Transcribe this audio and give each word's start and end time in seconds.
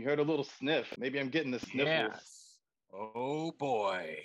Well, 0.00 0.04
you 0.04 0.10
heard 0.16 0.26
a 0.26 0.30
little 0.30 0.44
sniff. 0.44 0.94
Maybe 0.96 1.20
I'm 1.20 1.28
getting 1.28 1.50
the 1.50 1.58
sniffles. 1.58 1.86
Yes. 1.86 2.56
Oh 2.90 3.52
boy. 3.52 4.16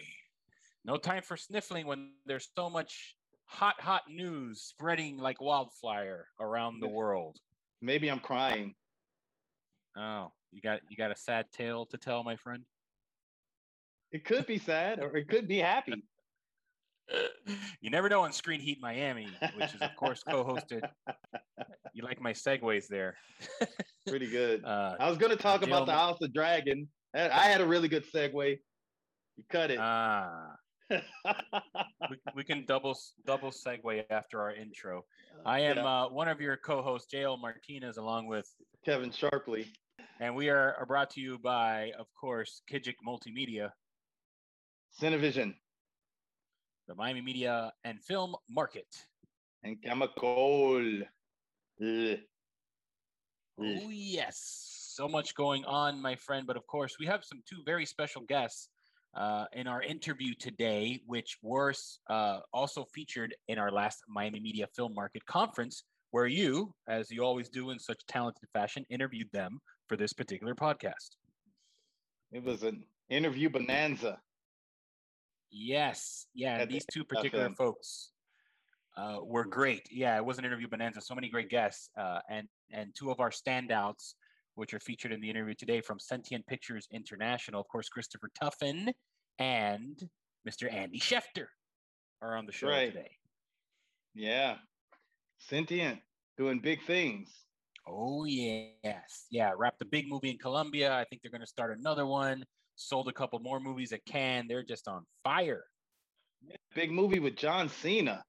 No 0.85 0.95
time 0.95 1.21
for 1.21 1.35
sniffling 1.35 1.85
when 1.85 2.11
there's 2.25 2.49
so 2.55 2.70
much 2.70 3.17
hot, 3.43 3.75
hot 3.81 4.03
news 4.07 4.61
spreading 4.61 5.17
like 5.17 5.41
wildfire 5.41 6.27
around 6.39 6.79
the 6.79 6.88
world. 6.88 7.39
Maybe 7.81 8.09
I'm 8.09 8.20
crying. 8.20 8.73
Oh, 9.98 10.31
you 10.53 10.61
got 10.61 10.79
you 10.89 10.95
got 10.95 11.11
a 11.11 11.17
sad 11.17 11.51
tale 11.51 11.85
to 11.87 11.98
tell, 11.98 12.23
my 12.23 12.37
friend. 12.37 12.63
It 14.13 14.23
could 14.23 14.45
be 14.45 14.57
sad 14.57 14.99
or 15.01 15.17
it 15.17 15.27
could 15.27 15.45
be 15.45 15.57
happy. 15.57 16.03
you 17.81 17.89
never 17.89 18.09
know 18.09 18.21
on 18.21 18.31
Screen 18.31 18.59
Heat 18.59 18.79
Miami, 18.81 19.27
which 19.55 19.73
is 19.73 19.81
of 19.81 19.95
course 19.95 20.23
co-hosted. 20.23 20.81
You 21.93 22.03
like 22.03 22.19
my 22.19 22.33
segues 22.33 22.87
there. 22.89 23.15
Pretty 24.07 24.29
good. 24.29 24.65
Uh, 24.65 24.97
I 24.99 25.09
was 25.09 25.17
going 25.17 25.31
to 25.31 25.41
talk 25.41 25.63
about 25.63 25.85
the 25.85 25.93
House 25.93 26.17
of 26.21 26.33
Dragon. 26.33 26.89
I 27.15 27.47
had 27.47 27.61
a 27.61 27.65
really 27.65 27.87
good 27.87 28.03
segue. 28.13 28.57
You 29.37 29.43
cut 29.49 29.71
it. 29.71 29.79
Ah. 29.79 30.55
we, 30.89 32.17
we, 32.35 32.43
can 32.43 32.65
double 32.65 32.97
double 33.25 33.49
segue 33.49 34.03
after 34.09 34.41
our 34.41 34.53
intro. 34.53 35.05
I 35.45 35.62
am 35.62 35.77
uh, 35.77 36.09
one 36.09 36.27
of 36.27 36.41
your 36.41 36.57
co-hosts, 36.57 37.07
JL 37.13 37.40
Martinez, 37.40 37.95
along 37.95 38.27
with 38.27 38.45
Kevin 38.84 39.09
Sharpley, 39.09 39.65
and 40.19 40.35
we 40.35 40.49
are, 40.49 40.75
are 40.77 40.85
brought 40.85 41.09
to 41.12 41.21
you 41.21 41.40
by, 41.40 41.93
of 41.97 42.07
course, 42.19 42.62
Kijik 42.69 42.95
Multimedia, 43.07 43.69
Cinevision, 45.01 45.53
the 46.87 46.95
Miami 46.95 47.21
Media 47.21 47.71
and 47.83 48.03
Film 48.03 48.35
Market, 48.49 48.87
and 49.63 49.81
Chemical. 49.81 51.03
Oh 51.81 52.17
yes, 53.89 54.91
so 54.95 55.07
much 55.07 55.35
going 55.35 55.65
on, 55.65 56.01
my 56.01 56.15
friend. 56.15 56.45
But 56.45 56.57
of 56.57 56.67
course, 56.67 56.97
we 56.99 57.05
have 57.05 57.23
some 57.23 57.41
two 57.49 57.61
very 57.65 57.85
special 57.85 58.21
guests 58.21 58.69
uh, 59.15 59.45
in 59.53 59.67
our 59.67 59.81
interview 59.81 60.33
today, 60.39 61.01
which 61.05 61.37
were 61.41 61.73
uh, 62.09 62.39
also 62.53 62.85
featured 62.93 63.33
in 63.47 63.57
our 63.57 63.71
last 63.71 64.03
Miami 64.07 64.39
Media 64.39 64.67
Film 64.75 64.94
Market 64.94 65.25
Conference, 65.25 65.83
where 66.11 66.28
you, 66.28 66.73
as 66.88 67.09
you 67.09 67.23
always 67.23 67.50
do 67.50 67.72
in 67.72 67.79
such 67.79 68.00
talented 68.07 68.47
fashion, 68.53 68.85
interviewed 68.89 69.29
them 69.31 69.59
for 69.88 69.97
this 69.97 70.13
particular 70.13 70.53
podcast. 70.53 71.16
It 72.31 72.44
was 72.44 72.63
an 72.63 72.83
interview 73.09 73.50
bonanza. 73.50 74.19
Yes, 75.51 76.28
yeah, 76.34 76.66
these 76.66 76.85
two 76.91 77.03
particular 77.03 77.50
folks 77.51 78.12
uh, 78.97 79.18
were 79.24 79.46
great. 79.46 79.88
Yeah, 79.91 80.18
it 80.18 80.25
was 80.25 80.38
an 80.38 80.46
interview 80.46 80.68
bonanza. 80.68 81.02
So 81.02 81.16
many 81.16 81.29
great 81.29 81.50
guests, 81.50 81.90
uh, 81.97 82.19
and 82.29 82.47
and 82.72 82.94
two 82.96 83.12
of 83.12 83.19
our 83.19 83.29
standouts 83.29 84.13
which 84.56 84.74
are 84.74 84.79
featured 84.79 85.12
in 85.12 85.22
the 85.22 85.29
interview 85.29 85.53
today 85.53 85.81
from 85.81 86.00
Sentient 86.00 86.46
Pictures 86.47 86.88
International. 86.91 87.62
Of 87.62 87.68
course, 87.68 87.90
Christopher 87.90 88.29
Tuffin 88.41 88.91
and 89.38 90.02
Mr. 90.50 90.74
Andy 90.74 91.00
Schefter 91.00 91.47
are 92.22 92.36
on 92.38 92.46
the 92.46 92.52
show 92.52 92.69
right. 92.69 92.92
today. 92.92 93.12
Yeah. 94.14 94.56
Sentient 95.38 96.00
doing 96.38 96.59
big 96.59 96.81
things. 96.86 97.30
Oh, 97.88 98.25
yes. 98.25 99.25
Yeah. 99.30 99.52
Wrapped 99.56 99.81
a 99.81 99.86
big 99.86 100.08
movie 100.08 100.30
in 100.30 100.38
Colombia. 100.38 100.94
I 100.94 101.03
think 101.03 101.22
they're 101.22 101.31
going 101.31 101.42
to 101.42 101.48
start 101.48 101.78
another 101.78 102.06
one. 102.06 102.46
Sold 102.75 103.08
a 103.08 103.13
couple 103.13 103.40
more 103.40 103.59
movies 103.59 103.94
at 103.94 104.06
Cannes. 104.06 104.47
They're 104.47 104.63
just 104.63 104.88
on 104.88 105.06
fire. 105.24 105.63
Big 106.75 106.91
movie 106.91 107.19
with 107.19 107.36
John 107.36 107.69
Cena. 107.69 108.24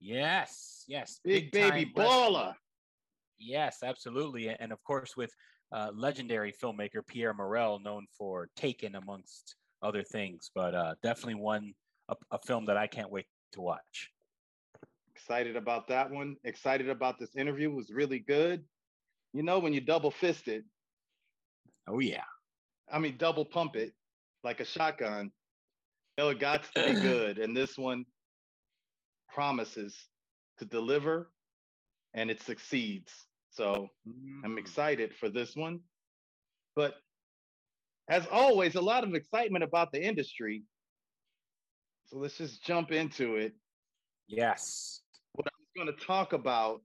Yes. 0.00 0.84
Yes. 0.88 1.20
Big, 1.24 1.50
big 1.50 1.72
baby 1.72 1.92
baller. 1.94 2.54
Yes, 3.38 3.78
absolutely. 3.82 4.48
And 4.48 4.72
of 4.72 4.82
course, 4.82 5.16
with 5.16 5.32
uh, 5.72 5.90
legendary 5.94 6.52
filmmaker 6.52 7.06
Pierre 7.06 7.34
Morel, 7.34 7.78
known 7.80 8.06
for 8.16 8.48
Taken, 8.56 8.96
amongst 8.96 9.54
other 9.82 10.02
things, 10.02 10.50
but 10.54 10.74
uh, 10.74 10.94
definitely 11.02 11.36
one, 11.36 11.72
a, 12.08 12.16
a 12.32 12.38
film 12.46 12.66
that 12.66 12.76
I 12.76 12.86
can't 12.86 13.10
wait 13.10 13.26
to 13.52 13.60
watch. 13.60 14.10
Excited 15.14 15.56
about 15.56 15.88
that 15.88 16.10
one. 16.10 16.36
Excited 16.44 16.88
about 16.88 17.18
this 17.18 17.36
interview. 17.36 17.70
It 17.70 17.76
was 17.76 17.90
really 17.90 18.18
good. 18.18 18.64
You 19.32 19.42
know, 19.42 19.58
when 19.58 19.72
you 19.72 19.80
double 19.80 20.10
fist 20.10 20.48
it. 20.48 20.64
Oh, 21.86 22.00
yeah. 22.00 22.22
I 22.92 22.98
mean, 22.98 23.16
double 23.18 23.44
pump 23.44 23.76
it 23.76 23.92
like 24.44 24.60
a 24.60 24.64
shotgun. 24.64 25.30
Know, 26.16 26.30
it 26.30 26.40
got 26.40 26.64
to 26.74 26.84
be 26.84 27.00
good. 27.00 27.38
And 27.38 27.56
this 27.56 27.78
one 27.78 28.04
promises 29.32 29.96
to 30.58 30.64
deliver 30.64 31.30
and 32.14 32.30
it 32.30 32.42
succeeds. 32.42 33.12
So 33.50 33.88
mm. 34.08 34.40
I'm 34.44 34.58
excited 34.58 35.14
for 35.14 35.28
this 35.28 35.54
one. 35.54 35.80
But 36.74 36.94
as 38.08 38.26
always, 38.32 38.74
a 38.74 38.80
lot 38.80 39.04
of 39.04 39.14
excitement 39.14 39.62
about 39.62 39.92
the 39.92 40.02
industry. 40.02 40.64
So 42.06 42.18
let's 42.18 42.38
just 42.38 42.64
jump 42.64 42.90
into 42.90 43.36
it. 43.36 43.52
Yes. 44.26 45.02
What 45.34 45.46
I 45.46 45.54
was 45.58 45.84
going 45.84 45.96
to 45.96 46.04
talk 46.04 46.32
about 46.32 46.80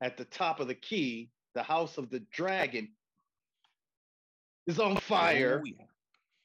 at 0.00 0.16
the 0.16 0.24
top 0.24 0.60
of 0.60 0.68
the 0.68 0.74
key, 0.74 1.30
the 1.54 1.62
House 1.62 1.98
of 1.98 2.08
the 2.10 2.20
Dragon 2.32 2.88
is 4.66 4.78
on 4.80 4.96
fire, 4.96 5.62
oh, 5.62 5.66
yeah. 5.66 5.84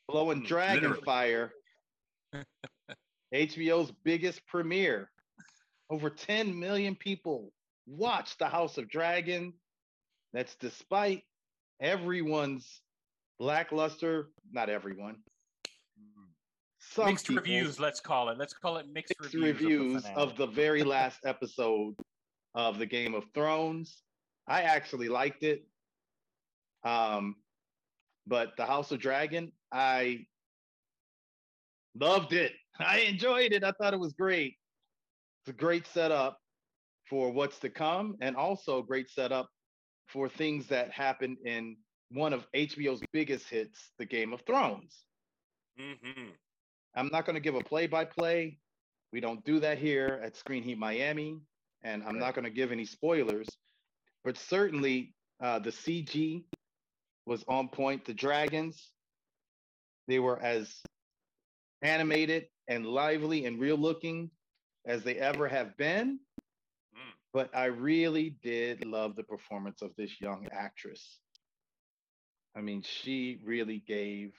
blowing 0.07 0.43
dragon 0.43 0.91
Literally. 0.91 1.03
fire. 1.03 1.53
HBO's 3.33 3.91
biggest 4.03 4.45
premiere. 4.47 5.09
Over 5.89 6.09
10 6.09 6.57
million 6.59 6.95
people 6.95 7.51
watch 7.87 8.37
the 8.37 8.47
House 8.47 8.77
of 8.77 8.89
Dragon. 8.89 9.53
That's 10.33 10.55
despite 10.55 11.23
everyone's 11.81 12.81
lackluster, 13.39 14.29
not 14.51 14.69
everyone. 14.69 15.17
Some 16.79 17.05
mixed 17.05 17.29
reviews, 17.29 17.79
let's 17.79 17.99
call 17.99 18.29
it. 18.29 18.37
Let's 18.37 18.53
call 18.53 18.77
it 18.77 18.87
mixed, 18.91 19.13
mixed 19.19 19.33
reviews, 19.35 19.61
reviews 19.61 19.95
of, 19.95 20.13
the, 20.13 20.19
of 20.19 20.37
the 20.37 20.47
very 20.47 20.83
last 20.83 21.19
episode 21.25 21.95
of 22.55 22.79
the 22.79 22.85
Game 22.85 23.13
of 23.13 23.25
Thrones. 23.33 24.01
I 24.47 24.63
actually 24.63 25.09
liked 25.09 25.43
it. 25.43 25.65
Um, 26.83 27.35
but 28.29 28.55
the 28.55 28.65
House 28.65 28.91
of 28.91 28.99
Dragon, 28.99 29.51
I 29.73 30.25
loved 31.99 32.33
it. 32.33 32.53
I 32.79 32.99
enjoyed 32.99 33.51
it. 33.51 33.63
I 33.63 33.71
thought 33.71 33.93
it 33.93 33.99
was 33.99 34.13
great. 34.13 34.55
It's 35.41 35.49
a 35.49 35.59
great 35.59 35.87
setup 35.87 36.37
for 37.09 37.31
what's 37.31 37.59
to 37.59 37.69
come 37.69 38.15
and 38.21 38.35
also 38.35 38.79
a 38.79 38.83
great 38.83 39.09
setup 39.09 39.49
for 40.07 40.29
things 40.29 40.67
that 40.67 40.91
happened 40.91 41.37
in 41.43 41.75
one 42.11 42.33
of 42.33 42.45
HBO's 42.55 43.01
biggest 43.11 43.49
hits, 43.49 43.91
The 43.97 44.05
Game 44.05 44.31
of 44.31 44.41
Thrones. 44.45 44.95
Mm-hmm. 45.79 46.29
I'm 46.95 47.09
not 47.11 47.25
going 47.25 47.35
to 47.35 47.41
give 47.41 47.55
a 47.55 47.61
play 47.61 47.87
by 47.87 48.05
play. 48.05 48.57
We 49.11 49.19
don't 49.19 49.43
do 49.43 49.59
that 49.59 49.79
here 49.79 50.19
at 50.23 50.35
Screen 50.35 50.63
Heat 50.63 50.77
Miami. 50.77 51.39
And 51.83 52.03
I'm 52.03 52.19
not 52.19 52.35
going 52.35 52.45
to 52.45 52.51
give 52.51 52.71
any 52.71 52.85
spoilers, 52.85 53.47
but 54.23 54.37
certainly 54.37 55.13
uh, 55.41 55.59
the 55.59 55.69
CG 55.69 56.43
was 57.29 57.45
on 57.47 57.69
point. 57.69 58.05
The 58.05 58.13
dragons, 58.13 58.91
they 60.07 60.17
were 60.17 60.41
as 60.41 60.81
animated 61.83 62.47
and 62.67 62.87
lively 62.87 63.45
and 63.45 63.59
real 63.59 63.77
looking 63.77 64.31
as 64.87 65.03
they 65.03 65.15
ever 65.15 65.47
have 65.47 65.77
been. 65.77 66.19
Mm. 66.95 67.13
But 67.31 67.55
I 67.55 67.65
really 67.65 68.35
did 68.41 68.83
love 68.83 69.15
the 69.15 69.23
performance 69.23 69.83
of 69.83 69.91
this 69.95 70.19
young 70.19 70.47
actress. 70.51 71.19
I 72.55 72.61
mean, 72.61 72.81
she 72.81 73.39
really 73.45 73.83
gave 73.87 74.33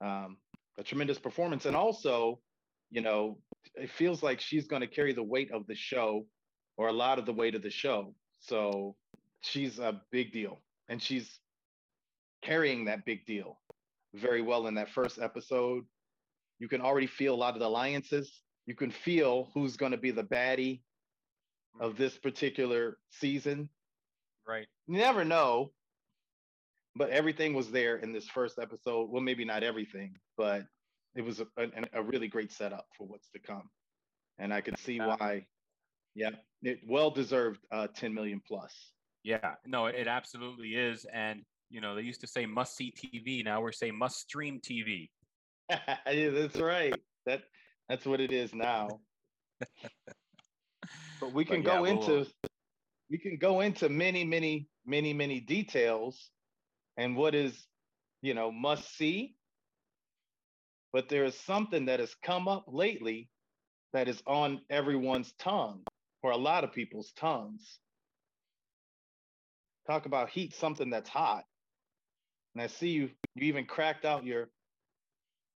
um, 0.00 0.36
a 0.78 0.82
tremendous 0.82 1.20
performance. 1.20 1.64
And 1.64 1.76
also, 1.76 2.40
you 2.90 3.02
know, 3.02 3.38
it 3.76 3.88
feels 3.88 4.20
like 4.20 4.40
she's 4.40 4.66
going 4.66 4.82
to 4.82 4.88
carry 4.88 5.12
the 5.12 5.22
weight 5.22 5.52
of 5.52 5.64
the 5.68 5.76
show 5.76 6.26
or 6.76 6.88
a 6.88 6.92
lot 6.92 7.20
of 7.20 7.24
the 7.24 7.32
weight 7.32 7.54
of 7.54 7.62
the 7.62 7.70
show. 7.70 8.16
So 8.40 8.96
she's 9.42 9.78
a 9.78 10.02
big 10.10 10.32
deal. 10.32 10.58
And 10.88 11.00
she's 11.00 11.38
carrying 12.42 12.84
that 12.84 13.04
big 13.04 13.24
deal 13.26 13.58
very 14.16 14.42
well 14.42 14.66
in 14.66 14.74
that 14.74 14.90
first 14.90 15.18
episode. 15.18 15.84
You 16.58 16.68
can 16.68 16.80
already 16.80 17.06
feel 17.06 17.34
a 17.34 17.36
lot 17.36 17.54
of 17.54 17.60
the 17.60 17.66
alliances. 17.66 18.40
You 18.66 18.74
can 18.74 18.90
feel 18.90 19.50
who's 19.54 19.76
going 19.76 19.92
to 19.92 19.98
be 19.98 20.10
the 20.10 20.24
baddie 20.24 20.80
of 21.80 21.96
this 21.96 22.16
particular 22.16 22.98
season. 23.10 23.68
Right. 24.46 24.66
You 24.86 24.98
never 24.98 25.24
know, 25.24 25.72
but 26.94 27.10
everything 27.10 27.52
was 27.52 27.70
there 27.70 27.96
in 27.96 28.12
this 28.12 28.28
first 28.28 28.58
episode. 28.58 29.10
Well, 29.10 29.22
maybe 29.22 29.44
not 29.44 29.62
everything, 29.62 30.16
but 30.36 30.62
it 31.14 31.22
was 31.22 31.40
a, 31.40 31.46
a, 31.58 31.68
a 31.94 32.02
really 32.02 32.28
great 32.28 32.52
setup 32.52 32.86
for 32.96 33.06
what's 33.06 33.28
to 33.30 33.38
come. 33.38 33.68
And 34.38 34.52
I 34.52 34.60
could 34.60 34.78
see 34.78 34.98
why, 34.98 35.46
yeah, 36.14 36.30
it 36.62 36.80
well 36.86 37.10
deserved 37.10 37.60
uh, 37.70 37.88
10 37.94 38.14
million 38.14 38.40
plus. 38.46 38.72
Yeah, 39.22 39.54
no, 39.66 39.86
it 39.86 40.06
absolutely 40.06 40.74
is. 40.74 41.06
And, 41.12 41.42
you 41.70 41.80
know, 41.80 41.94
they 41.94 42.02
used 42.02 42.20
to 42.20 42.26
say 42.26 42.46
must 42.46 42.76
see 42.76 42.92
TV. 42.92 43.44
Now 43.44 43.60
we're 43.60 43.72
saying 43.72 43.98
must 43.98 44.20
stream 44.20 44.60
TV. 44.60 45.10
yeah, 45.70 46.30
that's 46.30 46.60
right. 46.60 46.94
That 47.26 47.42
that's 47.88 48.06
what 48.06 48.20
it 48.20 48.32
is 48.32 48.54
now. 48.54 48.88
But 51.20 51.32
we 51.32 51.44
can 51.44 51.62
but, 51.62 51.72
go 51.72 51.84
yeah, 51.84 51.92
into 51.92 52.12
we'll... 52.12 52.26
we 53.10 53.18
can 53.18 53.36
go 53.38 53.60
into 53.60 53.88
many, 53.88 54.24
many, 54.24 54.68
many, 54.84 55.12
many 55.12 55.40
details 55.40 56.30
and 56.96 57.16
what 57.16 57.34
is, 57.34 57.66
you 58.22 58.34
know, 58.34 58.50
must 58.50 58.96
see. 58.96 59.34
But 60.92 61.08
there 61.08 61.24
is 61.24 61.34
something 61.34 61.86
that 61.86 62.00
has 62.00 62.14
come 62.22 62.48
up 62.48 62.64
lately 62.68 63.28
that 63.92 64.08
is 64.08 64.22
on 64.26 64.60
everyone's 64.70 65.32
tongue, 65.38 65.82
or 66.22 66.30
a 66.30 66.36
lot 66.36 66.64
of 66.64 66.72
people's 66.72 67.12
tongues. 67.12 67.78
Talk 69.86 70.06
about 70.06 70.30
heat, 70.30 70.54
something 70.54 70.90
that's 70.90 71.08
hot. 71.08 71.44
And 72.56 72.62
I 72.62 72.68
see 72.68 72.88
you, 72.88 73.10
you 73.34 73.48
even 73.48 73.66
cracked 73.66 74.06
out 74.06 74.24
your, 74.24 74.48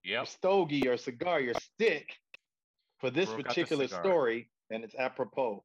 Yep. 0.03 0.17
your 0.19 0.25
stogie 0.27 0.87
or 0.87 0.97
cigar, 0.97 1.41
your 1.41 1.55
stick 1.55 2.15
for 2.99 3.09
this 3.09 3.27
Broke 3.27 3.43
particular 3.43 3.87
story, 3.87 4.51
and 4.69 4.83
it's 4.83 4.93
apropos. 4.93 5.63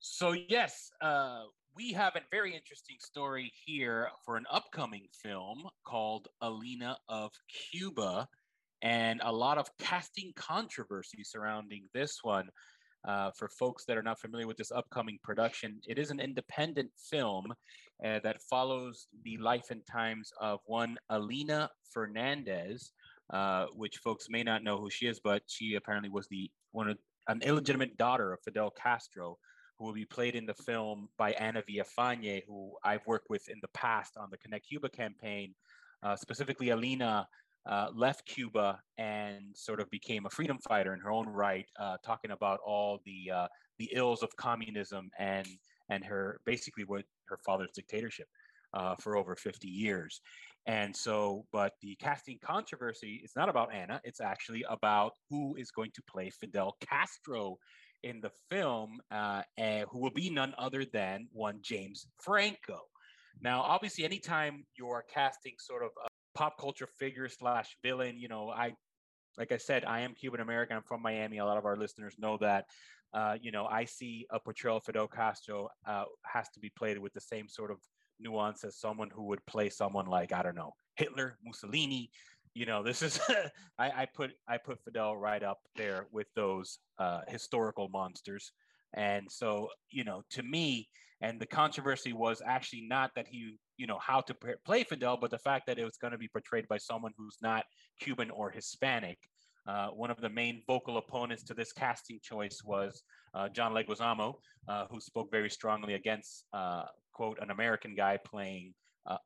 So 0.00 0.32
yes, 0.32 0.90
uh, 1.00 1.44
we 1.74 1.92
have 1.92 2.14
a 2.14 2.20
very 2.30 2.54
interesting 2.54 2.98
story 3.00 3.50
here 3.64 4.10
for 4.22 4.36
an 4.36 4.44
upcoming 4.50 5.06
film 5.22 5.66
called 5.82 6.28
Alina 6.42 6.98
of 7.08 7.32
Cuba, 7.48 8.28
and 8.82 9.22
a 9.24 9.32
lot 9.32 9.56
of 9.56 9.74
casting 9.78 10.34
controversy 10.36 11.24
surrounding 11.24 11.88
this 11.94 12.18
one. 12.22 12.50
Uh, 13.08 13.30
for 13.30 13.48
folks 13.48 13.86
that 13.86 13.96
are 13.96 14.02
not 14.02 14.20
familiar 14.20 14.46
with 14.46 14.58
this 14.58 14.70
upcoming 14.70 15.18
production, 15.22 15.80
it 15.88 15.98
is 15.98 16.10
an 16.10 16.20
independent 16.20 16.90
film 17.10 17.46
uh, 18.04 18.18
that 18.22 18.42
follows 18.42 19.06
the 19.24 19.38
life 19.38 19.70
and 19.70 19.80
times 19.86 20.30
of 20.42 20.60
one 20.66 20.98
Alina 21.08 21.70
Fernandez, 21.90 22.92
uh, 23.32 23.64
which 23.74 23.96
folks 23.96 24.26
may 24.28 24.42
not 24.42 24.62
know 24.62 24.76
who 24.76 24.90
she 24.90 25.06
is, 25.06 25.20
but 25.20 25.42
she 25.46 25.74
apparently 25.74 26.10
was 26.10 26.28
the 26.28 26.50
one 26.72 26.90
of 26.90 26.98
an 27.28 27.40
illegitimate 27.40 27.96
daughter 27.96 28.34
of 28.34 28.40
Fidel 28.42 28.70
Castro, 28.70 29.38
who 29.78 29.86
will 29.86 29.94
be 29.94 30.04
played 30.04 30.34
in 30.34 30.44
the 30.44 30.52
film 30.52 31.08
by 31.16 31.32
Ana 31.32 31.62
Villafañe, 31.62 32.42
who 32.46 32.72
I've 32.84 33.06
worked 33.06 33.30
with 33.30 33.48
in 33.48 33.58
the 33.62 33.68
past 33.68 34.18
on 34.18 34.28
the 34.30 34.36
Connect 34.36 34.68
Cuba 34.68 34.90
campaign. 34.90 35.54
Uh, 36.02 36.14
specifically, 36.14 36.68
Alina 36.68 37.26
uh, 37.68 37.88
left 37.94 38.26
Cuba 38.26 38.80
and 38.96 39.44
sort 39.54 39.80
of 39.80 39.90
became 39.90 40.26
a 40.26 40.30
freedom 40.30 40.58
fighter 40.66 40.94
in 40.94 41.00
her 41.00 41.10
own 41.10 41.28
right, 41.28 41.66
uh, 41.78 41.96
talking 42.04 42.30
about 42.30 42.60
all 42.66 43.00
the 43.04 43.30
uh, 43.30 43.46
the 43.78 43.90
ills 43.92 44.22
of 44.22 44.34
communism 44.36 45.10
and 45.18 45.46
and 45.90 46.04
her 46.04 46.40
basically 46.44 46.84
what 46.84 47.04
her 47.28 47.38
father's 47.44 47.70
dictatorship 47.74 48.26
uh, 48.74 48.94
for 49.00 49.16
over 49.16 49.36
50 49.36 49.68
years. 49.68 50.20
And 50.66 50.94
so, 50.94 51.44
but 51.52 51.72
the 51.80 51.96
casting 51.96 52.38
controversy 52.44 53.20
is 53.24 53.32
not 53.36 53.48
about 53.48 53.72
Anna, 53.72 54.00
it's 54.04 54.20
actually 54.20 54.64
about 54.68 55.12
who 55.30 55.54
is 55.56 55.70
going 55.70 55.90
to 55.94 56.02
play 56.02 56.30
Fidel 56.30 56.76
Castro 56.80 57.56
in 58.02 58.20
the 58.20 58.30
film, 58.50 58.98
uh, 59.10 59.42
and 59.56 59.86
who 59.90 59.98
will 60.00 60.10
be 60.10 60.30
none 60.30 60.54
other 60.58 60.84
than 60.84 61.26
one 61.32 61.58
James 61.62 62.06
Franco. 62.22 62.80
Now, 63.40 63.62
obviously, 63.62 64.04
anytime 64.04 64.64
you're 64.76 65.04
casting 65.12 65.54
sort 65.58 65.82
of 65.82 65.90
pop 66.38 66.56
culture 66.56 66.86
figure 66.86 67.28
slash 67.28 67.76
villain, 67.82 68.16
you 68.16 68.28
know, 68.28 68.48
I, 68.48 68.72
like 69.36 69.50
I 69.50 69.56
said, 69.56 69.84
I 69.84 70.00
am 70.00 70.14
Cuban 70.14 70.40
American. 70.40 70.76
I'm 70.76 70.84
from 70.84 71.02
Miami. 71.02 71.38
A 71.38 71.44
lot 71.44 71.58
of 71.58 71.66
our 71.66 71.76
listeners 71.76 72.14
know 72.16 72.38
that. 72.40 72.66
Uh, 73.12 73.36
you 73.40 73.50
know, 73.50 73.66
I 73.66 73.86
see 73.86 74.24
a 74.30 74.38
portrayal 74.38 74.76
of 74.76 74.84
Fidel 74.84 75.08
Castro 75.08 75.68
uh, 75.84 76.04
has 76.26 76.48
to 76.50 76.60
be 76.60 76.70
played 76.78 76.98
with 76.98 77.12
the 77.12 77.20
same 77.20 77.48
sort 77.48 77.72
of 77.72 77.78
nuance 78.20 78.62
as 78.62 78.78
someone 78.78 79.10
who 79.12 79.24
would 79.24 79.44
play 79.46 79.68
someone 79.68 80.06
like 80.06 80.32
I 80.32 80.42
don't 80.42 80.54
know 80.54 80.74
Hitler, 80.94 81.38
Mussolini. 81.42 82.10
You 82.54 82.66
know, 82.66 82.82
this 82.84 83.02
is 83.02 83.18
I, 83.78 84.02
I 84.02 84.06
put 84.14 84.30
I 84.46 84.58
put 84.58 84.84
Fidel 84.84 85.16
right 85.16 85.42
up 85.42 85.58
there 85.74 86.06
with 86.12 86.28
those 86.36 86.78
uh, 86.98 87.22
historical 87.26 87.88
monsters. 87.88 88.52
And 88.94 89.26
so, 89.30 89.70
you 89.90 90.04
know, 90.04 90.22
to 90.30 90.42
me, 90.42 90.88
and 91.20 91.40
the 91.40 91.46
controversy 91.46 92.12
was 92.12 92.40
actually 92.44 92.82
not 92.82 93.10
that 93.16 93.26
he, 93.26 93.56
you 93.78 93.86
know, 93.86 93.98
how 93.98 94.20
to 94.20 94.34
play 94.64 94.84
Fidel, 94.84 95.16
but 95.16 95.30
the 95.30 95.38
fact 95.38 95.66
that 95.66 95.78
it 95.78 95.84
was 95.84 95.96
going 95.96 96.12
to 96.12 96.18
be 96.18 96.28
portrayed 96.28 96.68
by 96.68 96.78
someone 96.78 97.12
who's 97.16 97.38
not 97.40 97.64
Cuban 98.00 98.30
or 98.30 98.50
Hispanic. 98.50 99.18
Uh, 99.66 99.88
one 99.88 100.10
of 100.10 100.20
the 100.20 100.28
main 100.28 100.62
vocal 100.66 100.96
opponents 100.96 101.42
to 101.44 101.54
this 101.54 101.72
casting 101.72 102.18
choice 102.22 102.62
was 102.64 103.02
uh, 103.34 103.48
John 103.48 103.72
Leguizamo, 103.72 104.34
uh, 104.66 104.86
who 104.90 105.00
spoke 105.00 105.30
very 105.30 105.50
strongly 105.50 105.94
against, 105.94 106.44
uh, 106.52 106.84
quote, 107.12 107.38
an 107.40 107.50
American 107.50 107.94
guy 107.94 108.18
playing 108.24 108.74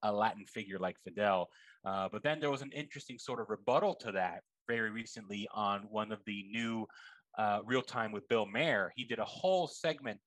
a 0.04 0.12
Latin 0.12 0.44
figure 0.46 0.78
like 0.78 0.96
Fidel. 1.02 1.49
Uh, 1.84 2.08
but 2.12 2.22
then 2.22 2.38
there 2.38 2.50
was 2.50 2.62
an 2.62 2.70
interesting 2.72 3.19
sort 3.19 3.40
of 3.40 3.50
rebuttal 3.50 3.94
to 3.94 4.12
that 4.12 4.43
very 4.69 4.90
recently 4.90 5.49
on 5.52 5.81
one 5.90 6.12
of 6.12 6.20
the 6.25 6.44
new 6.50 6.87
uh, 7.38 7.60
Real 7.64 7.82
Time 7.82 8.12
with 8.12 8.28
Bill 8.28 8.46
Maher. 8.46 8.93
He 8.94 9.04
did 9.04 9.19
a 9.19 9.25
whole 9.25 9.66
segment 9.66 10.20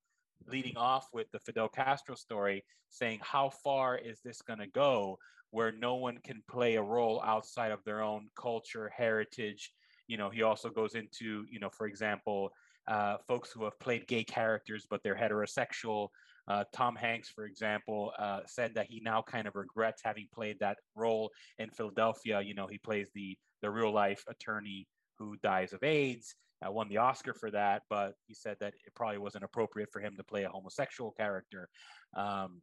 leading 0.46 0.76
off 0.76 1.08
with 1.12 1.30
the 1.32 1.40
Fidel 1.40 1.68
Castro 1.68 2.14
story, 2.14 2.64
saying 2.88 3.20
how 3.22 3.50
far 3.50 3.96
is 3.96 4.20
this 4.24 4.42
going 4.42 4.58
to 4.58 4.66
go, 4.66 5.18
where 5.50 5.72
no 5.72 5.94
one 5.96 6.18
can 6.24 6.42
play 6.48 6.76
a 6.76 6.82
role 6.82 7.22
outside 7.24 7.72
of 7.72 7.82
their 7.84 8.02
own 8.02 8.28
culture, 8.36 8.90
heritage. 8.94 9.72
You 10.06 10.16
know, 10.16 10.30
he 10.30 10.42
also 10.42 10.68
goes 10.68 10.94
into, 10.94 11.44
you 11.50 11.58
know, 11.58 11.70
for 11.70 11.86
example, 11.86 12.50
uh, 12.88 13.16
folks 13.26 13.50
who 13.50 13.64
have 13.64 13.78
played 13.80 14.06
gay 14.06 14.22
characters 14.22 14.86
but 14.88 15.02
they're 15.02 15.16
heterosexual. 15.16 16.08
Uh, 16.48 16.62
Tom 16.72 16.94
Hanks, 16.94 17.28
for 17.28 17.44
example, 17.44 18.12
uh, 18.18 18.40
said 18.46 18.72
that 18.74 18.86
he 18.88 19.00
now 19.04 19.20
kind 19.20 19.48
of 19.48 19.56
regrets 19.56 20.00
having 20.04 20.28
played 20.32 20.56
that 20.60 20.78
role 20.94 21.32
in 21.58 21.70
Philadelphia. 21.70 22.40
You 22.40 22.54
know, 22.54 22.68
he 22.68 22.78
plays 22.78 23.08
the 23.14 23.36
the 23.62 23.70
real 23.70 23.92
life 23.92 24.22
attorney 24.28 24.86
who 25.18 25.36
dies 25.42 25.72
of 25.72 25.82
AIDS. 25.82 26.34
Uh, 26.64 26.72
won 26.72 26.88
the 26.88 26.96
Oscar 26.96 27.34
for 27.34 27.50
that, 27.50 27.82
but 27.90 28.14
he 28.26 28.34
said 28.34 28.56
that 28.60 28.72
it 28.86 28.94
probably 28.94 29.18
wasn't 29.18 29.44
appropriate 29.44 29.90
for 29.92 30.00
him 30.00 30.14
to 30.16 30.24
play 30.24 30.44
a 30.44 30.48
homosexual 30.48 31.10
character, 31.12 31.68
um, 32.16 32.62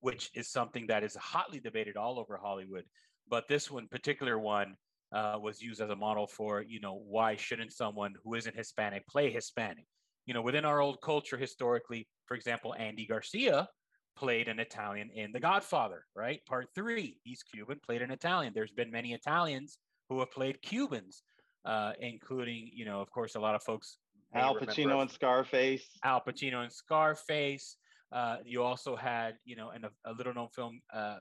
which 0.00 0.30
is 0.34 0.48
something 0.48 0.86
that 0.86 1.04
is 1.04 1.14
hotly 1.16 1.60
debated 1.60 1.96
all 1.96 2.18
over 2.18 2.38
Hollywood. 2.38 2.84
But 3.28 3.46
this 3.46 3.70
one, 3.70 3.86
particular 3.88 4.38
one, 4.38 4.76
uh, 5.12 5.38
was 5.40 5.60
used 5.60 5.80
as 5.80 5.90
a 5.90 5.96
model 5.96 6.26
for, 6.26 6.62
you 6.62 6.80
know, 6.80 7.02
why 7.06 7.36
shouldn't 7.36 7.72
someone 7.72 8.14
who 8.24 8.34
isn't 8.34 8.56
Hispanic 8.56 9.06
play 9.06 9.30
Hispanic? 9.30 9.84
You 10.26 10.34
know, 10.34 10.42
within 10.42 10.64
our 10.64 10.80
old 10.80 11.00
culture, 11.02 11.36
historically, 11.36 12.06
for 12.26 12.34
example, 12.34 12.74
Andy 12.78 13.06
Garcia 13.06 13.68
played 14.16 14.48
an 14.48 14.58
Italian 14.58 15.10
in 15.14 15.32
The 15.32 15.40
Godfather, 15.40 16.04
right? 16.14 16.40
Part 16.46 16.68
three, 16.74 17.18
he's 17.24 17.42
Cuban, 17.42 17.80
played 17.84 18.02
an 18.02 18.10
Italian. 18.10 18.52
There's 18.54 18.72
been 18.72 18.90
many 18.90 19.12
Italians 19.12 19.78
who 20.08 20.18
have 20.20 20.30
played 20.30 20.60
Cubans, 20.60 21.22
uh, 21.68 21.92
including, 22.00 22.70
you 22.72 22.84
know, 22.88 23.00
of 23.04 23.10
course, 23.10 23.34
a 23.36 23.40
lot 23.40 23.54
of 23.54 23.62
folks. 23.62 23.98
Al 24.34 24.54
Pacino 24.54 25.00
and 25.02 25.10
Scarface. 25.10 25.86
Al 26.04 26.20
Pacino 26.26 26.62
and 26.64 26.72
Scarface. 26.72 27.76
Uh, 28.18 28.36
you 28.44 28.62
also 28.62 28.96
had, 28.96 29.32
you 29.44 29.56
know, 29.56 29.70
in 29.76 29.84
a, 29.84 29.90
a 30.10 30.12
little 30.18 30.34
known 30.34 30.48
film 30.48 30.80
uh, 30.92 31.18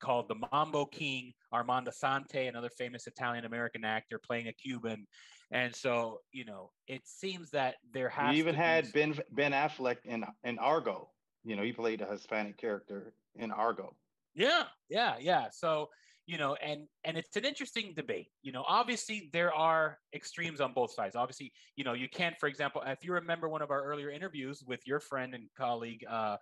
called 0.00 0.28
The 0.28 0.36
Mambo 0.52 0.84
King, 0.86 1.32
Armand 1.52 1.86
Assante, 1.88 2.48
another 2.48 2.70
famous 2.82 3.06
Italian 3.06 3.44
American 3.44 3.84
actor 3.84 4.18
playing 4.18 4.48
a 4.48 4.52
Cuban. 4.52 5.06
And 5.50 5.74
so, 5.74 6.20
you 6.32 6.44
know, 6.44 6.70
it 6.86 7.02
seems 7.04 7.50
that 7.50 7.76
there 7.92 8.10
has 8.10 8.34
You 8.34 8.38
even 8.42 8.54
to 8.54 8.58
be 8.58 8.64
had 8.64 8.84
s- 8.84 8.92
Ben 8.92 9.18
Ben 9.30 9.52
Affleck 9.52 9.98
in 10.04 10.24
in 10.44 10.58
Argo. 10.58 11.10
You 11.44 11.56
know, 11.56 11.62
he 11.62 11.72
played 11.72 12.00
a 12.02 12.06
Hispanic 12.12 12.56
character 12.58 13.14
in 13.36 13.50
Argo. 13.50 13.96
Yeah, 14.34 14.64
yeah, 14.88 15.16
yeah. 15.18 15.48
So, 15.50 15.88
you 16.28 16.36
know, 16.36 16.54
and 16.62 16.82
and 17.04 17.16
it's 17.16 17.36
an 17.36 17.46
interesting 17.46 17.94
debate. 17.96 18.28
You 18.42 18.52
know, 18.52 18.62
obviously 18.68 19.30
there 19.32 19.52
are 19.52 19.98
extremes 20.14 20.60
on 20.60 20.74
both 20.74 20.92
sides. 20.92 21.16
Obviously, 21.16 21.52
you 21.74 21.84
know, 21.84 21.94
you 21.94 22.06
can't, 22.06 22.36
for 22.38 22.50
example, 22.50 22.82
if 22.86 23.02
you 23.02 23.14
remember 23.14 23.48
one 23.48 23.62
of 23.62 23.70
our 23.70 23.82
earlier 23.82 24.10
interviews 24.10 24.62
with 24.66 24.86
your 24.86 25.00
friend 25.00 25.34
and 25.34 25.44
colleague, 25.56 26.04
uh, 26.08 26.36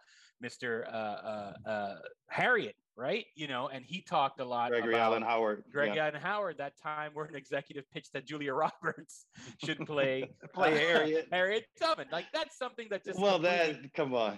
Mr. 0.45 0.93
Uh, 0.93 0.97
uh, 0.97 1.53
uh, 1.69 1.95
Harriet, 2.29 2.75
right? 2.97 3.27
You 3.37 3.47
know, 3.47 3.69
and 3.69 3.85
he 3.85 4.03
talked 4.03 4.41
a 4.41 4.45
lot 4.45 4.73
Gregory 4.73 4.97
Allen 4.97 5.23
Howard. 5.23 5.63
Greg 5.71 5.95
yeah. 5.95 6.09
Allen 6.09 6.21
Howard 6.21 6.59
that 6.59 6.73
time 6.83 7.13
where 7.15 7.27
an 7.27 7.37
executive 7.37 7.89
pitched 7.93 8.13
that 8.15 8.27
Julia 8.27 8.55
Roberts 8.83 9.27
should 9.65 9.79
play 9.87 10.29
Play 10.53 10.75
uh, 10.75 10.79
Harriet. 10.79 11.29
Harriet 11.31 11.67
Tubman. 11.79 12.09
Like 12.11 12.27
that's 12.35 12.59
something 12.59 12.89
that 12.91 13.05
just 13.05 13.21
Well, 13.21 13.39
that 13.39 13.77
come 13.95 14.15
on. 14.15 14.37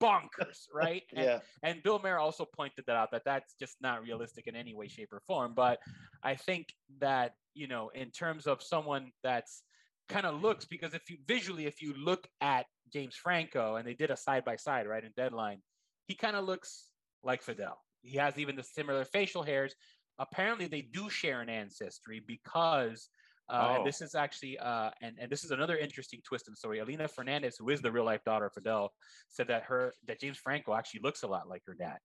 Bonkers, 0.00 0.66
right? 0.74 1.02
And, 1.14 1.24
Yeah. 1.24 1.38
and 1.62 1.82
Bill 1.82 1.98
Maher 1.98 2.18
also 2.18 2.44
pointed 2.44 2.84
that 2.86 2.96
out 2.96 3.10
that 3.12 3.22
that's 3.24 3.54
just 3.54 3.76
not 3.80 4.02
realistic 4.02 4.46
in 4.46 4.56
any 4.56 4.74
way, 4.74 4.88
shape, 4.88 5.12
or 5.12 5.20
form. 5.26 5.54
But 5.54 5.78
I 6.22 6.34
think 6.34 6.74
that 7.00 7.34
you 7.54 7.66
know, 7.66 7.88
in 7.94 8.10
terms 8.10 8.46
of 8.46 8.62
someone 8.62 9.10
that's 9.22 9.64
kind 10.08 10.26
of 10.26 10.40
looks 10.40 10.64
because 10.64 10.94
if 10.94 11.10
you 11.10 11.18
visually, 11.26 11.66
if 11.66 11.82
you 11.82 11.94
look 11.94 12.26
at 12.40 12.66
James 12.92 13.16
Franco 13.16 13.76
and 13.76 13.86
they 13.86 13.94
did 13.94 14.10
a 14.10 14.16
side 14.16 14.44
by 14.44 14.56
side, 14.56 14.86
right, 14.86 15.04
in 15.04 15.12
Deadline, 15.16 15.60
he 16.06 16.14
kind 16.14 16.36
of 16.36 16.44
looks 16.44 16.90
like 17.22 17.42
Fidel. 17.42 17.78
He 18.02 18.16
has 18.16 18.38
even 18.38 18.56
the 18.56 18.62
similar 18.62 19.04
facial 19.04 19.42
hairs. 19.42 19.74
Apparently, 20.18 20.66
they 20.66 20.82
do 20.82 21.10
share 21.10 21.40
an 21.40 21.48
ancestry 21.48 22.20
because. 22.26 23.08
Uh, 23.50 23.68
Oh. 23.70 23.76
And 23.76 23.86
this 23.86 24.00
is 24.00 24.14
actually, 24.14 24.58
uh, 24.58 24.90
and, 25.02 25.16
and 25.20 25.30
this 25.30 25.42
is 25.44 25.50
another 25.50 25.76
interesting 25.76 26.20
twist 26.24 26.46
in 26.48 26.52
the 26.52 26.56
story. 26.56 26.78
Alina 26.78 27.08
Fernandez, 27.08 27.56
who 27.58 27.68
is 27.70 27.80
the 27.82 27.90
real 27.90 28.04
life 28.04 28.22
daughter 28.24 28.46
of 28.46 28.52
Fidel, 28.54 28.92
said 29.28 29.48
that 29.48 29.62
her 29.64 29.92
that 30.06 30.20
James 30.20 30.38
Franco 30.38 30.74
actually 30.74 31.00
looks 31.02 31.22
a 31.24 31.26
lot 31.26 31.48
like 31.48 31.62
her 31.66 31.74
dad, 31.74 31.98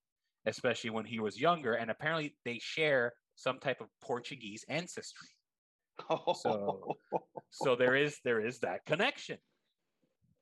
especially 0.46 0.90
when 0.90 1.04
he 1.04 1.20
was 1.20 1.40
younger. 1.40 1.74
And 1.74 1.90
apparently, 1.90 2.34
they 2.44 2.58
share 2.58 3.12
some 3.36 3.58
type 3.60 3.80
of 3.80 3.88
Portuguese 4.02 4.64
ancestry. 4.68 5.28
So- 6.34 6.96
So 7.50 7.74
there 7.76 7.94
is 7.96 8.18
there 8.24 8.40
is 8.44 8.58
that 8.60 8.84
connection 8.84 9.38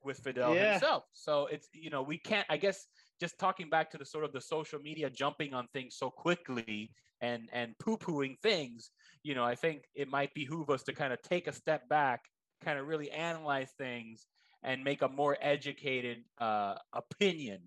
with 0.03 0.19
Fidel 0.19 0.55
Yeah. 0.55 0.73
himself. 0.73 1.05
So 1.13 1.47
it's 1.47 1.69
you 1.73 1.91
know 1.91 2.03
we 2.03 2.19
can't. 2.19 2.47
I 2.51 2.57
guess 2.57 2.87
just 3.21 3.39
talking 3.39 3.69
back 3.71 3.91
to 3.93 3.99
the 3.99 4.05
sort 4.07 4.25
of 4.25 4.33
the 4.33 4.41
social 4.41 4.81
media 4.81 5.09
jumping 5.11 5.55
on 5.55 5.69
things 5.73 5.97
so 5.97 6.11
quickly 6.11 6.91
and 7.21 7.49
and 7.53 7.77
poo-pooing 7.79 8.39
things, 8.41 8.91
you 9.25 9.35
know, 9.35 9.43
I 9.43 9.57
think 9.57 9.83
it 9.95 10.09
might 10.09 10.33
behoove 10.35 10.71
us 10.71 10.85
to 10.85 10.93
kind 10.93 11.13
of 11.13 11.21
take 11.23 11.49
a 11.49 11.53
step 11.53 11.89
back, 11.89 12.21
kind 12.63 12.79
of 12.79 12.87
really 12.87 13.11
analyze 13.11 13.71
things 13.77 14.27
and 14.63 14.85
make 14.85 15.03
a 15.03 15.09
more 15.09 15.37
educated 15.41 16.19
uh, 16.39 16.75
opinion 16.93 17.61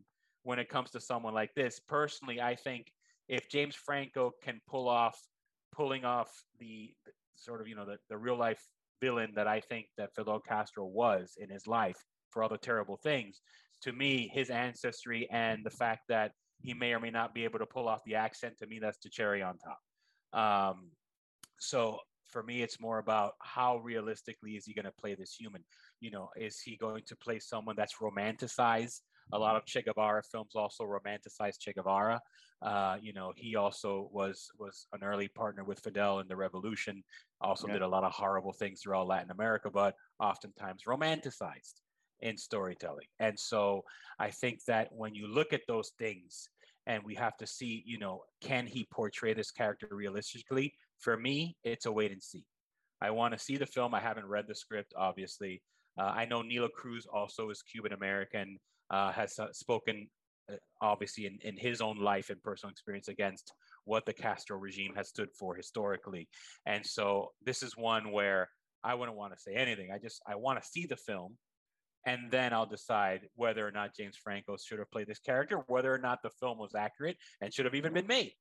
when 0.43 0.59
it 0.59 0.69
comes 0.69 0.91
to 0.91 1.01
someone 1.01 1.33
like 1.33 1.53
this. 1.55 1.79
Personally, 1.79 2.39
I 2.39 2.55
think 2.55 2.93
if 3.27 3.49
James 3.49 3.75
Franco 3.75 4.31
can 4.41 4.61
pull 4.69 4.87
off 4.87 5.19
pulling 5.73 6.05
off 6.05 6.31
the 6.59 6.91
sort 7.35 7.59
of 7.59 7.67
you 7.67 7.75
know 7.75 7.85
the, 7.85 7.97
the 8.09 8.17
real 8.17 8.37
life 8.37 8.63
villain 9.01 9.31
that 9.35 9.47
I 9.47 9.59
think 9.59 9.87
that 9.97 10.15
Fidel 10.15 10.39
Castro 10.39 10.85
was 10.85 11.33
in 11.37 11.49
his 11.49 11.67
life 11.67 11.97
for 12.31 12.43
all 12.43 12.49
the 12.49 12.57
terrible 12.57 12.97
things, 12.97 13.41
to 13.81 13.91
me, 13.91 14.29
his 14.33 14.49
ancestry 14.49 15.27
and 15.31 15.65
the 15.65 15.69
fact 15.69 16.01
that 16.09 16.31
he 16.61 16.73
may 16.73 16.93
or 16.93 16.99
may 16.99 17.11
not 17.11 17.33
be 17.33 17.43
able 17.43 17.59
to 17.59 17.65
pull 17.65 17.87
off 17.87 18.03
the 18.05 18.15
accent, 18.15 18.57
to 18.57 18.67
me, 18.67 18.79
that's 18.79 18.97
the 19.03 19.09
cherry 19.09 19.41
on 19.41 19.57
top. 19.57 19.79
Um, 20.33 20.89
so 21.59 21.99
for 22.29 22.43
me, 22.43 22.61
it's 22.61 22.79
more 22.79 22.99
about 22.99 23.33
how 23.39 23.77
realistically 23.77 24.51
is 24.51 24.65
he 24.65 24.73
going 24.73 24.85
to 24.85 24.91
play 24.91 25.15
this 25.15 25.33
human? 25.33 25.63
You 25.99 26.11
know, 26.11 26.29
is 26.35 26.59
he 26.59 26.75
going 26.77 27.03
to 27.07 27.15
play 27.15 27.39
someone 27.39 27.75
that's 27.77 27.95
romanticized? 28.01 29.01
A 29.33 29.37
lot 29.37 29.55
of 29.55 29.65
Che 29.65 29.81
Guevara 29.81 30.21
films 30.23 30.55
also 30.55 30.85
romanticize 30.85 31.59
Che 31.59 31.73
Guevara. 31.73 32.21
Uh, 32.61 32.97
you 33.01 33.13
know, 33.13 33.33
he 33.35 33.55
also 33.55 34.09
was 34.11 34.47
was 34.57 34.87
an 34.93 35.03
early 35.03 35.27
partner 35.27 35.63
with 35.63 35.79
Fidel 35.79 36.19
in 36.19 36.27
the 36.27 36.35
revolution. 36.35 37.03
Also 37.41 37.67
yeah. 37.67 37.73
did 37.73 37.81
a 37.81 37.87
lot 37.87 38.03
of 38.03 38.13
horrible 38.13 38.53
things 38.53 38.81
throughout 38.81 39.07
Latin 39.07 39.31
America, 39.31 39.69
but 39.69 39.95
oftentimes 40.19 40.83
romanticized 40.87 41.81
in 42.21 42.37
storytelling. 42.37 43.07
And 43.19 43.37
so 43.37 43.83
I 44.17 44.31
think 44.31 44.63
that 44.65 44.89
when 44.91 45.13
you 45.13 45.27
look 45.27 45.53
at 45.53 45.61
those 45.67 45.91
things, 45.99 46.49
and 46.87 47.03
we 47.03 47.13
have 47.15 47.35
to 47.37 47.45
see, 47.45 47.83
you 47.85 47.99
know, 47.99 48.23
can 48.41 48.65
he 48.65 48.87
portray 48.89 49.33
this 49.33 49.51
character 49.51 49.89
realistically? 49.91 50.73
For 50.99 51.17
me, 51.17 51.55
it's 51.63 51.85
a 51.85 51.91
wait 51.91 52.11
and 52.11 52.21
see. 52.21 52.43
I 53.01 53.11
want 53.11 53.33
to 53.33 53.39
see 53.39 53.57
the 53.57 53.65
film. 53.65 53.93
I 53.93 53.99
haven't 53.99 54.27
read 54.27 54.45
the 54.47 54.55
script, 54.55 54.93
obviously. 54.97 55.61
Uh, 55.99 56.05
I 56.05 56.25
know 56.25 56.41
Nilo 56.41 56.69
Cruz 56.69 57.05
also 57.11 57.49
is 57.49 57.61
Cuban 57.61 57.93
American, 57.93 58.57
uh, 58.89 59.11
has 59.11 59.37
uh, 59.39 59.51
spoken 59.51 60.07
uh, 60.51 60.55
obviously 60.81 61.25
in, 61.25 61.37
in 61.43 61.57
his 61.57 61.81
own 61.81 61.97
life 61.97 62.29
and 62.29 62.41
personal 62.41 62.71
experience 62.71 63.07
against 63.07 63.51
what 63.85 64.05
the 64.05 64.13
Castro 64.13 64.57
regime 64.57 64.93
has 64.95 65.09
stood 65.09 65.29
for 65.37 65.55
historically. 65.55 66.27
And 66.65 66.85
so 66.85 67.31
this 67.45 67.63
is 67.63 67.77
one 67.77 68.11
where 68.11 68.49
I 68.83 68.95
wouldn't 68.95 69.17
want 69.17 69.33
to 69.33 69.39
say 69.39 69.53
anything. 69.53 69.89
I 69.93 69.97
just 69.97 70.21
I 70.27 70.35
want 70.35 70.61
to 70.61 70.67
see 70.67 70.85
the 70.85 70.95
film 70.95 71.37
and 72.05 72.31
then 72.31 72.53
I'll 72.53 72.65
decide 72.65 73.27
whether 73.35 73.67
or 73.67 73.71
not 73.71 73.95
James 73.95 74.15
Franco 74.15 74.55
should 74.57 74.79
have 74.79 74.89
played 74.91 75.07
this 75.07 75.19
character, 75.19 75.63
whether 75.67 75.93
or 75.93 75.97
not 75.97 76.19
the 76.23 76.29
film 76.39 76.57
was 76.57 76.73
accurate 76.73 77.17
and 77.41 77.53
should 77.53 77.65
have 77.65 77.75
even 77.75 77.93
been 77.93 78.07
made. 78.07 78.31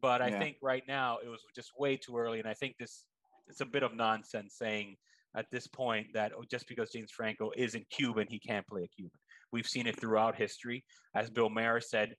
But 0.00 0.22
I 0.22 0.28
yeah. 0.28 0.38
think 0.38 0.56
right 0.62 0.82
now 0.88 1.18
it 1.24 1.28
was 1.28 1.40
just 1.54 1.70
way 1.78 1.96
too 1.96 2.16
early, 2.16 2.38
and 2.38 2.48
I 2.48 2.54
think 2.54 2.76
this 2.78 3.04
it's 3.48 3.60
a 3.60 3.66
bit 3.66 3.82
of 3.82 3.94
nonsense 3.94 4.54
saying 4.56 4.96
at 5.36 5.46
this 5.50 5.66
point 5.66 6.08
that 6.14 6.32
oh, 6.36 6.44
just 6.50 6.66
because 6.68 6.90
James 6.90 7.10
Franco 7.10 7.50
isn't 7.56 7.88
Cuban, 7.90 8.26
he 8.28 8.38
can't 8.38 8.66
play 8.66 8.84
a 8.84 8.88
Cuban. 8.88 9.18
We've 9.52 9.66
seen 9.66 9.86
it 9.86 9.98
throughout 9.98 10.36
history. 10.36 10.84
As 11.14 11.30
Bill 11.30 11.50
Maher 11.50 11.80
said, 11.80 12.14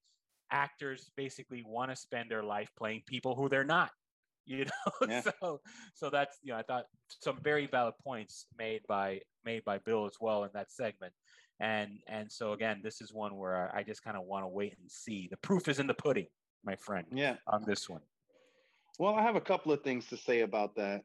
actors 0.51 1.09
basically 1.15 1.63
want 1.65 1.91
to 1.91 1.95
spend 1.95 2.29
their 2.29 2.43
life 2.43 2.69
playing 2.77 3.03
people 3.07 3.35
who 3.35 3.49
they're 3.49 3.63
not. 3.63 3.89
You 4.47 4.65
know, 4.65 5.07
yeah. 5.07 5.21
so 5.39 5.61
so 5.93 6.09
that's 6.09 6.39
you 6.41 6.51
know 6.51 6.57
I 6.57 6.63
thought 6.63 6.85
some 7.07 7.37
very 7.43 7.67
valid 7.67 7.93
points 8.03 8.47
made 8.57 8.81
by 8.87 9.19
made 9.45 9.63
by 9.65 9.77
Bill 9.77 10.07
as 10.07 10.15
well 10.19 10.43
in 10.43 10.49
that 10.55 10.71
segment. 10.71 11.13
And 11.59 11.99
and 12.07 12.29
so 12.29 12.53
again, 12.53 12.81
this 12.83 13.01
is 13.01 13.13
one 13.13 13.37
where 13.37 13.71
I 13.73 13.83
just 13.83 14.03
kind 14.03 14.17
of 14.17 14.23
want 14.23 14.43
to 14.43 14.47
wait 14.47 14.75
and 14.81 14.89
see. 14.91 15.27
The 15.29 15.37
proof 15.37 15.67
is 15.67 15.79
in 15.79 15.85
the 15.85 15.93
pudding, 15.93 16.25
my 16.63 16.75
friend. 16.75 17.05
Yeah. 17.11 17.35
On 17.47 17.63
this 17.65 17.89
one. 17.89 18.01
Well, 18.99 19.15
I 19.15 19.23
have 19.23 19.35
a 19.35 19.41
couple 19.41 19.71
of 19.71 19.81
things 19.81 20.07
to 20.07 20.17
say 20.17 20.41
about 20.41 20.75
that. 20.75 21.01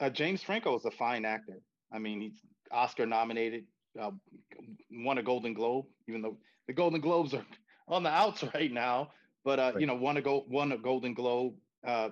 Uh, 0.00 0.10
James 0.10 0.42
Franco 0.42 0.76
is 0.76 0.84
a 0.84 0.90
fine 0.90 1.24
actor. 1.24 1.58
I 1.92 1.98
mean, 1.98 2.20
he's 2.20 2.40
Oscar 2.70 3.06
nominated, 3.06 3.64
uh, 4.00 4.10
won 4.90 5.18
a 5.18 5.22
Golden 5.22 5.54
Globe, 5.54 5.86
even 6.08 6.22
though 6.22 6.36
the 6.66 6.72
Golden 6.72 7.00
Globes 7.00 7.34
are 7.34 7.44
on 7.88 8.02
the 8.02 8.10
outs 8.10 8.44
right 8.54 8.72
now. 8.72 9.10
But 9.44 9.58
uh, 9.58 9.70
right. 9.72 9.80
you 9.80 9.86
know, 9.86 9.94
won 9.94 10.16
a 10.16 10.22
go 10.22 10.44
won 10.48 10.72
a 10.72 10.78
Golden 10.78 11.14
Globe. 11.14 11.54
Uh, 11.84 12.10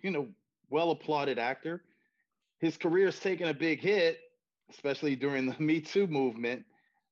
you 0.00 0.10
know, 0.10 0.28
well 0.70 0.92
applauded 0.92 1.38
actor. 1.38 1.82
His 2.60 2.76
career's 2.76 3.18
taken 3.18 3.48
a 3.48 3.54
big 3.54 3.80
hit, 3.80 4.20
especially 4.70 5.16
during 5.16 5.46
the 5.46 5.56
Me 5.62 5.80
Too 5.80 6.06
movement. 6.06 6.64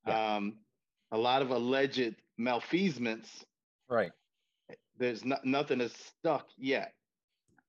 Yeah. 0.06 0.36
Um, 0.36 0.54
a 1.12 1.18
lot 1.18 1.42
of 1.42 1.50
alleged 1.50 2.14
malfeasance. 2.38 3.44
Right. 3.88 4.12
There's 4.98 5.24
not, 5.24 5.44
nothing 5.44 5.80
is 5.80 5.92
stuck 5.92 6.46
yet. 6.56 6.94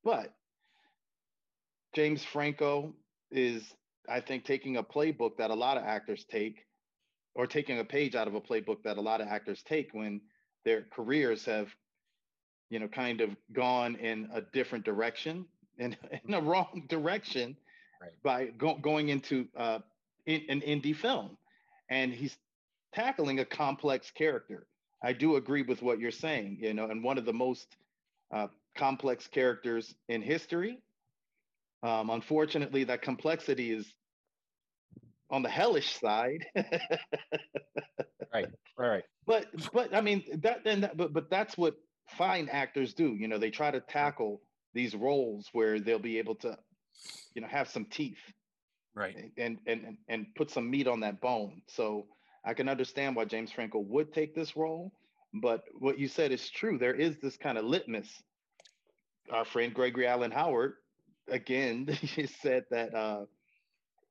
But 0.03 0.33
James 1.93 2.23
Franco 2.23 2.93
is, 3.31 3.73
I 4.07 4.21
think, 4.21 4.45
taking 4.45 4.77
a 4.77 4.83
playbook 4.83 5.37
that 5.37 5.49
a 5.49 5.55
lot 5.55 5.77
of 5.77 5.83
actors 5.83 6.25
take, 6.29 6.65
or 7.35 7.47
taking 7.47 7.79
a 7.79 7.83
page 7.83 8.15
out 8.15 8.27
of 8.27 8.35
a 8.35 8.41
playbook 8.41 8.83
that 8.83 8.97
a 8.97 9.01
lot 9.01 9.21
of 9.21 9.27
actors 9.27 9.63
take 9.63 9.89
when 9.93 10.21
their 10.63 10.85
careers 10.91 11.45
have, 11.45 11.69
you 12.69 12.79
know, 12.79 12.87
kind 12.87 13.21
of 13.21 13.35
gone 13.53 13.95
in 13.95 14.29
a 14.33 14.41
different 14.41 14.85
direction, 14.85 15.45
in, 15.77 15.95
in 16.25 16.33
a 16.33 16.41
wrong 16.41 16.85
direction, 16.87 17.55
right. 18.01 18.11
by 18.23 18.45
go, 18.57 18.75
going 18.75 19.09
into 19.09 19.47
uh, 19.57 19.79
in, 20.25 20.41
an 20.49 20.61
indie 20.61 20.95
film, 20.95 21.37
and 21.89 22.13
he's 22.13 22.37
tackling 22.93 23.39
a 23.39 23.45
complex 23.45 24.11
character. 24.11 24.67
I 25.03 25.13
do 25.13 25.35
agree 25.35 25.61
with 25.61 25.81
what 25.81 25.99
you're 25.99 26.11
saying, 26.11 26.57
you 26.61 26.73
know, 26.73 26.85
and 26.89 27.03
one 27.03 27.17
of 27.17 27.25
the 27.25 27.33
most 27.33 27.75
uh, 28.33 28.47
complex 28.75 29.27
characters 29.27 29.93
in 30.09 30.21
history. 30.21 30.79
Um, 31.83 32.09
unfortunately, 32.09 32.83
that 32.85 33.01
complexity 33.01 33.71
is 33.71 33.93
on 35.29 35.43
the 35.43 35.49
hellish 35.49 35.99
side. 35.99 36.45
right, 38.33 38.47
right. 38.77 39.03
But 39.25 39.45
but 39.73 39.93
I 39.93 40.01
mean 40.01 40.23
that 40.41 40.63
then 40.63 40.81
that, 40.81 40.97
but 40.97 41.13
but 41.13 41.29
that's 41.29 41.57
what 41.57 41.75
fine 42.17 42.49
actors 42.51 42.93
do. 42.93 43.15
You 43.15 43.27
know, 43.27 43.37
they 43.37 43.51
try 43.51 43.69
to 43.69 43.79
tackle 43.81 44.41
these 44.73 44.95
roles 44.95 45.47
where 45.53 45.79
they'll 45.79 45.99
be 45.99 46.17
able 46.17 46.35
to 46.35 46.57
you 47.33 47.41
know 47.41 47.47
have 47.47 47.69
some 47.69 47.85
teeth 47.85 48.19
right 48.95 49.31
and 49.37 49.59
and 49.67 49.97
and 50.09 50.25
put 50.35 50.49
some 50.49 50.69
meat 50.69 50.87
on 50.87 51.01
that 51.01 51.21
bone 51.21 51.61
so 51.67 52.05
i 52.47 52.53
can 52.53 52.69
understand 52.69 53.15
why 53.15 53.25
james 53.25 53.51
franco 53.51 53.79
would 53.79 54.13
take 54.13 54.33
this 54.33 54.55
role 54.55 54.91
but 55.41 55.63
what 55.79 55.99
you 55.99 56.07
said 56.07 56.31
is 56.31 56.49
true 56.49 56.77
there 56.77 56.95
is 56.95 57.17
this 57.21 57.37
kind 57.37 57.57
of 57.57 57.65
litmus 57.65 58.09
our 59.31 59.45
friend 59.45 59.73
gregory 59.73 60.07
allen 60.07 60.31
howard 60.31 60.73
again 61.29 61.87
said 62.41 62.63
that 62.71 62.93
uh 62.95 63.25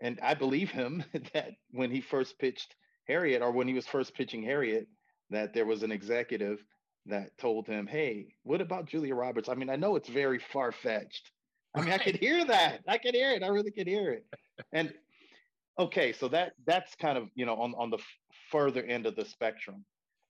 and 0.01 0.21
i 0.23 0.35
believe 0.35 0.71
him 0.71 1.03
that 1.33 1.51
when 1.73 1.91
he 1.91 2.01
first 2.01 2.39
pitched 2.39 2.75
harriet 3.09 3.43
or 3.43 3.51
when 3.51 3.67
he 3.67 3.75
was 3.75 3.87
first 3.87 4.15
pitching 4.15 4.43
harriet 4.43 4.87
that 5.31 5.53
there 5.55 5.67
was 5.67 5.83
an 5.83 5.91
executive 5.91 6.59
that 7.07 7.37
told 7.39 7.67
him 7.67 7.87
hey 7.87 8.27
what 8.43 8.61
about 8.61 8.87
julia 8.87 9.15
roberts 9.15 9.49
i 9.49 9.55
mean 9.55 9.71
i 9.71 9.77
know 9.77 9.97
it's 9.97 10.09
very 10.09 10.39
far-fetched 10.53 11.31
I 11.77 11.83
mean, 11.83 11.93
I 11.93 11.99
could 11.99 12.17
hear 12.17 12.45
that. 12.47 12.81
I 12.89 12.97
could 12.97 13.15
hear 13.15 13.33
it. 13.33 13.43
I 13.43 13.49
really 13.49 13.71
could 13.71 13.87
hear 13.87 14.11
it. 14.13 14.25
And 14.73 14.93
okay, 15.79 16.13
so 16.13 16.29
that 16.29 16.53
that's 16.67 16.95
kind 16.97 17.19
of 17.19 17.29
you 17.35 17.45
know 17.45 17.57
on 17.57 17.75
on 17.77 17.91
the 17.91 17.99
further 18.51 18.83
end 18.83 19.07
of 19.07 19.17
the 19.17 19.25
spectrum. 19.25 19.85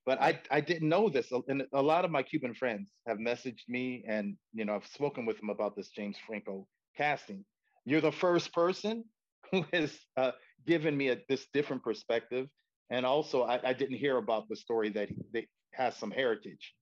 But 0.07 0.21
I 0.23 0.41
I 0.51 0.61
didn't 0.61 0.89
know 0.89 1.09
this, 1.09 1.33
and 1.49 1.65
a 1.73 1.83
lot 1.83 2.05
of 2.05 2.11
my 2.11 2.23
Cuban 2.23 2.55
friends 2.55 2.91
have 3.07 3.19
messaged 3.19 3.69
me, 3.69 4.05
and 4.09 4.37
you 4.55 4.65
know 4.65 4.77
I've 4.77 4.87
spoken 4.87 5.27
with 5.27 5.39
them 5.39 5.51
about 5.51 5.77
this 5.77 5.89
James 5.89 6.17
Franco 6.27 6.67
casting. 6.97 7.45
You're 7.85 8.01
the 8.01 8.13
first 8.13 8.53
person 8.53 9.05
who 9.53 9.65
has 9.73 9.99
uh, 10.17 10.33
given 10.67 10.97
me 10.97 11.11
a, 11.11 11.19
this 11.29 11.47
different 11.53 11.83
perspective, 11.83 12.49
and 12.91 13.07
also 13.07 13.43
I, 13.45 13.61
I 13.71 13.73
didn't 13.73 13.99
hear 13.99 14.19
about 14.19 14.49
the 14.49 14.57
story 14.57 14.91
that 14.91 15.09
he 15.09 15.17
that 15.35 15.45
has 15.73 15.97
some 15.97 16.11
heritage 16.13 16.75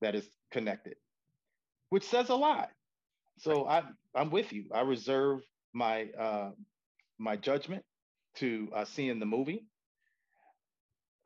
that 0.00 0.14
is 0.14 0.26
connected, 0.50 0.96
which 1.90 2.04
says 2.04 2.30
a 2.30 2.34
lot 2.36 2.70
so 3.38 3.66
I 3.66 3.82
I'm 4.14 4.30
with 4.30 4.52
you. 4.52 4.66
I 4.72 4.82
reserve 4.82 5.40
my 5.74 6.08
uh, 6.18 6.50
my 7.18 7.36
judgment 7.36 7.84
to 8.36 8.68
uh, 8.74 8.84
seeing 8.84 9.18
the 9.18 9.26
movie. 9.26 9.66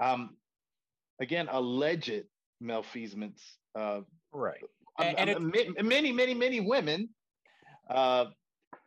Um, 0.00 0.36
again, 1.20 1.48
alleged 1.50 2.24
malfeasance. 2.60 3.42
Uh, 3.78 4.00
right. 4.32 4.62
And, 4.98 5.18
and 5.18 5.30
I'm, 5.30 5.52
I'm, 5.78 5.88
many, 5.88 6.12
many, 6.12 6.34
many 6.34 6.60
women. 6.60 7.08
Uh, 7.90 8.26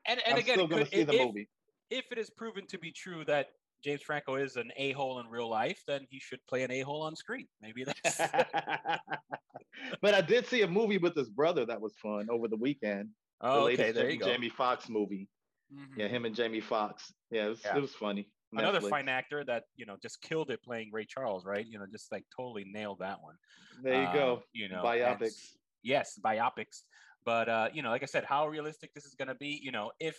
and 0.08 0.20
and 0.26 0.34
I'm 0.34 0.40
again, 0.40 0.68
could, 0.68 0.88
if, 0.92 1.48
if 1.92 2.06
it 2.12 2.18
is 2.18 2.30
proven 2.30 2.66
to 2.68 2.78
be 2.78 2.92
true 2.92 3.24
that 3.26 3.50
James 3.84 4.02
Franco 4.02 4.36
is 4.36 4.56
an 4.56 4.72
a 4.78 4.92
hole 4.92 5.20
in 5.20 5.28
real 5.28 5.50
life, 5.50 5.82
then 5.88 6.06
he 6.10 6.20
should 6.20 6.40
play 6.48 6.64
an 6.64 6.72
a 6.72 6.82
hole 6.82 7.02
on 7.02 7.16
screen. 7.16 7.48
Maybe 7.62 7.84
that's. 7.84 8.18
but 10.02 10.14
I 10.14 10.22
did 10.22 10.46
see 10.48 10.64
a 10.64 10.68
movie 10.68 10.98
with 10.98 11.16
his 11.16 11.30
brother 11.30 11.66
that 11.66 11.80
was 11.80 11.94
fun 12.02 12.28
over 12.30 12.48
the 12.48 12.58
weekend. 12.58 13.10
Oh, 13.42 13.68
the 13.68 13.74
okay, 13.74 13.92
there 13.92 14.10
you 14.10 14.20
go. 14.20 14.26
Jamie 14.26 14.50
Foxx 14.50 14.90
movie. 14.90 15.28
Mm-hmm. 15.74 16.00
Yeah, 16.00 16.08
him 16.08 16.26
and 16.26 16.36
Jamie 16.36 16.62
Foxx. 16.62 17.14
Yeah, 17.32 17.46
it 17.46 17.50
was, 17.50 17.62
yeah. 17.64 17.78
it 17.78 17.82
was 17.82 17.94
funny. 17.94 18.28
Another 18.52 18.82
fine 18.82 19.10
actor 19.10 19.44
that 19.46 19.64
you 19.76 19.86
know 19.86 19.96
just 20.02 20.22
killed 20.22 20.50
it 20.50 20.64
playing 20.64 20.90
Ray 20.92 21.06
Charles, 21.06 21.46
right? 21.46 21.66
You 21.66 21.78
know, 21.80 21.86
just 21.92 22.12
like 22.12 22.24
totally 22.36 22.66
nailed 22.66 23.00
that 23.00 23.22
one. 23.22 23.36
There 23.84 24.02
you 24.02 24.08
Uh, 24.08 24.14
go. 24.14 24.44
You 24.54 24.70
know, 24.70 24.84
Biopics. 24.84 25.54
Yes, 25.84 26.20
biopics. 26.24 26.84
But 27.26 27.50
uh, 27.50 27.70
you 27.74 27.82
know, 27.84 27.90
like 27.90 28.04
I 28.04 28.08
said, 28.08 28.26
how 28.26 28.48
realistic 28.48 28.94
this 28.94 29.06
is 29.06 29.16
going 29.16 29.28
to 29.28 29.36
be. 29.36 29.60
You 29.62 29.72
know, 29.72 29.92
if 30.00 30.18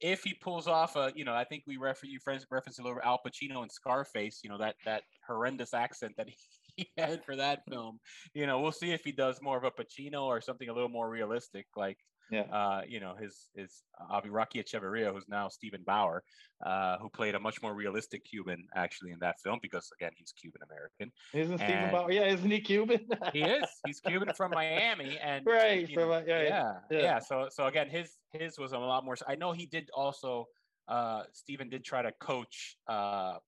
if 0.00 0.22
he 0.22 0.34
pulls 0.34 0.66
off 0.66 0.96
a, 0.96 1.12
you 1.14 1.24
know, 1.24 1.32
I 1.34 1.44
think 1.44 1.62
we 1.66 1.76
refer 1.76 2.06
you 2.06 2.18
friends 2.18 2.46
reference 2.50 2.78
a 2.78 2.82
little 2.82 3.00
Al 3.02 3.20
Pacino 3.26 3.62
and 3.62 3.72
Scarface. 3.72 4.40
You 4.42 4.50
know 4.50 4.58
that 4.58 4.76
that 4.84 5.02
horrendous 5.26 5.72
accent 5.72 6.14
that 6.16 6.28
he 6.76 6.90
had 6.98 7.24
for 7.24 7.36
that 7.36 7.62
film. 7.70 7.98
You 8.34 8.46
know, 8.46 8.60
we'll 8.60 8.72
see 8.72 8.92
if 8.92 9.04
he 9.04 9.12
does 9.12 9.40
more 9.40 9.56
of 9.56 9.64
a 9.64 9.70
Pacino 9.70 10.24
or 10.24 10.40
something 10.40 10.68
a 10.68 10.72
little 10.74 10.88
more 10.88 11.08
realistic, 11.08 11.66
like 11.76 11.98
Yeah. 12.30 12.42
uh, 12.42 12.82
you 12.88 13.00
know, 13.00 13.14
his 13.20 13.48
his 13.54 13.82
Avi 14.10 14.30
Rocky 14.30 14.62
Echevarría, 14.62 15.12
who's 15.12 15.26
now 15.28 15.48
Steven 15.48 15.82
Bauer, 15.84 16.22
uh, 16.64 16.98
who 16.98 17.08
played 17.10 17.34
a 17.34 17.40
much 17.40 17.60
more 17.62 17.74
realistic 17.74 18.24
Cuban 18.24 18.66
actually 18.74 19.12
in 19.12 19.18
that 19.20 19.36
film 19.42 19.58
because 19.62 19.90
again 19.98 20.12
he's 20.16 20.32
Cuban 20.32 20.60
American. 20.68 21.12
Isn't 21.32 21.58
Steven 21.58 21.74
and- 21.74 21.92
Bauer? 21.92 22.10
Yeah, 22.10 22.24
isn't 22.26 22.50
he 22.50 22.60
Cuban? 22.60 23.06
He 23.32 23.42
is. 23.42 23.64
He's 23.86 24.00
Cuban 24.00 24.32
from 24.34 24.52
Miami, 24.52 25.18
and 25.18 25.44
right. 25.46 25.86
From, 25.92 26.08
know, 26.08 26.22
yeah, 26.26 26.42
yeah, 26.42 26.72
yeah. 26.90 26.98
yeah, 26.98 27.18
So 27.18 27.48
so 27.50 27.66
again, 27.66 27.88
his 27.90 28.16
his 28.32 28.58
was 28.58 28.72
a 28.72 28.78
lot 28.78 29.04
more. 29.04 29.16
I 29.28 29.34
know 29.34 29.52
he 29.52 29.66
did 29.66 29.90
also. 29.94 30.46
Uh, 30.86 31.22
Steven 31.32 31.70
did 31.70 31.82
try 31.84 32.02
to 32.02 32.12
coach 32.20 32.76
uh, 32.88 33.38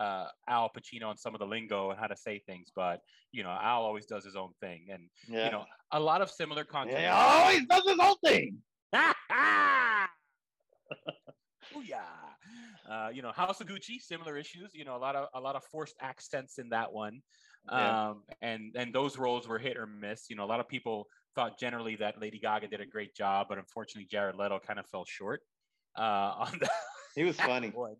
uh, 0.00 0.26
Al 0.48 0.70
Pacino 0.70 1.06
on 1.06 1.16
some 1.16 1.34
of 1.34 1.38
the 1.40 1.46
lingo 1.46 1.90
and 1.90 1.98
how 1.98 2.06
to 2.06 2.16
say 2.16 2.38
things, 2.46 2.68
but 2.74 3.00
you 3.32 3.42
know, 3.42 3.50
Al 3.50 3.82
always 3.82 4.06
does 4.06 4.24
his 4.24 4.36
own 4.36 4.50
thing, 4.60 4.86
and 4.92 5.08
yeah. 5.28 5.46
you 5.46 5.52
know, 5.52 5.64
a 5.92 6.00
lot 6.00 6.20
of 6.20 6.30
similar 6.30 6.64
content. 6.64 7.00
yeah, 7.00 7.14
always 7.16 7.64
does 7.66 7.82
his 7.86 7.98
own 8.00 8.16
thing. 8.24 8.58
Booyah. 11.74 12.02
Uh, 12.88 13.08
you 13.12 13.22
know, 13.22 13.32
House 13.32 13.60
of 13.60 13.66
Gucci, 13.66 13.98
similar 14.00 14.36
issues. 14.36 14.70
You 14.74 14.84
know, 14.84 14.96
a 14.96 14.98
lot 14.98 15.16
of 15.16 15.28
a 15.34 15.40
lot 15.40 15.56
of 15.56 15.64
forced 15.64 15.96
accents 16.00 16.58
in 16.58 16.68
that 16.70 16.92
one, 16.92 17.22
Yeah. 17.70 18.10
um, 18.10 18.22
and 18.42 18.72
and 18.76 18.94
those 18.94 19.16
roles 19.18 19.48
were 19.48 19.58
hit 19.58 19.76
or 19.76 19.86
miss. 19.86 20.28
You 20.28 20.36
know, 20.36 20.44
a 20.44 20.50
lot 20.50 20.60
of 20.60 20.68
people 20.68 21.06
thought 21.34 21.58
generally 21.58 21.96
that 21.96 22.20
Lady 22.20 22.38
Gaga 22.38 22.68
did 22.68 22.80
a 22.80 22.86
great 22.86 23.14
job, 23.14 23.46
but 23.48 23.58
unfortunately, 23.58 24.06
Jared 24.10 24.36
Leto 24.36 24.60
kind 24.64 24.78
of 24.78 24.86
fell 24.86 25.04
short 25.06 25.40
uh, 25.98 26.02
on 26.38 26.58
that 26.60 26.70
He 27.16 27.24
was 27.24 27.36
funny. 27.36 27.70
one. 27.70 27.96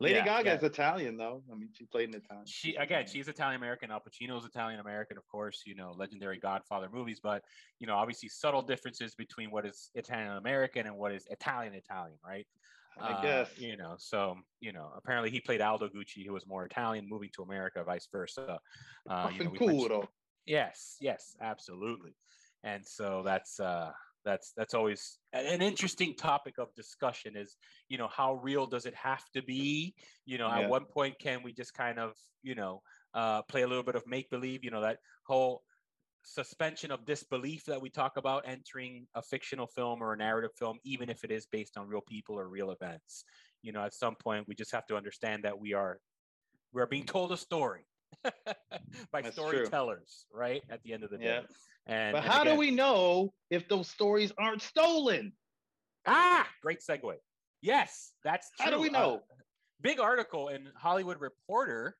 Lady 0.00 0.14
Yeah, 0.14 0.24
Gaga 0.24 0.48
yeah. 0.48 0.56
is 0.56 0.62
Italian, 0.62 1.16
though. 1.16 1.44
I 1.50 1.54
mean, 1.54 1.70
she 1.72 1.86
played 1.86 2.08
in 2.10 2.14
Italian. 2.14 2.46
She 2.46 2.74
again, 2.74 3.06
she's 3.06 3.28
Italian 3.28 3.60
American. 3.60 3.90
Al 3.90 4.00
Pacino's 4.00 4.44
Italian 4.46 4.80
American, 4.80 5.18
of 5.18 5.26
course. 5.28 5.62
You 5.66 5.74
know, 5.74 5.92
legendary 5.92 6.38
Godfather 6.38 6.88
movies, 6.88 7.20
but 7.20 7.44
you 7.78 7.86
know, 7.86 7.94
obviously 7.96 8.28
subtle 8.28 8.62
differences 8.62 9.14
between 9.14 9.50
what 9.50 9.66
is 9.66 9.90
Italian 9.94 10.32
American 10.36 10.86
and 10.86 10.96
what 10.96 11.12
is 11.12 11.26
Italian 11.30 11.74
Italian, 11.74 12.18
right? 12.24 12.46
I 13.00 13.12
Uh, 13.12 13.14
guess. 13.14 13.50
you 13.56 13.76
know. 13.76 13.96
So 13.98 14.36
you 14.60 14.72
know, 14.72 14.92
apparently 14.96 15.30
he 15.30 15.40
played 15.40 15.60
Aldo 15.60 15.88
Gucci, 15.90 16.24
who 16.26 16.32
was 16.32 16.46
more 16.46 16.64
Italian, 16.64 17.08
moving 17.08 17.30
to 17.36 17.42
America, 17.42 17.84
vice 17.84 18.08
versa. 18.10 18.58
Uh, 19.08 19.30
you 19.32 19.42
know, 19.42 19.50
cool, 19.52 19.82
mentioned-. 19.82 20.08
Yes, 20.46 20.96
yes, 21.00 21.36
absolutely. 21.40 22.16
And 22.62 22.86
so 22.86 23.22
that's 23.22 23.60
uh 23.60 23.92
that's 24.24 24.52
that's 24.56 24.74
always 24.74 25.18
an 25.32 25.62
interesting 25.62 26.14
topic 26.14 26.58
of 26.58 26.74
discussion 26.74 27.36
is, 27.36 27.56
you 27.88 27.98
know, 27.98 28.08
how 28.08 28.34
real 28.34 28.66
does 28.66 28.86
it 28.86 28.94
have 28.94 29.24
to 29.34 29.42
be? 29.42 29.94
You 30.26 30.38
know, 30.38 30.48
Yeah. 30.48 30.60
at 30.60 30.70
one 30.70 30.84
point 30.84 31.18
can 31.18 31.42
we 31.42 31.52
just 31.52 31.74
kind 31.74 31.98
of, 31.98 32.12
you 32.42 32.54
know, 32.54 32.82
uh 33.14 33.42
play 33.42 33.62
a 33.62 33.66
little 33.68 33.82
bit 33.82 33.94
of 33.96 34.06
make 34.06 34.30
believe, 34.30 34.64
you 34.64 34.70
know, 34.70 34.82
that 34.82 34.98
whole 35.24 35.62
suspension 36.22 36.90
of 36.90 37.06
disbelief 37.06 37.64
that 37.64 37.80
we 37.80 37.88
talk 37.88 38.18
about 38.18 38.44
entering 38.46 39.06
a 39.14 39.22
fictional 39.22 39.66
film 39.66 40.02
or 40.02 40.12
a 40.12 40.16
narrative 40.16 40.50
film 40.58 40.78
even 40.84 41.08
if 41.08 41.24
it 41.24 41.30
is 41.30 41.46
based 41.46 41.78
on 41.78 41.88
real 41.88 42.02
people 42.02 42.38
or 42.38 42.48
real 42.48 42.70
events. 42.70 43.24
You 43.62 43.72
know, 43.72 43.82
at 43.82 43.94
some 43.94 44.16
point 44.16 44.46
we 44.46 44.54
just 44.54 44.72
have 44.72 44.86
to 44.86 44.96
understand 44.96 45.44
that 45.44 45.58
we 45.58 45.72
are 45.72 45.98
we 46.72 46.82
are 46.82 46.86
being 46.86 47.06
told 47.06 47.32
a 47.32 47.36
story 47.36 47.86
by 49.12 49.22
That's 49.22 49.36
true. 49.36 49.48
storytellers, 49.48 50.26
right? 50.32 50.62
At 50.70 50.82
the 50.82 50.92
end 50.92 51.04
of 51.04 51.10
the 51.10 51.18
day. 51.18 51.24
Yeah. 51.24 51.40
And, 51.86 52.12
But 52.12 52.22
and 52.24 52.32
how 52.32 52.44
do 52.44 52.54
we 52.56 52.70
know 52.70 53.32
if 53.50 53.68
those 53.68 53.88
stories 53.88 54.32
aren't 54.38 54.62
stolen? 54.62 55.32
Ah, 56.06 56.48
great 56.62 56.80
segue. 56.80 57.14
Yes, 57.62 58.12
that's 58.24 58.50
true. 58.56 58.64
How 58.64 58.70
do 58.70 58.80
we 58.80 58.88
Uh, 58.88 58.92
know? 58.92 59.22
big 59.82 59.98
article 60.00 60.48
in 60.48 60.68
Hollywood 60.76 61.20
Reporter 61.20 61.96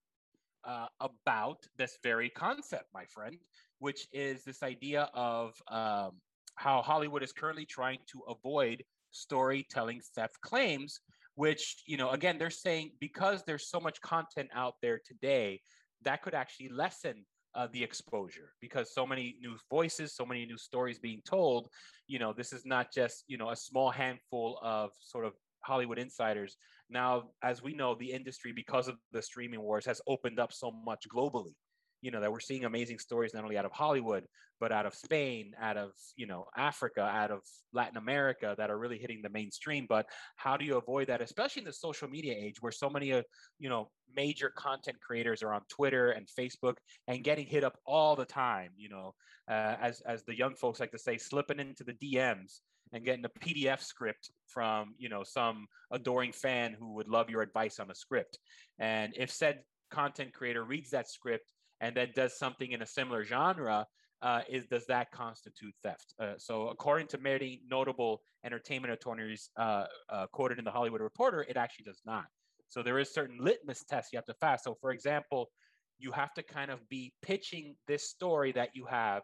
uh, 0.64 0.88
about 1.01 1.66
this 1.77 1.99
very 2.03 2.29
concept, 2.31 2.85
my 2.92 3.07
friend, 3.07 3.37
which 3.79 4.07
is 4.12 4.44
this 4.44 4.62
idea 4.62 5.09
of 5.14 5.55
um, 5.68 6.20
how 6.57 6.83
Hollywood 6.83 7.23
is 7.23 7.33
currently 7.33 7.64
trying 7.64 7.99
to 8.12 8.20
avoid 8.29 8.85
storytelling 9.11 10.01
theft 10.14 10.40
claims. 10.42 11.01
Which 11.37 11.83
you 11.87 11.96
know, 11.96 12.11
again, 12.11 12.37
they're 12.38 12.51
saying 12.51 12.92
because 13.01 13.44
there's 13.44 13.70
so 13.70 13.81
much 13.81 14.01
content 14.03 14.51
out 14.55 14.75
there 14.83 15.01
today, 15.07 15.62
that 16.03 16.23
could 16.23 16.35
actually 16.35 16.69
lessen 16.69 17.25
uh, 17.55 17.67
the 17.73 17.83
exposure 17.83 18.53
because 18.61 18.95
so 18.95 19.07
many 19.07 19.37
new 19.41 19.57
voices, 19.69 20.15
so 20.15 20.25
many 20.25 20.47
new 20.47 20.59
stories 20.59 20.99
being 20.99 21.21
told. 21.25 21.69
You 22.07 22.19
know, 22.19 22.33
this 22.33 22.53
is 22.53 22.65
not 22.65 22.93
just 22.93 23.25
you 23.27 23.39
know 23.39 23.51
a 23.51 23.57
small 23.57 23.91
handful 23.91 24.59
of 24.63 24.91
sort 25.01 25.25
of 25.25 25.33
Hollywood 25.65 25.99
insiders. 25.99 26.57
Now, 26.89 27.31
as 27.43 27.63
we 27.63 27.75
know, 27.75 27.95
the 27.95 28.11
industry, 28.11 28.53
because 28.55 28.89
of 28.89 28.97
the 29.13 29.23
streaming 29.23 29.61
wars, 29.61 29.87
has 29.87 30.01
opened 30.07 30.41
up 30.41 30.53
so 30.53 30.73
much 30.85 31.07
globally. 31.15 31.55
You 32.03 32.11
know 32.11 32.21
that 32.21 32.33
we're 32.33 32.41
seeing 32.41 32.65
amazing 32.65 32.99
stories 32.99 33.35
not 33.35 33.45
only 33.45 33.59
out 33.59 33.65
of 33.65 33.73
Hollywood, 33.73 34.25
but 34.61 34.73
out 34.73 34.87
of 34.87 34.95
Spain, 34.95 35.53
out 35.61 35.77
of 35.77 35.93
you 36.17 36.27
know 36.27 36.47
Africa, 36.57 37.01
out 37.01 37.31
of 37.31 37.41
Latin 37.73 37.97
America 37.97 38.55
that 38.59 38.71
are 38.71 38.79
really 38.79 38.99
hitting 38.99 39.23
the 39.23 39.31
mainstream. 39.31 39.87
But 39.89 40.07
how 40.37 40.57
do 40.57 40.65
you 40.65 40.77
avoid 40.77 41.09
that, 41.09 41.23
especially 41.23 41.61
in 41.61 41.67
the 41.67 41.73
social 41.73 42.09
media 42.09 42.35
age, 42.37 42.57
where 42.61 42.73
so 42.73 42.91
many 42.91 43.11
of 43.13 43.25
you 43.59 43.69
know 43.69 43.91
major 44.15 44.51
content 44.57 44.99
creators 45.01 45.43
are 45.43 45.53
on 45.53 45.63
Twitter 45.69 46.11
and 46.11 46.29
Facebook 46.39 46.75
and 47.09 47.25
getting 47.25 47.47
hit 47.47 47.65
up 47.65 47.79
all 47.87 48.15
the 48.15 48.27
time? 48.27 48.71
You 48.77 48.91
know, 48.91 49.15
uh, 49.49 49.77
as 49.81 50.03
as 50.03 50.23
the 50.25 50.37
young 50.37 50.55
folks 50.55 50.79
like 50.79 50.93
to 50.93 50.99
say, 50.99 51.17
slipping 51.17 51.59
into 51.59 51.85
the 51.85 51.95
DMs 51.95 52.61
and 52.93 53.05
getting 53.05 53.25
a 53.25 53.29
PDF 53.29 53.83
script 53.83 54.31
from 54.47 54.95
you 54.99 55.09
know 55.09 55.23
some 55.25 55.67
adoring 55.91 56.33
fan 56.33 56.77
who 56.79 56.95
would 56.95 57.09
love 57.09 57.31
your 57.31 57.43
advice 57.43 57.81
on 57.81 57.91
a 57.91 57.95
script. 57.95 58.39
And 58.79 59.15
if 59.17 59.31
said 59.31 59.61
content 59.91 60.33
creator 60.33 60.65
reads 60.65 60.91
that 60.91 61.11
script 61.11 61.45
and 61.81 61.97
then 61.97 62.09
does 62.14 62.38
something 62.38 62.73
in 62.73 62.83
a 62.83 62.87
similar 62.87 63.25
genre, 63.25 63.87
uh, 64.23 64.43
is 64.49 64.66
does 64.66 64.87
that 64.87 65.11
constitute 65.11 65.75
theft? 65.83 66.14
Uh, 66.21 66.35
so 66.37 66.69
according 66.69 67.07
to 67.09 67.19
many 67.19 67.62
notable 67.69 68.21
entertainment 68.45 68.93
attorneys 68.93 69.51
uh, 69.57 69.87
uh, 70.11 70.27
quoted 70.33 70.59
in 70.59 70.64
the 70.64 70.71
Hollywood 70.71 71.01
Reporter, 71.01 71.47
it 71.49 71.57
actually 71.57 71.85
does 71.85 72.03
not. 72.05 72.25
So 72.69 72.83
there 72.83 72.99
is 72.99 73.12
certain 73.12 73.38
litmus 73.40 73.85
tests 73.88 74.12
you 74.12 74.19
have 74.19 74.27
to 74.27 74.35
pass. 74.40 74.62
So 74.62 74.77
for 74.81 74.93
example, 74.93 75.51
you 75.99 76.12
have 76.12 76.33
to 76.35 76.43
kind 76.43 76.71
of 76.71 76.87
be 76.88 77.12
pitching 77.23 77.77
this 77.87 78.09
story 78.09 78.53
that 78.53 78.71
you 78.75 78.87
have 78.87 79.23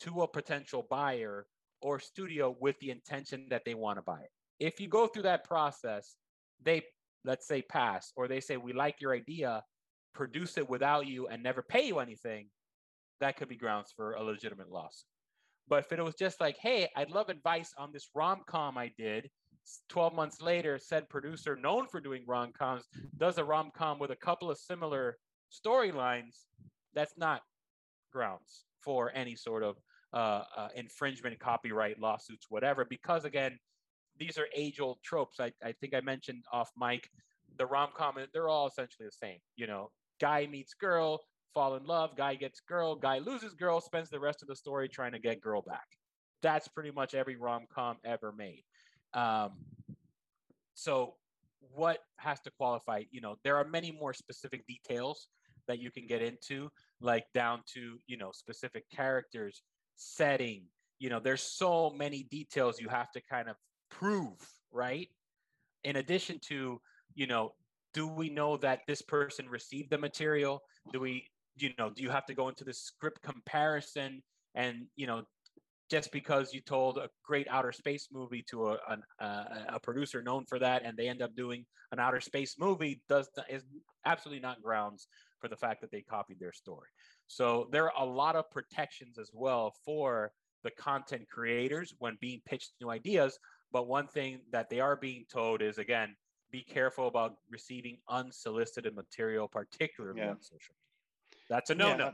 to 0.00 0.22
a 0.22 0.28
potential 0.28 0.86
buyer 0.88 1.46
or 1.80 1.98
studio 1.98 2.56
with 2.60 2.78
the 2.80 2.90
intention 2.90 3.46
that 3.50 3.62
they 3.64 3.74
want 3.74 3.98
to 3.98 4.02
buy 4.02 4.20
it. 4.20 4.30
If 4.58 4.80
you 4.80 4.88
go 4.88 5.06
through 5.06 5.22
that 5.24 5.44
process, 5.44 6.16
they 6.62 6.82
let's 7.24 7.46
say 7.46 7.62
pass 7.62 8.12
or 8.16 8.26
they 8.26 8.40
say 8.40 8.56
we 8.56 8.72
like 8.72 9.00
your 9.00 9.14
idea, 9.14 9.62
produce 10.14 10.58
it 10.58 10.68
without 10.68 11.06
you 11.06 11.28
and 11.28 11.42
never 11.42 11.62
pay 11.62 11.86
you 11.86 11.98
anything, 11.98 12.48
that 13.20 13.36
could 13.36 13.48
be 13.48 13.56
grounds 13.56 13.92
for 13.94 14.14
a 14.14 14.22
legitimate 14.22 14.70
lawsuit. 14.70 15.06
But 15.68 15.84
if 15.84 15.92
it 15.92 16.02
was 16.02 16.14
just 16.14 16.40
like, 16.40 16.56
hey, 16.60 16.88
I'd 16.96 17.10
love 17.10 17.28
advice 17.28 17.72
on 17.76 17.90
this 17.92 18.08
rom 18.14 18.40
com 18.46 18.78
I 18.78 18.92
did. 18.96 19.30
12 19.90 20.14
months 20.14 20.40
later, 20.40 20.78
said 20.78 21.08
producer 21.10 21.54
known 21.54 21.86
for 21.88 22.00
doing 22.00 22.24
rom 22.26 22.52
coms 22.58 22.84
does 23.18 23.36
a 23.36 23.44
rom 23.44 23.70
com 23.76 23.98
with 23.98 24.10
a 24.10 24.16
couple 24.16 24.50
of 24.50 24.56
similar 24.56 25.18
storylines, 25.52 26.44
that's 26.94 27.18
not 27.18 27.42
grounds 28.12 28.64
for 28.80 29.12
any 29.14 29.34
sort 29.34 29.62
of 29.62 29.76
uh, 30.14 30.42
uh, 30.56 30.68
infringement, 30.74 31.38
copyright 31.38 32.00
lawsuits, 32.00 32.46
whatever. 32.48 32.86
Because 32.88 33.26
again, 33.26 33.58
these 34.18 34.38
are 34.38 34.46
age 34.56 34.80
old 34.80 34.98
tropes. 35.04 35.38
I, 35.38 35.52
I 35.62 35.72
think 35.72 35.94
I 35.94 36.00
mentioned 36.00 36.44
off 36.52 36.70
mic 36.78 37.10
the 37.58 37.66
rom 37.66 37.90
com, 37.96 38.14
they're 38.32 38.48
all 38.48 38.66
essentially 38.66 39.06
the 39.06 39.26
same. 39.26 39.38
You 39.56 39.66
know, 39.66 39.90
guy 40.20 40.46
meets 40.46 40.74
girl, 40.74 41.20
fall 41.54 41.76
in 41.76 41.84
love, 41.84 42.16
guy 42.16 42.34
gets 42.34 42.60
girl, 42.60 42.94
guy 42.94 43.18
loses 43.18 43.54
girl, 43.54 43.80
spends 43.80 44.10
the 44.10 44.20
rest 44.20 44.42
of 44.42 44.48
the 44.48 44.56
story 44.56 44.88
trying 44.88 45.12
to 45.12 45.18
get 45.18 45.40
girl 45.40 45.62
back. 45.62 45.86
That's 46.42 46.68
pretty 46.68 46.90
much 46.90 47.14
every 47.14 47.36
rom 47.36 47.66
com 47.72 47.96
ever 48.04 48.32
made. 48.32 48.62
Um, 49.14 49.52
so, 50.74 51.14
what 51.74 51.98
has 52.18 52.40
to 52.42 52.50
qualify? 52.50 53.02
You 53.10 53.20
know, 53.20 53.36
there 53.42 53.56
are 53.56 53.64
many 53.64 53.90
more 53.90 54.14
specific 54.14 54.66
details 54.66 55.28
that 55.66 55.80
you 55.80 55.90
can 55.90 56.06
get 56.06 56.22
into, 56.22 56.70
like 57.00 57.26
down 57.34 57.62
to, 57.74 57.98
you 58.06 58.16
know, 58.16 58.30
specific 58.32 58.84
characters, 58.90 59.62
setting. 59.96 60.64
You 60.98 61.10
know, 61.10 61.20
there's 61.20 61.42
so 61.42 61.90
many 61.90 62.24
details 62.24 62.80
you 62.80 62.88
have 62.88 63.10
to 63.12 63.20
kind 63.28 63.48
of 63.48 63.56
prove, 63.90 64.38
right? 64.72 65.08
In 65.84 65.96
addition 65.96 66.38
to, 66.48 66.80
you 67.18 67.26
know, 67.26 67.52
do 67.94 68.06
we 68.06 68.30
know 68.30 68.56
that 68.58 68.82
this 68.86 69.02
person 69.02 69.48
received 69.48 69.90
the 69.90 69.98
material? 69.98 70.62
Do 70.92 71.00
we, 71.00 71.26
you 71.56 71.70
know, 71.76 71.90
do 71.90 72.00
you 72.00 72.10
have 72.10 72.24
to 72.26 72.34
go 72.34 72.48
into 72.48 72.62
the 72.62 72.72
script 72.72 73.22
comparison 73.22 74.22
and, 74.54 74.86
you 74.94 75.08
know, 75.08 75.24
just 75.90 76.12
because 76.12 76.54
you 76.54 76.60
told 76.60 76.96
a 76.96 77.08
great 77.24 77.48
outer 77.50 77.72
space 77.72 78.08
movie 78.12 78.44
to 78.50 78.68
a, 78.68 78.78
uh, 79.20 79.44
a 79.70 79.80
producer 79.80 80.22
known 80.22 80.44
for 80.44 80.60
that 80.60 80.84
and 80.84 80.96
they 80.96 81.08
end 81.08 81.20
up 81.20 81.34
doing 81.34 81.64
an 81.90 81.98
outer 81.98 82.20
space 82.20 82.54
movie 82.56 83.02
does 83.08 83.28
is 83.48 83.64
absolutely 84.04 84.40
not 84.40 84.62
grounds 84.62 85.08
for 85.40 85.48
the 85.48 85.56
fact 85.56 85.80
that 85.80 85.90
they 85.90 86.02
copied 86.02 86.38
their 86.38 86.52
story 86.52 86.88
so 87.26 87.66
there 87.72 87.90
are 87.90 88.04
a 88.04 88.04
lot 88.04 88.36
of 88.36 88.50
protections 88.50 89.18
as 89.18 89.30
well 89.32 89.72
for 89.82 90.30
the 90.62 90.70
content 90.72 91.26
creators 91.26 91.94
when 92.00 92.18
being 92.20 92.42
pitched 92.44 92.72
new 92.82 92.90
ideas 92.90 93.38
but 93.72 93.88
one 93.88 94.06
thing 94.06 94.40
that 94.52 94.68
they 94.68 94.80
are 94.80 94.96
being 94.96 95.24
told 95.32 95.62
is 95.62 95.78
again 95.78 96.14
be 96.50 96.62
careful 96.62 97.08
about 97.08 97.36
receiving 97.50 97.98
unsolicited 98.08 98.94
material 98.94 99.48
particularly 99.48 100.20
yeah. 100.20 100.30
on 100.30 100.40
social 100.40 100.74
media 100.74 101.44
that's 101.48 101.70
a 101.70 101.74
no-no 101.74 102.06
yeah. 102.06 102.10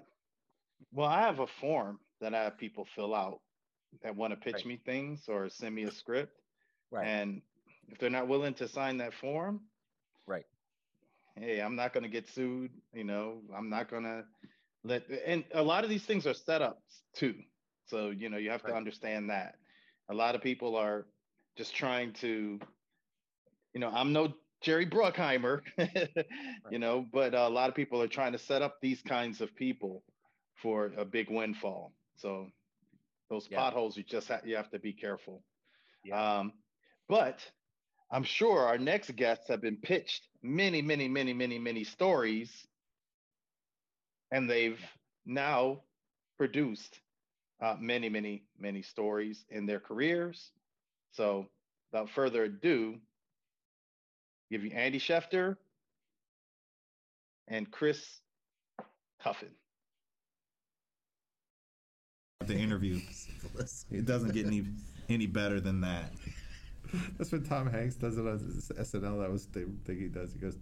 well 0.93 1.09
i 1.09 1.21
have 1.21 1.41
a 1.41 1.47
form 1.47 1.99
that 2.25 2.35
I 2.35 2.43
have 2.45 2.59
people 2.59 2.87
fill 2.97 3.15
out 3.15 3.41
that 4.03 4.17
want 4.17 4.33
to 4.33 4.37
pitch 4.37 4.55
right. 4.55 4.67
me 4.67 4.81
things 4.85 5.25
or 5.29 5.49
send 5.49 5.75
me 5.75 5.85
a 5.85 5.91
script. 5.91 6.41
Right. 6.91 7.07
And 7.07 7.43
if 7.89 7.99
they're 7.99 8.11
not 8.11 8.29
willing 8.29 8.55
to 8.55 8.67
sign 8.67 8.97
that 8.99 9.15
form, 9.15 9.61
right. 10.27 10.47
Hey, 11.37 11.61
I'm 11.61 11.77
not 11.77 11.93
going 11.93 12.05
to 12.05 12.09
get 12.09 12.29
sued. 12.29 12.71
You 12.93 13.05
know, 13.05 13.43
I'm 13.57 13.69
not 13.69 13.91
going 13.91 14.05
to 14.05 14.25
let, 14.85 15.05
and 15.27 15.45
a 15.53 15.63
lot 15.63 15.85
of 15.85 15.91
these 15.91 16.05
things 16.05 16.27
are 16.27 16.35
set 16.35 16.63
setups 16.63 17.03
too. 17.15 17.35
So, 17.87 18.11
you 18.11 18.31
know, 18.31 18.39
you 18.39 18.51
have 18.51 18.65
right. 18.65 18.71
to 18.71 18.77
understand 18.77 19.29
that. 19.31 19.57
A 20.09 20.15
lot 20.15 20.35
of 20.35 20.43
people 20.43 20.77
are 20.77 21.07
just 21.57 21.75
trying 21.75 22.13
to, 22.15 22.59
you 23.75 23.81
know, 23.81 23.91
I'm 23.91 24.13
no 24.13 24.33
Jerry 24.63 24.87
Bruckheimer, 24.87 25.61
you 26.71 26.79
know, 26.79 27.05
but 27.13 27.35
a 27.35 27.49
lot 27.49 27.69
of 27.69 27.75
people 27.75 28.01
are 28.01 28.09
trying 28.09 28.33
to 28.33 28.39
set 28.39 28.63
up 28.63 28.77
these 28.81 29.03
kinds 29.03 29.43
of 29.43 29.55
people 29.55 30.03
for 30.55 30.93
a 30.97 31.05
big 31.05 31.31
windfall. 31.31 31.93
So 32.17 32.47
those 33.29 33.47
yeah. 33.51 33.59
potholes, 33.59 33.97
you 33.97 34.05
just 34.05 34.29
have, 34.29 34.47
you 34.47 34.57
have 34.57 34.71
to 34.71 34.79
be 34.79 34.93
careful. 34.93 35.43
Yeah. 36.05 36.39
Um, 36.39 36.53
but 37.09 37.41
I'm 38.11 38.25
sure 38.25 38.61
our 38.61 38.79
next 38.79 39.15
guests 39.17 39.49
have 39.49 39.61
been 39.61 39.77
pitched 39.77 40.29
many, 40.43 40.81
many, 40.81 41.09
many, 41.09 41.35
many, 41.35 41.59
many 41.59 41.85
stories, 41.85 42.51
and 44.31 44.49
they've 44.49 44.81
now 45.27 45.83
produced 46.39 47.01
uh, 47.61 47.77
many, 47.79 48.09
many, 48.09 48.45
many 48.59 48.83
stories 48.83 49.45
in 49.51 49.67
their 49.67 49.81
careers. 49.81 50.53
So, 51.13 51.47
without 51.93 52.11
further 52.11 52.45
ado, 52.45 52.99
give 54.51 54.65
you 54.65 54.71
Andy 54.71 54.99
Schefter 54.99 55.57
and 57.49 57.71
Chris 57.71 58.21
Tuffin 59.23 59.51
the 62.47 62.57
interview. 62.57 63.01
It 63.91 64.05
doesn't 64.05 64.33
get 64.33 64.47
any 64.47 64.65
any 65.09 65.27
better 65.27 65.61
than 65.61 65.81
that. 65.83 66.13
That's 67.19 67.33
when 67.33 67.45
Tom 67.45 67.71
Hanks 67.71 67.97
does 67.97 68.19
it 68.19 68.27
on 68.27 68.39
SNL. 68.39 69.21
That 69.21 69.31
was 69.31 69.47
the 69.47 69.69
thing 69.85 69.99
he 69.99 70.09
does. 70.09 70.33
He 70.33 70.39
goes, 70.39 70.59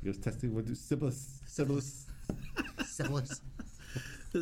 he 0.00 0.06
goes 0.06 0.18
testing 0.18 0.54
what 0.54 0.66
do 0.66 0.74
syphilis, 0.74 1.40
syphilis, 1.46 2.06
syphilis. 2.86 3.40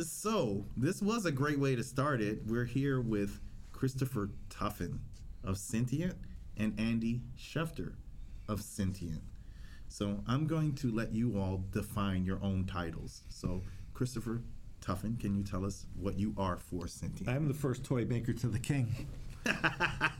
so 0.03 0.65
this 0.77 1.01
was 1.01 1.25
a 1.25 1.31
great 1.31 1.59
way 1.59 1.75
to 1.75 1.83
start 1.83 2.21
it. 2.21 2.39
We're 2.45 2.65
here 2.65 3.01
with 3.01 3.39
Christopher 3.71 4.29
Tuffin 4.49 4.99
of 5.43 5.57
Sentient 5.57 6.15
and 6.57 6.79
Andy 6.79 7.21
Schefter 7.37 7.93
of 8.51 8.61
Sentient. 8.61 9.21
So 9.87 10.21
I'm 10.27 10.45
going 10.45 10.75
to 10.75 10.91
let 10.91 11.13
you 11.13 11.37
all 11.37 11.63
define 11.71 12.25
your 12.25 12.39
own 12.43 12.65
titles. 12.65 13.21
So 13.29 13.61
Christopher, 13.93 14.41
Tuffin, 14.81 15.19
can 15.19 15.35
you 15.35 15.43
tell 15.43 15.65
us 15.65 15.85
what 15.95 16.19
you 16.19 16.33
are 16.37 16.57
for 16.57 16.87
Sentient? 16.87 17.29
I'm 17.29 17.47
the 17.47 17.53
first 17.53 17.83
toy 17.83 18.05
maker 18.05 18.33
to 18.33 18.47
the 18.47 18.59
king. 18.59 19.07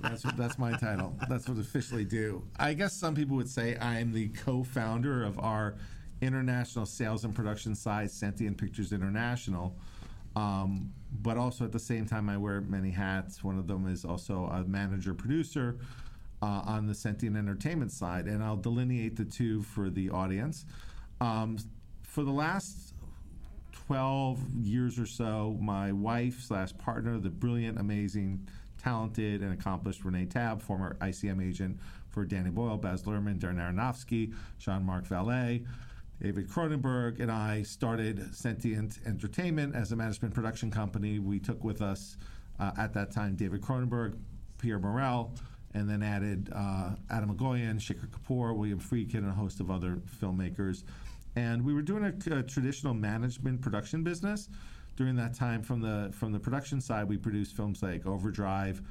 that's 0.02 0.26
what, 0.26 0.36
that's 0.38 0.58
my 0.58 0.72
title. 0.78 1.16
That's 1.30 1.48
what 1.48 1.58
I 1.58 1.62
officially 1.62 2.06
do. 2.06 2.44
I 2.58 2.74
guess 2.74 2.94
some 2.94 3.14
people 3.14 3.36
would 3.36 3.50
say 3.50 3.78
I'm 3.78 4.12
the 4.12 4.30
co-founder 4.30 5.24
of 5.24 5.38
our 5.40 5.76
international 6.22 6.86
sales 6.86 7.24
and 7.24 7.36
production 7.36 7.76
side, 7.76 8.10
Sentient 8.12 8.58
Pictures 8.58 8.94
International. 8.94 9.76
Um, 10.36 10.94
but 11.22 11.38
also 11.38 11.66
at 11.66 11.72
the 11.72 11.80
same 11.80 12.06
time, 12.06 12.30
I 12.30 12.38
wear 12.38 12.62
many 12.62 12.90
hats. 12.90 13.44
One 13.44 13.60
of 13.60 13.68
them 13.68 13.88
is 13.88 14.06
also 14.06 14.46
a 14.46 14.64
manager 14.64 15.14
producer 15.14 15.78
uh, 16.42 16.62
on 16.66 16.88
the 16.88 16.96
Sentient 16.96 17.38
Entertainment 17.38 17.92
side, 17.92 18.26
and 18.26 18.44
I'll 18.44 18.58
delineate 18.58 19.16
the 19.16 19.26
two 19.26 19.62
for 19.62 19.90
the 19.90 20.10
audience. 20.10 20.66
Um, 21.20 21.58
for 22.02 22.24
the 22.24 22.32
last 22.32 22.94
12 23.88 24.40
years 24.62 24.98
or 24.98 25.06
so, 25.06 25.58
my 25.62 25.92
wife 25.92 26.42
slash 26.42 26.76
partner, 26.78 27.20
the 27.20 27.30
brilliant, 27.30 27.80
amazing, 27.80 28.48
talented, 28.82 29.42
and 29.42 29.54
accomplished 29.54 30.04
Renee 30.04 30.26
Tabb, 30.26 30.62
former 30.62 30.96
ICM 31.02 31.48
agent 31.48 31.80
for 32.10 32.26
Danny 32.26 32.50
Boyle, 32.50 32.78
Baz 32.78 33.04
Luhrmann, 33.04 33.40
Darren 33.40 33.58
Aronofsky, 33.58 34.34
Jean-Marc 34.58 35.08
Vallée, 35.08 35.66
David 36.22 36.48
Cronenberg, 36.50 37.20
and 37.20 37.32
I 37.32 37.64
started 37.64 38.36
Sentient 38.36 39.00
Entertainment 39.06 39.76
as 39.76 39.92
a 39.92 39.96
management 39.96 40.34
production 40.34 40.70
company. 40.70 41.20
We 41.20 41.40
took 41.40 41.64
with 41.64 41.82
us 41.82 42.18
uh, 42.60 42.72
at 42.78 42.94
that 42.94 43.12
time 43.12 43.36
David 43.36 43.62
Cronenberg, 43.62 44.18
Pierre 44.58 44.80
Morel, 44.80 45.34
and 45.74 45.90
then 45.90 46.04
added 46.04 46.50
uh, 46.54 46.92
Atom 47.10 47.36
Egoyan, 47.36 47.80
Shekhar 47.80 48.08
Kapur, 48.08 48.56
William 48.56 48.80
Friedkin, 48.80 49.20
and 49.20 49.30
a 49.30 49.34
host 49.34 49.60
of 49.60 49.72
other 49.72 50.02
filmmakers. 50.22 50.84
And 51.36 51.64
we 51.64 51.74
were 51.74 51.82
doing 51.82 52.04
a, 52.04 52.40
a, 52.40 52.44
traditional 52.44 52.94
management 52.94 53.62
production 53.62 54.04
business. 54.04 54.50
During 54.98 55.16
that 55.16 55.34
time 55.34 55.64
from 55.64 55.82
the 55.82 56.12
from 56.14 56.34
the 56.34 56.40
production 56.40 56.82
side 56.82 57.08
we 57.08 57.18
produced 57.18 57.56
films 57.56 57.82
like 57.82 58.06
overdrive 58.06 58.82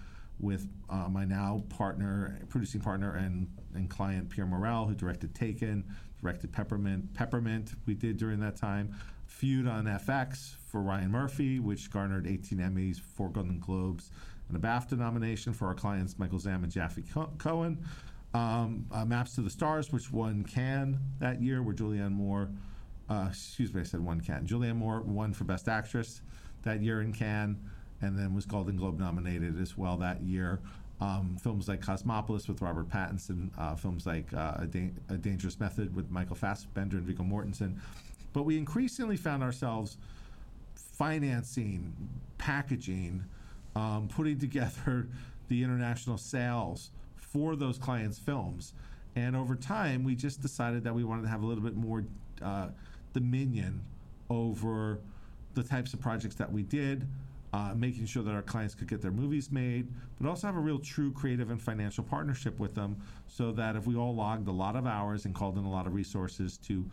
with 0.40 0.66
uh, 0.88 1.08
my 1.08 1.24
now 1.24 1.62
partner 1.68 2.40
producing 2.48 2.80
partner 2.80 3.14
and 3.16 3.46
and 3.74 3.88
client 3.90 4.28
pierre 4.30 4.46
morel 4.46 4.86
who 4.86 4.94
directed 4.94 5.34
taken 5.34 5.84
directed 6.20 6.50
peppermint 6.50 7.12
peppermint 7.14 7.72
we 7.86 7.94
did 7.94 8.16
during 8.16 8.40
that 8.40 8.56
time 8.56 8.94
feud 9.26 9.68
on 9.68 9.84
fx 9.84 10.56
for 10.70 10.80
ryan 10.80 11.10
murphy 11.10 11.60
which 11.60 11.90
garnered 11.90 12.26
18 12.26 12.58
emmys 12.58 12.98
4 12.98 13.28
golden 13.28 13.58
globes 13.60 14.10
and 14.52 14.62
a 14.62 14.66
bafta 14.66 14.98
nomination 14.98 15.52
for 15.52 15.66
our 15.66 15.74
clients 15.74 16.18
michael 16.18 16.38
zamm 16.38 16.62
and 16.62 16.72
jaffe 16.72 17.02
cohen 17.38 17.78
um, 18.32 18.86
uh, 18.92 19.04
Maps 19.04 19.34
to 19.34 19.40
the 19.40 19.50
Stars, 19.50 19.92
which 19.92 20.12
won 20.12 20.44
Cannes 20.44 20.98
that 21.18 21.42
year, 21.42 21.62
where 21.62 21.74
Julianne 21.74 22.12
Moore, 22.12 22.48
uh, 23.08 23.26
excuse 23.28 23.74
me, 23.74 23.80
I 23.80 23.84
said 23.84 24.00
one 24.00 24.20
Cannes. 24.20 24.46
Julianne 24.46 24.76
Moore 24.76 25.00
won 25.00 25.32
for 25.32 25.44
Best 25.44 25.68
Actress 25.68 26.22
that 26.62 26.80
year 26.80 27.00
in 27.00 27.12
Cannes, 27.12 27.58
and 28.00 28.18
then 28.18 28.34
was 28.34 28.46
Golden 28.46 28.76
Globe 28.76 28.98
nominated 28.98 29.60
as 29.60 29.76
well 29.76 29.96
that 29.98 30.22
year. 30.22 30.60
Um, 31.00 31.38
films 31.40 31.66
like 31.66 31.80
Cosmopolis 31.80 32.46
with 32.46 32.60
Robert 32.60 32.88
Pattinson, 32.88 33.48
uh, 33.58 33.74
films 33.74 34.06
like 34.06 34.32
uh, 34.34 34.58
a, 34.58 34.66
da- 34.66 34.92
a, 35.08 35.16
Dangerous 35.16 35.58
Method 35.58 35.96
with 35.96 36.10
Michael 36.10 36.36
Fassbender 36.36 36.98
and 36.98 37.06
Viggo 37.06 37.22
Mortensen. 37.22 37.78
But 38.34 38.42
we 38.42 38.58
increasingly 38.58 39.16
found 39.16 39.42
ourselves 39.42 39.96
financing, 40.74 41.94
packaging, 42.36 43.24
um, 43.76 44.08
putting 44.08 44.38
together 44.38 45.08
the 45.48 45.62
international 45.62 46.18
sales 46.18 46.90
for 47.16 47.56
those 47.56 47.78
clients' 47.78 48.18
films. 48.18 48.72
And 49.16 49.34
over 49.34 49.56
time, 49.56 50.04
we 50.04 50.14
just 50.14 50.40
decided 50.40 50.84
that 50.84 50.94
we 50.94 51.04
wanted 51.04 51.22
to 51.22 51.28
have 51.28 51.42
a 51.42 51.46
little 51.46 51.64
bit 51.64 51.76
more 51.76 52.04
uh, 52.42 52.68
dominion 53.12 53.80
over 54.28 55.00
the 55.54 55.62
types 55.62 55.92
of 55.92 56.00
projects 56.00 56.36
that 56.36 56.50
we 56.50 56.62
did, 56.62 57.06
uh, 57.52 57.74
making 57.74 58.06
sure 58.06 58.22
that 58.22 58.32
our 58.32 58.42
clients 58.42 58.74
could 58.74 58.86
get 58.86 59.02
their 59.02 59.10
movies 59.10 59.50
made, 59.50 59.88
but 60.20 60.28
also 60.28 60.46
have 60.46 60.56
a 60.56 60.60
real 60.60 60.78
true 60.78 61.10
creative 61.12 61.50
and 61.50 61.60
financial 61.60 62.04
partnership 62.04 62.58
with 62.60 62.74
them 62.74 62.96
so 63.26 63.50
that 63.50 63.74
if 63.74 63.86
we 63.86 63.96
all 63.96 64.14
logged 64.14 64.46
a 64.46 64.52
lot 64.52 64.76
of 64.76 64.86
hours 64.86 65.24
and 65.24 65.34
called 65.34 65.58
in 65.58 65.64
a 65.64 65.70
lot 65.70 65.86
of 65.86 65.94
resources 65.94 66.56
to 66.58 66.88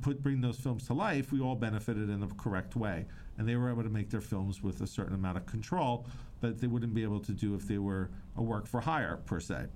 put 0.00 0.22
bring 0.22 0.40
those 0.40 0.58
films 0.58 0.86
to 0.86 0.94
life, 0.94 1.32
we 1.32 1.40
all 1.40 1.56
benefited 1.56 2.08
in 2.08 2.20
the 2.20 2.28
correct 2.36 2.76
way. 2.76 3.04
And 3.38 3.48
they 3.48 3.56
were 3.56 3.70
able 3.70 3.82
to 3.82 3.88
make 3.88 4.10
their 4.10 4.20
films 4.20 4.62
with 4.62 4.80
a 4.82 4.86
certain 4.86 5.14
amount 5.14 5.38
of 5.38 5.46
control 5.46 6.06
that 6.40 6.60
they 6.60 6.66
wouldn't 6.66 6.94
be 6.94 7.02
able 7.02 7.20
to 7.20 7.32
do 7.32 7.54
if 7.54 7.66
they 7.66 7.78
were 7.78 8.10
a 8.36 8.42
work 8.42 8.66
for 8.66 8.80
hire 8.80 9.18
per 9.24 9.40
se. 9.40 9.66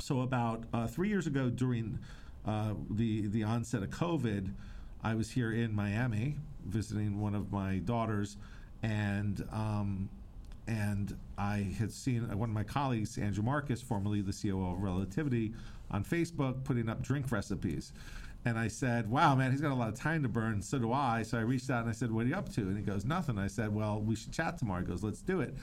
So 0.00 0.22
about 0.22 0.64
uh, 0.72 0.86
three 0.86 1.08
years 1.08 1.26
ago, 1.26 1.48
during 1.50 1.98
uh, 2.44 2.74
the 2.90 3.28
the 3.28 3.44
onset 3.44 3.82
of 3.82 3.90
COVID, 3.90 4.52
I 5.02 5.14
was 5.14 5.30
here 5.30 5.52
in 5.52 5.74
Miami 5.74 6.36
visiting 6.66 7.20
one 7.20 7.34
of 7.34 7.52
my 7.52 7.78
daughters, 7.78 8.36
and 8.82 9.46
um, 9.52 10.08
and 10.66 11.16
I 11.38 11.74
had 11.78 11.92
seen 11.92 12.26
one 12.36 12.48
of 12.48 12.54
my 12.54 12.64
colleagues, 12.64 13.18
Andrew 13.18 13.44
Marcus, 13.44 13.80
formerly 13.80 14.22
the 14.22 14.32
COO 14.32 14.72
of 14.72 14.82
Relativity, 14.82 15.52
on 15.90 16.04
Facebook, 16.04 16.64
putting 16.64 16.88
up 16.88 17.02
drink 17.02 17.30
recipes. 17.30 17.92
And 18.46 18.58
I 18.58 18.68
said, 18.68 19.10
wow, 19.10 19.34
man, 19.34 19.52
he's 19.52 19.60
got 19.60 19.72
a 19.72 19.74
lot 19.74 19.88
of 19.88 19.94
time 19.94 20.22
to 20.22 20.28
burn. 20.28 20.60
So 20.60 20.78
do 20.78 20.92
I. 20.92 21.22
So 21.22 21.38
I 21.38 21.40
reached 21.40 21.70
out 21.70 21.80
and 21.80 21.88
I 21.88 21.92
said, 21.92 22.12
what 22.12 22.26
are 22.26 22.28
you 22.28 22.34
up 22.34 22.52
to? 22.54 22.60
And 22.60 22.76
he 22.76 22.82
goes, 22.82 23.04
nothing. 23.04 23.38
I 23.38 23.46
said, 23.46 23.74
well, 23.74 24.00
we 24.00 24.16
should 24.16 24.32
chat 24.32 24.58
tomorrow. 24.58 24.80
He 24.80 24.86
goes, 24.86 25.02
let's 25.02 25.22
do 25.22 25.40
it. 25.40 25.54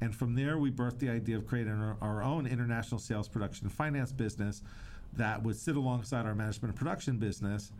And 0.00 0.14
from 0.14 0.34
there, 0.36 0.58
we 0.58 0.70
birthed 0.70 1.00
the 1.00 1.08
idea 1.08 1.36
of 1.36 1.46
creating 1.46 1.72
our, 2.00 2.22
own 2.22 2.46
international 2.46 3.00
sales, 3.00 3.28
production, 3.28 3.66
and 3.66 3.74
finance 3.74 4.12
business 4.12 4.62
that 5.14 5.42
would 5.42 5.56
sit 5.56 5.74
alongside 5.76 6.26
our 6.26 6.34
management 6.34 6.70
and 6.70 6.76
production 6.76 7.16
business. 7.16 7.72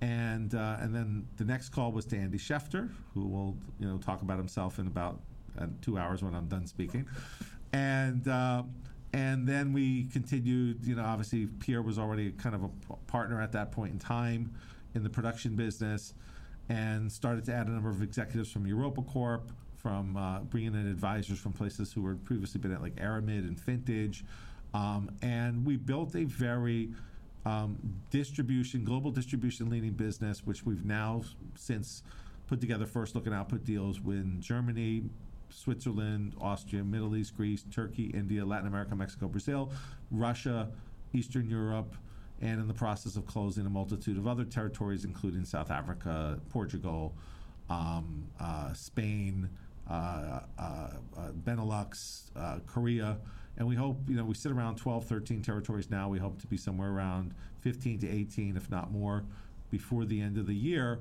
And 0.00 0.54
uh, 0.54 0.76
and 0.78 0.94
then 0.94 1.26
the 1.36 1.44
next 1.44 1.70
call 1.70 1.90
was 1.90 2.04
to 2.06 2.16
Andy 2.16 2.38
Schefter, 2.38 2.88
who 3.14 3.26
will 3.26 3.56
you 3.80 3.88
know 3.88 3.98
talk 3.98 4.22
about 4.22 4.38
himself 4.38 4.78
in 4.78 4.86
about 4.86 5.20
uh, 5.58 5.66
two 5.82 5.98
hours 5.98 6.22
when 6.22 6.34
I'm 6.34 6.46
done 6.46 6.66
speaking, 6.66 7.06
and. 7.72 8.26
Uh, 8.26 8.62
and 9.12 9.46
then 9.46 9.72
we 9.72 10.04
continued, 10.04 10.84
you 10.84 10.94
know, 10.94 11.04
obviously 11.04 11.46
Pierre 11.46 11.82
was 11.82 11.98
already 11.98 12.30
kind 12.32 12.54
of 12.54 12.64
a 12.64 12.94
partner 13.06 13.40
at 13.40 13.52
that 13.52 13.72
point 13.72 13.92
in 13.92 13.98
time 13.98 14.54
in 14.94 15.02
the 15.02 15.10
production 15.10 15.56
business 15.56 16.14
and 16.68 17.10
started 17.10 17.44
to 17.46 17.54
add 17.54 17.66
a 17.66 17.70
number 17.70 17.88
of 17.88 18.02
executives 18.02 18.50
from 18.50 18.66
Europa 18.66 19.00
Corp, 19.02 19.50
from 19.76 20.16
uh, 20.16 20.40
bringing 20.40 20.74
in 20.74 20.86
advisors 20.86 21.38
from 21.38 21.52
places 21.52 21.92
who 21.92 22.06
had 22.06 22.22
previously 22.24 22.60
been 22.60 22.72
at 22.72 22.82
like 22.82 22.96
Aramid 22.96 23.46
and 23.46 23.58
Vintage. 23.58 24.24
Um, 24.74 25.10
and 25.22 25.64
we 25.64 25.76
built 25.76 26.14
a 26.14 26.24
very 26.24 26.90
um, 27.46 27.78
distribution, 28.10 28.84
global 28.84 29.10
distribution 29.10 29.70
leading 29.70 29.92
business, 29.92 30.44
which 30.44 30.66
we've 30.66 30.84
now 30.84 31.22
since 31.54 32.02
put 32.46 32.60
together 32.60 32.84
first 32.84 33.14
look 33.14 33.26
and 33.26 33.34
output 33.34 33.64
deals 33.64 34.00
with 34.00 34.40
Germany, 34.40 35.04
Switzerland, 35.50 36.34
Austria, 36.40 36.84
Middle 36.84 37.16
East, 37.16 37.36
Greece, 37.36 37.64
Turkey, 37.70 38.06
India, 38.06 38.44
Latin 38.44 38.66
America, 38.66 38.94
Mexico, 38.94 39.28
Brazil, 39.28 39.72
Russia, 40.10 40.68
Eastern 41.12 41.48
Europe, 41.48 41.94
and 42.40 42.60
in 42.60 42.68
the 42.68 42.74
process 42.74 43.16
of 43.16 43.26
closing 43.26 43.66
a 43.66 43.70
multitude 43.70 44.16
of 44.16 44.26
other 44.26 44.44
territories, 44.44 45.04
including 45.04 45.44
South 45.44 45.70
Africa, 45.70 46.38
Portugal, 46.50 47.14
um, 47.68 48.24
uh, 48.38 48.72
Spain, 48.72 49.48
uh, 49.90 50.40
uh, 50.58 50.62
uh 50.62 50.90
Benelux, 51.44 52.30
uh, 52.36 52.58
Korea. 52.66 53.18
And 53.56 53.66
we 53.66 53.74
hope, 53.74 53.98
you 54.08 54.14
know, 54.14 54.24
we 54.24 54.34
sit 54.34 54.52
around 54.52 54.76
12, 54.76 55.04
13 55.04 55.42
territories 55.42 55.90
now. 55.90 56.08
We 56.08 56.18
hope 56.18 56.40
to 56.40 56.46
be 56.46 56.56
somewhere 56.56 56.90
around 56.90 57.34
15 57.60 57.98
to 58.00 58.08
18, 58.08 58.56
if 58.56 58.70
not 58.70 58.92
more, 58.92 59.24
before 59.70 60.04
the 60.04 60.20
end 60.20 60.38
of 60.38 60.46
the 60.46 60.54
year 60.54 61.00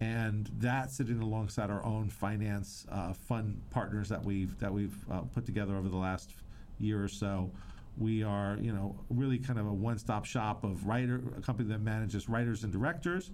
and 0.00 0.50
that 0.58 0.90
sitting 0.90 1.20
alongside 1.20 1.70
our 1.70 1.84
own 1.84 2.10
finance 2.10 2.86
uh, 2.90 3.12
fund 3.12 3.60
partners 3.70 4.08
that 4.08 4.22
we've 4.22 4.58
that 4.58 4.72
we've 4.72 4.96
uh, 5.10 5.20
put 5.20 5.46
together 5.46 5.76
over 5.76 5.88
the 5.88 5.96
last 5.96 6.32
year 6.78 7.02
or 7.02 7.08
so. 7.08 7.50
We 7.98 8.22
are, 8.22 8.58
you 8.60 8.72
know, 8.72 8.94
really 9.08 9.38
kind 9.38 9.58
of 9.58 9.66
a 9.66 9.72
one-stop 9.72 10.26
shop 10.26 10.64
of 10.64 10.86
writer, 10.86 11.22
a 11.38 11.40
company 11.40 11.70
that 11.70 11.80
manages 11.80 12.28
writers 12.28 12.62
and 12.62 12.70
directors, 12.70 13.30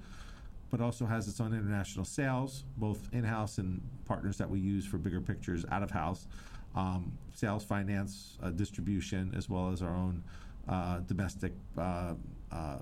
but 0.70 0.80
also 0.80 1.04
has 1.04 1.26
its 1.26 1.40
own 1.40 1.52
international 1.52 2.04
sales, 2.04 2.62
both 2.76 3.08
in-house 3.12 3.58
and 3.58 3.82
partners 4.04 4.38
that 4.38 4.48
we 4.48 4.60
use 4.60 4.86
for 4.86 4.98
bigger 4.98 5.20
pictures 5.20 5.64
out 5.72 5.82
of 5.82 5.90
house, 5.90 6.28
um, 6.76 7.10
sales, 7.34 7.64
finance, 7.64 8.38
uh, 8.40 8.50
distribution, 8.50 9.34
as 9.36 9.48
well 9.48 9.72
as 9.72 9.82
our 9.82 9.96
own 9.96 10.22
uh, 10.68 11.00
domestic 11.00 11.52
uh, 11.76 12.14
uh, 12.52 12.78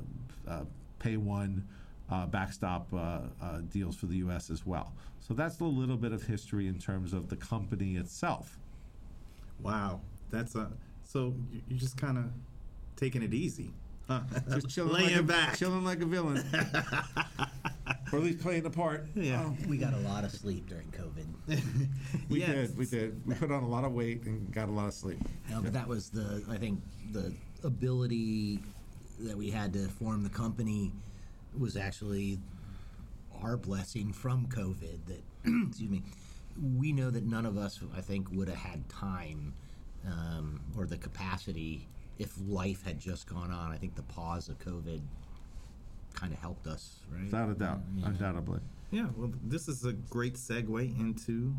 pay 0.99 1.17
one 1.17 1.67
uh, 2.11 2.27
backstop 2.27 2.93
uh, 2.93 3.21
uh, 3.41 3.59
deals 3.71 3.97
for 3.97 4.07
the 4.07 4.17
U.S. 4.17 4.51
as 4.51 4.67
well. 4.67 4.93
So 5.21 5.35
that's 5.35 5.61
a 5.61 5.65
little 5.65 5.97
bit 5.97 6.13
of 6.13 6.25
history 6.25 6.67
in 6.67 6.79
terms 6.79 7.13
of 7.13 7.29
the 7.29 7.37
company 7.37 7.97
itself. 7.97 8.59
Wow, 9.63 10.01
that's 10.31 10.55
a 10.55 10.71
so 11.05 11.35
you're 11.69 11.79
just 11.79 11.97
kind 11.97 12.19
of 12.19 12.25
taking 12.97 13.23
it 13.23 13.35
easy, 13.35 13.73
huh? 14.09 14.21
just 14.51 14.69
chilling 14.69 14.93
laying 14.93 15.13
like 15.13 15.21
a, 15.21 15.23
back, 15.23 15.57
chilling 15.57 15.85
like 15.85 16.01
a 16.01 16.07
villain, 16.07 16.45
or 18.13 18.19
at 18.19 18.25
least 18.25 18.41
playing 18.41 18.63
the 18.63 18.71
part. 18.71 19.07
Yeah, 19.15 19.45
oh, 19.45 19.57
we 19.69 19.77
got 19.77 19.93
a 19.93 19.99
lot 19.99 20.25
of 20.25 20.31
sleep 20.31 20.69
during 20.69 20.93
COVID. 20.93 21.27
we 22.31 22.41
yes. 22.41 22.69
did, 22.69 22.79
we 22.79 22.87
did. 22.87 23.27
We 23.27 23.35
put 23.35 23.51
on 23.51 23.63
a 23.63 23.69
lot 23.69 23.85
of 23.85 23.93
weight 23.93 24.23
and 24.23 24.53
got 24.53 24.69
a 24.69 24.73
lot 24.73 24.87
of 24.87 24.95
sleep. 24.95 25.19
No, 25.51 25.61
but 25.61 25.73
that 25.73 25.87
was 25.87 26.11
the 26.11 26.43
I 26.49 26.57
think 26.57 26.81
the 27.13 27.35
ability 27.65 28.61
that 29.21 29.37
we 29.37 29.51
had 29.51 29.73
to 29.75 29.89
form 29.89 30.23
the 30.23 30.31
company 30.31 30.93
was 31.59 31.77
actually 31.77 32.39
our 33.43 33.57
blessing 33.57 34.13
from 34.13 34.47
COVID 34.47 34.99
that, 35.07 35.23
excuse 35.69 35.91
me, 35.91 36.03
we 36.77 36.93
know 36.93 37.11
that 37.11 37.25
none 37.25 37.47
of 37.47 37.57
us, 37.57 37.81
I 37.97 38.01
think, 38.01 38.31
would 38.33 38.49
have 38.49 38.59
had 38.59 38.89
time 38.89 39.55
um, 40.07 40.61
or 40.77 40.87
the 40.87 40.97
capacity 40.97 41.89
if 42.19 42.35
life 42.47 42.85
had 42.85 42.99
just 42.99 43.29
gone 43.29 43.51
on. 43.51 43.73
I 43.73 43.77
think 43.77 43.95
the 43.95 44.03
pause 44.03 44.49
of 44.49 44.59
COVID 44.59 45.01
kind 46.15 46.33
of 46.33 46.39
helped 46.39 46.67
us, 46.67 47.01
right? 47.11 47.25
Without 47.25 47.51
a 47.51 47.55
doubt, 47.55 47.81
yeah. 47.97 48.07
undoubtedly. 48.07 48.61
Yeah, 48.91 49.07
well, 49.17 49.33
this 49.45 49.69
is 49.69 49.85
a 49.85 49.93
great 49.93 50.35
segue 50.35 50.99
into 50.99 51.55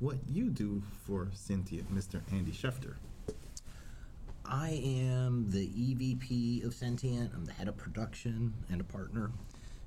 what 0.00 0.16
you 0.28 0.48
do 0.48 0.82
for 1.04 1.28
Sentient, 1.32 1.94
Mr. 1.94 2.20
Andy 2.32 2.52
Schefter. 2.52 2.94
I 4.46 4.82
am 4.84 5.50
the 5.50 5.68
EVP 5.68 6.64
of 6.66 6.74
Sentient. 6.74 7.30
I'm 7.34 7.44
the 7.44 7.52
head 7.52 7.66
of 7.66 7.76
production 7.76 8.52
and 8.70 8.80
a 8.80 8.84
partner 8.84 9.30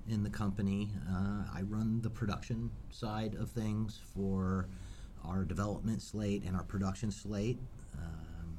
in 0.09 0.23
the 0.23 0.29
company. 0.29 0.89
Uh, 1.09 1.43
I 1.53 1.61
run 1.61 2.01
the 2.01 2.09
production 2.09 2.71
side 2.89 3.35
of 3.35 3.51
things 3.51 3.99
for 4.15 4.67
our 5.23 5.43
development 5.43 6.01
slate 6.01 6.43
and 6.43 6.55
our 6.55 6.63
production 6.63 7.11
slate. 7.11 7.59
Um, 7.97 8.57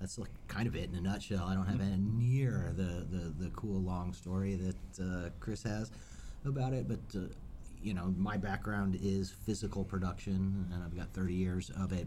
that's 0.00 0.18
like 0.18 0.30
kind 0.48 0.66
of 0.66 0.76
it 0.76 0.90
in 0.90 0.96
a 0.96 1.00
nutshell. 1.00 1.46
I 1.46 1.54
don't 1.54 1.66
have 1.66 1.80
any 1.80 1.96
near 1.96 2.72
the, 2.76 3.06
the, 3.10 3.32
the 3.38 3.50
cool 3.50 3.80
long 3.80 4.12
story 4.12 4.56
that 4.56 5.02
uh, 5.02 5.30
Chris 5.40 5.62
has 5.62 5.90
about 6.44 6.74
it, 6.74 6.86
but 6.88 7.00
uh, 7.18 7.26
you 7.82 7.94
know, 7.94 8.12
my 8.18 8.36
background 8.36 8.98
is 9.00 9.30
physical 9.30 9.84
production, 9.84 10.66
and 10.74 10.82
I've 10.82 10.96
got 10.96 11.08
30 11.14 11.32
years 11.32 11.70
of 11.70 11.92
it 11.92 12.06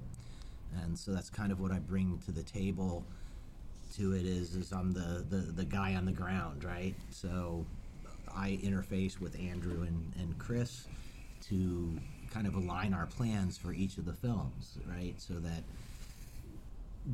and 0.84 0.98
so 0.98 1.12
that's 1.12 1.30
kind 1.30 1.52
of 1.52 1.60
what 1.60 1.72
I 1.72 1.80
bring 1.80 2.20
to 2.26 2.32
the 2.32 2.44
table. 2.44 3.04
To 3.96 4.14
it 4.14 4.26
is 4.26 4.56
is 4.56 4.72
I'm 4.72 4.92
the 4.92 5.26
the, 5.28 5.38
the 5.38 5.66
guy 5.66 5.96
on 5.96 6.06
the 6.06 6.12
ground, 6.12 6.64
right? 6.64 6.94
So 7.10 7.66
I 8.36 8.60
interface 8.64 9.20
with 9.20 9.40
Andrew 9.40 9.84
and, 9.84 10.14
and 10.20 10.38
Chris 10.38 10.88
to 11.48 12.00
kind 12.32 12.46
of 12.46 12.56
align 12.56 12.94
our 12.94 13.08
plans 13.08 13.58
for 13.58 13.74
each 13.74 13.98
of 13.98 14.06
the 14.06 14.14
films, 14.14 14.78
right? 14.88 15.16
So 15.18 15.36
that 15.36 15.64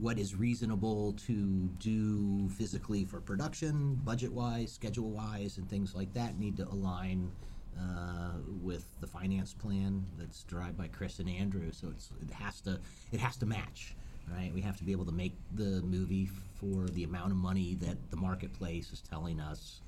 what 0.01 0.17
is 0.19 0.35
reasonable 0.35 1.13
to 1.25 1.69
do 1.79 2.49
physically 2.49 3.05
for 3.05 3.21
production, 3.21 3.95
budget 4.03 4.31
wise, 4.31 4.71
schedule 4.73 5.09
wise, 5.11 5.57
and 5.57 5.69
things 5.69 5.95
like 5.95 6.13
that 6.13 6.37
need 6.37 6.57
to 6.57 6.67
align 6.67 7.31
uh, 7.79 8.31
with 8.61 8.85
the 9.01 9.07
finance 9.07 9.53
plan 9.53 10.05
that's 10.17 10.43
derived 10.43 10.77
by 10.77 10.87
Chris 10.87 11.19
and 11.19 11.29
Andrew. 11.29 11.71
So 11.71 11.89
it's 11.89 12.09
it 12.21 12.33
has 12.33 12.61
to 12.61 12.79
it 13.11 13.19
has 13.19 13.37
to 13.37 13.45
match, 13.45 13.95
right? 14.31 14.51
We 14.53 14.61
have 14.61 14.77
to 14.77 14.83
be 14.83 14.91
able 14.91 15.05
to 15.05 15.11
make 15.11 15.35
the 15.53 15.81
movie 15.81 16.29
for 16.59 16.85
the 16.87 17.03
amount 17.03 17.31
of 17.31 17.37
money 17.37 17.75
that 17.81 17.97
the 18.11 18.17
marketplace 18.17 18.91
is 18.91 19.01
telling 19.01 19.39
us 19.39 19.81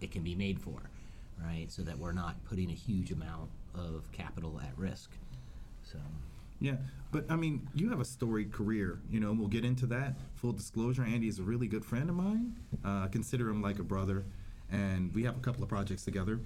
it 0.00 0.10
can 0.10 0.22
be 0.22 0.34
made 0.34 0.60
for, 0.60 0.80
right? 1.42 1.66
So 1.70 1.82
that 1.82 1.98
we're 1.98 2.12
not 2.12 2.36
putting 2.44 2.70
a 2.70 2.74
huge 2.74 3.10
amount 3.10 3.50
of 3.74 4.10
capital 4.12 4.60
at 4.62 4.76
risk. 4.76 5.10
So. 5.84 5.98
Yeah, 6.62 6.76
but 7.10 7.24
I 7.30 7.36
mean, 7.36 7.66
you 7.74 7.88
have 7.88 8.00
a 8.00 8.04
storied 8.04 8.52
career, 8.52 9.00
you 9.10 9.18
know, 9.18 9.30
and 9.30 9.38
we'll 9.38 9.48
get 9.48 9.64
into 9.64 9.86
that. 9.86 10.16
Full 10.34 10.52
disclosure, 10.52 11.02
Andy 11.02 11.26
is 11.26 11.38
a 11.38 11.42
really 11.42 11.66
good 11.66 11.86
friend 11.86 12.10
of 12.10 12.16
mine. 12.16 12.54
Uh, 12.84 13.06
consider 13.08 13.48
him 13.48 13.62
like 13.62 13.78
a 13.78 13.82
brother, 13.82 14.26
and 14.70 15.14
we 15.14 15.24
have 15.24 15.38
a 15.38 15.40
couple 15.40 15.62
of 15.62 15.70
projects 15.70 16.04
together. 16.04 16.38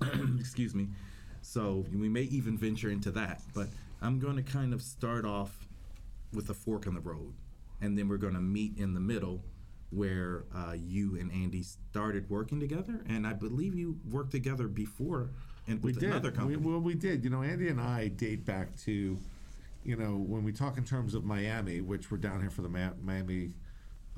Excuse 0.38 0.74
me. 0.74 0.88
So 1.42 1.84
we 1.92 2.08
may 2.08 2.22
even 2.22 2.58
venture 2.58 2.90
into 2.90 3.10
that, 3.12 3.40
but 3.54 3.68
I'm 4.02 4.18
going 4.18 4.36
to 4.36 4.42
kind 4.42 4.74
of 4.74 4.82
start 4.82 5.24
off 5.24 5.66
with 6.32 6.50
a 6.50 6.54
fork 6.54 6.86
in 6.86 6.94
the 6.94 7.00
road, 7.00 7.34
and 7.80 7.96
then 7.96 8.08
we're 8.08 8.16
going 8.16 8.34
to 8.34 8.40
meet 8.40 8.76
in 8.76 8.94
the 8.94 9.00
middle 9.00 9.42
where 9.90 10.44
uh, 10.54 10.72
you 10.72 11.16
and 11.18 11.30
Andy 11.30 11.62
started 11.62 12.28
working 12.28 12.58
together, 12.58 13.00
and 13.08 13.26
I 13.26 13.32
believe 13.32 13.74
you 13.76 13.98
worked 14.10 14.32
together 14.32 14.66
before 14.66 15.30
and 15.68 15.82
with 15.82 15.96
we 15.96 16.00
did. 16.00 16.10
another 16.10 16.30
company. 16.30 16.56
We, 16.56 16.70
well, 16.70 16.80
we 16.80 16.94
did. 16.94 17.24
You 17.24 17.30
know, 17.30 17.42
Andy 17.42 17.68
and 17.68 17.80
I 17.80 18.08
date 18.08 18.44
back 18.44 18.76
to, 18.82 19.18
you 19.84 19.96
know, 19.96 20.16
when 20.16 20.42
we 20.44 20.52
talk 20.52 20.78
in 20.78 20.84
terms 20.84 21.14
of 21.14 21.24
Miami, 21.24 21.80
which 21.80 22.10
we're 22.10 22.18
down 22.18 22.40
here 22.40 22.50
for 22.50 22.62
the 22.62 22.68
Miami 22.68 23.52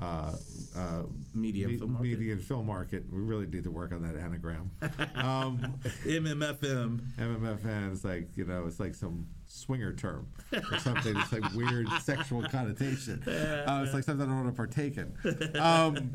uh, 0.01 0.31
uh, 0.77 1.03
media, 1.33 1.67
me, 1.67 1.77
film 1.77 1.97
media 2.01 2.33
and 2.33 2.41
film 2.41 2.65
market. 2.65 3.03
We 3.11 3.19
really 3.19 3.45
need 3.45 3.63
to 3.63 3.71
work 3.71 3.91
on 3.91 4.01
that 4.03 4.15
anagram. 4.15 4.71
Um, 5.15 5.73
MMFM. 6.05 7.01
MMFM 7.17 7.91
is 7.91 8.05
like 8.05 8.29
you 8.35 8.45
know, 8.45 8.65
it's 8.67 8.79
like 8.79 8.95
some 8.95 9.27
swinger 9.47 9.93
term 9.93 10.27
or 10.71 10.79
something. 10.79 11.15
it's 11.17 11.33
like 11.33 11.53
weird 11.53 11.87
sexual 12.01 12.43
connotation. 12.43 13.23
Uh, 13.29 13.83
it's 13.83 13.93
like 13.93 14.03
something 14.03 14.25
I 14.25 14.29
don't 14.29 14.45
want 14.45 14.47
to 14.47 14.55
partake 14.55 14.97
in. 14.97 15.59
Um, 15.59 16.13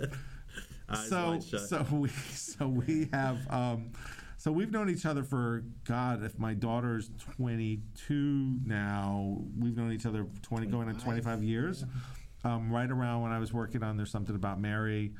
so 1.09 1.39
so 1.41 1.87
we 1.93 2.09
so 2.09 2.69
we 2.69 3.09
have. 3.13 3.39
Um, 3.51 3.93
so 4.39 4.53
we've 4.53 4.71
known 4.71 4.91
each 4.91 5.07
other 5.07 5.23
for 5.23 5.65
God. 5.85 6.23
If 6.25 6.39
my 6.39 6.55
daughter's 6.55 7.11
22 7.37 8.59
now, 8.67 9.39
we've 9.59 9.77
known 9.77 9.93
each 9.93 10.07
other 10.07 10.27
20 10.43 10.67
going 10.67 10.89
on 10.89 10.97
25 10.97 11.43
years. 11.43 11.83
Yeah 11.83 12.01
um, 12.45 12.71
right 12.71 12.91
around 12.91 13.23
when 13.23 13.33
I 13.33 13.39
was 13.39 13.53
working 13.53 13.83
on 13.83 13.97
There's 13.97 14.11
Something 14.11 14.37
About 14.37 14.61
Mary, 14.61 15.13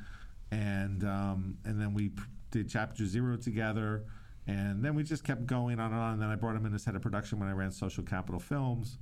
and 0.51 1.03
um, 1.03 1.57
and 1.65 1.81
then 1.81 1.93
we 1.93 2.11
did 2.51 2.69
Chapter 2.69 3.05
Zero 3.05 3.35
together, 3.35 4.03
and 4.47 4.83
then 4.83 4.95
we 4.95 5.03
just 5.03 5.23
kept 5.23 5.45
going 5.45 5.79
on 5.79 5.91
and 5.91 6.01
on. 6.01 6.13
And 6.13 6.21
then 6.21 6.29
I 6.29 6.35
brought 6.35 6.55
him 6.55 6.65
in 6.65 6.73
as 6.73 6.85
head 6.85 6.95
of 6.95 7.01
production 7.01 7.39
when 7.39 7.49
I 7.49 7.53
ran 7.53 7.71
Social 7.71 8.03
Capital 8.03 8.39
Films, 8.39 8.99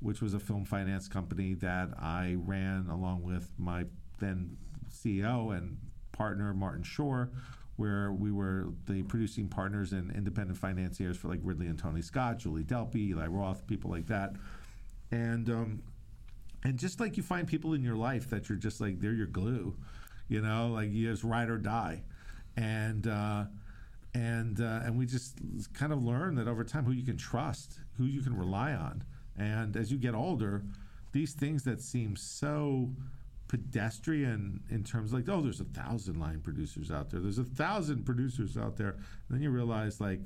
which 0.00 0.20
was 0.20 0.34
a 0.34 0.38
film 0.38 0.64
finance 0.64 1.08
company 1.08 1.54
that 1.54 1.88
I 1.98 2.36
ran 2.38 2.88
along 2.90 3.22
with 3.22 3.50
my 3.58 3.86
then 4.20 4.56
CEO 4.90 5.56
and 5.56 5.78
partner 6.12 6.52
Martin 6.52 6.82
Shore, 6.82 7.30
where 7.76 8.12
we 8.12 8.30
were 8.30 8.68
the 8.86 9.02
producing 9.04 9.48
partners 9.48 9.92
and 9.92 10.14
independent 10.14 10.58
financiers 10.58 11.16
for 11.16 11.28
like 11.28 11.40
Ridley 11.42 11.66
and 11.66 11.78
Tony 11.78 12.02
Scott, 12.02 12.38
Julie 12.38 12.64
Delpy, 12.64 13.08
Eli 13.08 13.26
Roth, 13.26 13.66
people 13.66 13.90
like 13.90 14.06
that. 14.08 14.36
And 15.10 15.48
um, 15.50 15.82
and 16.64 16.78
just 16.78 17.00
like 17.00 17.16
you 17.16 17.22
find 17.22 17.46
people 17.46 17.74
in 17.74 17.82
your 17.82 17.96
life 17.96 18.30
that 18.30 18.48
you're 18.48 18.58
just 18.58 18.80
like 18.80 19.00
they're 19.00 19.12
your 19.12 19.26
glue, 19.26 19.74
you 20.28 20.40
know, 20.40 20.68
like 20.68 20.90
you 20.92 21.10
just 21.10 21.24
ride 21.24 21.48
or 21.48 21.58
die, 21.58 22.02
and 22.56 23.06
uh, 23.06 23.44
and 24.14 24.60
uh, 24.60 24.80
and 24.84 24.96
we 24.96 25.06
just 25.06 25.38
kind 25.74 25.92
of 25.92 26.02
learn 26.02 26.34
that 26.36 26.48
over 26.48 26.64
time 26.64 26.84
who 26.84 26.92
you 26.92 27.04
can 27.04 27.16
trust, 27.16 27.80
who 27.96 28.04
you 28.04 28.20
can 28.22 28.36
rely 28.36 28.72
on, 28.72 29.02
and 29.36 29.76
as 29.76 29.90
you 29.90 29.98
get 29.98 30.14
older, 30.14 30.62
these 31.12 31.32
things 31.32 31.64
that 31.64 31.80
seem 31.80 32.16
so 32.16 32.90
pedestrian 33.48 34.60
in 34.70 34.82
terms 34.82 35.12
of 35.12 35.18
like 35.18 35.28
oh 35.28 35.42
there's 35.42 35.60
a 35.60 35.64
thousand 35.64 36.18
line 36.18 36.40
producers 36.40 36.90
out 36.90 37.10
there 37.10 37.20
there's 37.20 37.36
a 37.36 37.44
thousand 37.44 38.02
producers 38.02 38.56
out 38.56 38.78
there. 38.78 38.88
And 38.88 39.02
then 39.28 39.42
you 39.42 39.50
realize 39.50 40.00
like 40.00 40.20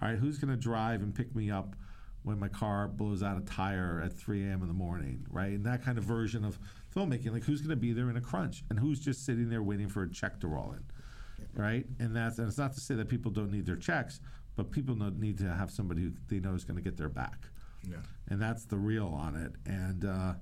all 0.00 0.08
right 0.08 0.18
who's 0.18 0.38
going 0.38 0.50
to 0.50 0.60
drive 0.60 1.00
and 1.00 1.14
pick 1.14 1.32
me 1.36 1.48
up 1.48 1.76
when 2.22 2.38
my 2.38 2.48
car 2.48 2.88
blows 2.88 3.22
out 3.22 3.36
a 3.36 3.40
tire 3.40 4.00
at 4.04 4.12
3 4.12 4.48
a.m. 4.48 4.62
in 4.62 4.68
the 4.68 4.74
morning, 4.74 5.26
right? 5.28 5.50
And 5.50 5.64
that 5.64 5.84
kind 5.84 5.98
of 5.98 6.04
version 6.04 6.44
of 6.44 6.58
filmmaking, 6.94 7.32
like 7.32 7.44
who's 7.44 7.60
going 7.60 7.70
to 7.70 7.76
be 7.76 7.92
there 7.92 8.10
in 8.10 8.16
a 8.16 8.20
crunch 8.20 8.62
and 8.70 8.78
who's 8.78 9.00
just 9.00 9.24
sitting 9.24 9.48
there 9.48 9.62
waiting 9.62 9.88
for 9.88 10.02
a 10.02 10.10
check 10.10 10.38
to 10.40 10.48
roll 10.48 10.72
in, 10.72 11.60
right? 11.60 11.84
And 11.98 12.14
that's 12.14 12.38
and 12.38 12.46
it's 12.46 12.58
not 12.58 12.74
to 12.74 12.80
say 12.80 12.94
that 12.94 13.08
people 13.08 13.30
don't 13.32 13.50
need 13.50 13.66
their 13.66 13.76
checks, 13.76 14.20
but 14.56 14.70
people 14.70 14.94
need 14.94 15.38
to 15.38 15.52
have 15.52 15.70
somebody 15.70 16.02
who 16.02 16.12
they 16.28 16.38
know 16.38 16.54
is 16.54 16.64
going 16.64 16.76
to 16.76 16.82
get 16.82 16.96
their 16.96 17.08
back. 17.08 17.48
Yeah. 17.88 17.96
And 18.28 18.40
that's 18.40 18.64
the 18.66 18.76
real 18.76 19.08
on 19.08 19.34
it. 19.34 19.52
And 19.66 20.04
uh, 20.04 20.34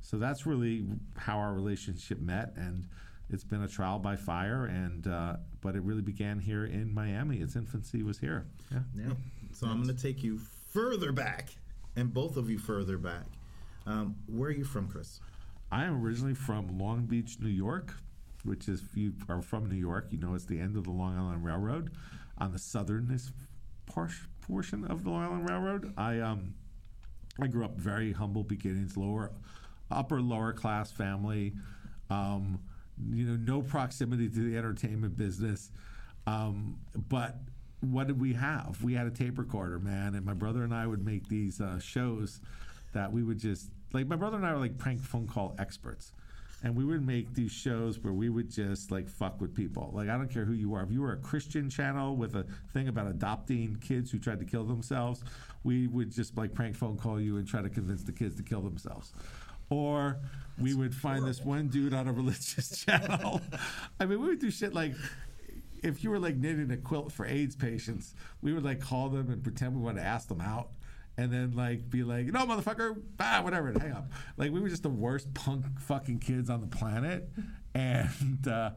so 0.00 0.16
that's 0.16 0.46
really 0.46 0.86
how 1.16 1.38
our 1.38 1.52
relationship 1.52 2.20
met. 2.20 2.52
And 2.56 2.88
it's 3.30 3.44
been 3.44 3.62
a 3.62 3.68
trial 3.68 3.98
by 3.98 4.16
fire. 4.16 4.64
And 4.66 5.06
uh, 5.06 5.36
but 5.60 5.76
it 5.76 5.82
really 5.82 6.02
began 6.02 6.40
here 6.40 6.64
in 6.64 6.92
Miami. 6.92 7.38
Its 7.38 7.54
infancy 7.54 8.02
was 8.02 8.18
here. 8.18 8.46
Yeah. 8.72 8.80
Yeah. 8.96 9.12
So 9.52 9.66
I'm 9.66 9.82
going 9.82 9.94
to 9.94 10.02
take 10.02 10.22
you 10.22 10.40
further 10.72 11.12
back, 11.12 11.56
and 11.96 12.12
both 12.12 12.36
of 12.36 12.50
you 12.50 12.58
further 12.58 12.98
back. 12.98 13.26
Um, 13.86 14.16
where 14.26 14.50
are 14.50 14.52
you 14.52 14.64
from, 14.64 14.88
Chris? 14.88 15.20
I 15.70 15.84
am 15.84 16.04
originally 16.04 16.34
from 16.34 16.78
Long 16.78 17.06
Beach, 17.06 17.38
New 17.40 17.48
York, 17.48 17.94
which 18.44 18.68
is 18.68 18.82
if 18.82 18.96
you 18.96 19.12
are 19.28 19.42
from 19.42 19.68
New 19.68 19.76
York, 19.76 20.08
you 20.10 20.18
know 20.18 20.34
it's 20.34 20.44
the 20.44 20.60
end 20.60 20.76
of 20.76 20.84
the 20.84 20.90
Long 20.90 21.16
Island 21.16 21.44
Railroad, 21.44 21.90
on 22.38 22.52
the 22.52 22.58
southernest 22.58 23.32
portion 23.86 24.84
of 24.84 25.04
the 25.04 25.10
Long 25.10 25.24
Island 25.24 25.48
Railroad. 25.48 25.94
I 25.96 26.20
um, 26.20 26.54
I 27.40 27.46
grew 27.46 27.64
up 27.64 27.76
very 27.76 28.12
humble 28.12 28.44
beginnings, 28.44 28.96
lower, 28.96 29.32
upper 29.90 30.20
lower 30.20 30.52
class 30.52 30.90
family. 30.90 31.54
Um, 32.10 32.60
you 33.12 33.24
know, 33.26 33.36
no 33.36 33.62
proximity 33.62 34.28
to 34.28 34.50
the 34.50 34.56
entertainment 34.56 35.16
business, 35.16 35.70
um, 36.26 36.78
but 37.08 37.36
what 37.80 38.06
did 38.06 38.20
we 38.20 38.32
have? 38.34 38.78
We 38.82 38.94
had 38.94 39.06
a 39.06 39.10
tape 39.10 39.38
recorder, 39.38 39.78
man, 39.78 40.14
and 40.14 40.24
my 40.24 40.34
brother 40.34 40.64
and 40.64 40.74
I 40.74 40.86
would 40.86 41.04
make 41.04 41.28
these 41.28 41.60
uh, 41.60 41.78
shows 41.78 42.40
that 42.92 43.12
we 43.12 43.22
would 43.22 43.38
just 43.38 43.70
like. 43.92 44.06
My 44.06 44.16
brother 44.16 44.36
and 44.36 44.46
I 44.46 44.52
were 44.52 44.58
like 44.58 44.78
prank 44.78 45.00
phone 45.00 45.26
call 45.26 45.54
experts, 45.58 46.12
and 46.62 46.74
we 46.74 46.84
would 46.84 47.06
make 47.06 47.34
these 47.34 47.52
shows 47.52 47.98
where 48.00 48.12
we 48.12 48.28
would 48.28 48.50
just 48.50 48.90
like 48.90 49.08
fuck 49.08 49.40
with 49.40 49.54
people. 49.54 49.92
Like 49.94 50.08
I 50.08 50.16
don't 50.16 50.32
care 50.32 50.44
who 50.44 50.54
you 50.54 50.74
are. 50.74 50.82
If 50.82 50.90
you 50.90 51.02
were 51.02 51.12
a 51.12 51.18
Christian 51.18 51.70
channel 51.70 52.16
with 52.16 52.34
a 52.34 52.44
thing 52.72 52.88
about 52.88 53.06
adopting 53.06 53.76
kids 53.80 54.10
who 54.10 54.18
tried 54.18 54.40
to 54.40 54.44
kill 54.44 54.64
themselves, 54.64 55.22
we 55.62 55.86
would 55.86 56.10
just 56.10 56.36
like 56.36 56.54
prank 56.54 56.74
phone 56.74 56.96
call 56.96 57.20
you 57.20 57.36
and 57.36 57.46
try 57.46 57.62
to 57.62 57.68
convince 57.68 58.02
the 58.02 58.12
kids 58.12 58.34
to 58.36 58.42
kill 58.42 58.62
themselves. 58.62 59.12
Or 59.70 60.18
we 60.58 60.74
would 60.74 60.94
find 60.94 61.24
this 61.26 61.42
one 61.42 61.68
dude 61.68 61.94
on 61.94 62.08
a 62.08 62.12
religious 62.14 62.84
channel. 62.84 63.40
I 64.00 64.06
mean, 64.06 64.20
we 64.20 64.28
would 64.28 64.40
do 64.40 64.50
shit 64.50 64.74
like 64.74 64.94
if 65.82 66.04
you 66.04 66.10
were 66.10 66.18
like 66.18 66.36
knitting 66.36 66.70
a 66.70 66.76
quilt 66.76 67.12
for 67.12 67.26
AIDS 67.26 67.56
patients, 67.56 68.14
we 68.42 68.52
would 68.52 68.64
like 68.64 68.80
call 68.80 69.08
them 69.08 69.30
and 69.30 69.42
pretend 69.42 69.74
we 69.74 69.80
want 69.80 69.96
to 69.96 70.02
ask 70.02 70.28
them 70.28 70.40
out. 70.40 70.70
And 71.16 71.32
then 71.32 71.52
like 71.52 71.90
be 71.90 72.04
like, 72.04 72.26
no, 72.26 72.46
motherfucker, 72.46 73.00
ah, 73.18 73.40
whatever, 73.42 73.72
hang 73.72 73.92
up. 73.92 74.12
Like 74.36 74.52
we 74.52 74.60
were 74.60 74.68
just 74.68 74.84
the 74.84 74.88
worst 74.88 75.32
punk 75.34 75.64
fucking 75.80 76.20
kids 76.20 76.48
on 76.48 76.60
the 76.60 76.68
planet, 76.68 77.28
and 77.74 78.46
uh, 78.46 78.70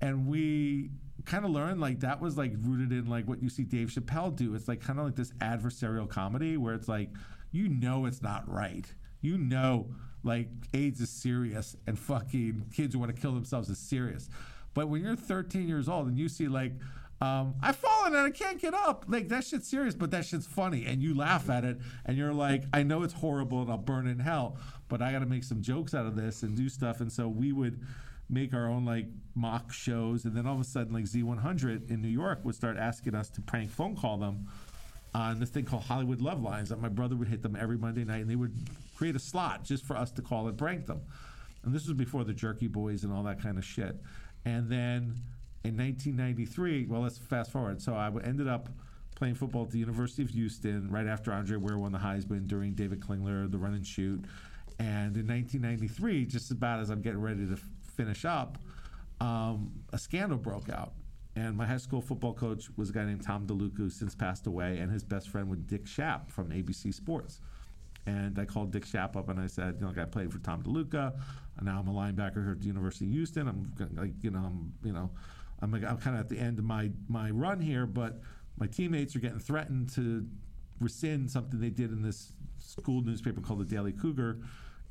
and 0.00 0.26
we 0.26 0.90
kind 1.24 1.44
of 1.46 1.50
learned 1.50 1.80
like 1.80 2.00
that 2.00 2.20
was 2.20 2.36
like 2.36 2.52
rooted 2.60 2.92
in 2.92 3.06
like 3.06 3.26
what 3.26 3.42
you 3.42 3.48
see 3.48 3.64
Dave 3.64 3.88
Chappelle 3.88 4.34
do. 4.34 4.54
It's 4.54 4.68
like 4.68 4.82
kind 4.82 4.98
of 4.98 5.06
like 5.06 5.16
this 5.16 5.32
adversarial 5.40 6.08
comedy 6.08 6.58
where 6.58 6.74
it's 6.74 6.88
like 6.88 7.08
you 7.50 7.68
know 7.68 8.04
it's 8.04 8.20
not 8.20 8.46
right. 8.46 8.86
You 9.22 9.38
know 9.38 9.88
like 10.26 10.48
AIDS 10.74 11.00
is 11.00 11.08
serious 11.08 11.76
and 11.86 11.98
fucking 11.98 12.66
kids 12.74 12.94
who 12.94 13.00
want 13.00 13.14
to 13.14 13.20
kill 13.20 13.32
themselves 13.32 13.70
is 13.70 13.78
serious. 13.78 14.28
But 14.76 14.90
when 14.90 15.02
you're 15.02 15.16
13 15.16 15.66
years 15.66 15.88
old 15.88 16.06
and 16.06 16.18
you 16.18 16.28
see 16.28 16.48
like, 16.48 16.72
um, 17.22 17.54
I've 17.62 17.76
fallen 17.76 18.14
and 18.14 18.26
I 18.26 18.30
can't 18.30 18.60
get 18.60 18.74
up. 18.74 19.06
Like 19.08 19.30
that 19.30 19.42
shit's 19.42 19.66
serious, 19.66 19.94
but 19.94 20.10
that 20.10 20.26
shit's 20.26 20.46
funny, 20.46 20.84
and 20.84 21.02
you 21.02 21.16
laugh 21.16 21.48
at 21.48 21.64
it, 21.64 21.78
and 22.04 22.18
you're 22.18 22.34
like, 22.34 22.64
I 22.74 22.82
know 22.82 23.02
it's 23.02 23.14
horrible 23.14 23.62
and 23.62 23.70
I'll 23.70 23.78
burn 23.78 24.06
in 24.06 24.18
hell, 24.18 24.58
but 24.88 25.00
I 25.00 25.12
got 25.12 25.20
to 25.20 25.26
make 25.26 25.44
some 25.44 25.62
jokes 25.62 25.94
out 25.94 26.04
of 26.04 26.14
this 26.14 26.42
and 26.42 26.54
do 26.54 26.68
stuff. 26.68 27.00
And 27.00 27.10
so 27.10 27.26
we 27.26 27.52
would 27.52 27.80
make 28.28 28.52
our 28.52 28.68
own 28.68 28.84
like 28.84 29.06
mock 29.34 29.72
shows, 29.72 30.26
and 30.26 30.36
then 30.36 30.46
all 30.46 30.56
of 30.56 30.60
a 30.60 30.64
sudden, 30.64 30.92
like 30.92 31.04
Z100 31.04 31.90
in 31.90 32.02
New 32.02 32.08
York 32.08 32.44
would 32.44 32.54
start 32.54 32.76
asking 32.76 33.14
us 33.14 33.30
to 33.30 33.40
prank 33.40 33.70
phone 33.70 33.96
call 33.96 34.18
them 34.18 34.46
on 35.14 35.40
this 35.40 35.48
thing 35.48 35.64
called 35.64 35.84
Hollywood 35.84 36.20
Love 36.20 36.42
Lines. 36.42 36.68
That 36.68 36.82
my 36.82 36.90
brother 36.90 37.16
would 37.16 37.28
hit 37.28 37.40
them 37.40 37.56
every 37.58 37.78
Monday 37.78 38.04
night, 38.04 38.20
and 38.20 38.30
they 38.30 38.36
would 38.36 38.54
create 38.94 39.16
a 39.16 39.20
slot 39.20 39.64
just 39.64 39.86
for 39.86 39.96
us 39.96 40.10
to 40.12 40.20
call 40.20 40.48
and 40.48 40.58
prank 40.58 40.84
them. 40.84 41.00
And 41.64 41.74
this 41.74 41.88
was 41.88 41.96
before 41.96 42.22
the 42.22 42.32
Jerky 42.32 42.68
Boys 42.68 43.02
and 43.02 43.12
all 43.12 43.24
that 43.24 43.42
kind 43.42 43.58
of 43.58 43.64
shit. 43.64 43.96
And 44.46 44.70
then 44.70 45.20
in 45.64 45.76
1993, 45.76 46.86
well, 46.86 47.02
let's 47.02 47.18
fast 47.18 47.50
forward. 47.50 47.82
So 47.82 47.94
I 47.94 48.10
ended 48.24 48.48
up 48.48 48.70
playing 49.16 49.34
football 49.34 49.64
at 49.64 49.70
the 49.70 49.78
University 49.78 50.22
of 50.22 50.30
Houston 50.30 50.88
right 50.88 51.06
after 51.06 51.32
Andre 51.32 51.56
Ware 51.56 51.78
won 51.78 51.90
the 51.90 51.98
Heisman 51.98 52.46
during 52.46 52.72
David 52.72 53.00
Klingler, 53.00 53.50
the 53.50 53.58
run 53.58 53.74
and 53.74 53.84
shoot. 53.84 54.24
And 54.78 55.16
in 55.16 55.26
1993, 55.26 56.26
just 56.26 56.50
about 56.52 56.80
as 56.80 56.90
I'm 56.90 57.02
getting 57.02 57.20
ready 57.20 57.46
to 57.46 57.58
finish 57.96 58.24
up, 58.24 58.58
um, 59.20 59.72
a 59.92 59.98
scandal 59.98 60.38
broke 60.38 60.68
out. 60.70 60.92
And 61.34 61.56
my 61.56 61.66
high 61.66 61.76
school 61.76 62.00
football 62.00 62.32
coach 62.32 62.68
was 62.76 62.90
a 62.90 62.92
guy 62.92 63.04
named 63.04 63.22
Tom 63.22 63.46
DeLuca, 63.46 63.76
who 63.76 63.90
since 63.90 64.14
passed 64.14 64.46
away, 64.46 64.78
and 64.78 64.90
his 64.90 65.02
best 65.02 65.28
friend 65.28 65.50
was 65.50 65.58
Dick 65.60 65.84
Schaap 65.86 66.30
from 66.30 66.50
ABC 66.50 66.94
Sports. 66.94 67.40
And 68.06 68.38
I 68.38 68.44
called 68.44 68.70
Dick 68.70 68.86
Schaap 68.86 69.16
up 69.16 69.28
and 69.28 69.40
I 69.40 69.48
said, 69.48 69.74
you 69.74 69.80
know, 69.80 69.88
like 69.88 69.98
I 69.98 70.04
played 70.04 70.32
for 70.32 70.38
Tom 70.38 70.62
DeLuca. 70.62 71.12
And 71.56 71.66
now 71.66 71.78
I'm 71.78 71.88
a 71.88 71.92
linebacker 71.92 72.42
here 72.44 72.52
at 72.52 72.60
the 72.60 72.66
University 72.66 73.06
of 73.06 73.12
Houston. 73.12 73.48
I'm 73.48 73.72
like, 73.94 74.12
you 74.22 74.30
know, 74.30 74.40
I'm, 74.40 74.72
you 74.84 74.92
know, 74.92 75.10
I'm, 75.60 75.72
I'm 75.74 75.96
kind 75.98 76.16
of 76.16 76.20
at 76.20 76.28
the 76.28 76.38
end 76.38 76.58
of 76.58 76.64
my 76.64 76.90
my 77.08 77.30
run 77.30 77.60
here, 77.60 77.86
but 77.86 78.20
my 78.58 78.66
teammates 78.66 79.16
are 79.16 79.20
getting 79.20 79.38
threatened 79.38 79.90
to 79.94 80.26
rescind 80.80 81.30
something 81.30 81.60
they 81.60 81.70
did 81.70 81.90
in 81.90 82.02
this 82.02 82.32
school 82.58 83.02
newspaper 83.02 83.40
called 83.40 83.60
the 83.60 83.64
Daily 83.64 83.92
Cougar, 83.92 84.40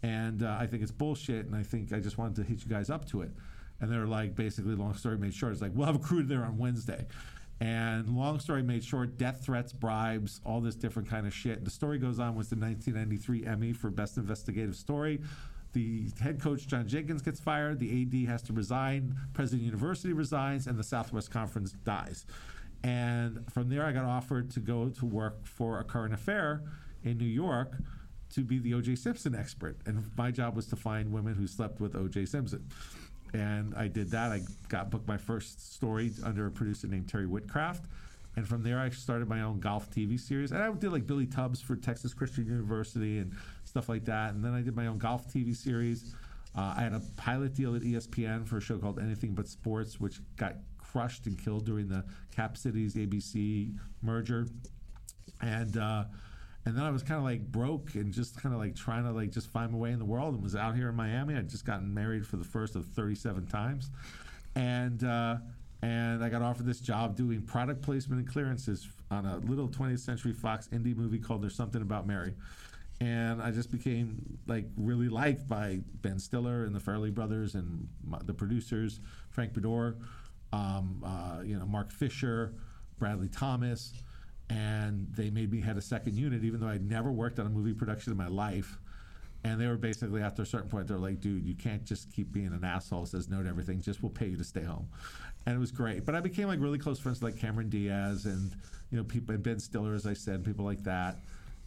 and 0.04 0.44
uh, 0.44 0.58
I 0.60 0.68
think 0.68 0.82
it's 0.82 0.92
bullshit. 0.92 1.46
And 1.46 1.56
I 1.56 1.64
think 1.64 1.94
I 1.94 2.00
just 2.00 2.18
wanted 2.18 2.36
to 2.38 2.44
hit 2.44 2.64
you 2.64 2.70
guys 2.70 2.90
up 2.90 3.06
to 3.10 3.22
it. 3.22 3.32
And 3.82 3.92
they're 3.92 4.08
like, 4.08 4.36
basically, 4.36 4.74
long 4.76 4.94
story 4.94 5.18
made 5.18 5.34
short, 5.34 5.52
it's 5.52 5.62
like 5.62 5.72
we'll 5.74 5.86
have 5.86 5.96
a 5.96 6.00
crew 6.00 6.24
there 6.24 6.44
on 6.44 6.58
Wednesday. 6.58 7.06
And 7.62 8.18
long 8.18 8.40
story 8.40 8.64
made 8.64 8.84
short, 8.84 9.18
death 9.18 9.46
threats, 9.46 9.72
bribes, 9.72 10.42
all 10.46 10.60
this 10.60 10.76
different 10.76 11.10
kind 11.10 11.26
of 11.26 11.34
shit. 11.34 11.64
The 11.64 11.72
story 11.72 11.98
goes 11.98 12.20
on 12.20 12.36
was 12.36 12.50
the 12.50 12.58
1993 12.58 13.46
Emmy 13.46 13.72
for 13.72 13.90
Best 13.90 14.18
Investigative 14.18 14.76
Story. 14.76 15.22
The 15.76 16.06
head 16.22 16.42
coach, 16.42 16.68
John 16.68 16.88
Jenkins, 16.88 17.22
gets 17.22 17.40
fired. 17.40 17.80
The 17.80 18.02
AD 18.02 18.30
has 18.30 18.42
to 18.44 18.54
resign. 18.54 19.16
President 19.34 19.64
University 19.64 20.14
resigns, 20.14 20.68
and 20.68 20.80
the 20.80 20.84
Southwest 20.84 21.32
Conference 21.32 21.74
dies. 21.84 22.26
And 22.84 23.46
from 23.52 23.70
there, 23.70 23.86
I 23.86 23.92
got 23.92 24.06
offered 24.06 24.50
to 24.52 24.60
go 24.60 24.90
to 24.90 25.06
work 25.06 25.46
for 25.46 25.80
a 25.80 25.84
current 25.84 26.14
affair 26.14 26.64
in 27.04 27.18
New 27.18 27.26
York 27.26 27.78
to 28.34 28.42
be 28.44 28.58
the 28.58 28.74
O.J. 28.74 28.96
Simpson 28.96 29.36
expert. 29.36 29.78
And 29.86 30.10
my 30.18 30.32
job 30.32 30.56
was 30.56 30.66
to 30.68 30.76
find 30.76 31.12
women 31.12 31.36
who 31.36 31.46
slept 31.46 31.80
with 31.80 31.96
O.J. 31.96 32.26
Simpson 32.26 32.68
and 33.36 33.74
I 33.76 33.88
did 33.88 34.12
that. 34.12 34.32
I 34.32 34.42
got 34.70 34.90
booked 34.90 35.08
my 35.08 35.18
first 35.18 35.74
story 35.74 36.12
under 36.24 36.48
a 36.48 36.52
producer 36.52 36.88
named 36.88 37.10
Terry 37.10 37.28
Whitcraft. 37.28 37.82
And 38.38 38.48
from 38.48 38.64
there, 38.64 38.80
I 38.80 38.90
started 38.90 39.28
my 39.30 39.42
own 39.42 39.60
golf 39.60 39.90
TV 39.90 40.20
series. 40.20 40.52
And 40.52 40.62
I 40.62 40.72
did 40.72 40.92
like 40.92 41.06
Billy 41.06 41.26
Tubbs 41.26 41.62
for 41.62 41.76
Texas 41.76 42.14
Christian 42.14 42.46
University 42.46 43.18
and 43.20 43.34
stuff 43.76 43.90
like 43.90 44.06
that. 44.06 44.34
And 44.34 44.42
then 44.42 44.54
I 44.54 44.62
did 44.62 44.74
my 44.74 44.88
own 44.88 44.98
golf 44.98 45.28
TV 45.28 45.54
series. 45.54 46.16
Uh, 46.58 46.74
I 46.78 46.84
had 46.84 46.94
a 46.94 47.02
pilot 47.18 47.54
deal 47.54 47.76
at 47.76 47.82
ESPN 47.82 48.48
for 48.48 48.56
a 48.56 48.62
show 48.62 48.78
called 48.78 49.00
Anything 49.00 49.34
But 49.34 49.50
Sports, 49.50 50.00
which 50.00 50.22
got 50.38 50.56
crushed 50.78 51.26
and 51.26 51.38
killed 51.38 51.66
during 51.66 51.90
the 51.90 52.06
Cap 52.34 52.56
Cities 52.56 52.96
ABC 52.96 53.76
merger. 54.02 54.48
And 55.42 55.76
uh, 55.76 56.06
and 56.66 56.78
then 56.78 56.86
I 56.86 56.90
was 56.90 57.04
kind 57.04 57.18
of 57.18 57.26
like 57.26 57.46
broke 57.52 57.96
and 57.96 58.14
just 58.14 58.42
kind 58.42 58.56
of 58.56 58.62
like 58.62 58.78
trying 58.78 59.04
to 59.04 59.12
like 59.12 59.32
just 59.32 59.52
find 59.52 59.74
my 59.74 59.78
way 59.78 59.92
in 59.92 60.00
the 60.00 60.06
world 60.06 60.36
and 60.36 60.42
was 60.42 60.56
out 60.56 60.78
here 60.78 60.88
in 60.88 60.96
Miami. 60.96 61.36
I'd 61.36 61.50
just 61.50 61.66
gotten 61.66 61.94
married 61.94 62.26
for 62.26 62.38
the 62.38 62.46
first 62.46 62.78
of 62.78 62.86
37 62.86 63.48
times. 63.48 63.92
And, 64.56 65.04
uh, 65.04 65.36
and 65.82 66.24
I 66.24 66.30
got 66.30 66.42
offered 66.42 66.66
this 66.66 66.80
job 66.80 67.18
doing 67.18 67.42
product 67.42 67.82
placement 67.82 68.22
and 68.22 68.32
clearances 68.32 68.88
on 69.12 69.26
a 69.26 69.38
little 69.40 69.68
20th 69.68 70.00
Century 70.00 70.32
Fox 70.32 70.70
indie 70.70 70.96
movie 70.96 71.20
called 71.20 71.44
There's 71.44 71.56
Something 71.56 71.82
About 71.82 72.08
Mary. 72.08 72.34
And 73.02 73.42
I 73.42 73.52
just 73.52 73.72
became 73.72 74.40
like 74.48 74.66
really 74.78 75.10
liked 75.10 75.48
by 75.48 75.80
Ben 76.02 76.18
Stiller 76.20 76.64
and 76.64 76.74
the 76.74 76.80
Farley 76.80 77.12
brothers 77.12 77.56
and 77.56 77.88
my, 78.04 78.20
the 78.24 78.34
producers, 78.34 79.00
Frank 79.30 79.54
Beddor. 79.54 79.98
um, 80.54 81.04
uh, 81.06 81.42
you 81.44 81.58
know, 81.60 81.66
Mark 81.66 81.92
Fisher, 81.92 82.54
Bradley 82.98 83.28
Thomas, 83.28 83.94
and 84.50 85.08
they 85.16 85.30
made 85.30 85.52
me 85.52 85.60
head 85.60 85.78
a 85.78 85.82
second 85.82 86.16
unit, 86.16 86.44
even 86.44 86.60
though 86.60 86.68
I'd 86.68 86.88
never 86.90 87.12
worked 87.12 87.40
on 87.40 87.46
a 87.46 87.50
movie 87.50 87.74
production 87.74 88.12
in 88.12 88.18
my 88.18 88.28
life. 88.28 88.78
And 89.44 89.60
they 89.62 89.68
were 89.68 89.78
basically 89.78 90.22
after 90.22 90.42
a 90.42 90.46
certain 90.46 90.70
point, 90.70 90.88
they're 90.88 90.98
like, 90.98 91.20
"Dude, 91.20 91.46
you 91.46 91.54
can't 91.56 91.84
just 91.84 92.12
keep 92.12 92.32
being 92.32 92.48
an 92.48 92.64
asshole 92.64 93.06
says 93.06 93.30
no 93.30 93.44
to 93.44 93.50
everything. 93.50 93.82
Just 93.82 94.02
we'll 94.02 94.10
pay 94.12 94.28
you 94.28 94.38
to 94.38 94.44
stay 94.44 94.64
home." 94.64 94.88
And 95.46 95.56
it 95.56 95.60
was 95.60 95.72
great. 95.72 96.06
But 96.06 96.16
I 96.16 96.22
became 96.22 96.48
like 96.48 96.60
really 96.60 96.80
close 96.80 97.00
friends 97.00 97.22
like 97.22 97.38
Cameron 97.38 97.70
Diaz 97.70 98.26
and 98.26 98.52
you 98.90 98.98
know 98.98 99.04
people 99.04 99.36
and 99.36 99.44
Ben 99.44 99.60
Stiller, 99.60 99.94
as 99.94 100.08
I 100.08 100.14
said, 100.14 100.44
people 100.44 100.66
like 100.66 100.84
that. 100.84 101.20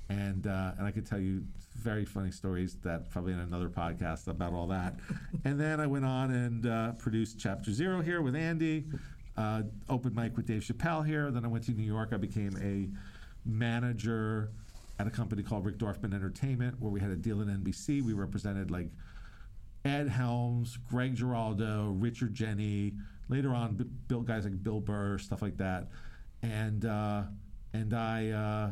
And 0.09 0.47
uh, 0.47 0.73
and 0.79 0.87
I 0.87 0.91
could 0.91 1.07
tell 1.07 1.19
you 1.19 1.45
very 1.77 2.05
funny 2.05 2.31
stories 2.31 2.77
that 2.83 3.11
probably 3.11 3.33
in 3.33 3.41
another 3.41 3.69
podcast 3.69 4.27
about 4.29 4.53
all 4.53 4.67
that. 4.69 4.95
and 5.45 5.61
then 5.61 5.81
I 5.81 5.87
went 5.87 6.05
on 6.05 6.31
and 6.31 6.67
uh, 6.67 6.93
produced 6.93 7.39
Chapter 7.39 7.71
Zero 7.73 8.01
here 8.01 8.23
with 8.23 8.35
Andy. 8.35 8.87
Uh, 9.37 9.63
open 9.89 10.15
mic 10.15 10.37
with 10.37 10.47
Dave 10.47 10.63
Chappelle 10.63 11.07
here. 11.07 11.31
Then 11.31 11.45
I 11.45 11.49
went 11.49 11.65
to 11.65 11.73
New 11.73 11.85
York. 11.85 12.11
I 12.13 12.17
became 12.17 12.57
a 12.61 12.89
manager 13.49 14.51
at 14.99 15.07
a 15.07 15.11
company 15.11 15.43
called 15.43 15.65
Rick 15.65 15.79
Dorfman 15.79 16.13
Entertainment, 16.13 16.81
where 16.81 16.91
we 16.91 17.01
had 17.01 17.11
a 17.11 17.17
deal 17.17 17.41
in 17.41 17.49
NBC. 17.49 18.03
We 18.03 18.15
represented 18.15 18.71
like 18.71 18.89
Ed 19.85 20.09
Helms, 20.09 20.77
Greg 20.91 21.15
Giraldo, 21.15 21.95
Richard 21.99 22.35
Jeni. 22.35 22.97
Later 23.29 23.55
on, 23.55 23.75
b- 23.75 23.85
Bill 24.09 24.23
guys 24.23 24.45
like 24.45 24.63
Bill 24.63 24.81
Burr, 24.81 25.19
stuff 25.19 25.43
like 25.43 25.59
that, 25.59 25.89
and 26.43 26.85
uh, 26.85 27.23
and 27.75 27.95
I 27.95 28.31
uh, 28.31 28.71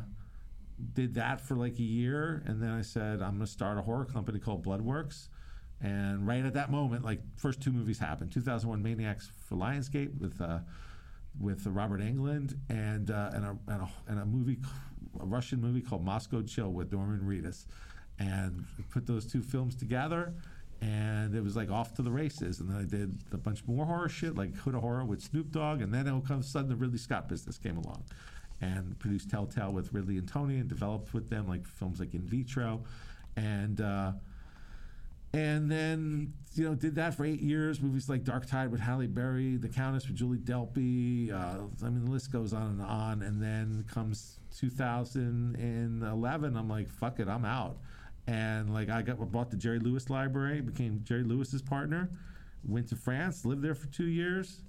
did 0.92 1.14
that 1.14 1.40
for 1.40 1.54
like 1.54 1.78
a 1.78 1.82
year, 1.82 2.42
and 2.46 2.62
then 2.62 2.70
I 2.70 2.82
said 2.82 3.22
I'm 3.22 3.36
going 3.36 3.40
to 3.40 3.46
start 3.46 3.78
a 3.78 3.82
horror 3.82 4.04
company 4.04 4.38
called 4.38 4.64
Bloodworks. 4.64 5.28
And 5.80 6.26
right 6.26 6.44
at 6.44 6.54
that 6.54 6.70
moment, 6.70 7.04
like 7.04 7.20
first 7.36 7.60
two 7.60 7.70
movies 7.70 7.98
happened: 7.98 8.32
2001 8.32 8.82
Maniacs 8.82 9.30
for 9.46 9.56
Lionsgate 9.56 10.18
with 10.18 10.40
uh, 10.40 10.60
with 11.40 11.66
Robert 11.66 12.00
Englund, 12.00 12.56
and 12.68 13.10
uh, 13.10 13.30
and, 13.32 13.44
a, 13.44 13.58
and, 13.68 13.82
a, 13.82 13.88
and 14.08 14.20
a 14.20 14.24
movie, 14.24 14.58
a 15.20 15.26
Russian 15.26 15.60
movie 15.60 15.80
called 15.80 16.04
Moscow 16.04 16.42
Chill 16.42 16.72
with 16.72 16.92
Norman 16.92 17.20
Reedus, 17.20 17.66
and 18.18 18.64
put 18.90 19.06
those 19.06 19.30
two 19.30 19.42
films 19.42 19.76
together, 19.76 20.32
and 20.80 21.34
it 21.34 21.42
was 21.42 21.56
like 21.56 21.70
off 21.70 21.94
to 21.94 22.02
the 22.02 22.10
races. 22.10 22.60
And 22.60 22.70
then 22.70 22.78
I 22.78 22.84
did 22.84 23.18
a 23.32 23.36
bunch 23.36 23.62
more 23.66 23.84
horror 23.84 24.08
shit 24.08 24.34
like 24.34 24.50
of 24.66 24.74
Horror 24.74 25.04
with 25.04 25.22
Snoop 25.22 25.50
Dogg, 25.50 25.82
and 25.82 25.92
then 25.92 26.08
all 26.08 26.22
of 26.28 26.30
a 26.30 26.42
sudden 26.42 26.68
the 26.68 26.76
Ridley 26.76 26.98
Scott 26.98 27.28
business 27.28 27.58
came 27.58 27.76
along, 27.76 28.04
and 28.60 28.98
produced 28.98 29.30
Telltale 29.30 29.72
with 29.72 29.92
Ridley 29.92 30.18
and 30.18 30.28
Tony, 30.28 30.56
and 30.56 30.68
developed 30.68 31.14
with 31.14 31.30
them 31.30 31.46
like 31.46 31.66
films 31.66 32.00
like 32.00 32.14
In 32.14 32.22
Vitro, 32.22 32.82
and. 33.36 33.80
Uh, 33.80 34.12
and 35.36 35.70
then 35.70 36.32
you 36.54 36.64
know 36.64 36.74
did 36.74 36.94
that 36.94 37.14
for 37.14 37.24
eight 37.26 37.40
years. 37.42 37.80
Movies 37.82 38.08
like 38.08 38.24
Dark 38.24 38.46
Tide 38.46 38.70
with 38.70 38.80
Halle 38.80 39.06
Berry, 39.06 39.56
The 39.58 39.68
Countess 39.68 40.06
with 40.06 40.16
Julie 40.16 40.38
Delpy. 40.38 41.30
Uh, 41.30 41.64
I 41.84 41.90
mean, 41.90 42.06
the 42.06 42.10
list 42.10 42.32
goes 42.32 42.54
on 42.54 42.68
and 42.68 42.82
on. 42.82 43.22
And 43.22 43.42
then 43.42 43.84
comes 43.92 44.38
2011. 44.58 46.56
I'm 46.56 46.68
like, 46.68 46.88
fuck 46.88 47.20
it, 47.20 47.28
I'm 47.28 47.44
out. 47.44 47.76
And 48.26 48.72
like 48.72 48.88
I 48.88 49.02
got 49.02 49.18
bought 49.30 49.50
the 49.50 49.56
Jerry 49.56 49.78
Lewis 49.78 50.08
Library, 50.08 50.60
became 50.62 51.00
Jerry 51.04 51.22
Lewis's 51.22 51.62
partner. 51.62 52.10
Went 52.64 52.88
to 52.88 52.96
France, 52.96 53.44
lived 53.44 53.62
there 53.62 53.74
for 53.74 53.86
two 53.88 54.06
years, 54.06 54.62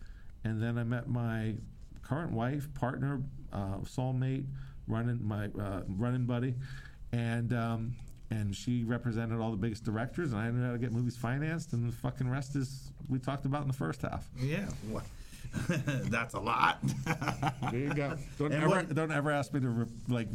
and 0.44 0.62
then 0.62 0.78
I 0.78 0.84
met 0.84 1.08
my 1.08 1.56
current 2.04 2.32
wife, 2.32 2.72
partner, 2.76 3.24
uh, 3.58 3.78
soulmate, 3.84 4.46
running 4.88 5.20
my 5.26 5.46
uh, 5.46 5.82
running 5.88 6.26
buddy, 6.26 6.56
and. 7.12 7.54
Um, 7.54 7.96
and 8.30 8.54
she 8.54 8.84
represented 8.84 9.40
all 9.40 9.52
the 9.52 9.56
biggest 9.58 9.86
directors, 9.86 10.34
and 10.34 10.42
I 10.42 10.50
knew 10.52 10.66
how 10.66 10.74
to 10.74 10.78
get 10.78 10.92
movies 10.92 11.16
financed, 11.16 11.72
and 11.72 11.88
the 11.88 11.96
fucking 11.96 12.30
rest 12.30 12.58
is 12.58 12.92
we 13.08 13.20
talked 13.20 13.46
about 13.46 13.62
in 13.62 13.68
the 13.68 13.74
first 13.74 14.02
half. 14.02 14.28
Yeah. 14.38 14.68
Well, 14.90 15.04
that's 16.10 16.34
a 16.34 16.40
lot. 16.40 16.80
There 17.72 17.80
you 17.80 17.94
go. 17.94 18.16
Don't 18.38 18.52
And 18.54 18.64
ever 18.64 18.70
what- 18.70 18.94
don't 18.96 19.12
ever 19.12 19.32
ask 19.32 19.54
me 19.54 19.60
to 19.62 19.70
re, 19.70 19.86
like 20.08 20.28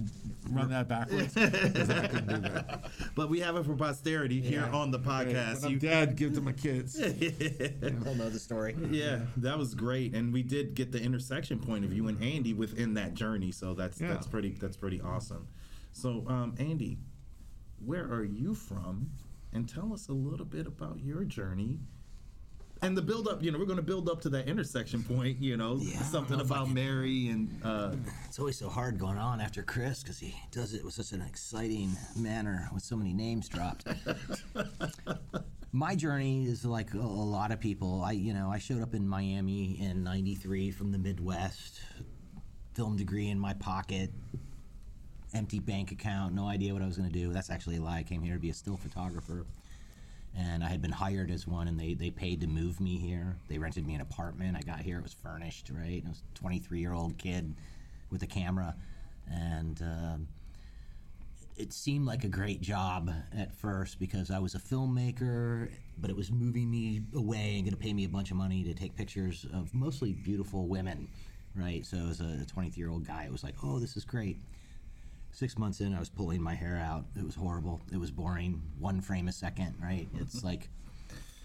run 0.50 0.70
that 0.70 0.88
backwards 0.88 1.34
because 1.34 1.90
I 1.90 2.06
can 2.08 2.26
do 2.26 2.36
that. 2.38 2.90
but 3.14 3.28
we 3.30 3.40
have 3.40 3.56
it 3.56 3.64
for 3.64 3.74
posterity 3.74 4.40
here 4.40 4.68
on 4.72 4.90
the 4.90 4.98
podcast. 4.98 5.56
When 5.62 5.64
I'm 5.66 5.70
You- 5.72 5.78
dead, 5.78 6.16
give 6.16 6.32
it 6.32 6.34
to 6.36 6.40
my 6.40 6.52
kids. 6.52 6.94
They'll 6.94 8.14
know 8.14 8.30
the 8.30 8.38
story. 8.38 8.76
yeah, 8.90 9.20
that 9.38 9.56
was 9.58 9.74
great, 9.74 10.14
and 10.14 10.32
we 10.32 10.42
did 10.42 10.74
get 10.74 10.92
the 10.92 11.00
intersection 11.02 11.58
point 11.58 11.84
of 11.84 11.92
you 11.92 12.08
and 12.08 12.22
Andy 12.22 12.52
within 12.54 12.94
that 12.94 13.14
journey. 13.14 13.52
So 13.52 13.74
that's 13.74 14.00
Yeah. 14.00 14.08
that's 14.08 14.26
pretty 14.26 14.50
that's 14.52 14.76
pretty 14.76 15.00
awesome. 15.00 15.46
So, 15.92 16.24
um, 16.28 16.54
Andy, 16.58 16.98
where 17.84 18.04
are 18.04 18.24
you 18.24 18.54
from? 18.54 19.10
And 19.52 19.68
tell 19.68 19.92
us 19.92 20.08
a 20.08 20.12
little 20.12 20.46
bit 20.46 20.66
about 20.66 21.00
your 21.00 21.24
journey. 21.24 21.80
And 22.82 22.96
the 22.96 23.02
build 23.02 23.28
up, 23.28 23.40
you 23.44 23.52
know, 23.52 23.58
we're 23.58 23.64
going 23.64 23.76
to 23.76 23.82
build 23.82 24.08
up 24.08 24.20
to 24.22 24.28
that 24.30 24.48
intersection 24.48 25.04
point, 25.04 25.38
you 25.40 25.56
know, 25.56 25.78
Yeah, 25.80 26.02
something 26.02 26.38
know 26.38 26.42
about 26.42 26.68
Mary 26.68 27.28
and 27.28 27.48
uh, 27.62 27.92
It's 28.26 28.40
always 28.40 28.58
so 28.58 28.68
hard 28.68 28.98
going 28.98 29.18
on 29.18 29.40
after 29.40 29.62
Chris 29.62 30.02
because 30.02 30.18
he 30.18 30.34
does 30.50 30.74
it 30.74 30.84
with 30.84 30.94
such 30.94 31.12
an 31.12 31.22
exciting 31.22 31.90
manner 32.16 32.68
with 32.74 32.82
so 32.82 32.96
many 32.96 33.12
names 33.14 33.48
dropped. 33.48 33.86
My 35.72 35.94
journey 35.94 36.46
is 36.46 36.64
like 36.64 36.92
a, 36.92 36.98
a 36.98 37.00
lot 37.00 37.52
of 37.52 37.60
people. 37.60 38.02
I, 38.02 38.12
you 38.12 38.34
know, 38.34 38.50
I 38.50 38.58
showed 38.58 38.82
up 38.82 38.94
in 38.94 39.08
Miami 39.08 39.80
in 39.80 40.02
'93 40.02 40.70
from 40.72 40.92
the 40.92 40.98
Midwest, 40.98 41.80
film 42.74 42.96
degree 42.96 43.28
in 43.28 43.38
my 43.38 43.54
pocket, 43.54 44.10
empty 45.32 45.60
bank 45.60 45.90
account, 45.90 46.34
no 46.34 46.46
idea 46.46 46.74
what 46.74 46.82
I 46.82 46.86
was 46.86 46.98
going 46.98 47.10
to 47.10 47.18
do. 47.18 47.32
That's 47.32 47.48
actually 47.48 47.76
a 47.76 47.80
lie. 47.80 48.00
I 48.00 48.02
came 48.02 48.22
here 48.22 48.34
to 48.34 48.40
be 48.40 48.50
a 48.50 48.54
still 48.54 48.76
photographer. 48.76 49.46
And 50.36 50.64
I 50.64 50.68
had 50.68 50.80
been 50.80 50.92
hired 50.92 51.30
as 51.30 51.46
one, 51.46 51.68
and 51.68 51.78
they, 51.78 51.94
they 51.94 52.10
paid 52.10 52.40
to 52.40 52.46
move 52.46 52.80
me 52.80 52.96
here. 52.96 53.36
They 53.48 53.58
rented 53.58 53.86
me 53.86 53.94
an 53.94 54.00
apartment. 54.00 54.56
I 54.56 54.62
got 54.62 54.80
here, 54.80 54.98
it 54.98 55.02
was 55.02 55.12
furnished, 55.12 55.70
right? 55.70 56.02
I 56.04 56.08
was 56.08 56.22
a 56.34 56.38
23 56.38 56.80
year 56.80 56.94
old 56.94 57.18
kid 57.18 57.54
with 58.10 58.22
a 58.22 58.26
camera. 58.26 58.74
And 59.30 59.80
um, 59.82 60.28
it 61.56 61.72
seemed 61.72 62.06
like 62.06 62.24
a 62.24 62.28
great 62.28 62.60
job 62.60 63.10
at 63.36 63.54
first 63.54 63.98
because 63.98 64.30
I 64.30 64.38
was 64.38 64.54
a 64.54 64.58
filmmaker, 64.58 65.70
but 65.98 66.10
it 66.10 66.16
was 66.16 66.30
moving 66.30 66.70
me 66.70 67.02
away 67.14 67.56
and 67.56 67.64
going 67.64 67.70
to 67.70 67.76
pay 67.76 67.92
me 67.92 68.04
a 68.04 68.08
bunch 68.08 68.30
of 68.30 68.36
money 68.36 68.64
to 68.64 68.74
take 68.74 68.96
pictures 68.96 69.46
of 69.52 69.74
mostly 69.74 70.12
beautiful 70.12 70.66
women, 70.66 71.08
right? 71.54 71.84
So 71.84 71.98
as 72.10 72.20
a 72.20 72.44
23 72.46 72.80
year 72.80 72.90
old 72.90 73.06
guy, 73.06 73.24
it 73.24 73.32
was 73.32 73.44
like, 73.44 73.54
oh, 73.62 73.78
this 73.78 73.96
is 73.96 74.04
great. 74.04 74.38
Six 75.32 75.56
months 75.58 75.80
in, 75.80 75.94
I 75.94 75.98
was 75.98 76.10
pulling 76.10 76.42
my 76.42 76.54
hair 76.54 76.76
out. 76.76 77.04
It 77.16 77.24
was 77.24 77.34
horrible. 77.34 77.80
It 77.90 77.96
was 77.96 78.10
boring. 78.10 78.60
One 78.78 79.00
frame 79.00 79.28
a 79.28 79.32
second, 79.32 79.74
right? 79.82 80.06
It's 80.20 80.44
like, 80.44 80.68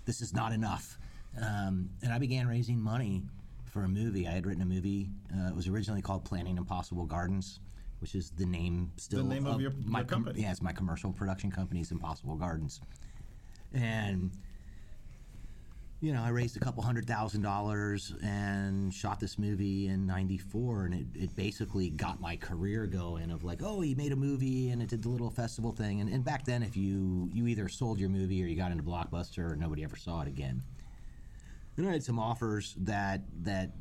this 0.05 0.21
is 0.21 0.33
not 0.33 0.51
enough. 0.51 0.97
Um, 1.41 1.89
and 2.03 2.11
I 2.11 2.19
began 2.19 2.47
raising 2.47 2.79
money 2.79 3.23
for 3.65 3.83
a 3.83 3.87
movie. 3.87 4.27
I 4.27 4.31
had 4.31 4.45
written 4.45 4.61
a 4.61 4.65
movie. 4.65 5.09
Uh, 5.33 5.47
it 5.49 5.55
was 5.55 5.67
originally 5.69 6.01
called 6.01 6.25
Planning 6.25 6.57
Impossible 6.57 7.05
Gardens, 7.05 7.59
which 7.99 8.13
is 8.13 8.31
the 8.31 8.45
name 8.45 8.91
still 8.97 9.23
the 9.23 9.29
name 9.33 9.45
of 9.47 9.61
your- 9.61 9.71
my 9.85 9.99
your 9.99 10.05
com- 10.07 10.23
company. 10.25 10.43
yeah, 10.43 10.51
it's 10.51 10.61
my 10.61 10.73
commercial 10.73 11.13
production 11.13 11.49
company's 11.49 11.91
Impossible 11.91 12.35
Gardens. 12.35 12.81
And 13.73 14.31
you 15.99 16.13
know, 16.13 16.21
I 16.21 16.29
raised 16.29 16.55
a 16.57 16.59
couple 16.59 16.83
hundred 16.83 17.07
thousand 17.07 17.41
dollars 17.41 18.13
and 18.21 18.93
shot 18.93 19.19
this 19.19 19.39
movie 19.39 19.87
in 19.87 20.05
'94, 20.05 20.85
and 20.85 20.93
it, 20.93 21.07
it 21.15 21.35
basically 21.35 21.89
got 21.89 22.21
my 22.21 22.35
career 22.35 22.85
going. 22.85 23.31
Of 23.31 23.43
like, 23.43 23.63
oh, 23.63 23.81
he 23.81 23.95
made 23.95 24.11
a 24.11 24.15
movie 24.15 24.69
and 24.69 24.81
it 24.81 24.89
did 24.89 25.01
the 25.01 25.09
little 25.09 25.31
festival 25.31 25.71
thing. 25.71 26.01
And, 26.01 26.09
and 26.09 26.23
back 26.23 26.45
then, 26.45 26.61
if 26.61 26.77
you 26.77 27.29
you 27.33 27.47
either 27.47 27.67
sold 27.67 27.99
your 27.99 28.09
movie 28.09 28.43
or 28.43 28.45
you 28.45 28.55
got 28.55 28.71
into 28.71 28.83
Blockbuster, 28.83 29.51
or 29.51 29.55
nobody 29.55 29.83
ever 29.83 29.95
saw 29.95 30.21
it 30.21 30.27
again. 30.27 30.61
Then 31.75 31.87
I 31.87 31.91
had 31.93 32.03
some 32.03 32.19
offers 32.19 32.75
that 32.79 33.21
that 33.43 33.71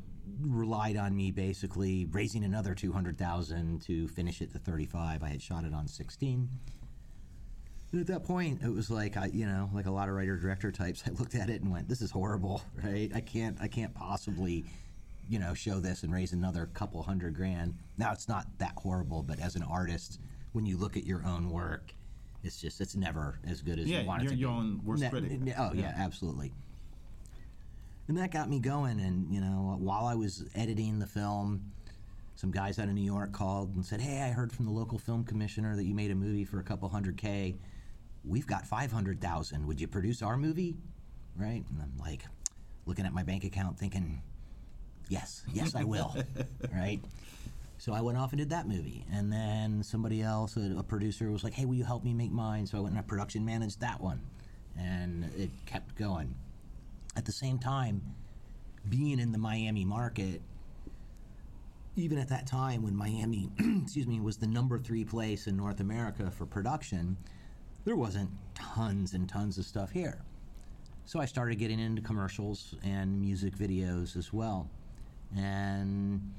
relied 0.41 0.97
on 0.97 1.15
me 1.15 1.31
basically 1.31 2.05
raising 2.05 2.43
another 2.43 2.73
two 2.73 2.91
hundred 2.91 3.17
thousand 3.17 3.83
to 3.83 4.07
finish 4.07 4.41
it 4.41 4.51
to 4.53 4.59
thirty-five. 4.59 5.21
I 5.21 5.29
had 5.29 5.41
shot 5.41 5.65
it 5.65 5.73
on 5.73 5.87
sixteen. 5.87 6.49
And 7.97 8.07
at 8.07 8.13
that 8.13 8.27
point, 8.27 8.61
it 8.61 8.69
was 8.71 8.91
like 8.91 9.17
I, 9.17 9.25
you 9.33 9.47
know, 9.47 9.71
like 9.73 9.87
a 9.87 9.91
lot 9.91 10.07
of 10.07 10.13
writer 10.13 10.37
director 10.37 10.71
types. 10.71 11.03
I 11.07 11.09
looked 11.13 11.33
at 11.33 11.49
it 11.49 11.63
and 11.63 11.71
went, 11.71 11.89
"This 11.89 11.99
is 12.03 12.11
horrible, 12.11 12.61
right? 12.83 13.11
I 13.15 13.21
can't, 13.21 13.57
I 13.59 13.67
can't 13.67 13.91
possibly, 13.95 14.65
you 15.27 15.39
know, 15.39 15.55
show 15.55 15.79
this 15.79 16.03
and 16.03 16.13
raise 16.13 16.31
another 16.31 16.69
couple 16.75 17.01
hundred 17.01 17.33
grand." 17.35 17.73
Now 17.97 18.11
it's 18.11 18.29
not 18.29 18.45
that 18.59 18.73
horrible, 18.77 19.23
but 19.23 19.39
as 19.39 19.55
an 19.55 19.63
artist, 19.63 20.19
when 20.53 20.63
you 20.67 20.77
look 20.77 20.95
at 20.95 21.05
your 21.05 21.25
own 21.25 21.49
work, 21.49 21.91
it's 22.43 22.61
just, 22.61 22.81
it's 22.81 22.95
never 22.95 23.39
as 23.47 23.63
good 23.63 23.79
as 23.79 23.87
Yeah, 23.87 24.01
you 24.01 24.07
want 24.07 24.21
it 24.21 24.25
to 24.25 24.31
be. 24.35 24.41
your 24.41 24.51
own 24.51 24.79
worst 24.85 25.01
Ne- 25.01 25.09
critic. 25.09 25.41
ne- 25.41 25.55
Oh 25.57 25.71
yeah, 25.73 25.95
absolutely. 25.97 26.51
And 28.07 28.15
that 28.19 28.29
got 28.31 28.47
me 28.47 28.59
going. 28.59 28.99
And 28.99 29.33
you 29.33 29.41
know, 29.41 29.75
while 29.79 30.05
I 30.05 30.13
was 30.13 30.45
editing 30.53 30.99
the 30.99 31.07
film, 31.07 31.63
some 32.35 32.51
guys 32.51 32.77
out 32.77 32.89
of 32.89 32.93
New 32.93 33.01
York 33.01 33.31
called 33.31 33.73
and 33.73 33.83
said, 33.83 34.01
"Hey, 34.01 34.21
I 34.21 34.29
heard 34.29 34.51
from 34.53 34.65
the 34.65 34.71
local 34.71 34.99
film 34.99 35.23
commissioner 35.23 35.75
that 35.75 35.83
you 35.85 35.95
made 35.95 36.11
a 36.11 36.15
movie 36.15 36.45
for 36.45 36.59
a 36.59 36.63
couple 36.63 36.87
hundred 36.89 37.17
k. 37.17 37.55
We've 38.27 38.47
got 38.47 38.65
five 38.65 38.91
hundred 38.91 39.21
thousand. 39.21 39.65
Would 39.67 39.79
you 39.79 39.87
produce 39.87 40.21
our 40.21 40.37
movie?" 40.37 40.77
Right? 41.35 41.63
And 41.69 41.81
I'm 41.81 41.93
like, 41.99 42.25
looking 42.85 43.05
at 43.05 43.13
my 43.13 43.23
bank 43.23 43.43
account, 43.43 43.77
thinking, 43.77 44.21
"Yes, 45.09 45.43
yes, 45.53 45.75
I 45.75 45.83
will." 45.83 46.15
right? 46.73 46.99
So 47.79 47.93
I 47.93 48.01
went 48.01 48.17
off 48.17 48.31
and 48.31 48.39
did 48.39 48.49
that 48.49 48.67
movie, 48.67 49.05
and 49.11 49.31
then 49.31 49.83
somebody 49.83 50.21
else, 50.21 50.57
a, 50.57 50.77
a 50.79 50.83
producer, 50.83 51.31
was 51.31 51.43
like, 51.43 51.53
"Hey, 51.53 51.65
will 51.65 51.75
you 51.75 51.83
help 51.83 52.03
me 52.03 52.13
make 52.13 52.31
mine?" 52.31 52.65
So 52.65 52.77
I 52.77 52.81
went 52.81 52.93
and 52.93 52.99
I 52.99 53.03
production 53.03 53.45
managed 53.45 53.81
that 53.81 54.01
one, 54.01 54.21
and 54.77 55.29
it 55.37 55.51
kept 55.65 55.95
going. 55.95 56.35
At 57.15 57.25
the 57.25 57.31
same 57.31 57.59
time, 57.59 58.01
being 58.89 59.19
in 59.19 59.31
the 59.31 59.37
Miami 59.37 59.85
market, 59.85 60.41
even 61.95 62.17
at 62.19 62.29
that 62.29 62.45
time 62.47 62.83
when 62.83 62.95
Miami, 62.95 63.49
excuse 63.83 64.07
me, 64.07 64.19
was 64.19 64.37
the 64.37 64.47
number 64.47 64.77
three 64.77 65.03
place 65.03 65.47
in 65.47 65.57
North 65.57 65.79
America 65.79 66.31
for 66.31 66.45
production, 66.45 67.17
there 67.87 67.95
wasn't 67.95 68.29
tons 68.53 69.13
and 69.13 69.29
tons 69.29 69.57
of 69.57 69.63
stuff 69.63 69.91
here. 69.91 70.19
So 71.05 71.21
I 71.21 71.25
started 71.25 71.57
getting 71.57 71.79
into 71.79 72.01
commercials 72.01 72.75
and 72.83 73.21
music 73.21 73.55
videos 73.55 74.17
as 74.17 74.33
well. 74.33 74.69
And 75.37 76.33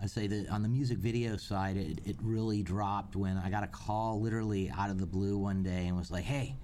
I 0.00 0.06
say 0.06 0.28
that 0.28 0.48
on 0.48 0.62
the 0.62 0.68
music 0.68 0.98
video 0.98 1.36
side, 1.36 1.76
it, 1.76 1.98
it 2.04 2.14
really 2.22 2.62
dropped 2.62 3.16
when 3.16 3.36
I 3.36 3.50
got 3.50 3.64
a 3.64 3.66
call 3.66 4.20
literally 4.20 4.70
out 4.78 4.90
of 4.90 5.00
the 5.00 5.06
blue 5.06 5.36
one 5.36 5.64
day 5.64 5.88
and 5.88 5.96
was 5.96 6.12
like, 6.12 6.22
hey, 6.22 6.54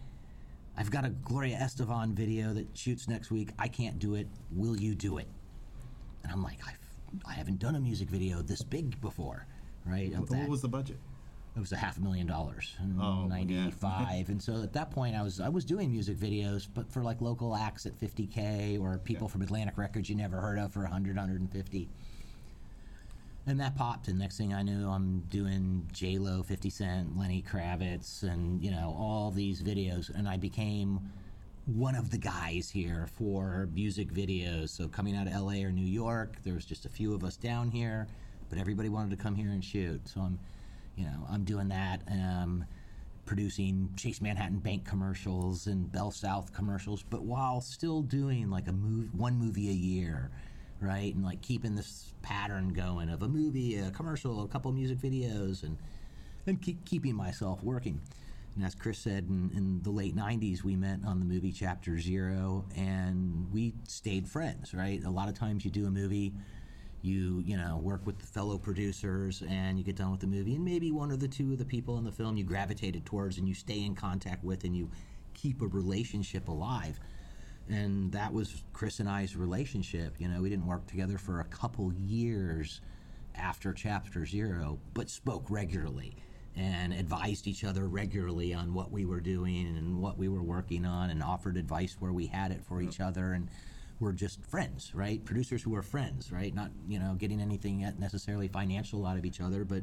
I've 0.76 0.92
got 0.92 1.04
a 1.04 1.08
Gloria 1.08 1.56
Estefan 1.56 2.12
video 2.12 2.54
that 2.54 2.68
shoots 2.74 3.08
next 3.08 3.32
week. 3.32 3.50
I 3.58 3.66
can't 3.66 3.98
do 3.98 4.14
it. 4.14 4.28
Will 4.52 4.78
you 4.78 4.94
do 4.94 5.18
it? 5.18 5.26
And 6.22 6.30
I'm 6.30 6.44
like, 6.44 6.60
I've, 6.64 6.78
I 7.26 7.32
haven't 7.32 7.58
done 7.58 7.74
a 7.74 7.80
music 7.80 8.08
video 8.08 8.40
this 8.40 8.62
big 8.62 9.00
before, 9.00 9.48
right? 9.84 10.16
What 10.16 10.28
that. 10.30 10.48
was 10.48 10.62
the 10.62 10.68
budget? 10.68 10.98
It 11.58 11.60
was 11.60 11.72
a 11.72 11.76
half 11.76 11.98
a 11.98 12.00
million 12.00 12.28
dollars 12.28 12.76
in 12.80 12.96
Oh, 13.00 13.22
yeah. 13.22 13.34
'95, 13.34 14.28
and 14.28 14.40
so 14.40 14.62
at 14.62 14.72
that 14.74 14.92
point, 14.92 15.16
I 15.16 15.22
was 15.22 15.40
I 15.40 15.48
was 15.48 15.64
doing 15.64 15.90
music 15.90 16.16
videos, 16.16 16.68
but 16.72 16.88
for 16.92 17.02
like 17.02 17.20
local 17.20 17.56
acts 17.56 17.84
at 17.84 17.98
50k 17.98 18.80
or 18.80 18.98
people 18.98 19.26
from 19.28 19.42
Atlantic 19.42 19.76
Records 19.76 20.08
you 20.08 20.14
never 20.14 20.40
heard 20.40 20.58
of 20.60 20.72
for 20.72 20.82
100, 20.82 21.16
150. 21.16 21.88
And 23.46 23.58
that 23.60 23.74
popped, 23.76 24.06
and 24.08 24.18
next 24.18 24.36
thing 24.36 24.54
I 24.54 24.62
knew, 24.62 24.88
I'm 24.88 25.20
doing 25.30 25.88
J 25.92 26.18
Lo, 26.18 26.42
50 26.44 26.70
Cent, 26.70 27.18
Lenny 27.18 27.42
Kravitz, 27.42 28.22
and 28.22 28.62
you 28.62 28.70
know 28.70 28.94
all 28.96 29.32
these 29.32 29.60
videos, 29.60 30.14
and 30.14 30.28
I 30.28 30.36
became 30.36 31.00
one 31.66 31.96
of 31.96 32.10
the 32.10 32.18
guys 32.18 32.70
here 32.70 33.08
for 33.16 33.68
music 33.74 34.12
videos. 34.12 34.68
So 34.68 34.86
coming 34.86 35.16
out 35.16 35.26
of 35.26 35.32
LA 35.34 35.64
or 35.64 35.72
New 35.72 35.84
York, 35.84 36.36
there 36.44 36.54
was 36.54 36.64
just 36.64 36.84
a 36.86 36.88
few 36.88 37.14
of 37.14 37.24
us 37.24 37.36
down 37.36 37.70
here, 37.70 38.06
but 38.48 38.58
everybody 38.60 38.88
wanted 38.90 39.10
to 39.10 39.22
come 39.22 39.34
here 39.34 39.50
and 39.50 39.64
shoot. 39.64 40.06
So 40.08 40.20
I'm, 40.20 40.38
you 40.98 41.04
know, 41.04 41.26
I'm 41.30 41.44
doing 41.44 41.68
that. 41.68 42.02
Um, 42.10 42.64
producing 43.24 43.90
Chase 43.94 44.22
Manhattan 44.22 44.58
Bank 44.58 44.86
commercials 44.86 45.66
and 45.66 45.92
Bell 45.92 46.10
South 46.10 46.52
commercials, 46.54 47.04
but 47.08 47.22
while 47.22 47.60
still 47.60 48.00
doing 48.00 48.50
like 48.50 48.66
a 48.68 48.72
move, 48.72 49.14
one 49.14 49.36
movie 49.38 49.68
a 49.68 49.72
year, 49.72 50.30
right? 50.80 51.14
And 51.14 51.22
like 51.22 51.42
keeping 51.42 51.74
this 51.74 52.14
pattern 52.22 52.72
going 52.72 53.10
of 53.10 53.22
a 53.22 53.28
movie, 53.28 53.76
a 53.78 53.90
commercial, 53.90 54.42
a 54.42 54.48
couple 54.48 54.72
music 54.72 54.98
videos, 54.98 55.62
and 55.62 55.76
and 56.46 56.60
keep 56.60 56.84
keeping 56.86 57.14
myself 57.14 57.62
working. 57.62 58.00
And 58.56 58.64
as 58.64 58.74
Chris 58.74 58.98
said, 58.98 59.26
in, 59.28 59.50
in 59.54 59.82
the 59.82 59.90
late 59.90 60.16
'90s, 60.16 60.64
we 60.64 60.74
met 60.74 61.00
on 61.06 61.20
the 61.20 61.26
movie 61.26 61.52
Chapter 61.52 61.98
Zero, 61.98 62.64
and 62.76 63.46
we 63.52 63.74
stayed 63.86 64.26
friends. 64.26 64.72
Right? 64.72 65.04
A 65.04 65.10
lot 65.10 65.28
of 65.28 65.34
times, 65.34 65.64
you 65.66 65.70
do 65.70 65.86
a 65.86 65.90
movie, 65.90 66.32
you 67.02 67.42
you 67.46 67.56
know 67.56 67.78
work 67.78 68.04
with 68.06 68.18
the 68.18 68.26
fellow 68.26 68.58
producers, 68.58 69.42
and 69.48 69.78
you 69.78 69.84
get 69.84 69.96
done 69.96 70.10
with 70.10 70.20
the 70.20 70.26
movie, 70.26 70.54
and 70.54 70.64
maybe 70.64 70.90
one 70.90 71.10
or 71.10 71.16
the 71.16 71.28
two 71.28 71.52
of 71.52 71.58
the 71.58 71.64
people 71.64 71.98
in 71.98 72.04
the 72.04 72.12
film 72.12 72.36
you 72.36 72.44
gravitated 72.44 73.04
towards, 73.06 73.38
and 73.38 73.48
you 73.48 73.54
stay 73.54 73.84
in 73.84 73.94
contact 73.94 74.44
with, 74.44 74.64
and 74.64 74.76
you 74.76 74.90
keep 75.34 75.62
a 75.62 75.66
relationship 75.66 76.48
alive. 76.48 76.98
And 77.68 78.10
that 78.12 78.32
was 78.32 78.62
Chris 78.72 78.98
and 78.98 79.08
I's 79.08 79.36
relationship. 79.36 80.14
You 80.18 80.28
know, 80.28 80.40
we 80.40 80.48
didn't 80.48 80.66
work 80.66 80.86
together 80.86 81.18
for 81.18 81.40
a 81.40 81.44
couple 81.44 81.92
years 81.92 82.80
after 83.34 83.72
Chapter 83.72 84.24
Zero, 84.24 84.78
but 84.94 85.10
spoke 85.10 85.44
regularly 85.50 86.16
and 86.56 86.92
advised 86.92 87.46
each 87.46 87.62
other 87.62 87.86
regularly 87.86 88.52
on 88.52 88.74
what 88.74 88.90
we 88.90 89.04
were 89.04 89.20
doing 89.20 89.76
and 89.76 90.00
what 90.00 90.18
we 90.18 90.28
were 90.28 90.42
working 90.42 90.84
on 90.84 91.10
and 91.10 91.22
offered 91.22 91.56
advice 91.56 91.96
where 92.00 92.12
we 92.12 92.26
had 92.26 92.50
it 92.50 92.64
for 92.64 92.82
each 92.82 92.98
other 93.00 93.32
and 93.32 93.48
we're 94.00 94.12
just 94.12 94.42
friends 94.44 94.92
right? 94.94 95.24
Producers 95.24 95.62
who 95.62 95.74
are 95.74 95.82
friends 95.82 96.32
right? 96.32 96.54
Not 96.54 96.70
you 96.88 96.98
know 96.98 97.14
getting 97.14 97.40
anything 97.40 97.80
necessarily 97.98 98.48
financial 98.48 99.06
out 99.06 99.16
of 99.18 99.24
each 99.24 99.40
other 99.40 99.64
but 99.64 99.82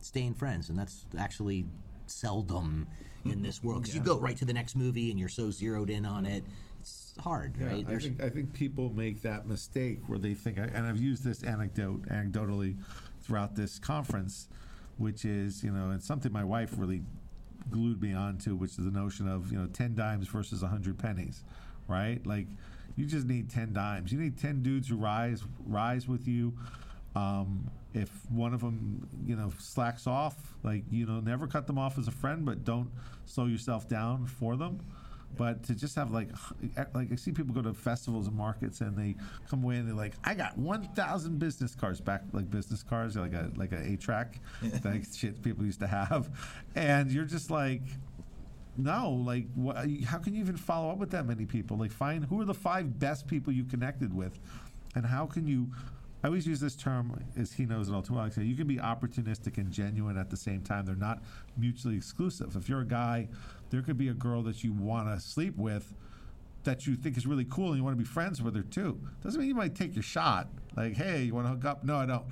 staying 0.00 0.34
friends. 0.34 0.68
And 0.68 0.78
that's 0.78 1.06
actually 1.18 1.66
seldom 2.06 2.86
in 3.24 3.42
this 3.42 3.62
world 3.62 3.82
because 3.82 3.94
you 3.94 4.00
go 4.00 4.18
right 4.18 4.36
to 4.36 4.44
the 4.44 4.52
next 4.52 4.74
movie 4.76 5.10
and 5.10 5.18
you're 5.18 5.28
so 5.28 5.50
zeroed 5.50 5.90
in 5.90 6.06
on 6.06 6.24
it. 6.24 6.44
It's 6.80 7.14
hard 7.20 7.54
Yeah, 7.58 7.66
right? 7.66 7.86
I 7.88 7.98
think 7.98 8.22
I 8.22 8.28
think 8.30 8.52
people 8.52 8.90
make 8.90 9.22
that 9.22 9.46
mistake 9.46 10.00
where 10.06 10.18
they 10.18 10.34
think, 10.34 10.58
and 10.58 10.86
I've 10.86 11.00
used 11.00 11.24
this 11.24 11.42
anecdote 11.42 12.02
anecdotally 12.08 12.76
throughout 13.22 13.56
this 13.56 13.78
conference, 13.78 14.48
which 14.96 15.24
is 15.24 15.62
you 15.62 15.70
know, 15.70 15.90
and 15.90 16.02
something 16.02 16.32
my 16.32 16.44
wife 16.44 16.74
really 16.76 17.02
glued 17.70 18.00
me 18.00 18.14
onto, 18.14 18.54
which 18.54 18.70
is 18.72 18.84
the 18.84 18.90
notion 18.90 19.28
of 19.28 19.52
you 19.52 19.58
know, 19.58 19.66
ten 19.66 19.94
dimes 19.94 20.28
versus 20.28 20.62
hundred 20.62 20.98
pennies, 20.98 21.44
right? 21.86 22.24
Like, 22.26 22.46
you 22.98 23.06
just 23.06 23.28
need 23.28 23.48
ten 23.48 23.72
dimes. 23.72 24.10
You 24.10 24.18
need 24.18 24.36
ten 24.36 24.60
dudes 24.60 24.88
who 24.88 24.96
rise 24.96 25.44
rise 25.66 26.08
with 26.08 26.26
you. 26.26 26.52
Um, 27.14 27.70
if 27.94 28.10
one 28.28 28.52
of 28.52 28.60
them, 28.60 29.08
you 29.24 29.36
know, 29.36 29.52
slacks 29.58 30.06
off, 30.06 30.34
like 30.64 30.82
you 30.90 31.06
know, 31.06 31.20
never 31.20 31.46
cut 31.46 31.68
them 31.68 31.78
off 31.78 31.96
as 31.96 32.08
a 32.08 32.10
friend, 32.10 32.44
but 32.44 32.64
don't 32.64 32.90
slow 33.24 33.46
yourself 33.46 33.88
down 33.88 34.26
for 34.26 34.56
them. 34.56 34.80
But 35.36 35.62
to 35.64 35.74
just 35.74 35.94
have 35.94 36.10
like, 36.10 36.30
like 36.92 37.12
I 37.12 37.14
see 37.14 37.30
people 37.30 37.54
go 37.54 37.62
to 37.62 37.72
festivals 37.72 38.26
and 38.26 38.36
markets 38.36 38.80
and 38.80 38.96
they 38.96 39.14
come 39.48 39.62
away 39.62 39.76
and 39.76 39.86
they're 39.86 39.94
like, 39.94 40.14
I 40.24 40.34
got 40.34 40.58
one 40.58 40.82
thousand 40.94 41.38
business 41.38 41.76
cards 41.76 42.00
back, 42.00 42.22
like 42.32 42.50
business 42.50 42.82
cards, 42.82 43.14
like 43.14 43.32
a 43.32 43.52
like 43.54 43.70
a 43.70 43.80
eight 43.80 44.00
track, 44.00 44.40
like 44.84 45.04
shit 45.14 45.40
people 45.42 45.64
used 45.64 45.80
to 45.80 45.86
have, 45.86 46.28
and 46.74 47.12
you're 47.12 47.26
just 47.26 47.48
like, 47.48 47.82
no, 48.78 49.10
like, 49.10 49.46
what, 49.54 49.76
how 50.04 50.18
can 50.18 50.34
you 50.34 50.40
even 50.40 50.56
follow 50.56 50.90
up 50.90 50.98
with 50.98 51.10
that 51.10 51.26
many 51.26 51.44
people? 51.44 51.76
Like, 51.76 51.90
find 51.90 52.24
who 52.24 52.40
are 52.40 52.44
the 52.44 52.54
five 52.54 52.98
best 52.98 53.26
people 53.26 53.52
you 53.52 53.64
connected 53.64 54.14
with, 54.14 54.38
and 54.94 55.04
how 55.04 55.26
can 55.26 55.46
you? 55.46 55.68
I 56.22 56.26
always 56.26 56.46
use 56.46 56.58
this 56.58 56.74
term, 56.74 57.16
as 57.36 57.52
he 57.52 57.64
knows 57.64 57.88
it 57.88 57.94
all 57.94 58.02
too 58.02 58.14
well. 58.14 58.24
I 58.24 58.28
say 58.28 58.42
you 58.42 58.56
can 58.56 58.66
be 58.66 58.76
opportunistic 58.76 59.56
and 59.58 59.70
genuine 59.70 60.16
at 60.16 60.30
the 60.30 60.36
same 60.36 60.62
time. 60.62 60.84
They're 60.84 60.96
not 60.96 61.22
mutually 61.56 61.96
exclusive. 61.96 62.56
If 62.56 62.68
you're 62.68 62.80
a 62.80 62.86
guy, 62.86 63.28
there 63.70 63.82
could 63.82 63.98
be 63.98 64.08
a 64.08 64.14
girl 64.14 64.42
that 64.42 64.64
you 64.64 64.72
want 64.72 65.06
to 65.08 65.20
sleep 65.20 65.56
with 65.56 65.94
that 66.64 66.86
you 66.86 66.96
think 66.96 67.16
is 67.16 67.26
really 67.26 67.44
cool 67.44 67.68
and 67.68 67.76
you 67.76 67.84
want 67.84 67.96
to 67.96 68.02
be 68.02 68.08
friends 68.08 68.42
with 68.42 68.56
her 68.56 68.62
too. 68.62 69.00
Doesn't 69.22 69.40
mean 69.40 69.48
you 69.48 69.54
might 69.54 69.74
take 69.74 69.94
your 69.94 70.02
shot. 70.02 70.48
Like, 70.76 70.94
hey, 70.94 71.22
you 71.22 71.34
want 71.34 71.46
to 71.46 71.50
hook 71.50 71.64
up? 71.64 71.84
No, 71.84 71.96
I 71.96 72.06
don't. 72.06 72.24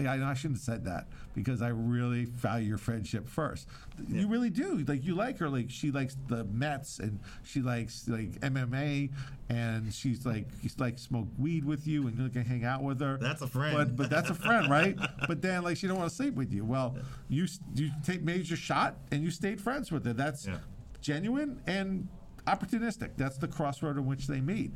Yeah, 0.00 0.12
I, 0.12 0.30
I 0.30 0.34
shouldn't 0.34 0.58
have 0.58 0.64
said 0.64 0.84
that 0.84 1.08
because 1.34 1.60
I 1.62 1.68
really 1.68 2.24
value 2.26 2.68
your 2.68 2.78
friendship 2.78 3.28
first. 3.28 3.68
You 4.08 4.28
really 4.28 4.50
do. 4.50 4.84
Like 4.86 5.04
you 5.04 5.14
like 5.14 5.38
her. 5.38 5.48
Like 5.48 5.70
she 5.70 5.90
likes 5.90 6.16
the 6.28 6.44
Mets 6.44 6.98
and 7.00 7.18
she 7.42 7.60
likes 7.60 8.06
like 8.08 8.38
MMA 8.40 9.10
and 9.48 9.92
she's 9.92 10.24
like 10.24 10.46
she's 10.62 10.78
like 10.78 10.98
smoke 10.98 11.28
weed 11.38 11.64
with 11.64 11.86
you 11.86 12.06
and 12.06 12.16
you 12.18 12.28
can 12.28 12.44
hang 12.44 12.64
out 12.64 12.82
with 12.82 13.00
her. 13.00 13.16
That's 13.16 13.42
a 13.42 13.48
friend. 13.48 13.76
But 13.76 13.96
but 13.96 14.10
that's 14.10 14.30
a 14.30 14.34
friend, 14.34 14.70
right? 14.70 14.96
but 15.26 15.42
then 15.42 15.62
like 15.62 15.76
she 15.76 15.88
don't 15.88 15.98
want 15.98 16.10
to 16.10 16.16
sleep 16.16 16.34
with 16.34 16.52
you. 16.52 16.64
Well, 16.64 16.96
you 17.28 17.46
you 17.74 17.90
take 18.04 18.22
major 18.22 18.56
shot 18.56 18.96
and 19.10 19.22
you 19.22 19.30
stayed 19.30 19.60
friends 19.60 19.90
with 19.90 20.04
her. 20.06 20.12
That's 20.12 20.46
Yeah. 20.46 20.58
genuine 21.00 21.60
and 21.66 22.08
opportunistic. 22.46 23.10
That's 23.16 23.36
the 23.36 23.48
crossroad 23.48 23.96
in 23.98 24.06
which 24.06 24.26
they 24.26 24.40
meet. 24.40 24.72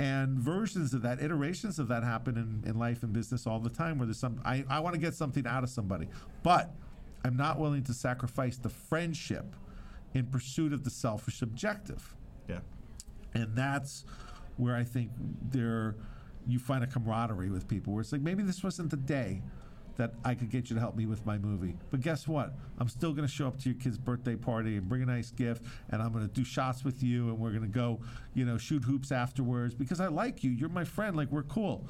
And 0.00 0.38
versions 0.38 0.94
of 0.94 1.02
that, 1.02 1.20
iterations 1.20 1.78
of 1.78 1.88
that 1.88 2.02
happen 2.02 2.38
in, 2.38 2.66
in 2.66 2.78
life 2.78 3.02
and 3.02 3.12
business 3.12 3.46
all 3.46 3.60
the 3.60 3.68
time 3.68 3.98
where 3.98 4.06
there's 4.06 4.18
some, 4.18 4.40
I, 4.46 4.64
I 4.66 4.80
want 4.80 4.94
to 4.94 5.00
get 5.00 5.12
something 5.12 5.46
out 5.46 5.62
of 5.62 5.68
somebody, 5.68 6.08
but 6.42 6.74
I'm 7.22 7.36
not 7.36 7.58
willing 7.58 7.84
to 7.84 7.92
sacrifice 7.92 8.56
the 8.56 8.70
friendship 8.70 9.54
in 10.14 10.24
pursuit 10.24 10.72
of 10.72 10.84
the 10.84 10.90
selfish 10.90 11.42
objective. 11.42 12.16
Yeah. 12.48 12.60
And 13.34 13.54
that's 13.54 14.06
where 14.56 14.74
I 14.74 14.84
think 14.84 15.10
there 15.50 15.96
you 16.46 16.58
find 16.58 16.82
a 16.82 16.86
camaraderie 16.86 17.50
with 17.50 17.68
people 17.68 17.92
where 17.92 18.00
it's 18.00 18.10
like 18.10 18.22
maybe 18.22 18.42
this 18.42 18.64
wasn't 18.64 18.90
the 18.90 18.96
day 18.96 19.42
that 20.00 20.14
I 20.24 20.34
could 20.34 20.48
get 20.48 20.70
you 20.70 20.74
to 20.76 20.80
help 20.80 20.96
me 20.96 21.04
with 21.04 21.26
my 21.26 21.36
movie. 21.36 21.76
But 21.90 22.00
guess 22.00 22.26
what? 22.26 22.54
I'm 22.78 22.88
still 22.88 23.12
going 23.12 23.28
to 23.28 23.32
show 23.32 23.46
up 23.46 23.58
to 23.60 23.68
your 23.68 23.78
kid's 23.78 23.98
birthday 23.98 24.34
party 24.34 24.78
and 24.78 24.88
bring 24.88 25.02
a 25.02 25.06
nice 25.06 25.30
gift 25.30 25.62
and 25.90 26.00
I'm 26.00 26.10
going 26.10 26.26
to 26.26 26.32
do 26.32 26.42
shots 26.42 26.84
with 26.84 27.02
you 27.02 27.28
and 27.28 27.38
we're 27.38 27.50
going 27.50 27.60
to 27.60 27.68
go, 27.68 28.00
you 28.32 28.46
know, 28.46 28.56
shoot 28.56 28.82
hoops 28.82 29.12
afterwards 29.12 29.74
because 29.74 30.00
I 30.00 30.06
like 30.06 30.42
you. 30.42 30.52
You're 30.52 30.70
my 30.70 30.84
friend. 30.84 31.18
Like 31.18 31.30
we're 31.30 31.42
cool. 31.42 31.86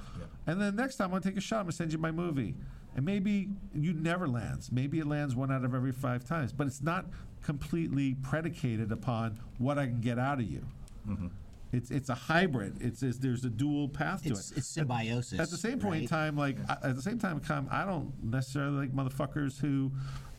And 0.49 0.61
then 0.61 0.75
next 0.75 0.97
time 0.97 1.05
I'm 1.05 1.11
going 1.13 1.23
to 1.23 1.29
take 1.29 1.39
a 1.39 1.41
shot. 1.41 1.59
I'm 1.59 1.65
going 1.67 1.71
to 1.71 1.77
send 1.77 1.93
you 1.93 1.99
my 1.99 2.11
movie. 2.11 2.57
And 2.97 3.05
maybe 3.05 3.51
you 3.73 3.93
never 3.93 4.27
lands. 4.27 4.73
Maybe 4.73 4.99
it 4.99 5.07
lands 5.07 5.37
one 5.37 5.53
out 5.53 5.65
of 5.65 5.73
every 5.73 5.93
five 5.93 6.25
times, 6.25 6.53
but 6.53 6.67
it's 6.67 6.83
not 6.83 7.07
completely 7.45 8.17
predicated 8.23 8.91
upon 8.91 9.39
what 9.59 9.79
I 9.79 9.87
can 9.87 10.01
get 10.01 10.19
out 10.19 10.41
of 10.41 10.51
you. 10.51 10.67
Mm-hmm. 11.09 11.29
It's 11.73 11.91
it's 11.91 12.09
a 12.09 12.15
hybrid. 12.15 12.79
It's, 12.81 13.03
it's 13.03 13.19
there's 13.19 13.45
a 13.45 13.51
dual 13.51 13.89
path 13.89 14.23
to 14.25 14.31
It's, 14.31 14.51
it. 14.51 14.59
it's 14.59 14.67
symbiosis. 14.67 15.39
At 15.39 15.51
the 15.51 15.57
same 15.57 15.79
point 15.79 16.03
in 16.03 16.09
time, 16.09 16.37
like 16.37 16.57
I- 16.69 16.89
at 16.89 16.97
the 16.97 17.03
same 17.03 17.19
time, 17.19 17.39
come 17.41 17.69
I 17.71 17.85
don't 17.85 18.13
necessarily 18.25 18.87
like 18.89 18.93
motherfuckers 18.93 19.59
who, 19.61 19.93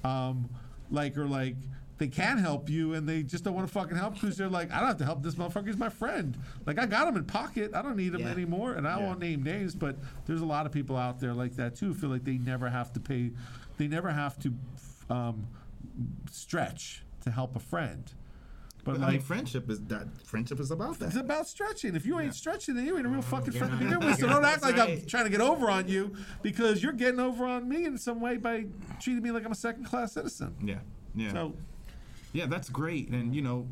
um, 0.03 0.49
like 0.89 1.17
are 1.17 1.25
like 1.27 1.55
they 1.99 2.07
can 2.07 2.37
help 2.39 2.67
you 2.67 2.95
and 2.95 3.07
they 3.07 3.21
just 3.23 3.43
don't 3.43 3.53
want 3.53 3.67
to 3.67 3.71
fucking 3.73 3.95
help 3.95 4.15
because 4.15 4.35
they're 4.35 4.49
like 4.49 4.71
I 4.71 4.79
don't 4.79 4.87
have 4.89 4.97
to 4.97 5.05
help 5.05 5.21
this 5.23 5.35
motherfucker. 5.35 5.67
He's 5.67 5.77
my 5.77 5.87
friend. 5.89 6.35
Like 6.65 6.79
I 6.79 6.85
got 6.85 7.07
him 7.07 7.15
in 7.15 7.23
pocket. 7.25 7.71
I 7.75 7.81
don't 7.81 7.95
need 7.95 8.13
him 8.15 8.21
Yeah. 8.21 8.29
anymore. 8.31 8.73
And 8.73 8.85
I 8.87 8.99
Yeah. 8.99 9.05
won't 9.05 9.19
name 9.19 9.41
names, 9.43 9.73
but 9.75 9.95
there's 10.25 10.41
a 10.41 10.45
lot 10.45 10.65
of 10.65 10.71
people 10.73 10.97
out 10.97 11.19
there 11.21 11.33
like 11.33 11.55
that 11.57 11.75
too. 11.75 11.89
who 11.89 11.93
Feel 11.93 12.09
like 12.09 12.23
they 12.25 12.39
never 12.39 12.69
have 12.69 12.91
to 12.93 12.99
pay. 12.99 13.31
They 13.77 13.87
never 13.87 14.09
have 14.09 14.37
to 14.39 14.53
um, 15.09 15.47
stretch 16.29 17.03
to 17.21 17.31
help 17.31 17.55
a 17.55 17.59
friend. 17.59 18.11
But 18.83 18.93
But 18.93 19.01
I 19.01 19.05
mean, 19.05 19.15
like, 19.17 19.21
friendship 19.21 19.69
is 19.69 19.79
that. 19.85 20.07
Friendship 20.25 20.59
is 20.59 20.71
about 20.71 20.99
that. 20.99 21.07
it's 21.07 21.15
about 21.15 21.47
stretching. 21.47 21.95
If 21.95 22.05
you 22.05 22.19
ain't 22.19 22.33
stretching, 22.33 22.75
then 22.75 22.85
you 22.85 22.97
ain't 22.97 23.05
a 23.05 23.09
real 23.09 23.19
oh, 23.19 23.21
fucking 23.23 23.53
friend 23.53 23.71
to 23.73 23.83
not- 23.83 23.99
begin 23.99 24.07
with. 24.09 24.19
So 24.19 24.27
don't 24.27 24.43
act 24.45 24.63
like 24.63 24.75
that's 24.75 25.01
I'm 25.03 25.05
trying 25.07 25.25
to 25.25 25.29
get 25.29 25.41
over 25.41 25.69
on 25.69 25.87
you 25.87 26.15
because 26.41 26.81
you're 26.81 26.93
getting 26.93 27.19
over 27.19 27.45
on 27.45 27.67
me 27.69 27.85
in 27.85 27.97
some 27.97 28.19
way 28.19 28.37
by 28.37 28.65
treating 28.99 29.23
me 29.23 29.31
like 29.31 29.45
I'm 29.45 29.51
a 29.51 29.55
second 29.55 29.85
class 29.85 30.13
citizen. 30.13 30.55
Yeah, 30.63 30.79
yeah. 31.15 31.31
So 31.31 31.53
Yeah, 32.33 32.47
that's 32.47 32.69
great. 32.69 33.09
And 33.09 33.35
you 33.35 33.41
know, 33.41 33.67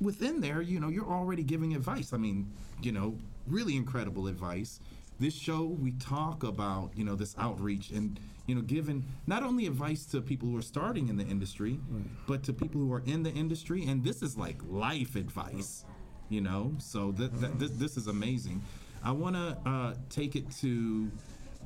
within 0.00 0.40
there, 0.40 0.60
you 0.60 0.80
know, 0.80 0.88
you're 0.88 1.10
already 1.10 1.42
giving 1.42 1.74
advice. 1.74 2.12
I 2.12 2.16
mean, 2.16 2.52
you 2.82 2.92
know, 2.92 3.16
really 3.46 3.76
incredible 3.76 4.26
advice. 4.26 4.80
This 5.18 5.34
show, 5.34 5.64
we 5.64 5.92
talk 5.92 6.42
about, 6.42 6.90
you 6.94 7.04
know, 7.04 7.14
this 7.14 7.34
outreach 7.38 7.90
and, 7.90 8.20
you 8.46 8.54
know, 8.54 8.62
giving 8.62 9.04
not 9.26 9.42
only 9.42 9.66
advice 9.66 10.04
to 10.06 10.20
people 10.20 10.48
who 10.48 10.56
are 10.56 10.62
starting 10.62 11.08
in 11.08 11.16
the 11.16 11.24
industry, 11.24 11.78
but 12.26 12.42
to 12.44 12.52
people 12.52 12.80
who 12.80 12.92
are 12.92 13.02
in 13.06 13.22
the 13.22 13.30
industry. 13.32 13.84
And 13.86 14.04
this 14.04 14.22
is 14.22 14.36
like 14.36 14.58
life 14.68 15.16
advice, 15.16 15.84
you 16.28 16.40
know? 16.40 16.74
So 16.78 17.12
th- 17.12 17.30
th- 17.40 17.52
this, 17.56 17.70
this 17.72 17.96
is 17.96 18.06
amazing. 18.06 18.62
I 19.02 19.10
want 19.12 19.36
to 19.36 19.58
uh, 19.68 19.94
take 20.10 20.36
it 20.36 20.50
to 20.62 21.10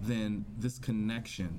then 0.02 0.44
this 0.58 0.78
connection 0.78 1.58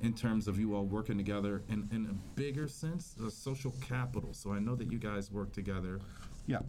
in 0.00 0.14
terms 0.14 0.48
of 0.48 0.58
you 0.58 0.74
all 0.74 0.84
working 0.84 1.18
together 1.18 1.62
in, 1.68 1.88
in 1.92 2.06
a 2.06 2.14
bigger 2.38 2.66
sense, 2.66 3.14
a 3.24 3.30
social 3.30 3.74
capital. 3.86 4.32
So 4.32 4.52
I 4.52 4.58
know 4.58 4.74
that 4.76 4.90
you 4.90 4.98
guys 4.98 5.30
work 5.30 5.52
together. 5.52 6.00
Yeah, 6.46 6.60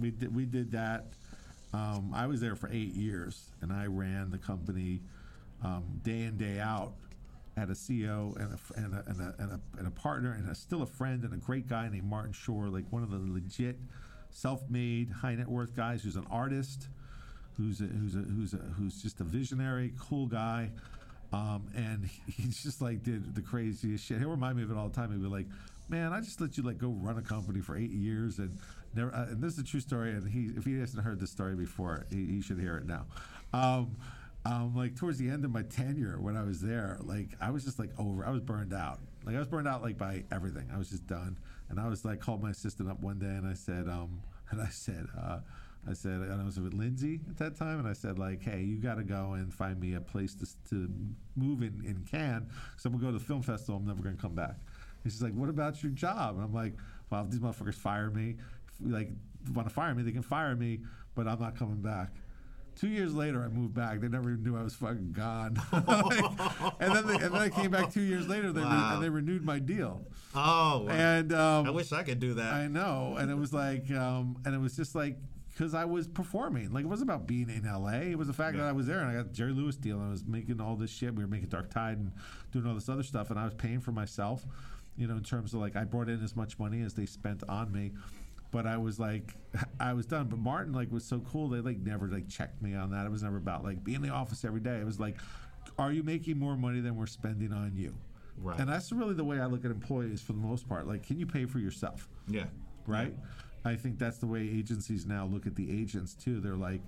we 0.00 0.10
did, 0.10 0.34
we 0.34 0.44
did 0.44 0.70
that. 0.72 1.06
Um, 1.72 2.12
I 2.14 2.26
was 2.26 2.40
there 2.40 2.54
for 2.54 2.68
eight 2.70 2.94
years, 2.94 3.50
and 3.60 3.72
I 3.72 3.86
ran 3.86 4.30
the 4.30 4.38
company 4.38 5.00
um, 5.64 5.84
day 6.02 6.22
in 6.22 6.36
day 6.36 6.60
out. 6.60 6.92
Had 7.56 7.70
a 7.70 7.74
CEO 7.74 8.36
and 8.36 8.52
a, 8.52 8.78
and 8.78 8.94
a, 8.94 9.04
and 9.06 9.20
a, 9.20 9.34
and 9.38 9.52
a, 9.52 9.60
and 9.78 9.86
a 9.86 9.90
partner, 9.90 10.32
and 10.32 10.48
a, 10.48 10.54
still 10.54 10.82
a 10.82 10.86
friend, 10.86 11.24
and 11.24 11.32
a 11.32 11.38
great 11.38 11.66
guy 11.68 11.88
named 11.88 12.04
Martin 12.04 12.32
Shore, 12.32 12.68
like 12.68 12.84
one 12.90 13.02
of 13.02 13.10
the 13.10 13.18
legit, 13.18 13.78
self-made, 14.30 15.10
high 15.10 15.34
net 15.34 15.48
worth 15.48 15.74
guys 15.74 16.02
who's 16.02 16.16
an 16.16 16.26
artist, 16.30 16.88
who's 17.56 17.80
a, 17.80 17.84
who's 17.84 18.14
a, 18.14 18.18
who's 18.18 18.52
a, 18.52 18.58
who's 18.58 19.02
just 19.02 19.20
a 19.20 19.24
visionary, 19.24 19.92
cool 19.98 20.26
guy. 20.26 20.70
Um, 21.32 21.68
and 21.74 22.08
he's 22.26 22.62
just 22.62 22.80
like 22.80 23.02
did 23.02 23.34
the 23.34 23.42
craziest 23.42 24.04
shit. 24.04 24.18
He'll 24.18 24.30
remind 24.30 24.56
me 24.56 24.62
of 24.62 24.70
it 24.70 24.76
all 24.76 24.88
the 24.88 24.94
time. 24.94 25.10
He'd 25.10 25.22
be 25.22 25.28
like, 25.28 25.46
"Man, 25.88 26.12
I 26.12 26.20
just 26.20 26.40
let 26.40 26.56
you 26.56 26.62
like 26.62 26.78
go 26.78 26.88
run 26.88 27.18
a 27.18 27.22
company 27.22 27.60
for 27.60 27.76
eight 27.76 27.90
years 27.90 28.38
and 28.38 28.58
never." 28.94 29.14
Uh, 29.14 29.26
and 29.30 29.42
this 29.42 29.54
is 29.54 29.58
a 29.60 29.64
true 29.64 29.80
story. 29.80 30.10
And 30.10 30.28
he, 30.28 30.50
if 30.56 30.64
he 30.64 30.78
hasn't 30.78 31.02
heard 31.02 31.20
this 31.20 31.30
story 31.30 31.54
before, 31.54 32.06
he, 32.10 32.26
he 32.26 32.42
should 32.42 32.58
hear 32.58 32.76
it 32.76 32.86
now. 32.86 33.06
Um, 33.52 33.96
um, 34.46 34.74
like 34.76 34.94
towards 34.94 35.18
the 35.18 35.28
end 35.28 35.44
of 35.44 35.50
my 35.50 35.62
tenure 35.62 36.18
when 36.20 36.36
I 36.36 36.44
was 36.44 36.60
there, 36.60 36.98
like 37.02 37.30
I 37.40 37.50
was 37.50 37.64
just 37.64 37.78
like 37.78 37.90
over. 37.98 38.24
I 38.24 38.30
was 38.30 38.40
burned 38.40 38.72
out. 38.72 39.00
Like 39.24 39.34
I 39.34 39.38
was 39.40 39.48
burned 39.48 39.66
out 39.66 39.82
like 39.82 39.98
by 39.98 40.22
everything. 40.30 40.70
I 40.72 40.78
was 40.78 40.88
just 40.88 41.06
done. 41.06 41.36
And 41.68 41.80
I 41.80 41.88
was 41.88 42.04
like 42.04 42.20
called 42.20 42.42
my 42.42 42.50
assistant 42.50 42.88
up 42.88 43.00
one 43.00 43.18
day 43.18 43.26
and 43.26 43.46
I 43.46 43.54
said, 43.54 43.88
um, 43.88 44.20
and 44.50 44.60
I 44.60 44.68
said. 44.68 45.06
Uh, 45.18 45.40
I 45.88 45.92
said, 45.92 46.20
and 46.20 46.40
I 46.40 46.44
was 46.44 46.58
with 46.58 46.74
Lindsay 46.74 47.20
at 47.30 47.36
that 47.38 47.56
time, 47.56 47.78
and 47.78 47.86
I 47.86 47.92
said, 47.92 48.18
like, 48.18 48.42
hey, 48.42 48.60
you 48.60 48.76
got 48.78 48.96
to 48.96 49.04
go 49.04 49.34
and 49.34 49.54
find 49.54 49.78
me 49.78 49.94
a 49.94 50.00
place 50.00 50.34
to, 50.34 50.46
to 50.70 50.90
move 51.36 51.62
in, 51.62 51.80
in 51.86 52.04
Cannes, 52.10 52.48
because 52.72 52.84
I'm 52.84 52.92
to 52.94 52.98
go 52.98 53.06
to 53.06 53.12
the 53.12 53.24
film 53.24 53.40
festival, 53.40 53.76
I'm 53.76 53.86
never 53.86 54.02
to 54.02 54.20
come 54.20 54.34
back. 54.34 54.56
And 55.04 55.12
she's 55.12 55.22
like, 55.22 55.34
what 55.34 55.48
about 55.48 55.84
your 55.84 55.92
job? 55.92 56.34
And 56.34 56.44
I'm 56.44 56.52
like, 56.52 56.74
well, 57.08 57.22
if 57.22 57.30
these 57.30 57.38
motherfuckers 57.38 57.76
fire 57.76 58.10
me, 58.10 58.34
like, 58.84 59.10
want 59.54 59.68
to 59.68 59.72
fire 59.72 59.94
me, 59.94 60.02
they 60.02 60.10
can 60.10 60.22
fire 60.22 60.56
me, 60.56 60.80
but 61.14 61.28
I'm 61.28 61.38
not 61.38 61.56
coming 61.56 61.80
back. 61.80 62.10
Two 62.76 62.88
years 62.88 63.14
later, 63.14 63.42
I 63.42 63.48
moved 63.48 63.74
back. 63.74 64.00
They 64.00 64.08
never 64.08 64.30
even 64.30 64.42
knew 64.44 64.56
I 64.56 64.62
was 64.62 64.74
fucking 64.74 65.12
gone. 65.12 65.60
Like, 65.72 66.24
and 66.80 66.94
then, 66.94 67.06
they, 67.06 67.14
and 67.14 67.34
then 67.34 67.40
I 67.40 67.48
came 67.48 67.70
back 67.70 67.92
two 67.92 68.02
years 68.02 68.28
later, 68.28 68.52
they 68.52 68.60
re- 68.60 68.66
and 68.68 69.02
they 69.02 69.08
renewed 69.08 69.44
my 69.44 69.58
deal. 69.58 70.06
Oh, 70.34 70.82
wow. 70.82 70.88
And 70.90 71.32
um, 71.32 71.66
I 71.66 71.70
wish 71.70 71.92
I 71.92 72.02
could 72.02 72.20
do 72.20 72.34
that. 72.34 72.52
I 72.52 72.68
know, 72.68 73.16
and 73.18 73.30
it 73.30 73.36
was 73.36 73.52
like, 73.52 73.90
um, 73.90 74.36
and 74.44 74.54
it 74.54 74.58
was 74.58 74.76
just 74.76 74.94
like 74.94 75.16
because 75.56 75.72
I 75.74 75.86
was 75.86 76.06
performing. 76.06 76.70
Like 76.72 76.84
it 76.84 76.88
wasn't 76.88 77.08
about 77.10 77.26
being 77.26 77.48
in 77.48 77.64
LA. 77.64 78.10
It 78.10 78.18
was 78.18 78.26
the 78.28 78.34
fact 78.34 78.58
that 78.58 78.64
I 78.66 78.72
was 78.72 78.86
there 78.86 78.98
and 79.00 79.08
I 79.08 79.14
got 79.22 79.32
Jerry 79.32 79.52
Lewis 79.52 79.76
deal 79.76 79.96
and 79.98 80.08
I 80.08 80.10
was 80.10 80.24
making 80.26 80.60
all 80.60 80.76
this 80.76 80.90
shit. 80.90 81.14
We 81.14 81.24
were 81.24 81.30
making 81.30 81.48
Dark 81.48 81.70
Tide 81.70 81.96
and 81.96 82.12
doing 82.52 82.66
all 82.66 82.74
this 82.74 82.90
other 82.90 83.02
stuff, 83.02 83.30
and 83.30 83.38
I 83.38 83.44
was 83.44 83.54
paying 83.54 83.80
for 83.80 83.92
myself. 83.92 84.44
You 84.98 85.06
know, 85.06 85.16
in 85.16 85.22
terms 85.22 85.54
of 85.54 85.60
like 85.60 85.76
I 85.76 85.84
brought 85.84 86.08
in 86.08 86.22
as 86.22 86.36
much 86.36 86.58
money 86.58 86.82
as 86.82 86.94
they 86.94 87.06
spent 87.06 87.42
on 87.48 87.72
me. 87.72 87.92
But 88.50 88.66
I 88.66 88.76
was 88.76 88.98
like, 88.98 89.34
I 89.80 89.92
was 89.92 90.06
done. 90.06 90.28
But 90.28 90.38
Martin 90.38 90.72
like 90.72 90.90
was 90.90 91.04
so 91.04 91.20
cool. 91.20 91.48
They 91.48 91.60
like 91.60 91.78
never 91.78 92.08
like 92.08 92.28
checked 92.28 92.62
me 92.62 92.74
on 92.74 92.90
that. 92.90 93.06
It 93.06 93.10
was 93.10 93.22
never 93.22 93.36
about 93.36 93.64
like 93.64 93.82
being 93.84 93.96
in 93.96 94.02
the 94.02 94.10
office 94.10 94.44
every 94.44 94.60
day. 94.60 94.76
It 94.76 94.86
was 94.86 95.00
like, 95.00 95.18
are 95.78 95.92
you 95.92 96.02
making 96.02 96.38
more 96.38 96.56
money 96.56 96.80
than 96.80 96.96
we're 96.96 97.06
spending 97.06 97.52
on 97.52 97.72
you? 97.74 97.94
Right. 98.38 98.58
And 98.58 98.68
that's 98.68 98.92
really 98.92 99.14
the 99.14 99.24
way 99.24 99.40
I 99.40 99.46
look 99.46 99.64
at 99.64 99.70
employees 99.70 100.20
for 100.20 100.32
the 100.32 100.38
most 100.38 100.68
part. 100.68 100.86
Like, 100.86 101.06
can 101.06 101.18
you 101.18 101.26
pay 101.26 101.46
for 101.46 101.58
yourself? 101.58 102.08
Yeah. 102.28 102.44
right? 102.86 103.14
I 103.64 103.74
think 103.74 103.98
that's 103.98 104.18
the 104.18 104.26
way 104.26 104.40
agencies 104.42 105.06
now 105.06 105.26
look 105.26 105.46
at 105.46 105.56
the 105.56 105.70
agents 105.70 106.14
too. 106.14 106.40
They're 106.40 106.54
like, 106.54 106.80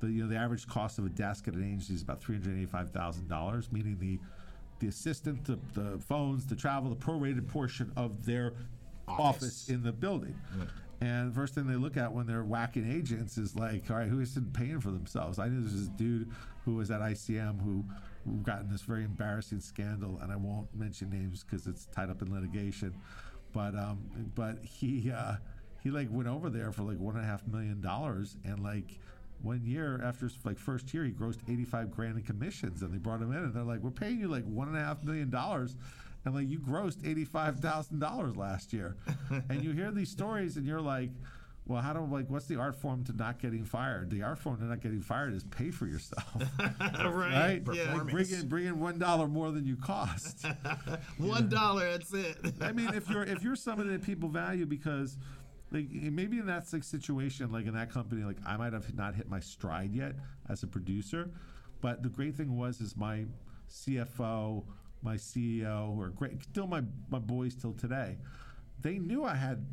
the 0.00 0.08
you 0.08 0.24
know 0.24 0.28
the 0.28 0.36
average 0.36 0.66
cost 0.66 0.98
of 0.98 1.06
a 1.06 1.10
desk 1.10 1.46
at 1.46 1.54
an 1.54 1.62
agency 1.62 1.94
is 1.94 2.02
about 2.02 2.20
three 2.20 2.36
hundred 2.36 2.56
eighty-five 2.56 2.90
thousand 2.90 3.28
dollars, 3.28 3.70
meaning 3.70 3.96
the 4.00 4.18
the 4.80 4.88
assistant, 4.88 5.44
the, 5.44 5.58
the 5.80 5.98
phones, 5.98 6.46
the 6.46 6.56
travel, 6.56 6.90
the 6.90 6.96
prorated 6.96 7.46
portion 7.46 7.92
of 7.96 8.26
their 8.26 8.52
office, 9.06 9.68
in 9.68 9.82
the 9.82 9.92
building. 9.92 10.34
And 11.04 11.30
the 11.30 11.34
first 11.34 11.54
thing 11.54 11.66
they 11.66 11.74
look 11.74 11.98
at 11.98 12.14
when 12.14 12.26
they're 12.26 12.44
whacking 12.44 12.90
agents 12.90 13.36
is 13.36 13.54
like, 13.54 13.90
all 13.90 13.96
right, 13.96 14.08
who 14.08 14.20
isn't 14.20 14.54
paying 14.54 14.80
for 14.80 14.90
themselves? 14.90 15.38
I 15.38 15.48
knew 15.48 15.60
this 15.60 15.88
dude 15.88 16.30
who 16.64 16.76
was 16.76 16.90
at 16.90 17.02
ICM 17.02 17.62
who, 17.62 17.84
got 18.42 18.62
in 18.62 18.70
this 18.70 18.80
very 18.80 19.04
embarrassing 19.04 19.60
scandal, 19.60 20.18
and 20.22 20.32
I 20.32 20.36
won't 20.36 20.74
mention 20.74 21.10
names 21.10 21.44
because 21.44 21.66
it's 21.66 21.84
tied 21.84 22.08
up 22.08 22.22
in 22.22 22.32
litigation. 22.32 22.94
But 23.52 23.74
um, 23.74 24.02
but 24.34 24.64
he 24.64 25.12
uh, 25.14 25.34
he 25.82 25.90
like 25.90 26.08
went 26.10 26.26
over 26.26 26.48
there 26.48 26.72
for 26.72 26.84
like 26.84 26.98
one 26.98 27.16
and 27.16 27.24
a 27.24 27.26
half 27.26 27.46
million 27.46 27.82
dollars, 27.82 28.38
and 28.46 28.62
like 28.62 28.98
one 29.42 29.60
year 29.62 30.00
after 30.02 30.26
his 30.26 30.38
like 30.42 30.58
first 30.58 30.94
year, 30.94 31.04
he 31.04 31.10
grossed 31.12 31.40
eighty 31.50 31.66
five 31.66 31.90
grand 31.90 32.16
in 32.16 32.24
commissions, 32.24 32.80
and 32.80 32.94
they 32.94 32.98
brought 32.98 33.20
him 33.20 33.30
in, 33.30 33.44
and 33.44 33.52
they're 33.52 33.62
like, 33.62 33.80
we're 33.80 33.90
paying 33.90 34.18
you 34.18 34.28
like 34.28 34.44
one 34.44 34.68
and 34.68 34.76
a 34.78 34.80
half 34.80 35.04
million 35.04 35.28
dollars. 35.28 35.76
And 36.24 36.34
like 36.34 36.48
you 36.48 36.58
grossed 36.58 37.06
eighty 37.06 37.24
five 37.24 37.60
thousand 37.60 37.98
dollars 37.98 38.36
last 38.36 38.72
year, 38.72 38.96
and 39.48 39.62
you 39.62 39.72
hear 39.72 39.90
these 39.90 40.10
stories, 40.10 40.56
and 40.56 40.66
you're 40.66 40.80
like, 40.80 41.10
well, 41.66 41.80
how 41.80 41.94
do 41.94 42.00
like 42.00 42.28
what's 42.28 42.46
the 42.46 42.56
art 42.56 42.76
form 42.76 43.04
to 43.04 43.12
not 43.12 43.38
getting 43.38 43.64
fired? 43.64 44.10
The 44.10 44.22
art 44.22 44.38
form 44.38 44.58
to 44.58 44.64
not 44.64 44.80
getting 44.80 45.00
fired 45.00 45.32
is 45.32 45.44
pay 45.44 45.70
for 45.70 45.86
yourself, 45.86 46.34
right? 46.80 47.62
Yeah. 47.72 47.94
Like 47.94 48.06
bring 48.06 48.30
in 48.30 48.48
bring 48.48 48.66
in 48.66 48.80
one 48.80 48.98
dollar 48.98 49.26
more 49.28 49.50
than 49.50 49.66
you 49.66 49.76
cost. 49.76 50.44
One 51.18 51.48
dollar. 51.48 51.90
That's 51.92 52.12
it. 52.12 52.36
I 52.60 52.72
mean, 52.72 52.92
if 52.92 53.08
you're 53.08 53.22
if 53.22 53.42
you're 53.42 53.56
somebody 53.56 53.90
that 53.90 54.02
people 54.02 54.28
value 54.28 54.66
because 54.66 55.16
like 55.70 55.90
maybe 55.90 56.38
in 56.38 56.46
that 56.46 56.70
like 56.72 56.84
situation, 56.84 57.50
like 57.50 57.66
in 57.66 57.74
that 57.74 57.90
company, 57.90 58.24
like 58.24 58.36
I 58.46 58.56
might 58.58 58.74
have 58.74 58.94
not 58.94 59.14
hit 59.14 59.28
my 59.28 59.40
stride 59.40 59.94
yet 59.94 60.16
as 60.48 60.62
a 60.62 60.66
producer, 60.66 61.30
but 61.80 62.02
the 62.02 62.10
great 62.10 62.34
thing 62.34 62.58
was 62.58 62.80
is 62.82 62.94
my 62.94 63.24
CFO, 63.70 64.64
my 65.04 65.16
CEO, 65.16 65.94
who 65.94 66.00
are 66.00 66.08
great, 66.08 66.42
still 66.42 66.66
my 66.66 66.82
my 67.10 67.18
boys 67.18 67.54
till 67.54 67.74
today. 67.74 68.16
They 68.80 68.98
knew 68.98 69.24
I 69.24 69.34
had 69.34 69.64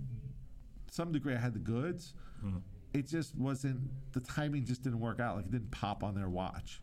some 0.92 1.12
degree 1.12 1.34
I 1.34 1.38
had 1.40 1.54
the 1.54 1.60
goods. 1.60 2.14
It 2.94 3.08
just 3.08 3.36
wasn't 3.38 3.80
the 4.12 4.20
timing 4.20 4.66
just 4.66 4.84
didn't 4.84 5.00
work 5.00 5.20
out. 5.20 5.38
Like 5.38 5.46
it 5.46 5.52
didn't 5.52 5.72
pop 5.72 6.04
on 6.04 6.14
their 6.14 6.30
watch. 6.30 6.82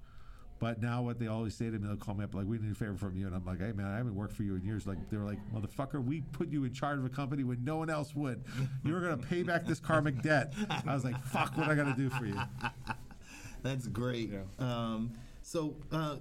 But 0.60 0.82
now 0.82 1.02
what 1.02 1.20
they 1.20 1.28
always 1.28 1.54
say 1.54 1.66
to 1.66 1.78
me, 1.78 1.86
they'll 1.86 1.96
call 1.96 2.14
me 2.16 2.24
up 2.24 2.34
like, 2.34 2.46
"We 2.46 2.58
need 2.58 2.72
a 2.72 2.74
favor 2.74 2.96
from 2.96 3.16
you," 3.16 3.26
and 3.26 3.36
I'm 3.36 3.44
like, 3.44 3.60
"Hey 3.60 3.70
man, 3.72 3.86
I 3.86 3.96
haven't 3.98 4.14
worked 4.16 4.32
for 4.32 4.42
you 4.42 4.56
in 4.56 4.64
years." 4.64 4.86
Like 4.86 4.98
they're 5.08 5.20
like, 5.20 5.38
"Motherfucker, 5.52 6.02
we 6.04 6.22
put 6.32 6.48
you 6.48 6.64
in 6.64 6.72
charge 6.72 6.98
of 6.98 7.04
a 7.04 7.08
company 7.08 7.44
when 7.44 7.62
no 7.62 7.76
one 7.76 7.90
else 7.90 8.14
would. 8.16 8.42
You 8.84 8.92
were 8.94 9.00
gonna 9.00 9.18
pay 9.18 9.42
back 9.44 9.66
this 9.66 9.78
karmic 9.78 10.20
debt." 10.22 10.54
I 10.86 10.94
was 10.94 11.04
like, 11.04 11.22
"Fuck, 11.26 11.56
what 11.56 11.68
I 11.68 11.74
gotta 11.76 11.94
do 11.94 12.08
for 12.10 12.26
you?" 12.26 12.40
That's 13.62 13.86
great. 13.86 14.32
Um, 14.58 15.12
so, 15.42 15.76
uh, 15.92 16.16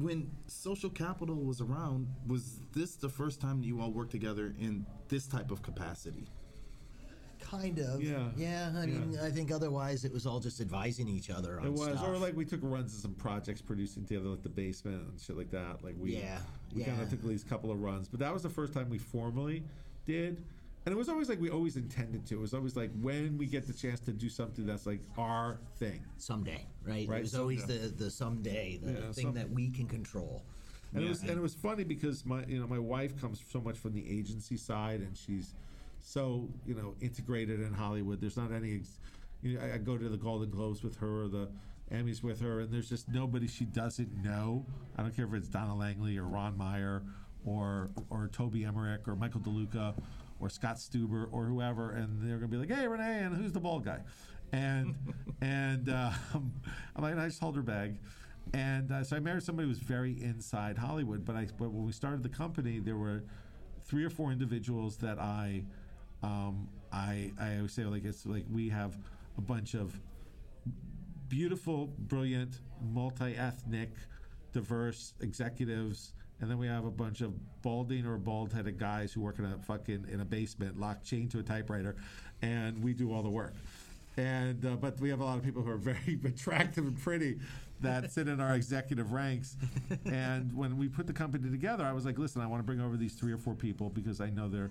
when 0.00 0.30
social 0.46 0.90
capital 0.90 1.36
was 1.36 1.60
around, 1.60 2.08
was 2.26 2.60
this 2.72 2.96
the 2.96 3.08
first 3.08 3.40
time 3.40 3.60
that 3.60 3.66
you 3.66 3.80
all 3.80 3.90
worked 3.90 4.10
together 4.10 4.54
in 4.58 4.84
this 5.08 5.26
type 5.26 5.50
of 5.50 5.62
capacity? 5.62 6.26
Kind 7.40 7.78
of. 7.78 8.02
Yeah. 8.02 8.28
Yeah. 8.36 8.72
I 8.76 8.86
mean, 8.86 9.18
I 9.22 9.30
think 9.30 9.52
otherwise 9.52 10.04
it 10.04 10.12
was 10.12 10.26
all 10.26 10.40
just 10.40 10.60
advising 10.60 11.08
each 11.08 11.30
other 11.30 11.60
on 11.60 11.66
It 11.66 11.72
was, 11.72 11.96
stuff. 11.96 12.08
or 12.08 12.18
like 12.18 12.34
we 12.36 12.44
took 12.44 12.60
runs 12.62 12.94
to 12.94 13.00
some 13.00 13.14
projects 13.14 13.62
producing 13.62 14.04
together, 14.04 14.26
like 14.28 14.42
the 14.42 14.48
basement 14.48 15.02
and 15.08 15.20
shit 15.20 15.36
like 15.36 15.50
that. 15.52 15.84
Like 15.84 15.94
we, 15.98 16.16
Yeah, 16.16 16.38
we 16.74 16.82
kind 16.82 17.00
of 17.00 17.08
took 17.08 17.22
these 17.22 17.44
couple 17.44 17.70
of 17.70 17.80
runs, 17.80 18.08
but 18.08 18.20
that 18.20 18.32
was 18.32 18.42
the 18.42 18.48
first 18.50 18.72
time 18.72 18.88
we 18.90 18.98
formally 18.98 19.62
did. 20.06 20.42
And 20.86 20.92
it 20.92 20.96
was 20.96 21.08
always 21.08 21.28
like 21.28 21.40
we 21.40 21.50
always 21.50 21.76
intended 21.76 22.24
to. 22.26 22.36
It 22.36 22.40
was 22.40 22.54
always 22.54 22.76
like 22.76 22.90
when 23.00 23.36
we 23.36 23.46
get 23.46 23.66
the 23.66 23.72
chance 23.72 23.98
to 24.00 24.12
do 24.12 24.28
something 24.28 24.64
that's 24.64 24.86
like 24.86 25.00
our 25.18 25.58
thing. 25.78 26.00
someday, 26.16 26.64
right? 26.84 27.08
Right, 27.08 27.18
It 27.18 27.22
was 27.22 27.34
always 27.34 27.64
the 27.66 27.92
the 27.96 28.08
someday, 28.08 28.78
the 28.80 28.92
Yeah, 28.92 29.12
thing 29.12 29.24
some- 29.26 29.34
that 29.34 29.50
we 29.50 29.68
can 29.70 29.88
control. 29.88 30.44
And 30.94 31.04
it 31.04 31.08
was 31.08 31.22
and 31.22 31.30
it 31.30 31.40
was 31.42 31.54
funny 31.54 31.82
because 31.82 32.24
my 32.24 32.44
you 32.46 32.60
know 32.60 32.68
my 32.68 32.78
wife 32.78 33.20
comes 33.20 33.42
so 33.50 33.60
much 33.60 33.76
from 33.76 33.94
the 33.94 34.08
agency 34.08 34.56
side 34.56 35.00
and 35.00 35.16
she's 35.16 35.54
so 35.98 36.48
you 36.64 36.74
know 36.76 36.94
integrated 37.00 37.60
in 37.60 37.72
Hollywood. 37.72 38.20
There's 38.20 38.36
not 38.36 38.52
any, 38.52 38.76
ex- 38.76 39.00
you 39.42 39.58
know, 39.58 39.64
I, 39.64 39.74
I 39.74 39.78
go 39.78 39.98
to 39.98 40.08
the 40.08 40.16
Golden 40.16 40.50
Globes 40.50 40.84
with 40.84 40.96
her 40.98 41.24
or 41.24 41.28
the 41.28 41.48
Emmys 41.92 42.22
with 42.22 42.40
her, 42.40 42.60
and 42.60 42.72
there's 42.72 42.88
just 42.88 43.08
nobody 43.08 43.48
she 43.48 43.64
doesn't 43.64 44.22
know. 44.22 44.64
I 44.96 45.02
don't 45.02 45.14
care 45.14 45.24
if 45.26 45.34
it's 45.34 45.48
Donna 45.48 45.74
Langley 45.76 46.16
or 46.16 46.22
Ron 46.24 46.56
Meyer 46.56 47.02
or 47.44 47.90
or 48.08 48.28
Toby 48.28 48.64
Emmerich 48.64 49.08
or 49.08 49.16
Michael 49.16 49.40
DeLuca 49.40 49.94
or 50.40 50.48
Scott 50.48 50.76
Stuber 50.76 51.28
or 51.32 51.44
whoever, 51.44 51.90
and 51.90 52.20
they're 52.22 52.36
gonna 52.36 52.48
be 52.48 52.56
like, 52.56 52.70
"Hey, 52.70 52.86
Renee, 52.86 53.24
and 53.24 53.36
who's 53.36 53.52
the 53.52 53.60
bald 53.60 53.84
guy?" 53.84 54.00
And 54.52 54.94
and 55.40 55.88
uh, 55.88 56.10
I'm 56.34 57.02
like, 57.02 57.16
"I 57.16 57.26
just 57.26 57.40
hold 57.40 57.56
her 57.56 57.62
bag." 57.62 57.96
And 58.54 58.92
uh, 58.92 59.02
so 59.02 59.16
I 59.16 59.20
married 59.20 59.42
somebody 59.42 59.66
who 59.66 59.70
was 59.70 59.78
very 59.78 60.12
inside 60.22 60.78
Hollywood. 60.78 61.24
But 61.24 61.36
I 61.36 61.46
but 61.58 61.70
when 61.70 61.84
we 61.86 61.92
started 61.92 62.22
the 62.22 62.28
company, 62.28 62.78
there 62.78 62.96
were 62.96 63.24
three 63.84 64.04
or 64.04 64.10
four 64.10 64.32
individuals 64.32 64.96
that 64.98 65.18
I 65.18 65.64
um, 66.22 66.68
I 66.92 67.32
I 67.40 67.56
always 67.56 67.72
say 67.72 67.84
like 67.84 68.04
it's 68.04 68.26
like 68.26 68.44
we 68.50 68.68
have 68.68 68.96
a 69.38 69.40
bunch 69.40 69.74
of 69.74 69.98
beautiful, 71.28 71.88
brilliant, 71.98 72.60
multi-ethnic, 72.92 73.90
diverse 74.52 75.14
executives, 75.20 76.12
and 76.40 76.50
then 76.50 76.58
we 76.58 76.66
have 76.66 76.84
a 76.84 76.90
bunch 76.90 77.20
of 77.20 77.32
balding 77.62 78.06
or 78.06 78.18
bald-headed 78.18 78.78
guys 78.78 79.12
who 79.12 79.20
work 79.20 79.38
in 79.38 79.44
a 79.44 79.58
fucking 79.66 80.06
in 80.10 80.20
a 80.20 80.24
basement, 80.24 80.78
locked 80.78 81.04
chained 81.04 81.30
to 81.32 81.38
a 81.38 81.42
typewriter, 81.42 81.96
and 82.42 82.82
we 82.82 82.92
do 82.92 83.12
all 83.12 83.22
the 83.22 83.30
work. 83.30 83.54
And 84.16 84.64
uh, 84.64 84.76
but 84.76 84.98
we 85.00 85.10
have 85.10 85.20
a 85.20 85.24
lot 85.24 85.38
of 85.38 85.44
people 85.44 85.62
who 85.62 85.70
are 85.70 85.76
very 85.76 86.18
attractive 86.24 86.86
and 86.86 86.98
pretty 86.98 87.38
that 87.80 88.10
sit 88.10 88.28
in 88.28 88.40
our 88.40 88.54
executive 88.54 89.12
ranks. 89.12 89.56
And 90.06 90.54
when 90.56 90.78
we 90.78 90.88
put 90.88 91.06
the 91.06 91.12
company 91.12 91.50
together, 91.50 91.84
I 91.84 91.92
was 91.92 92.06
like, 92.06 92.18
listen, 92.18 92.40
I 92.40 92.46
want 92.46 92.60
to 92.60 92.64
bring 92.64 92.80
over 92.80 92.96
these 92.96 93.14
three 93.14 93.32
or 93.32 93.38
four 93.38 93.54
people 93.54 93.90
because 93.90 94.20
I 94.20 94.30
know 94.30 94.48
they're 94.48 94.70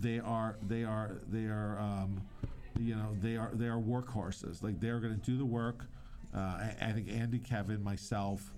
they 0.00 0.18
are 0.20 0.56
they 0.66 0.84
are 0.84 1.16
they 1.30 1.44
are 1.46 1.78
um, 1.78 2.20
you 2.78 2.94
know 2.94 3.16
they 3.20 3.36
are 3.36 3.50
they 3.54 3.66
are 3.66 3.78
workhorses. 3.78 4.62
Like 4.62 4.80
they're 4.80 5.00
going 5.00 5.18
to 5.18 5.24
do 5.24 5.36
the 5.36 5.44
work. 5.44 5.84
Uh, 6.34 6.38
I, 6.38 6.76
I 6.80 6.92
think 6.92 7.08
Andy, 7.10 7.38
Kevin, 7.38 7.82
myself. 7.82 8.52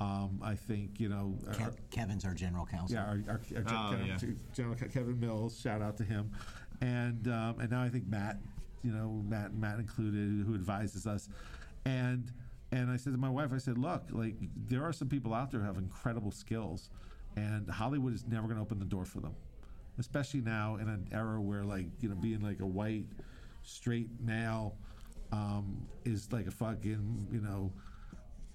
Um, 0.00 0.40
I 0.42 0.54
think 0.54 1.00
you 1.00 1.08
know. 1.08 1.36
Kev- 1.50 1.60
our- 1.62 1.74
Kevin's 1.90 2.24
our 2.24 2.34
general 2.34 2.64
counsel. 2.66 2.96
yeah, 2.96 3.02
our, 3.04 3.20
our, 3.28 3.40
our 3.56 3.64
Oh, 3.66 3.96
Gen- 3.96 4.06
yeah. 4.06 4.18
General 4.54 4.74
Kevin 4.76 5.18
Mills, 5.18 5.58
shout 5.60 5.82
out 5.82 5.96
to 5.96 6.04
him, 6.04 6.30
and 6.80 7.26
um, 7.28 7.58
and 7.60 7.70
now 7.70 7.82
I 7.82 7.88
think 7.88 8.06
Matt, 8.06 8.38
you 8.84 8.92
know 8.92 9.22
Matt 9.28 9.54
Matt 9.54 9.78
included, 9.80 10.46
who 10.46 10.54
advises 10.54 11.06
us, 11.06 11.28
and 11.84 12.30
and 12.70 12.90
I 12.90 12.96
said 12.96 13.12
to 13.12 13.18
my 13.18 13.30
wife, 13.30 13.50
I 13.52 13.58
said, 13.58 13.76
look, 13.78 14.02
like 14.10 14.36
there 14.68 14.84
are 14.84 14.92
some 14.92 15.08
people 15.08 15.34
out 15.34 15.50
there 15.50 15.60
who 15.60 15.66
have 15.66 15.78
incredible 15.78 16.30
skills, 16.30 16.90
and 17.34 17.68
Hollywood 17.68 18.14
is 18.14 18.24
never 18.26 18.46
going 18.46 18.56
to 18.56 18.62
open 18.62 18.78
the 18.78 18.84
door 18.84 19.04
for 19.04 19.18
them, 19.20 19.34
especially 19.98 20.42
now 20.42 20.76
in 20.76 20.88
an 20.88 21.08
era 21.10 21.40
where 21.40 21.64
like 21.64 21.86
you 22.00 22.08
know 22.08 22.14
being 22.14 22.40
like 22.40 22.60
a 22.60 22.66
white 22.66 23.06
straight 23.64 24.08
male 24.20 24.76
um, 25.32 25.88
is 26.04 26.30
like 26.32 26.46
a 26.46 26.50
fucking 26.52 27.26
you 27.32 27.40
know 27.40 27.72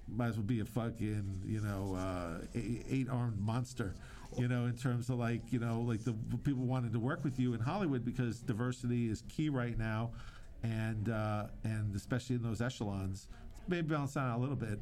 might 0.07 0.27
as 0.27 0.37
well 0.37 0.45
be 0.45 0.59
a 0.59 0.65
fucking 0.65 1.41
you 1.45 1.61
know 1.61 1.95
uh, 1.95 2.45
eight 2.55 3.07
armed 3.09 3.39
monster 3.39 3.95
you 4.37 4.47
know 4.47 4.65
in 4.65 4.75
terms 4.75 5.09
of 5.09 5.17
like 5.17 5.41
you 5.51 5.59
know 5.59 5.81
like 5.81 6.03
the 6.03 6.13
people 6.43 6.65
wanting 6.65 6.91
to 6.91 6.99
work 6.99 7.23
with 7.23 7.39
you 7.39 7.53
in 7.53 7.59
hollywood 7.59 8.03
because 8.03 8.39
diversity 8.41 9.09
is 9.09 9.23
key 9.29 9.49
right 9.49 9.77
now 9.77 10.11
and 10.63 11.09
uh, 11.09 11.47
and 11.63 11.95
especially 11.95 12.37
in 12.37 12.41
those 12.41 12.61
echelons. 12.61 13.27
Maybe 13.67 13.87
balance 13.87 14.17
out 14.17 14.37
a 14.37 14.39
little 14.39 14.55
bit. 14.55 14.79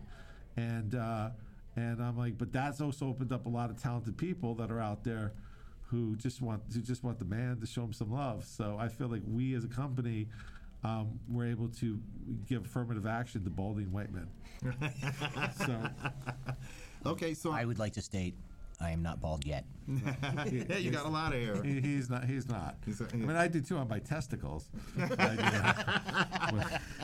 And 0.58 0.96
uh, 0.96 1.32
and 1.78 2.04
i'm 2.04 2.18
like 2.18 2.38
but 2.38 2.52
that's 2.52 2.82
also 2.82 3.08
opened 3.08 3.32
up 3.32 3.46
a 3.46 3.50
lot 3.50 3.70
of 3.70 3.82
talented 3.82 4.18
people 4.18 4.54
that 4.56 4.70
are 4.70 4.82
out 4.82 5.06
there 5.06 5.32
who 5.84 6.18
just 6.18 6.42
want 6.42 6.62
who 6.74 6.82
just 6.82 7.02
want 7.02 7.18
the 7.18 7.24
man 7.24 7.58
to 7.62 7.66
show 7.66 7.82
them 7.82 7.94
some 7.94 8.12
love. 8.12 8.46
So 8.46 8.78
i 8.80 8.88
feel 8.88 9.08
like 9.08 9.22
we 9.26 9.56
as 9.56 9.64
a 9.64 9.70
company 9.70 10.28
um, 10.84 11.20
we're 11.30 11.48
able 11.48 11.68
to 11.70 12.00
give 12.48 12.66
affirmative 12.66 13.06
action 13.06 13.44
to 13.44 13.50
balding 13.50 13.92
white 13.92 14.10
men 14.12 14.28
so 15.66 15.90
Okay, 17.06 17.34
so 17.34 17.52
I 17.52 17.66
would 17.66 17.80
like 17.80 17.94
to 17.94 18.02
state 18.02 18.36
I 18.84 18.90
am 18.90 19.04
not 19.04 19.22
bald 19.22 19.46
yet. 19.46 19.64
yeah, 19.88 20.78
you 20.78 20.90
got 20.90 21.06
a 21.06 21.10
lot 21.10 21.34
of 21.36 21.40
hair. 21.40 21.62
he, 21.62 21.80
he's 21.82 22.10
not. 22.10 22.24
He's 22.26 22.50
not. 22.50 22.78
He's 22.84 23.00
a- 23.00 23.08
I 23.14 23.16
mean, 23.16 23.36
I 23.38 23.48
do 23.48 23.62
too 23.62 23.78
on 23.78 23.88
my 23.88 24.00
testicles. 24.00 24.68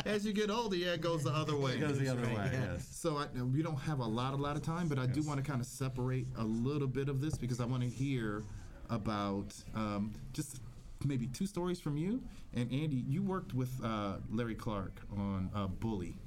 As 0.06 0.26
you 0.26 0.34
get 0.34 0.50
older, 0.50 0.76
yeah, 0.76 0.94
it 0.94 1.02
goes 1.02 1.24
the 1.24 1.30
other 1.32 1.56
way. 1.56 1.74
It 1.74 1.82
goes 1.82 2.00
the 2.00 2.10
other 2.10 2.22
way. 2.24 2.50
Yes. 2.52 2.88
So 2.92 3.18
I, 3.18 3.28
we 3.44 3.62
don't 3.62 3.76
have 3.82 4.00
a 4.00 4.06
lot, 4.06 4.34
a 4.34 4.38
lot 4.38 4.56
of 4.56 4.64
time, 4.64 4.88
but 4.88 4.98
I 4.98 5.06
do 5.06 5.22
want 5.22 5.44
to 5.44 5.48
kind 5.50 5.62
of 5.62 5.68
separate 5.68 6.26
a 6.38 6.44
little 6.44 6.88
bit 6.88 7.10
of 7.10 7.22
this 7.22 7.38
because 7.38 7.60
I 7.60 7.66
want 7.66 7.84
to 7.84 7.90
hear 7.90 8.44
about 8.90 9.54
um, 9.76 10.14
just 10.34 10.62
maybe 11.08 11.28
two 11.28 11.46
stories 11.46 11.80
from 11.80 11.98
you. 11.98 12.22
And 12.54 12.72
Andy, 12.72 13.04
you 13.08 13.24
worked 13.24 13.54
with 13.54 13.70
uh, 13.84 14.16
Larry 14.32 14.56
Clark 14.56 15.02
on 15.16 15.50
uh, 15.56 15.68
Bully, 15.68 16.18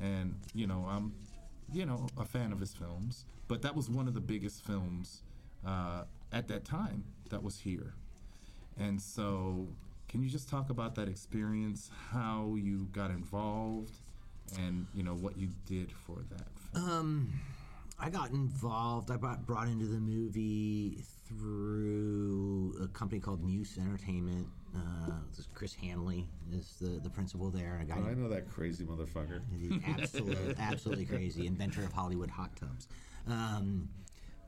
and 0.00 0.34
you 0.54 0.66
know 0.66 0.86
I'm, 0.88 1.12
you 1.72 1.86
know, 1.86 2.06
a 2.18 2.24
fan 2.24 2.52
of 2.52 2.60
his 2.60 2.74
films. 2.74 3.24
But 3.48 3.62
that 3.62 3.74
was 3.76 3.90
one 3.90 4.08
of 4.08 4.14
the 4.14 4.20
biggest 4.20 4.64
films 4.64 5.22
uh, 5.66 6.04
at 6.32 6.48
that 6.48 6.64
time 6.64 7.04
that 7.30 7.42
was 7.42 7.58
here. 7.58 7.94
And 8.78 9.00
so, 9.00 9.68
can 10.08 10.22
you 10.22 10.30
just 10.30 10.48
talk 10.48 10.70
about 10.70 10.94
that 10.94 11.08
experience, 11.08 11.90
how 12.10 12.56
you 12.58 12.88
got 12.92 13.10
involved, 13.10 13.94
and 14.58 14.86
you 14.94 15.02
know 15.02 15.14
what 15.14 15.36
you 15.36 15.48
did 15.66 15.92
for 15.92 16.18
that? 16.30 16.46
Film? 16.72 16.90
Um, 16.90 17.32
I 18.02 18.10
got 18.10 18.30
involved. 18.30 19.12
I 19.12 19.16
got 19.16 19.46
brought 19.46 19.68
into 19.68 19.86
the 19.86 20.00
movie 20.00 21.04
through 21.28 22.76
a 22.82 22.88
company 22.88 23.20
called 23.20 23.44
Muse 23.44 23.78
Entertainment. 23.80 24.48
Uh, 24.74 25.12
this 25.30 25.38
is 25.38 25.48
Chris 25.54 25.72
Hanley 25.74 26.26
is 26.52 26.74
the, 26.80 26.98
the 27.00 27.08
principal 27.08 27.48
there. 27.48 27.78
A 27.80 27.84
guy 27.84 27.94
Oh, 27.98 28.10
I 28.10 28.14
know 28.14 28.28
that 28.28 28.50
crazy 28.50 28.84
motherfucker. 28.84 29.40
absolutely, 29.98 30.54
absolutely 30.58 31.04
crazy. 31.04 31.46
Inventor 31.46 31.84
of 31.84 31.92
Hollywood 31.92 32.28
hot 32.28 32.56
tubs. 32.56 32.88
Um, 33.28 33.88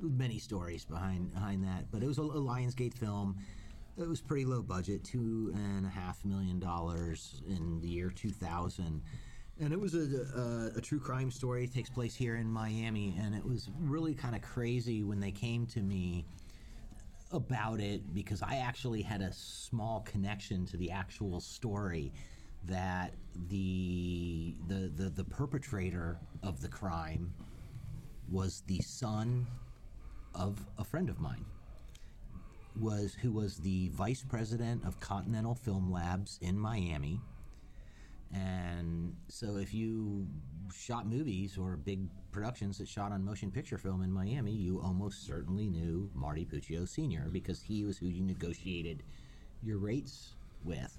many 0.00 0.40
stories 0.40 0.84
behind 0.84 1.32
behind 1.32 1.62
that, 1.62 1.92
but 1.92 2.02
it 2.02 2.08
was 2.08 2.18
a, 2.18 2.22
a 2.22 2.40
Lionsgate 2.40 2.94
film. 2.94 3.36
It 3.96 4.08
was 4.08 4.20
pretty 4.20 4.46
low 4.46 4.62
budget, 4.62 5.04
two 5.04 5.52
and 5.54 5.86
a 5.86 5.88
half 5.88 6.24
million 6.24 6.58
dollars 6.58 7.40
in 7.48 7.80
the 7.80 7.86
year 7.88 8.10
2000, 8.10 9.00
and 9.60 9.72
it 9.72 9.80
was 9.80 9.94
a, 9.94 10.72
a, 10.74 10.78
a 10.78 10.80
true 10.80 10.98
crime 11.00 11.30
story. 11.30 11.64
It 11.64 11.72
takes 11.72 11.90
place 11.90 12.14
here 12.14 12.36
in 12.36 12.50
Miami, 12.50 13.16
and 13.18 13.34
it 13.34 13.44
was 13.44 13.70
really 13.78 14.14
kind 14.14 14.34
of 14.34 14.42
crazy 14.42 15.02
when 15.04 15.20
they 15.20 15.30
came 15.30 15.66
to 15.68 15.80
me 15.80 16.26
about 17.30 17.80
it 17.80 18.14
because 18.14 18.42
I 18.42 18.56
actually 18.56 19.02
had 19.02 19.20
a 19.20 19.32
small 19.32 20.00
connection 20.00 20.66
to 20.66 20.76
the 20.76 20.90
actual 20.90 21.40
story 21.40 22.12
that 22.66 23.14
the 23.48 24.54
the 24.68 24.90
the, 24.94 25.10
the 25.10 25.24
perpetrator 25.24 26.18
of 26.42 26.60
the 26.60 26.68
crime 26.68 27.34
was 28.30 28.62
the 28.66 28.80
son 28.80 29.46
of 30.34 30.66
a 30.78 30.84
friend 30.84 31.08
of 31.10 31.20
mine 31.20 31.44
was 32.76 33.14
who 33.14 33.30
was 33.30 33.58
the 33.58 33.88
vice 33.90 34.24
president 34.28 34.84
of 34.84 34.98
Continental 34.98 35.54
Film 35.54 35.92
Labs 35.92 36.38
in 36.40 36.58
Miami 36.58 37.20
and 38.34 39.14
so 39.28 39.56
if 39.56 39.72
you 39.72 40.26
shot 40.74 41.06
movies 41.06 41.56
or 41.56 41.76
big 41.76 42.00
productions 42.32 42.78
that 42.78 42.88
shot 42.88 43.12
on 43.12 43.24
motion 43.24 43.50
picture 43.50 43.78
film 43.78 44.02
in 44.02 44.12
Miami, 44.12 44.50
you 44.50 44.80
almost 44.80 45.24
certainly 45.24 45.68
knew 45.68 46.10
Marty 46.14 46.44
Puccio 46.44 46.88
Sr. 46.88 47.28
because 47.30 47.62
he 47.62 47.84
was 47.84 47.96
who 47.96 48.06
you 48.06 48.24
negotiated 48.24 49.04
your 49.62 49.78
rates 49.78 50.34
with. 50.64 50.96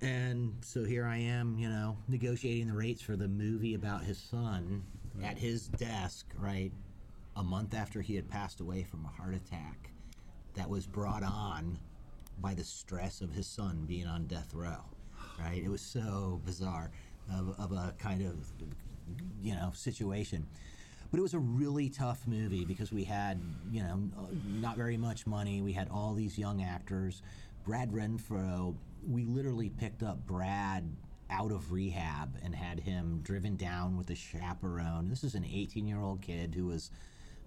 And 0.00 0.54
so 0.62 0.84
here 0.84 1.04
I 1.04 1.16
am, 1.18 1.58
you 1.58 1.68
know, 1.68 1.98
negotiating 2.08 2.68
the 2.68 2.74
rates 2.74 3.02
for 3.02 3.16
the 3.16 3.28
movie 3.28 3.74
about 3.74 4.04
his 4.04 4.18
son 4.18 4.84
at 5.22 5.36
his 5.36 5.66
desk, 5.68 6.26
right? 6.38 6.72
A 7.36 7.42
month 7.42 7.74
after 7.74 8.00
he 8.00 8.14
had 8.14 8.28
passed 8.28 8.60
away 8.60 8.82
from 8.84 9.04
a 9.04 9.08
heart 9.08 9.34
attack 9.34 9.90
that 10.54 10.70
was 10.70 10.86
brought 10.86 11.22
on 11.22 11.78
by 12.38 12.54
the 12.54 12.64
stress 12.64 13.20
of 13.20 13.32
his 13.32 13.46
son 13.46 13.84
being 13.86 14.06
on 14.06 14.26
death 14.26 14.54
row, 14.54 14.84
right? 15.42 15.62
It 15.62 15.68
was 15.68 15.80
so 15.80 16.40
bizarre 16.44 16.90
of, 17.32 17.54
of 17.58 17.72
a 17.72 17.94
kind 17.98 18.22
of, 18.22 18.34
you 19.42 19.54
know, 19.54 19.72
situation. 19.74 20.46
But 21.10 21.18
it 21.18 21.22
was 21.22 21.34
a 21.34 21.38
really 21.38 21.88
tough 21.88 22.26
movie 22.26 22.64
because 22.64 22.92
we 22.92 23.04
had, 23.04 23.40
you 23.70 23.82
know, 23.82 24.00
not 24.60 24.76
very 24.76 24.96
much 24.96 25.26
money. 25.26 25.60
We 25.60 25.72
had 25.72 25.88
all 25.88 26.14
these 26.14 26.38
young 26.38 26.62
actors. 26.62 27.22
Brad 27.64 27.90
Renfro, 27.92 28.76
we 29.08 29.24
literally 29.24 29.70
picked 29.70 30.02
up 30.02 30.24
Brad 30.26 30.88
out 31.28 31.52
of 31.52 31.72
rehab 31.72 32.36
and 32.44 32.54
had 32.54 32.80
him 32.80 33.20
driven 33.22 33.56
down 33.56 33.96
with 33.96 34.10
a 34.10 34.14
chaperone. 34.14 35.08
This 35.08 35.24
is 35.24 35.34
an 35.34 35.44
18 35.44 35.86
year 35.86 36.00
old 36.00 36.22
kid 36.22 36.54
who 36.54 36.66
was 36.66 36.90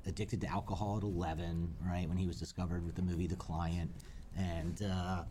addicted 0.06 0.42
to 0.42 0.48
alcohol 0.48 0.98
at 0.98 1.04
11, 1.04 1.74
right, 1.86 2.08
when 2.08 2.18
he 2.18 2.28
was 2.28 2.38
discovered 2.38 2.86
with 2.86 2.96
the 2.96 3.02
movie 3.02 3.28
The 3.28 3.36
Client. 3.36 3.92
And, 4.38 4.82
uh, 4.84 5.24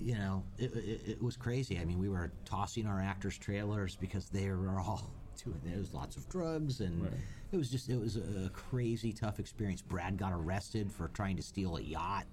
you 0.00 0.14
know, 0.14 0.42
it, 0.58 0.74
it, 0.74 1.00
it 1.06 1.22
was 1.22 1.36
crazy. 1.36 1.78
I 1.78 1.84
mean, 1.84 1.98
we 1.98 2.08
were 2.08 2.30
tossing 2.44 2.86
our 2.86 3.00
actors' 3.00 3.38
trailers 3.38 3.96
because 3.96 4.28
they 4.28 4.48
were 4.50 4.80
all 4.80 5.10
doing. 5.44 5.60
There 5.64 5.78
was 5.78 5.94
lots 5.94 6.16
of 6.16 6.28
drugs, 6.28 6.80
and 6.80 7.08
it 7.52 7.56
was 7.56 7.70
just 7.70 7.88
it 7.88 7.98
was 8.00 8.16
a 8.16 8.50
crazy 8.52 9.12
tough 9.12 9.38
experience. 9.38 9.82
Brad 9.82 10.16
got 10.16 10.32
arrested 10.32 10.92
for 10.92 11.08
trying 11.08 11.36
to 11.36 11.42
steal 11.42 11.76
a 11.76 11.80
yacht, 11.80 12.26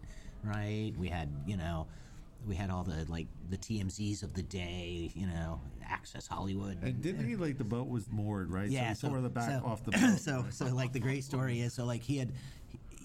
right? 0.44 0.92
We 0.98 1.08
had 1.08 1.30
you 1.46 1.58
know, 1.58 1.88
we 2.48 2.56
had 2.56 2.70
all 2.70 2.84
the 2.84 3.06
like 3.10 3.28
the 3.50 3.58
TMZs 3.58 4.24
of 4.24 4.34
the 4.34 4.44
day, 4.44 5.12
you 5.16 5.28
know, 5.28 5.62
Access 5.88 6.28
Hollywood. 6.28 6.78
And 6.82 7.02
didn't 7.02 7.28
he 7.28 7.36
like 7.36 7.58
the 7.58 7.64
boat 7.64 7.88
was 7.88 8.10
moored, 8.12 8.52
right? 8.52 8.70
Yeah, 8.70 8.94
so 8.94 9.08
he 9.08 9.14
tore 9.14 9.22
the 9.22 9.30
back 9.30 9.50
so- 9.50 9.66
off 9.66 9.84
the 9.84 9.92
boat. 9.98 10.20
so 10.20 10.46
so 10.50 10.66
like 10.66 10.92
the 10.92 11.00
great 11.00 11.24
story 11.24 11.62
is 11.62 11.74
so 11.74 11.86
like 11.86 12.02
he 12.04 12.18
had 12.18 12.32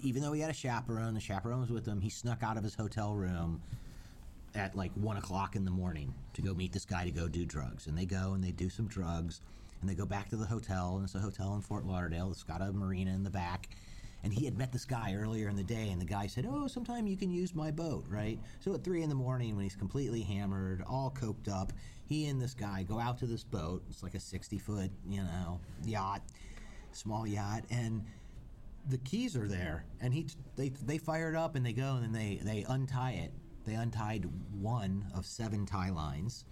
even 0.03 0.23
though 0.23 0.33
he 0.33 0.41
had 0.41 0.51
a 0.51 0.55
chaperone, 0.55 1.15
the 1.15 1.21
chaperone 1.21 1.61
was 1.61 1.71
with 1.71 1.85
him. 1.87 2.01
He 2.01 2.09
snuck 2.09 2.43
out 2.45 2.57
of 2.57 2.63
his 2.63 2.75
hotel 2.75 3.15
room 3.15 3.61
at 4.55 4.75
like 4.75 4.93
one 4.95 5.17
o'clock 5.17 5.57
in 5.57 5.65
the 5.65 5.71
morning 5.71 6.15
to 6.35 6.43
go 6.43 6.55
meet 6.55 6.73
this 6.73 6.85
guy 6.85 7.05
to 7.05 7.11
go 7.11 7.29
do 7.29 7.45
drugs. 7.45 7.87
And 7.87 7.97
they 7.97 8.07
go 8.07 8.33
and 8.35 8.43
they 8.43 8.51
do 8.51 8.69
some 8.69 8.87
drugs, 8.87 9.41
and 9.81 9.89
they 9.89 9.95
go 9.95 10.07
back 10.07 10.29
to 10.31 10.37
the 10.37 10.47
hotel. 10.47 10.97
And 10.97 11.05
it's 11.05 11.15
a 11.15 11.21
hotel 11.21 11.55
in 11.55 11.61
Fort 11.61 11.85
Lauderdale. 11.85 12.31
It's 12.31 12.43
got 12.43 12.63
a 12.63 12.73
marina 12.73 13.13
in 13.13 13.23
the 13.23 13.31
back. 13.31 13.69
And 14.25 14.35
he 14.35 14.45
had 14.45 14.59
met 14.59 14.73
this 14.73 14.85
guy 14.85 15.15
earlier 15.15 15.49
in 15.49 15.55
the 15.55 15.63
day, 15.63 15.91
and 15.91 16.01
the 16.01 16.05
guy 16.05 16.27
said, 16.27 16.45
"Oh, 16.51 16.67
sometime 16.67 17.07
you 17.07 17.17
can 17.17 17.31
use 17.31 17.55
my 17.55 17.71
boat, 17.71 18.05
right?" 18.09 18.37
So 18.59 18.75
at 18.75 18.83
three 18.83 19.03
in 19.03 19.09
the 19.09 19.15
morning, 19.15 19.55
when 19.55 19.63
he's 19.63 19.77
completely 19.77 20.23
hammered, 20.23 20.83
all 20.89 21.15
coked 21.17 21.49
up, 21.49 21.73
he 22.05 22.27
and 22.27 22.43
this 22.43 22.53
guy 22.53 22.83
go 22.83 22.99
out 22.99 23.19
to 23.19 23.27
this 23.27 23.45
boat. 23.45 23.85
It's 23.89 24.03
like 24.03 24.15
a 24.15 24.21
sixty-foot, 24.21 24.91
you 25.09 25.23
know, 25.23 25.61
yacht, 25.85 26.23
small 26.91 27.29
yacht, 27.29 27.63
and 27.71 28.05
the 28.89 28.99
keys 28.99 29.37
are 29.37 29.47
there, 29.47 29.85
and 30.01 30.13
he 30.13 30.27
they 30.57 30.71
they 30.71 30.99
fire 30.99 31.31
it 31.31 31.37
up 31.37 31.55
and 31.55 31.65
they 31.65 31.73
go 31.73 31.95
and 31.95 32.03
then 32.03 32.13
they 32.13 32.41
they 32.43 32.65
untie 32.69 33.13
it. 33.13 33.33
They 33.69 33.75
untied 33.75 34.27
one 34.59 35.05
of 35.15 35.27
seven 35.27 35.67
tie 35.67 35.91
lines 35.91 36.47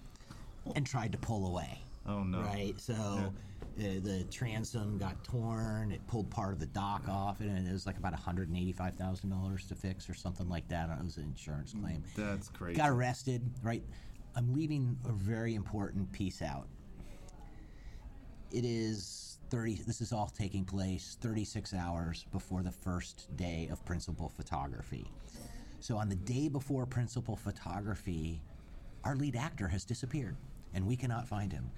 and 0.75 0.87
tried 0.87 1.13
to 1.13 1.19
pull 1.19 1.47
away. 1.47 1.81
Oh, 2.07 2.23
no. 2.23 2.43
Right, 2.43 2.75
so 2.79 2.93
uh, 2.95 3.33
the 3.79 4.27
transom 4.31 4.99
got 4.99 5.25
torn. 5.25 5.93
It 5.93 6.07
pulled 6.09 6.31
part 6.31 6.53
of 6.53 6.61
the 6.61 6.67
dock 6.67 7.09
off, 7.09 7.41
and 7.41 7.67
it 7.67 7.73
was 7.73 7.87
like 7.87 7.97
about 7.97 8.13
one 8.13 8.21
hundred 8.21 8.49
and 8.49 8.59
eighty-five 8.59 8.95
thousand 8.97 9.31
dollars 9.31 9.67
to 9.69 9.75
fix 9.75 10.11
or 10.11 10.15
something 10.15 10.49
like 10.49 10.69
that. 10.69 10.91
It 10.91 11.03
was 11.03 11.17
an 11.17 11.25
insurance 11.25 11.73
claim. 11.73 12.05
That's 12.17 12.49
crazy. 12.51 12.77
Got 12.77 12.91
arrested. 12.91 13.43
Right, 13.63 13.83
I'm 14.35 14.53
leaving 14.53 14.99
a 15.09 15.13
very 15.13 15.55
important 15.55 16.13
piece 16.13 16.43
out. 16.43 16.69
It 18.53 18.65
is 18.65 19.39
30 19.51 19.83
this 19.87 20.01
is 20.01 20.13
all 20.13 20.33
taking 20.37 20.65
place 20.65 21.17
36 21.21 21.73
hours 21.75 22.27
before 22.33 22.63
the 22.63 22.71
first 22.71 23.35
day 23.37 23.69
of 23.71 23.85
principal 23.85 24.29
photography. 24.29 25.11
So 25.87 25.99
on 25.99 26.09
the 26.09 26.17
day 26.17 26.49
before 26.49 26.85
principal 26.85 27.37
photography, 27.37 28.43
our 29.05 29.15
lead 29.15 29.37
actor 29.37 29.69
has 29.69 29.85
disappeared 29.85 30.37
and 30.75 30.85
we 30.85 30.97
cannot 30.97 31.29
find 31.29 31.53
him. 31.53 31.71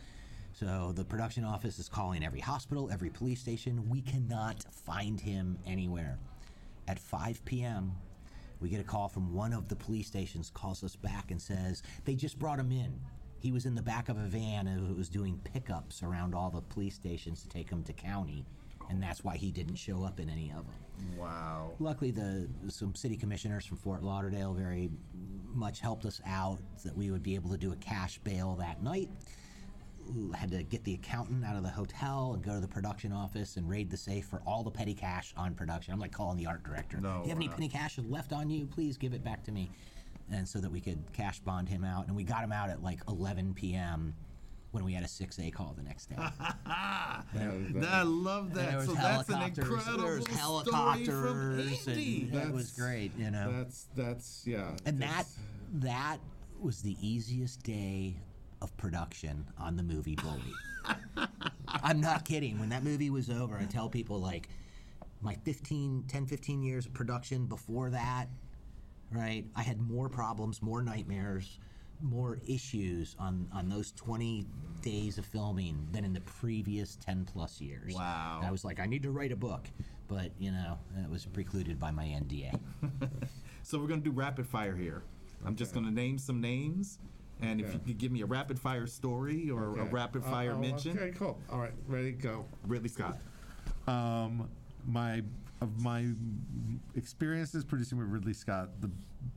So 0.55 0.93
the 0.97 1.05
production 1.05 1.45
office 1.45 1.79
is 1.79 1.91
calling 1.91 2.25
every 2.25 2.41
hospital, 2.41 2.89
every 2.91 3.11
police 3.11 3.39
station. 3.39 3.87
We 3.91 4.01
cannot 4.01 4.65
find 4.73 5.21
him 5.21 5.59
anywhere. 5.67 6.19
At 6.89 6.99
5 6.99 7.45
p.m., 7.45 7.93
we 8.61 8.71
get 8.71 8.81
a 8.81 8.83
call 8.83 9.09
from 9.09 9.35
one 9.35 9.53
of 9.53 9.69
the 9.69 9.77
police 9.77 10.07
stations, 10.07 10.51
calls 10.55 10.83
us 10.83 10.97
back 10.97 11.31
and 11.31 11.41
says, 11.41 11.83
they 12.07 12.15
just 12.15 12.39
brought 12.39 12.59
him 12.59 12.73
in. 12.73 12.99
He 13.41 13.53
was 13.53 13.67
in 13.67 13.75
the 13.75 13.83
back 13.83 14.09
of 14.09 14.17
a 14.17 14.27
van 14.27 14.69
and 14.69 14.97
was 14.97 15.11
doing 15.11 15.39
pickups 15.45 16.03
around 16.03 16.35
all 16.35 16.49
the 16.49 16.63
police 16.63 16.95
stations 16.95 17.43
to 17.43 17.49
take 17.51 17.69
him 17.69 17.83
to 17.83 17.93
county, 17.93 18.47
and 18.89 19.03
that's 19.03 19.23
why 19.25 19.37
he 19.37 19.51
didn't 19.51 19.77
show 19.77 20.05
up 20.05 20.21
in 20.21 20.29
any 20.31 20.51
of 20.51 20.65
them. 20.67 21.19
Wow. 21.19 21.73
Luckily, 21.79 22.11
the 22.11 22.49
some 22.69 22.95
city 22.95 23.17
commissioners 23.17 23.65
from 23.65 23.77
Fort 23.77 24.03
Lauderdale 24.03 24.55
very 24.55 24.91
much 25.55 25.81
helped 25.81 26.05
us 26.05 26.21
out 26.27 26.59
that 26.85 26.97
we 26.97 27.11
would 27.11 27.23
be 27.23 27.35
able 27.35 27.51
to 27.51 27.57
do 27.57 27.73
a 27.73 27.77
cash 27.77 28.19
bail 28.19 28.57
that 28.59 28.83
night. 28.83 29.09
Had 30.35 30.51
to 30.53 30.63
get 30.63 30.85
the 30.85 30.95
accountant 30.95 31.45
out 31.45 31.57
of 31.57 31.63
the 31.63 31.69
hotel 31.69 32.33
and 32.35 32.43
go 32.43 32.55
to 32.55 32.61
the 32.61 32.69
production 32.69 33.13
office 33.13 33.57
and 33.57 33.69
raid 33.69 33.91
the 33.91 33.97
safe 33.97 34.25
for 34.25 34.41
all 34.47 34.63
the 34.63 34.71
petty 34.71 34.95
cash 34.95 35.35
on 35.37 35.55
production. 35.55 35.93
I'm 35.93 36.01
like 36.01 36.13
calling 36.13 36.39
the 36.39 36.47
art 36.47 36.65
director. 36.65 36.99
No, 36.99 37.19
Do 37.19 37.25
you 37.25 37.29
have 37.29 37.39
any 37.39 37.49
penny 37.49 37.69
cash 37.69 37.99
left 37.99 38.33
on 38.33 38.49
you? 38.49 38.67
Please 38.67 38.97
give 38.97 39.13
it 39.13 39.23
back 39.23 39.45
to 39.45 39.53
me. 39.53 39.71
And 40.31 40.49
so 40.49 40.61
that 40.61 40.71
we 40.71 40.81
could 40.81 41.03
cash 41.13 41.41
bond 41.41 41.69
him 41.69 41.85
out. 41.85 42.07
And 42.07 42.17
we 42.17 42.23
got 42.23 42.43
him 42.43 42.53
out 42.53 42.71
at 42.71 42.83
like 42.83 43.01
11 43.07 43.55
p.m. 43.55 44.15
when 44.71 44.85
we 44.85 44.93
had 44.93 45.03
a 45.03 45.07
6A 45.07 45.53
call 45.53 45.75
the 45.77 45.83
next 45.83 46.07
day. 46.11 46.17
I 46.19 48.03
love 48.05 48.55
that. 48.55 48.83
So 48.83 48.93
that's 48.93 49.29
an 49.31 49.43
incredible 49.43 50.05
There 50.05 50.17
was 50.17 50.25
story 50.25 50.25
from 50.25 50.35
helicopters, 50.35 51.89
Andy. 51.89 52.29
and 52.33 52.43
it 52.43 52.53
was 52.53 52.71
great. 52.73 53.13
You 53.17 53.31
know, 53.31 53.53
That's 53.57 53.87
that's 53.97 54.43
yeah. 54.47 54.71
and 54.85 55.01
that 55.01 55.25
that 55.75 56.19
was 56.61 56.83
the 56.83 56.97
easiest 57.01 57.63
day 57.63 58.17
of 58.61 58.77
production 58.77 59.47
on 59.59 59.77
the 59.77 59.83
movie 59.83 60.17
Bully. 60.17 60.53
I'm 61.69 62.01
not 62.01 62.25
kidding. 62.25 62.59
When 62.59 62.69
that 62.71 62.83
movie 62.83 63.11
was 63.11 63.31
over, 63.31 63.57
I 63.57 63.65
tell 63.65 63.89
people 63.89 64.19
like 64.19 64.49
my 65.21 65.35
15, 65.45 66.05
10, 66.09 66.27
15 66.27 66.63
years 66.63 66.87
of 66.87 66.95
production 66.95 67.47
before 67.47 67.91
that, 67.91 68.27
right? 69.13 69.45
I 69.57 69.63
had 69.63 69.81
more 69.81 70.09
problems, 70.09 70.63
more 70.63 70.83
nightmares, 70.83 71.59
more 72.01 72.39
issues 72.47 73.17
on 73.19 73.49
on 73.53 73.69
those 73.69 73.93
20 73.93 74.47
days 74.83 75.19
of 75.19 75.25
filming 75.25 75.87
than 75.93 76.05
in 76.05 76.13
the 76.13 76.21
previous 76.21 76.97
10 76.97 77.25
plus 77.25 77.61
years. 77.61 77.95
Wow. 77.95 78.37
And 78.39 78.47
I 78.47 78.51
was 78.51 78.65
like, 78.65 78.79
I 78.81 78.87
need 78.87 79.03
to 79.03 79.11
write 79.11 79.33
a 79.33 79.37
book, 79.37 79.69
but 80.07 80.31
you 80.39 80.53
know, 80.53 80.79
it 81.03 81.11
was 81.11 81.27
precluded 81.27 81.79
by 81.81 81.91
my 81.91 82.05
NDA. 82.05 82.59
So 83.69 83.79
we're 83.79 83.87
gonna 83.87 84.01
do 84.01 84.13
rapid 84.13 84.47
fire 84.47 84.75
here. 84.75 85.03
I'm 85.45 85.55
just 85.55 85.75
gonna 85.75 85.91
name 85.91 86.17
some 86.17 86.41
names, 86.41 87.01
and 87.43 87.61
if 87.61 87.75
you 87.75 87.79
could 87.81 87.99
give 87.99 88.11
me 88.11 88.23
a 88.23 88.27
rapid 88.27 88.59
fire 88.59 88.87
story 88.87 89.51
or 89.51 89.79
a 89.79 89.85
rapid 89.85 90.23
Uh, 90.23 90.31
fire 90.31 90.53
oh, 90.55 90.59
mention, 90.59 90.99
Okay, 90.99 91.11
cool. 91.11 91.39
All 91.51 91.59
right, 91.59 91.75
ready, 91.87 92.13
to 92.13 92.19
go. 92.19 92.47
Ridley 92.67 92.89
Scott. 92.89 93.19
Um, 93.87 94.49
my 94.87 95.23
of 95.61 95.83
my 95.83 96.07
experiences 96.95 97.63
producing 97.63 97.99
with 97.99 98.09
Ridley 98.09 98.33
Scott, 98.33 98.71
the 98.81 98.91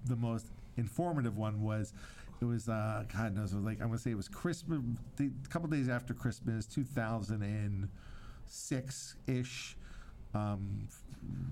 the 0.06 0.16
most 0.16 0.48
informative 0.78 1.38
one 1.38 1.62
was 1.62 1.94
it 2.42 2.46
was 2.46 2.68
uh, 2.68 3.04
God 3.16 3.36
knows 3.36 3.54
it 3.54 3.58
was 3.58 3.66
like 3.66 3.80
I'm 3.82 3.88
gonna 3.88 4.00
say 4.00 4.12
it 4.12 4.18
was 4.18 4.28
Christmas, 4.28 4.80
the, 5.16 5.30
a 5.46 5.48
couple 5.50 5.70
days 5.70 5.88
after 5.90 6.16
Christmas, 6.16 6.66
2006 6.66 9.16
ish. 9.28 9.78
Um, 10.34 10.88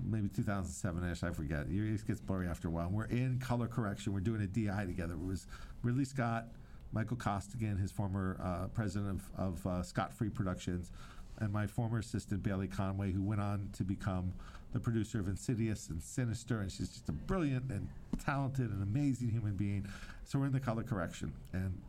maybe 0.04 0.28
2007ish, 0.28 1.22
I 1.22 1.30
forget. 1.32 1.66
It 1.68 2.06
gets 2.06 2.20
blurry 2.20 2.48
after 2.48 2.68
a 2.68 2.70
while. 2.70 2.88
We're 2.90 3.04
in 3.04 3.38
color 3.38 3.68
correction. 3.68 4.12
We're 4.12 4.20
doing 4.20 4.40
a 4.40 4.46
DI 4.46 4.86
together. 4.86 5.14
It 5.14 5.24
was 5.24 5.46
Ridley 5.82 6.06
Scott, 6.06 6.46
Michael 6.92 7.16
Costigan, 7.16 7.76
his 7.76 7.92
former 7.92 8.40
uh, 8.42 8.66
president 8.68 9.20
of, 9.36 9.38
of 9.38 9.66
uh, 9.66 9.82
Scott 9.82 10.12
Free 10.12 10.30
Productions, 10.30 10.92
and 11.38 11.52
my 11.52 11.66
former 11.66 11.98
assistant 11.98 12.42
Bailey 12.42 12.68
Conway, 12.68 13.12
who 13.12 13.22
went 13.22 13.40
on 13.40 13.68
to 13.74 13.84
become 13.84 14.32
the 14.72 14.80
producer 14.80 15.20
of 15.20 15.28
Insidious 15.28 15.88
and 15.88 16.02
Sinister, 16.02 16.60
and 16.60 16.72
she's 16.72 16.88
just 16.88 17.08
a 17.08 17.12
brilliant 17.12 17.70
and 17.70 17.88
talented 18.24 18.70
and 18.70 18.82
amazing 18.82 19.30
human 19.30 19.56
being. 19.56 19.86
So 20.24 20.38
we're 20.38 20.46
in 20.46 20.52
the 20.52 20.60
color 20.60 20.82
correction, 20.82 21.32
and 21.52 21.80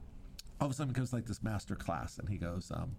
all 0.59 0.67
of 0.67 0.71
a 0.71 0.75
sudden 0.75 0.93
comes 0.93 1.13
like 1.13 1.25
this 1.25 1.43
master 1.43 1.75
class, 1.75 2.17
and 2.17 2.27
he 2.29 2.37
goes, 2.37 2.71
um, 2.73 2.95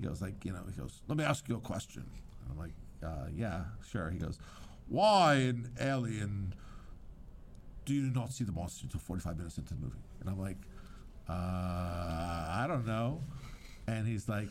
he 0.00 0.06
goes 0.06 0.20
like, 0.20 0.44
you 0.44 0.52
know, 0.52 0.62
he 0.66 0.80
goes, 0.80 1.02
let 1.08 1.18
me 1.18 1.24
ask 1.24 1.48
you 1.48 1.56
a 1.56 1.60
question. 1.60 2.04
And 2.42 2.52
I'm 2.52 2.58
like, 2.58 2.74
uh, 3.02 3.28
yeah, 3.34 3.64
sure. 3.88 4.10
He 4.10 4.18
goes, 4.18 4.38
why 4.88 5.36
in 5.36 5.70
Alien 5.80 6.54
do 7.84 7.94
you 7.94 8.10
not 8.10 8.32
see 8.32 8.44
the 8.44 8.52
monster 8.52 8.84
until 8.84 9.00
45 9.00 9.36
minutes 9.36 9.58
into 9.58 9.74
the 9.74 9.80
movie? 9.80 9.96
And 10.20 10.28
I'm 10.28 10.40
like, 10.40 10.56
uh, 11.28 11.32
I 11.32 12.66
don't 12.68 12.86
know. 12.86 13.22
And 13.86 14.06
he's 14.06 14.28
like, 14.28 14.48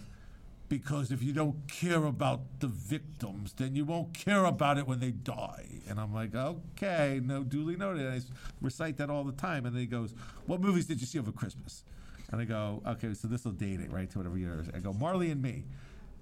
because 0.74 1.12
if 1.12 1.22
you 1.22 1.34
don't 1.34 1.68
care 1.68 2.04
about 2.04 2.60
the 2.60 2.66
victims, 2.66 3.54
then 3.54 3.76
you 3.76 3.86
won't 3.86 4.12
care 4.12 4.44
about 4.46 4.80
it 4.80 4.88
when 4.88 5.00
they 5.00 5.12
die. 5.12 5.68
And 5.88 6.00
I'm 6.00 6.12
like, 6.12 6.34
okay, 6.34 7.22
no, 7.24 7.44
duly 7.44 7.76
noted. 7.76 8.08
And 8.08 8.16
I 8.16 8.22
recite 8.60 8.98
that 8.98 9.12
all 9.12 9.24
the 9.24 9.34
time. 9.34 9.68
And 9.68 9.76
then 9.76 9.82
he 9.82 9.86
goes, 9.86 10.16
what 10.48 10.62
movies 10.62 10.88
did 10.88 11.00
you 11.00 11.06
see 11.06 11.20
over 11.20 11.32
Christmas? 11.32 11.84
And 12.32 12.42
I 12.42 12.46
go, 12.46 12.82
okay, 12.88 13.14
so 13.14 13.28
this 13.28 13.46
will 13.46 13.52
date 13.52 13.82
it, 13.82 13.92
right, 13.92 14.10
to 14.10 14.18
whatever 14.18 14.36
year. 14.36 14.66
I 14.74 14.80
go, 14.80 14.94
Marley 14.94 15.30
and 15.30 15.44
Me. 15.44 15.64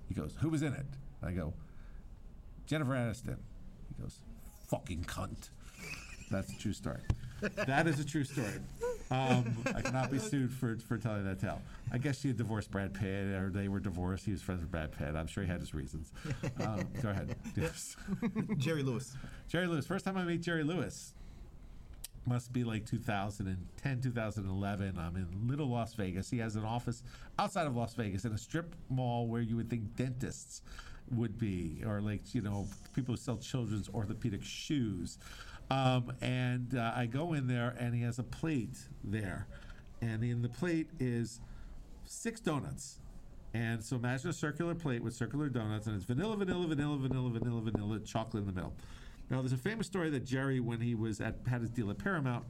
He 0.09 0.13
goes, 0.13 0.35
who 0.41 0.49
was 0.49 0.63
in 0.63 0.73
it? 0.73 0.85
And 1.21 1.29
I 1.29 1.31
go, 1.31 1.53
Jennifer 2.65 2.91
Aniston. 2.91 3.37
He 3.87 4.03
goes, 4.03 4.19
fucking 4.67 5.05
cunt. 5.05 5.49
That's 6.29 6.51
a 6.51 6.57
true 6.57 6.73
story. 6.73 7.03
that 7.55 7.87
is 7.87 8.01
a 8.01 8.05
true 8.05 8.25
story. 8.25 8.59
Um, 9.12 9.57
I 9.76 9.82
cannot 9.82 10.09
be 10.09 10.18
sued 10.18 10.51
for, 10.51 10.78
for 10.88 10.97
telling 10.97 11.26
that 11.26 11.39
tale. 11.39 11.62
I 11.91 11.97
guess 11.97 12.20
she 12.20 12.30
had 12.30 12.38
divorced 12.38 12.72
Brad 12.72 12.93
Pitt, 12.93 13.28
or 13.36 13.49
they 13.49 13.68
were 13.68 13.80
divorced. 13.80 14.26
He 14.26 14.32
was 14.32 14.41
friends 14.41 14.62
with 14.62 14.72
Brad 14.72 14.91
Pitt. 14.91 15.16
I'm 15.16 15.28
sure 15.28 15.43
he 15.43 15.49
had 15.49 15.59
his 15.59 15.74
reasons. 15.74 16.12
Um, 16.59 16.88
go 17.01 17.09
ahead. 17.09 17.36
Yes. 17.55 17.95
Jerry 18.57 18.84
Lewis. 18.84 19.16
Jerry 19.47 19.68
Lewis. 19.68 19.86
First 19.86 20.05
time 20.05 20.18
I 20.18 20.24
meet 20.24 20.41
Jerry 20.41 20.64
Lewis 20.64 21.14
must 22.26 22.53
be 22.53 22.64
like 22.64 22.86
2010, 22.86 24.01
2011. 24.01 24.97
I'm 24.99 25.16
in 25.16 25.47
Little 25.47 25.68
Las 25.70 25.93
Vegas. 25.95 26.30
He 26.30 26.38
has 26.38 26.55
an 26.55 26.64
office 26.64 27.03
outside 27.39 27.66
of 27.66 27.76
Las 27.76 27.93
Vegas 27.95 28.26
in 28.26 28.34
a 28.34 28.38
strip 28.38 28.76
mall 28.89 29.28
where 29.28 29.41
you 29.41 29.55
would 29.55 29.70
think 29.70 29.95
dentists 29.95 30.62
would 31.12 31.38
be, 31.38 31.84
or 31.86 31.99
like, 31.99 32.34
you 32.34 32.41
know, 32.41 32.68
people 32.93 33.14
who 33.14 33.18
sell 33.18 33.38
children's 33.38 33.89
orthopedic 33.89 34.43
shoes. 34.43 35.18
Um, 35.72 36.11
and 36.22 36.76
uh, 36.76 36.91
I 36.93 37.05
go 37.05 37.32
in 37.32 37.47
there 37.47 37.74
and 37.80 37.95
he 37.95 38.01
has 38.01 38.19
a 38.19 38.24
plate 38.24 38.78
there. 39.05 39.47
And 40.01 40.22
in 40.22 40.41
the 40.41 40.49
plate 40.49 40.89
is 40.99 41.39
six 42.03 42.41
donuts. 42.41 42.99
And 43.53 43.82
so 43.82 43.95
imagine 43.95 44.30
a 44.30 44.34
circular 44.34 44.76
plate 44.76 45.01
with 45.01 45.13
circular 45.13 45.47
donuts, 45.47 45.88
and 45.88 45.95
it's 45.95 46.05
vanilla, 46.05 46.36
vanilla, 46.36 46.67
vanilla, 46.67 46.97
vanilla, 46.97 47.30
vanilla, 47.30 47.61
vanilla, 47.61 47.99
chocolate 47.99 48.41
in 48.41 48.47
the 48.47 48.53
middle. 48.53 48.74
Now, 49.30 49.41
there's 49.41 49.53
a 49.53 49.57
famous 49.57 49.88
story 49.88 50.09
that 50.09 50.26
Jerry, 50.26 50.59
when 50.59 50.82
he 50.82 50.95
was 50.95 51.22
at 51.22 51.36
had 51.47 51.61
his 51.61 51.69
deal 51.69 51.89
at 51.89 51.97
Paramount, 51.97 52.45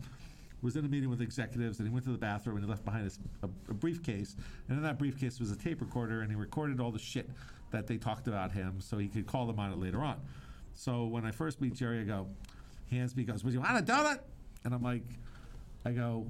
was 0.63 0.76
in 0.76 0.86
a 0.86 0.88
meeting 0.88 1.09
with 1.09 1.22
executives, 1.22 1.80
and 1.80 1.88
he 1.88 1.93
went 1.93 2.05
to 2.05 2.11
the 2.11 2.17
bathroom 2.17 2.55
and 2.55 2.65
he 2.65 2.69
left 2.69 2.86
behind 2.86 3.03
his, 3.03 3.19
a, 3.43 3.49
a 3.69 3.74
briefcase, 3.74 4.36
and 4.67 4.78
in 4.78 4.84
that 4.84 4.97
briefcase 4.97 5.39
was 5.39 5.51
a 5.51 5.55
tape 5.55 5.82
recorder, 5.82 6.22
and 6.22 6.32
he 6.32 6.36
recorded 6.36 6.80
all 6.80 6.91
the 6.91 6.99
shit 6.99 7.30
that 7.72 7.88
they 7.88 7.97
talked 7.97 8.28
about 8.28 8.51
him, 8.51 8.80
so 8.80 8.97
he 8.97 9.07
could 9.07 9.28
call 9.28 9.45
them 9.45 9.59
on 9.59 9.72
it 9.72 9.80
later 9.80 10.01
on. 10.01 10.17
So 10.74 11.05
when 11.05 11.26
I 11.26 11.32
first 11.32 11.61
meet 11.61 11.74
Jerry, 11.74 12.01
I 12.01 12.03
go, 12.03 12.28
hands 12.91 13.15
me, 13.15 13.23
goes, 13.23 13.43
"Would 13.43 13.53
you 13.53 13.61
want 13.61 13.77
a 13.77 13.81
donut?" 13.81 14.19
And 14.63 14.73
I'm 14.73 14.83
like, 14.83 15.03
I 15.85 15.91
go, 15.91 16.27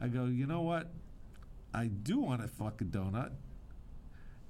I 0.00 0.08
go, 0.08 0.24
you 0.24 0.46
know 0.46 0.62
what? 0.62 0.90
I 1.72 1.86
do 1.86 2.18
want 2.18 2.44
a 2.44 2.48
fucking 2.48 2.88
donut, 2.88 3.30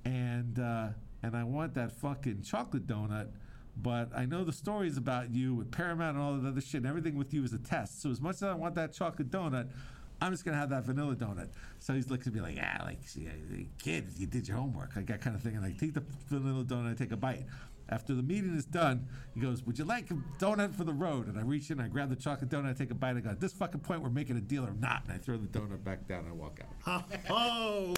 and 0.05 0.59
uh, 0.59 0.89
and 1.23 1.37
I 1.37 1.45
want 1.45 1.75
that 1.75 1.93
fucking 1.93 2.43
chocolate 2.43 2.87
donut. 2.87 3.29
But 3.77 4.11
I 4.15 4.27
know 4.27 4.45
the 4.45 4.53
stories 4.53 4.97
about 4.97 5.31
you 5.31 5.55
with 5.55 5.71
Paramount 5.71 6.17
and 6.17 6.25
all 6.25 6.35
that 6.35 6.47
other 6.47 6.61
shit, 6.61 6.79
and 6.83 6.87
everything 6.87 7.17
with 7.17 7.33
you 7.33 7.45
is 7.45 7.53
a 7.53 7.59
test. 7.59 8.03
So 8.03 8.11
as 8.11 8.21
much 8.21 8.37
as 8.37 8.43
I 8.45 8.55
want 8.55 8.75
that 8.75 8.93
chocolate 8.93 9.31
donut, 9.31 9.69
I'm 10.21 10.33
just 10.33 10.45
gonna 10.45 10.57
have 10.57 10.71
that 10.71 10.85
vanilla 10.85 11.15
donut. 11.17 11.49
So 11.79 11.95
he's 11.95 12.11
looking 12.11 12.29
at 12.29 12.35
me 12.35 12.41
like, 12.41 12.57
yeah, 12.57 12.83
like 12.85 12.99
kid, 13.79 14.09
you 14.17 14.27
did 14.27 14.47
your 14.47 14.57
homework, 14.57 14.95
like 14.97 15.07
that 15.07 15.21
kind 15.21 15.35
of 15.35 15.43
thing. 15.43 15.57
And 15.57 15.65
I 15.65 15.73
take 15.73 15.95
the 15.95 16.03
vanilla 16.29 16.65
donut, 16.65 16.93
I 16.93 16.95
take 16.95 17.13
a 17.13 17.17
bite. 17.17 17.45
After 17.93 18.15
the 18.15 18.23
meeting 18.23 18.57
is 18.57 18.65
done, 18.65 19.07
he 19.35 19.41
goes, 19.41 19.63
"Would 19.65 19.79
you 19.79 19.85
like 19.85 20.11
a 20.11 20.15
donut 20.39 20.75
for 20.75 20.85
the 20.85 20.95
road?" 20.95 21.27
And 21.29 21.39
I 21.39 21.43
reach 21.43 21.71
in, 21.71 21.79
I 21.79 21.89
grab 21.89 22.09
the 22.09 22.17
chocolate 22.17 22.51
donut, 22.51 22.71
I 22.71 22.73
take 22.73 22.91
a 22.91 22.95
bite. 22.95 23.17
I 23.17 23.21
go, 23.21 23.29
"At 23.31 23.41
this 23.41 23.53
fucking 23.53 23.81
point, 23.81 24.01
we're 24.03 24.09
making 24.09 24.37
a 24.39 24.41
deal 24.41 24.65
or 24.65 24.73
not?" 24.73 25.05
And 25.05 25.13
I 25.13 25.19
throw 25.19 25.37
the 25.37 25.47
donut 25.47 25.85
back 25.85 26.09
down 26.09 26.21
and 26.21 26.29
I 26.31 26.33
walk 26.33 26.61
out. 26.87 27.05
Oh, 27.31 27.95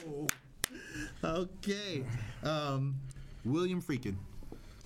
okay. 1.23 2.05
Um, 2.43 2.97
William 3.45 3.81
Friedkin. 3.81 4.17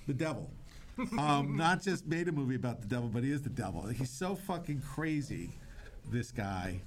the 0.06 0.14
devil. 0.14 0.50
Um, 1.16 1.56
not 1.56 1.80
just 1.80 2.06
made 2.06 2.26
a 2.28 2.32
movie 2.32 2.56
about 2.56 2.80
the 2.80 2.88
devil, 2.88 3.09
but 3.09 3.22
he 3.22 3.30
is 3.30 3.40
the 3.42 3.48
devil. 3.50 3.86
He's 3.86 4.11
so 4.11 4.34
fucking 4.34 4.80
crazy, 4.82 5.50
this 6.11 6.32
guy, 6.32 6.80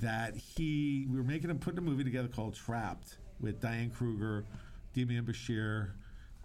that 0.00 0.36
he 0.36 1.06
we 1.10 1.16
were 1.18 1.24
making 1.24 1.50
him 1.50 1.58
putting 1.58 1.78
a 1.78 1.82
movie 1.82 2.04
together 2.04 2.28
called 2.28 2.54
Trapped 2.54 3.16
with 3.40 3.60
Diane 3.60 3.90
Kruger, 3.90 4.44
Demián 4.94 5.24
Bichir, 5.24 5.90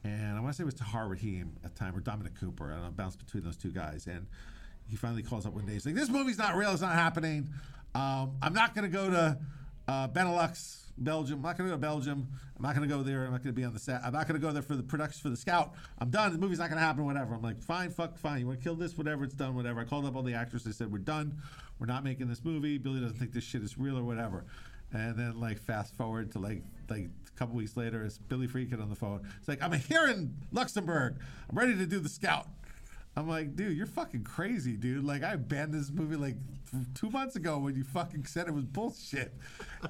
and 0.04 0.38
I 0.38 0.40
want 0.42 0.54
to 0.54 0.58
say 0.58 0.64
it 0.64 0.66
was 0.66 0.76
Tahar 0.76 1.08
Rahim 1.08 1.54
at 1.64 1.74
the 1.74 1.80
time 1.80 1.96
or 1.96 2.00
Dominic 2.00 2.40
Cooper. 2.40 2.72
I 2.72 2.76
don't 2.76 2.84
know, 2.84 2.92
bounced 2.92 3.20
between 3.20 3.44
those 3.44 3.58
two 3.58 3.72
guys. 3.72 4.08
And 4.08 4.28
he 4.88 4.96
finally 4.96 5.24
calls 5.24 5.46
up 5.46 5.54
one 5.54 5.66
day. 5.66 5.74
He's 5.74 5.86
like, 5.86 5.96
"This 5.96 6.10
movie's 6.10 6.38
not 6.38 6.56
real. 6.56 6.72
It's 6.72 6.82
not 6.82 6.94
happening. 6.94 7.50
Um, 7.96 8.34
I'm 8.42 8.54
not 8.54 8.76
going 8.76 8.90
to 8.90 8.96
go 8.96 9.10
to 9.10 9.38
uh, 9.88 10.08
Benelux." 10.10 10.84
Belgium. 10.98 11.38
I'm 11.38 11.42
not 11.42 11.58
going 11.58 11.70
to 11.70 11.76
go 11.76 11.82
to 11.82 11.82
Belgium. 11.82 12.28
I'm 12.56 12.62
not 12.62 12.76
going 12.76 12.88
to 12.88 12.96
go 12.96 13.02
there. 13.04 13.26
I'm 13.26 13.32
not 13.32 13.44
going 13.44 13.54
to 13.56 13.60
be 13.60 13.64
on 13.64 13.74
the 13.74 13.80
set. 13.80 14.02
I'm 14.04 14.14
not 14.14 14.28
going 14.28 14.40
to 14.40 14.46
go 14.46 14.54
there 14.54 14.62
for 14.62 14.76
the 14.76 14.84
production 14.84 15.22
for 15.22 15.30
the 15.30 15.38
scout. 15.38 15.74
I'm 15.98 16.10
done. 16.10 16.32
The 16.32 16.38
movie's 16.38 16.60
not 16.60 16.70
going 16.70 16.80
to 16.80 16.86
happen. 16.86 17.06
Whatever. 17.06 17.34
I'm 17.34 17.42
like, 17.42 17.62
fine, 17.62 17.90
fuck, 17.90 18.18
fine. 18.18 18.42
You 18.42 18.48
want 18.48 18.60
to 18.60 18.64
kill 18.64 18.76
this? 18.76 18.98
Whatever. 18.98 19.24
It's 19.24 19.34
done. 19.34 19.56
Whatever. 19.56 19.82
I 19.82 19.86
called 19.86 20.06
up 20.06 20.16
all 20.16 20.24
the 20.24 20.34
actors. 20.34 20.64
They 20.64 20.72
said 20.72 20.92
we're 20.92 21.00
done. 21.00 21.42
We're 21.80 21.88
not 21.88 22.04
making 22.04 22.28
this 22.28 22.44
movie. 22.44 22.78
Billy 22.78 23.00
doesn't 23.00 23.18
think 23.18 23.34
this 23.34 23.44
shit 23.44 23.64
is 23.64 23.78
real 23.78 23.98
or 23.98 24.04
whatever. 24.04 24.46
And 24.92 25.18
then 25.18 25.40
like 25.40 25.58
fast 25.58 25.96
forward 25.96 26.32
to 26.34 26.40
like 26.40 26.62
like 26.90 27.10
a 27.34 27.40
couple 27.40 27.56
weeks 27.56 27.76
later, 27.76 28.04
it's 28.04 28.18
Billy 28.18 28.48
Friedkin 28.48 28.82
on 28.82 28.90
the 28.90 28.96
phone. 28.96 29.22
It's 29.40 29.48
like 29.48 29.62
I'm 29.62 29.74
here 29.74 30.08
in 30.08 30.36
Luxembourg. 30.52 31.18
I'm 31.50 31.58
ready 31.58 31.76
to 31.76 31.86
do 31.86 32.00
the 32.00 32.10
scout. 32.10 32.48
I'm 33.16 33.28
like, 33.30 33.56
dude, 33.56 33.78
you're 33.78 33.86
fucking 33.86 34.24
crazy, 34.24 34.74
dude. 34.74 35.04
Like, 35.04 35.24
I 35.24 35.36
banned 35.36 35.74
this 35.74 35.92
movie 35.92 36.16
like 36.16 36.36
two 36.96 37.12
months 37.12 37.36
ago 37.36 37.60
when 37.60 37.76
you 37.76 37.84
fucking 37.84 38.26
said 38.26 38.48
it 38.48 38.54
was 38.54 38.66
bullshit. 38.66 39.34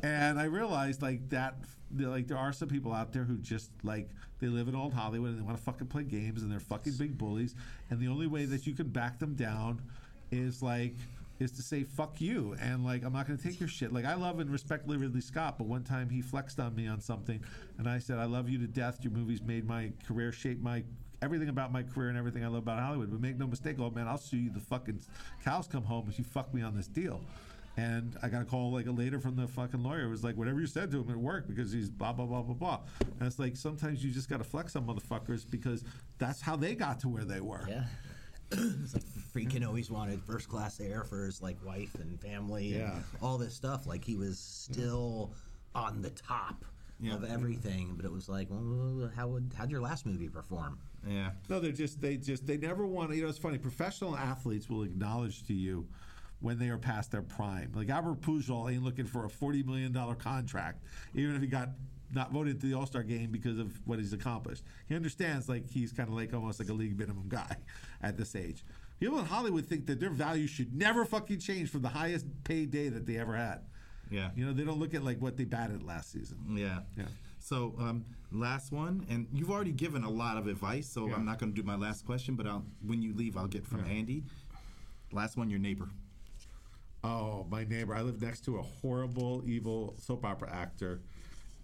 and 0.03 0.39
I 0.39 0.45
realized 0.45 1.01
like 1.01 1.29
that, 1.29 1.55
like 1.97 2.27
there 2.27 2.37
are 2.37 2.51
some 2.51 2.67
people 2.67 2.91
out 2.91 3.13
there 3.13 3.23
who 3.23 3.37
just 3.37 3.71
like 3.83 4.09
they 4.39 4.47
live 4.47 4.67
in 4.67 4.75
old 4.75 4.93
Hollywood 4.93 5.29
and 5.29 5.39
they 5.39 5.43
want 5.43 5.57
to 5.57 5.63
fucking 5.63 5.87
play 5.87 6.03
games 6.03 6.43
and 6.43 6.51
they're 6.51 6.59
fucking 6.59 6.93
big 6.93 7.17
bullies. 7.17 7.55
And 7.89 7.99
the 7.99 8.07
only 8.07 8.27
way 8.27 8.45
that 8.45 8.67
you 8.67 8.73
can 8.73 8.89
back 8.89 9.19
them 9.19 9.35
down 9.35 9.81
is 10.31 10.61
like 10.61 10.95
is 11.43 11.51
to 11.51 11.61
say 11.61 11.83
fuck 11.83 12.19
you 12.21 12.55
and 12.61 12.83
like 12.85 13.03
I'm 13.03 13.13
not 13.13 13.27
going 13.27 13.37
to 13.37 13.43
take 13.43 13.59
your 13.59 13.69
shit. 13.69 13.93
Like 13.93 14.05
I 14.05 14.15
love 14.15 14.39
and 14.39 14.49
respect 14.49 14.87
Ridley 14.87 15.21
Scott, 15.21 15.57
but 15.57 15.67
one 15.67 15.83
time 15.83 16.09
he 16.09 16.21
flexed 16.21 16.59
on 16.59 16.75
me 16.75 16.87
on 16.87 17.01
something, 17.01 17.43
and 17.77 17.87
I 17.87 17.99
said 17.99 18.17
I 18.17 18.25
love 18.25 18.49
you 18.49 18.57
to 18.59 18.67
death. 18.67 18.99
Your 19.01 19.13
movies 19.13 19.41
made 19.41 19.67
my 19.67 19.91
career, 20.07 20.31
shaped 20.31 20.61
my 20.61 20.83
everything 21.21 21.49
about 21.49 21.71
my 21.71 21.83
career 21.83 22.09
and 22.09 22.17
everything 22.17 22.43
I 22.43 22.47
love 22.47 22.63
about 22.63 22.79
Hollywood. 22.79 23.11
But 23.11 23.21
make 23.21 23.37
no 23.37 23.47
mistake, 23.47 23.79
old 23.79 23.95
man, 23.95 24.07
I'll 24.07 24.17
sue 24.17 24.37
you 24.37 24.49
the 24.49 24.59
fucking 24.59 25.01
cows 25.43 25.67
come 25.67 25.83
home 25.83 26.07
if 26.09 26.17
you 26.17 26.25
fuck 26.25 26.53
me 26.53 26.61
on 26.61 26.75
this 26.75 26.87
deal. 26.87 27.21
And 27.75 28.15
I 28.21 28.27
got 28.27 28.43
a 28.43 28.45
call 28.45 28.71
like 28.71 28.85
a 28.85 28.91
later 28.91 29.19
from 29.19 29.35
the 29.35 29.47
fucking 29.47 29.81
lawyer. 29.81 30.03
It 30.03 30.09
was 30.09 30.23
like 30.23 30.37
whatever 30.37 30.59
you 30.59 30.67
said 30.67 30.91
to 30.91 31.01
him, 31.01 31.09
it 31.09 31.17
worked 31.17 31.47
because 31.47 31.71
he's 31.71 31.89
blah 31.89 32.13
blah 32.13 32.25
blah 32.25 32.43
blah 32.43 32.53
blah. 32.53 32.79
And 33.19 33.27
it's 33.27 33.39
like 33.39 33.55
sometimes 33.55 34.03
you 34.05 34.11
just 34.11 34.29
got 34.29 34.37
to 34.37 34.43
flex 34.43 34.75
on 34.75 34.85
motherfuckers 34.85 35.49
because 35.49 35.83
that's 36.19 36.39
how 36.39 36.55
they 36.55 36.75
got 36.75 36.99
to 36.99 37.09
where 37.09 37.25
they 37.25 37.39
were. 37.39 37.65
Yeah. 37.67 37.85
It's 38.53 38.93
like 38.93 39.03
Friedkin 39.33 39.65
always 39.67 39.89
wanted 39.91 40.21
first 40.23 40.47
class 40.49 40.79
air 40.79 41.03
for 41.03 41.25
his 41.25 41.41
like 41.41 41.57
wife 41.65 41.95
and 41.95 42.19
family 42.21 42.75
and 42.75 43.03
all 43.21 43.37
this 43.37 43.53
stuff. 43.53 43.85
Like 43.87 44.03
he 44.03 44.15
was 44.15 44.37
still 44.39 45.33
on 45.75 46.01
the 46.01 46.11
top 46.11 46.63
Yeah. 46.99 47.15
of 47.15 47.23
everything. 47.23 47.93
But 47.95 48.05
it 48.05 48.11
was 48.11 48.29
like, 48.29 48.47
well, 48.49 49.09
how 49.15 49.27
would 49.29 49.51
how'd 49.57 49.71
your 49.71 49.81
last 49.81 50.05
movie 50.05 50.29
perform? 50.29 50.79
Yeah. 51.07 51.31
No, 51.49 51.59
they're 51.59 51.71
just 51.71 51.99
they 51.99 52.17
just 52.17 52.45
they 52.45 52.57
never 52.57 52.85
want. 52.85 53.13
You 53.13 53.23
know, 53.23 53.29
it's 53.29 53.37
funny. 53.37 53.57
Professional 53.57 54.15
athletes 54.15 54.69
will 54.69 54.83
acknowledge 54.83 55.45
to 55.47 55.53
you 55.53 55.87
when 56.39 56.59
they 56.59 56.69
are 56.69 56.77
past 56.77 57.11
their 57.11 57.21
prime. 57.21 57.71
Like 57.73 57.89
Albert 57.89 58.21
Pujol 58.21 58.71
ain't 58.71 58.83
looking 58.83 59.05
for 59.05 59.25
a 59.25 59.29
forty 59.29 59.63
million 59.63 59.91
dollar 59.91 60.15
contract, 60.15 60.83
even 61.13 61.35
if 61.35 61.41
he 61.41 61.47
got 61.47 61.69
not 62.13 62.31
voted 62.31 62.59
to 62.61 62.67
the 62.67 62.73
All 62.73 62.85
Star 62.85 63.03
game 63.03 63.31
because 63.31 63.57
of 63.59 63.71
what 63.85 63.99
he's 63.99 64.13
accomplished. 64.13 64.63
He 64.87 64.95
understands 64.95 65.49
like 65.49 65.69
he's 65.69 65.91
kind 65.91 66.09
of 66.09 66.15
like 66.15 66.33
almost 66.33 66.59
like 66.59 66.69
a 66.69 66.73
league 66.73 66.97
minimum 66.97 67.25
guy 67.27 67.57
at 68.01 68.17
this 68.17 68.35
age. 68.35 68.63
People 68.99 69.19
in 69.19 69.25
Hollywood 69.25 69.65
think 69.65 69.85
that 69.87 69.99
their 69.99 70.09
value 70.11 70.47
should 70.47 70.73
never 70.73 71.03
fucking 71.05 71.39
change 71.39 71.69
from 71.69 71.81
the 71.81 71.89
highest 71.89 72.25
paid 72.43 72.71
day 72.71 72.89
that 72.89 73.05
they 73.05 73.17
ever 73.17 73.35
had. 73.35 73.61
Yeah. 74.09 74.29
You 74.35 74.45
know, 74.45 74.53
they 74.53 74.63
don't 74.63 74.79
look 74.79 74.93
at 74.93 75.03
like 75.03 75.19
what 75.21 75.37
they 75.37 75.45
batted 75.45 75.83
last 75.83 76.11
season. 76.11 76.37
Yeah. 76.55 76.79
Yeah. 76.97 77.05
So, 77.39 77.75
um, 77.77 78.05
last 78.31 78.71
one, 78.71 79.05
and 79.09 79.27
you've 79.33 79.51
already 79.51 79.73
given 79.73 80.03
a 80.05 80.09
lot 80.09 80.37
of 80.37 80.47
advice, 80.47 80.87
so 80.87 81.07
Yeah. 81.07 81.15
I'm 81.15 81.25
not 81.25 81.39
going 81.39 81.53
to 81.53 81.61
do 81.61 81.65
my 81.67 81.75
last 81.75 82.05
question, 82.05 82.35
but 82.35 82.47
I'll, 82.47 82.63
when 82.85 83.01
you 83.01 83.13
leave, 83.13 83.35
I'll 83.35 83.47
get 83.47 83.65
from 83.65 83.83
Andy. 83.85 84.23
Last 85.11 85.35
one, 85.35 85.49
your 85.49 85.59
neighbor. 85.59 85.89
Oh, 87.03 87.45
my 87.49 87.65
neighbor. 87.65 87.93
I 87.93 88.01
live 88.01 88.21
next 88.21 88.45
to 88.45 88.57
a 88.59 88.61
horrible, 88.61 89.43
evil 89.45 89.95
soap 89.99 90.23
opera 90.23 90.49
actor. 90.53 91.01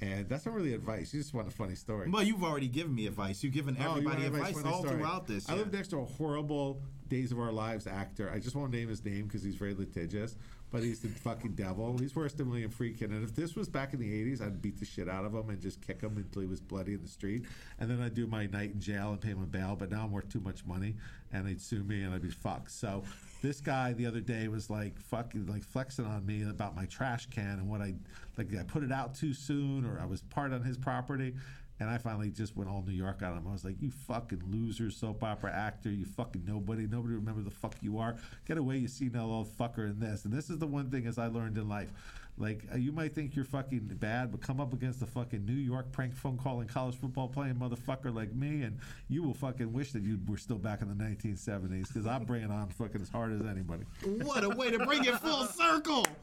And 0.01 0.29
that's 0.29 0.45
not 0.45 0.55
really 0.55 0.73
advice. 0.73 1.13
You 1.13 1.19
just 1.19 1.33
want 1.33 1.47
a 1.47 1.51
funny 1.51 1.75
story. 1.75 2.09
Well, 2.09 2.23
you've 2.23 2.43
already 2.43 2.69
given 2.69 2.95
me 2.95 3.05
advice. 3.07 3.43
You've 3.43 3.53
given 3.53 3.75
Oh, 3.79 3.91
everybody 3.91 4.23
want 4.23 4.35
advice 4.35 4.53
funny 4.53 4.69
all 4.73 4.79
story? 4.81 4.95
throughout 4.95 5.27
this. 5.27 5.49
I 5.49 5.53
yeah. 5.53 5.59
live 5.59 5.73
next 5.73 5.89
to 5.89 5.97
a 5.97 6.05
horrible 6.05 6.81
Days 7.09 7.31
of 7.33 7.39
Our 7.39 7.51
Lives 7.51 7.85
actor. 7.85 8.31
I 8.33 8.39
just 8.39 8.55
won't 8.55 8.71
name 8.71 8.87
his 8.87 9.03
name 9.03 9.25
because 9.25 9.43
he's 9.43 9.55
very 9.55 9.73
litigious, 9.73 10.37
but 10.71 10.83
he's 10.83 10.99
the 10.99 11.07
fucking 11.07 11.53
devil. 11.53 11.97
He's 11.97 12.15
worse 12.15 12.33
than 12.33 12.49
William 12.49 12.71
Friedkin. 12.71 13.05
And 13.05 13.23
if 13.23 13.35
this 13.35 13.55
was 13.55 13.67
back 13.67 13.93
in 13.93 13.99
the 13.99 14.07
80s, 14.07 14.41
I'd 14.41 14.61
beat 14.61 14.79
the 14.79 14.85
shit 14.85 15.09
out 15.09 15.25
of 15.25 15.33
him 15.33 15.49
and 15.49 15.59
just 15.59 15.85
kick 15.85 16.01
him 16.01 16.17
until 16.17 16.41
he 16.41 16.47
was 16.47 16.61
bloody 16.61 16.93
in 16.93 17.01
the 17.01 17.07
street. 17.07 17.45
And 17.79 17.89
then 17.89 18.01
I'd 18.01 18.13
do 18.13 18.27
my 18.27 18.45
night 18.45 18.73
in 18.73 18.79
jail 18.79 19.11
and 19.11 19.19
pay 19.19 19.29
him 19.29 19.41
a 19.41 19.47
bail. 19.47 19.75
But 19.77 19.89
now 19.89 20.03
I'm 20.03 20.11
worth 20.11 20.29
too 20.29 20.39
much 20.41 20.65
money 20.65 20.95
and 21.31 21.47
they'd 21.47 21.61
sue 21.61 21.83
me 21.83 22.03
and 22.03 22.13
I'd 22.13 22.21
be 22.21 22.29
fucked. 22.29 22.71
So 22.71 23.03
this 23.41 23.61
guy 23.61 23.93
the 23.93 24.05
other 24.05 24.21
day 24.21 24.47
was 24.47 24.69
like 24.69 24.99
fucking 24.99 25.47
like 25.47 25.63
flexing 25.63 26.05
on 26.05 26.25
me 26.25 26.43
about 26.43 26.75
my 26.75 26.85
trash 26.85 27.27
can 27.27 27.59
and 27.59 27.69
what 27.69 27.81
I 27.81 27.95
like 28.37 28.53
I 28.55 28.63
put 28.63 28.83
it 28.83 28.91
out 28.91 29.15
too 29.15 29.33
soon 29.33 29.85
or 29.85 29.99
I 29.99 30.05
was 30.05 30.21
part 30.23 30.53
on 30.53 30.63
his 30.63 30.77
property. 30.77 31.35
And 31.79 31.89
I 31.89 31.97
finally 31.97 32.29
just 32.29 32.57
went 32.57 32.69
all 32.69 32.83
New 32.85 32.93
York 32.93 33.21
on 33.23 33.37
him. 33.37 33.47
I 33.47 33.51
was 33.51 33.63
like, 33.63 33.81
"You 33.81 33.89
fucking 33.91 34.43
loser, 34.47 34.91
soap 34.91 35.23
opera 35.23 35.53
actor! 35.53 35.89
You 35.89 36.05
fucking 36.05 36.43
nobody. 36.45 36.87
Nobody 36.87 37.13
remember 37.15 37.41
the 37.41 37.51
fuck 37.51 37.75
you 37.81 37.99
are. 37.99 38.17
Get 38.45 38.57
away, 38.57 38.77
you 38.77 38.87
senile 38.87 39.31
old 39.31 39.47
fucker!" 39.57 39.89
In 39.89 39.99
this, 39.99 40.25
and 40.25 40.33
this 40.33 40.49
is 40.49 40.59
the 40.59 40.67
one 40.67 40.89
thing 40.89 41.07
as 41.07 41.17
I 41.17 41.27
learned 41.27 41.57
in 41.57 41.69
life. 41.69 41.91
Like 42.39 42.63
uh, 42.73 42.77
you 42.77 42.91
might 42.93 43.13
think 43.13 43.35
you're 43.35 43.43
fucking 43.45 43.81
bad, 43.99 44.31
but 44.31 44.41
come 44.41 44.59
up 44.61 44.73
against 44.73 45.01
a 45.01 45.05
fucking 45.05 45.45
New 45.45 45.51
York 45.53 45.91
prank 45.91 46.15
phone 46.15 46.37
calling 46.37 46.67
college 46.67 46.95
football 46.95 47.27
playing 47.27 47.55
motherfucker 47.55 48.13
like 48.15 48.33
me, 48.33 48.63
and 48.63 48.77
you 49.09 49.21
will 49.23 49.33
fucking 49.33 49.71
wish 49.73 49.91
that 49.91 50.03
you 50.03 50.17
were 50.27 50.37
still 50.37 50.57
back 50.57 50.81
in 50.81 50.87
the 50.87 50.95
1970s 51.03 51.87
because 51.89 52.07
I'm 52.07 52.23
bringing 52.23 52.49
on 52.49 52.69
fucking 52.69 53.01
as 53.01 53.09
hard 53.09 53.33
as 53.33 53.45
anybody. 53.45 53.83
What 54.23 54.43
a 54.45 54.49
way 54.49 54.71
to 54.71 54.79
bring 54.85 55.03
it 55.03 55.15
full 55.17 55.45
circle! 55.47 56.05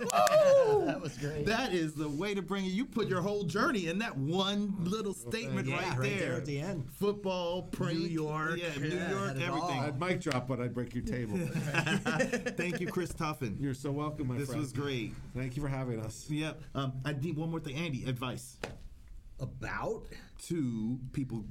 That 0.00 1.00
was 1.00 1.16
great. 1.18 1.44
That 1.46 1.72
is 1.72 1.94
the 1.94 2.08
way 2.08 2.32
to 2.34 2.40
bring 2.42 2.64
it. 2.64 2.68
You 2.68 2.84
put 2.84 3.08
your 3.08 3.20
whole 3.20 3.42
journey 3.44 3.88
in 3.88 3.98
that 3.98 4.16
one 4.16 4.74
little 4.80 5.12
statement 5.12 5.66
Yeah, 5.66 5.76
right, 5.76 5.98
right 5.98 6.10
there. 6.10 6.28
there 6.28 6.34
at 6.36 6.44
the 6.46 6.60
end. 6.60 6.88
Football, 6.92 7.62
prank, 7.62 7.98
New 7.98 8.06
York. 8.06 8.58
yeah, 8.58 8.68
New 8.80 8.88
Yeah, 8.88 9.10
York, 9.10 9.26
had 9.28 9.36
it 9.38 9.48
all. 9.48 9.56
everything. 9.56 9.80
I'd 9.80 9.98
mic 10.00 10.20
drop, 10.20 10.46
but 10.46 10.60
I'd 10.60 10.72
break 10.74 10.94
your 10.94 11.04
table. 11.04 11.36
Thank 12.56 12.80
you, 12.80 12.86
Chris 12.86 13.12
Tuffin. 13.12 13.60
You're 13.60 13.74
so 13.74 13.90
welcome, 13.90 14.28
my 14.28 14.36
This 14.36 14.48
friend. 14.48 14.62
This 14.62 14.72
was 14.72 14.72
great. 14.72 14.97
Thank 15.36 15.56
you 15.56 15.62
for 15.62 15.68
having 15.68 16.00
us. 16.00 16.26
Yep. 16.28 16.60
Um, 16.74 16.92
I 17.04 17.12
need 17.12 17.36
one 17.36 17.50
more 17.50 17.60
thing, 17.60 17.76
Andy. 17.76 18.04
Advice 18.04 18.56
About 19.40 20.02
to 20.46 20.98
people 21.12 21.44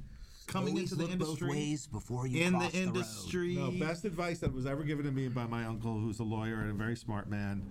coming 0.46 0.74
always 0.74 0.92
into 0.92 0.96
the 0.96 1.02
look 1.04 1.12
industry. 1.12 1.46
both 1.48 1.56
ways 1.56 1.86
before 1.86 2.26
you 2.26 2.42
in 2.42 2.52
cross 2.54 2.72
the 2.72 2.78
road. 2.78 2.86
industry. 2.88 3.54
No, 3.56 3.70
best 3.70 4.04
advice 4.04 4.38
that 4.40 4.52
was 4.52 4.66
ever 4.66 4.82
given 4.82 5.04
to 5.06 5.10
me 5.10 5.28
by 5.28 5.46
my 5.46 5.64
uncle, 5.64 5.98
who's 5.98 6.18
a 6.20 6.24
lawyer 6.24 6.60
and 6.60 6.70
a 6.70 6.74
very 6.74 6.96
smart 6.96 7.28
man. 7.30 7.62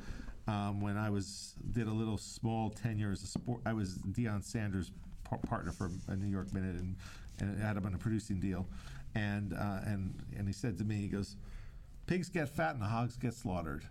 Um, 0.48 0.80
when 0.80 0.98
I 0.98 1.10
was 1.10 1.56
did 1.72 1.88
a 1.88 1.92
little 1.92 2.18
small 2.18 2.70
tenure 2.70 3.12
as 3.12 3.22
a 3.24 3.28
sport, 3.28 3.62
I 3.66 3.74
was 3.74 3.96
Deion 3.98 4.44
Sanders' 4.44 4.92
par- 5.26 5.40
partner 5.46 5.72
for 5.72 5.92
a 6.08 6.16
New 6.16 6.30
York 6.30 6.54
Minute, 6.54 6.76
and 6.76 6.96
and 7.40 7.60
had 7.62 7.76
him 7.78 7.86
on 7.86 7.94
a 7.94 7.98
producing 7.98 8.40
deal, 8.40 8.66
and 9.14 9.54
uh, 9.54 9.80
and 9.86 10.14
and 10.38 10.48
he 10.48 10.54
said 10.54 10.78
to 10.78 10.84
me, 10.86 10.96
he 10.96 11.08
goes, 11.10 11.36
"Pigs 12.06 12.30
get 12.30 12.48
fat 12.50 12.74
and 12.74 12.82
the 12.82 12.88
hogs 12.88 13.18
get 13.18 13.34
slaughtered." 13.34 13.86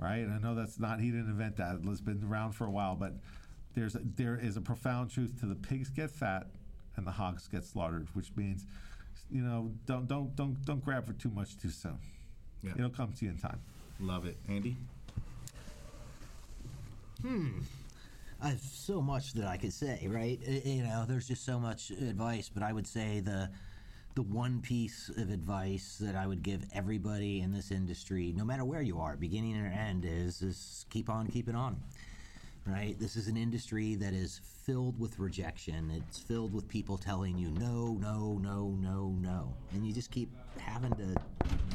Right, 0.00 0.18
and 0.18 0.32
I 0.32 0.38
know 0.38 0.54
that's 0.54 0.78
not 0.78 1.00
he 1.00 1.10
didn't 1.10 1.28
invent 1.28 1.56
that; 1.56 1.80
it's 1.84 2.00
been 2.00 2.22
around 2.24 2.52
for 2.52 2.66
a 2.66 2.70
while, 2.70 2.94
but 2.94 3.14
there's 3.74 3.96
a, 3.96 4.00
there 4.16 4.38
is 4.40 4.56
a 4.56 4.60
profound 4.60 5.10
truth 5.10 5.38
to 5.40 5.46
the 5.46 5.56
pigs 5.56 5.90
get 5.90 6.10
fat 6.10 6.46
and 6.96 7.06
the 7.06 7.10
hogs 7.10 7.48
get 7.48 7.64
slaughtered, 7.64 8.06
which 8.14 8.30
means 8.36 8.64
you 9.30 9.42
know, 9.42 9.70
don't 9.86 10.06
don't 10.06 10.34
don't 10.36 10.64
don't 10.64 10.84
grab 10.84 11.06
for 11.06 11.12
too 11.14 11.30
much 11.30 11.56
too 11.58 11.70
soon. 11.70 11.98
Yeah. 12.62 12.72
It'll 12.76 12.90
come 12.90 13.12
to 13.12 13.24
you 13.24 13.30
in 13.30 13.38
time. 13.38 13.60
Love 14.00 14.26
it, 14.26 14.36
Andy. 14.48 14.76
Hmm. 17.22 17.60
I 18.40 18.50
have 18.50 18.60
so 18.60 19.00
much 19.00 19.32
that 19.32 19.46
I 19.46 19.56
could 19.56 19.72
say, 19.72 20.06
right? 20.08 20.38
You 20.64 20.84
know, 20.84 21.04
there's 21.08 21.26
just 21.26 21.44
so 21.44 21.58
much 21.58 21.90
advice, 21.90 22.48
but 22.52 22.62
I 22.62 22.72
would 22.72 22.86
say 22.86 23.20
the 23.20 23.50
the 24.18 24.22
one 24.22 24.60
piece 24.60 25.10
of 25.10 25.30
advice 25.30 25.96
that 26.00 26.16
I 26.16 26.26
would 26.26 26.42
give 26.42 26.64
everybody 26.74 27.40
in 27.40 27.52
this 27.52 27.70
industry, 27.70 28.34
no 28.36 28.44
matter 28.44 28.64
where 28.64 28.82
you 28.82 28.98
are, 28.98 29.16
beginning 29.16 29.56
or 29.56 29.66
end, 29.66 30.04
is 30.04 30.42
is 30.42 30.86
keep 30.90 31.08
on 31.08 31.28
keeping 31.28 31.54
on. 31.54 31.80
Right? 32.66 32.98
This 32.98 33.14
is 33.14 33.28
an 33.28 33.36
industry 33.36 33.94
that 33.94 34.14
is 34.14 34.40
filled 34.64 34.98
with 34.98 35.20
rejection. 35.20 35.92
It's 35.92 36.18
filled 36.18 36.52
with 36.52 36.66
people 36.66 36.98
telling 36.98 37.38
you 37.38 37.50
no, 37.50 37.96
no, 38.02 38.40
no, 38.42 38.76
no, 38.80 39.14
no. 39.20 39.54
And 39.72 39.86
you 39.86 39.92
just 39.92 40.10
keep 40.10 40.30
having 40.58 40.96
to 40.96 41.14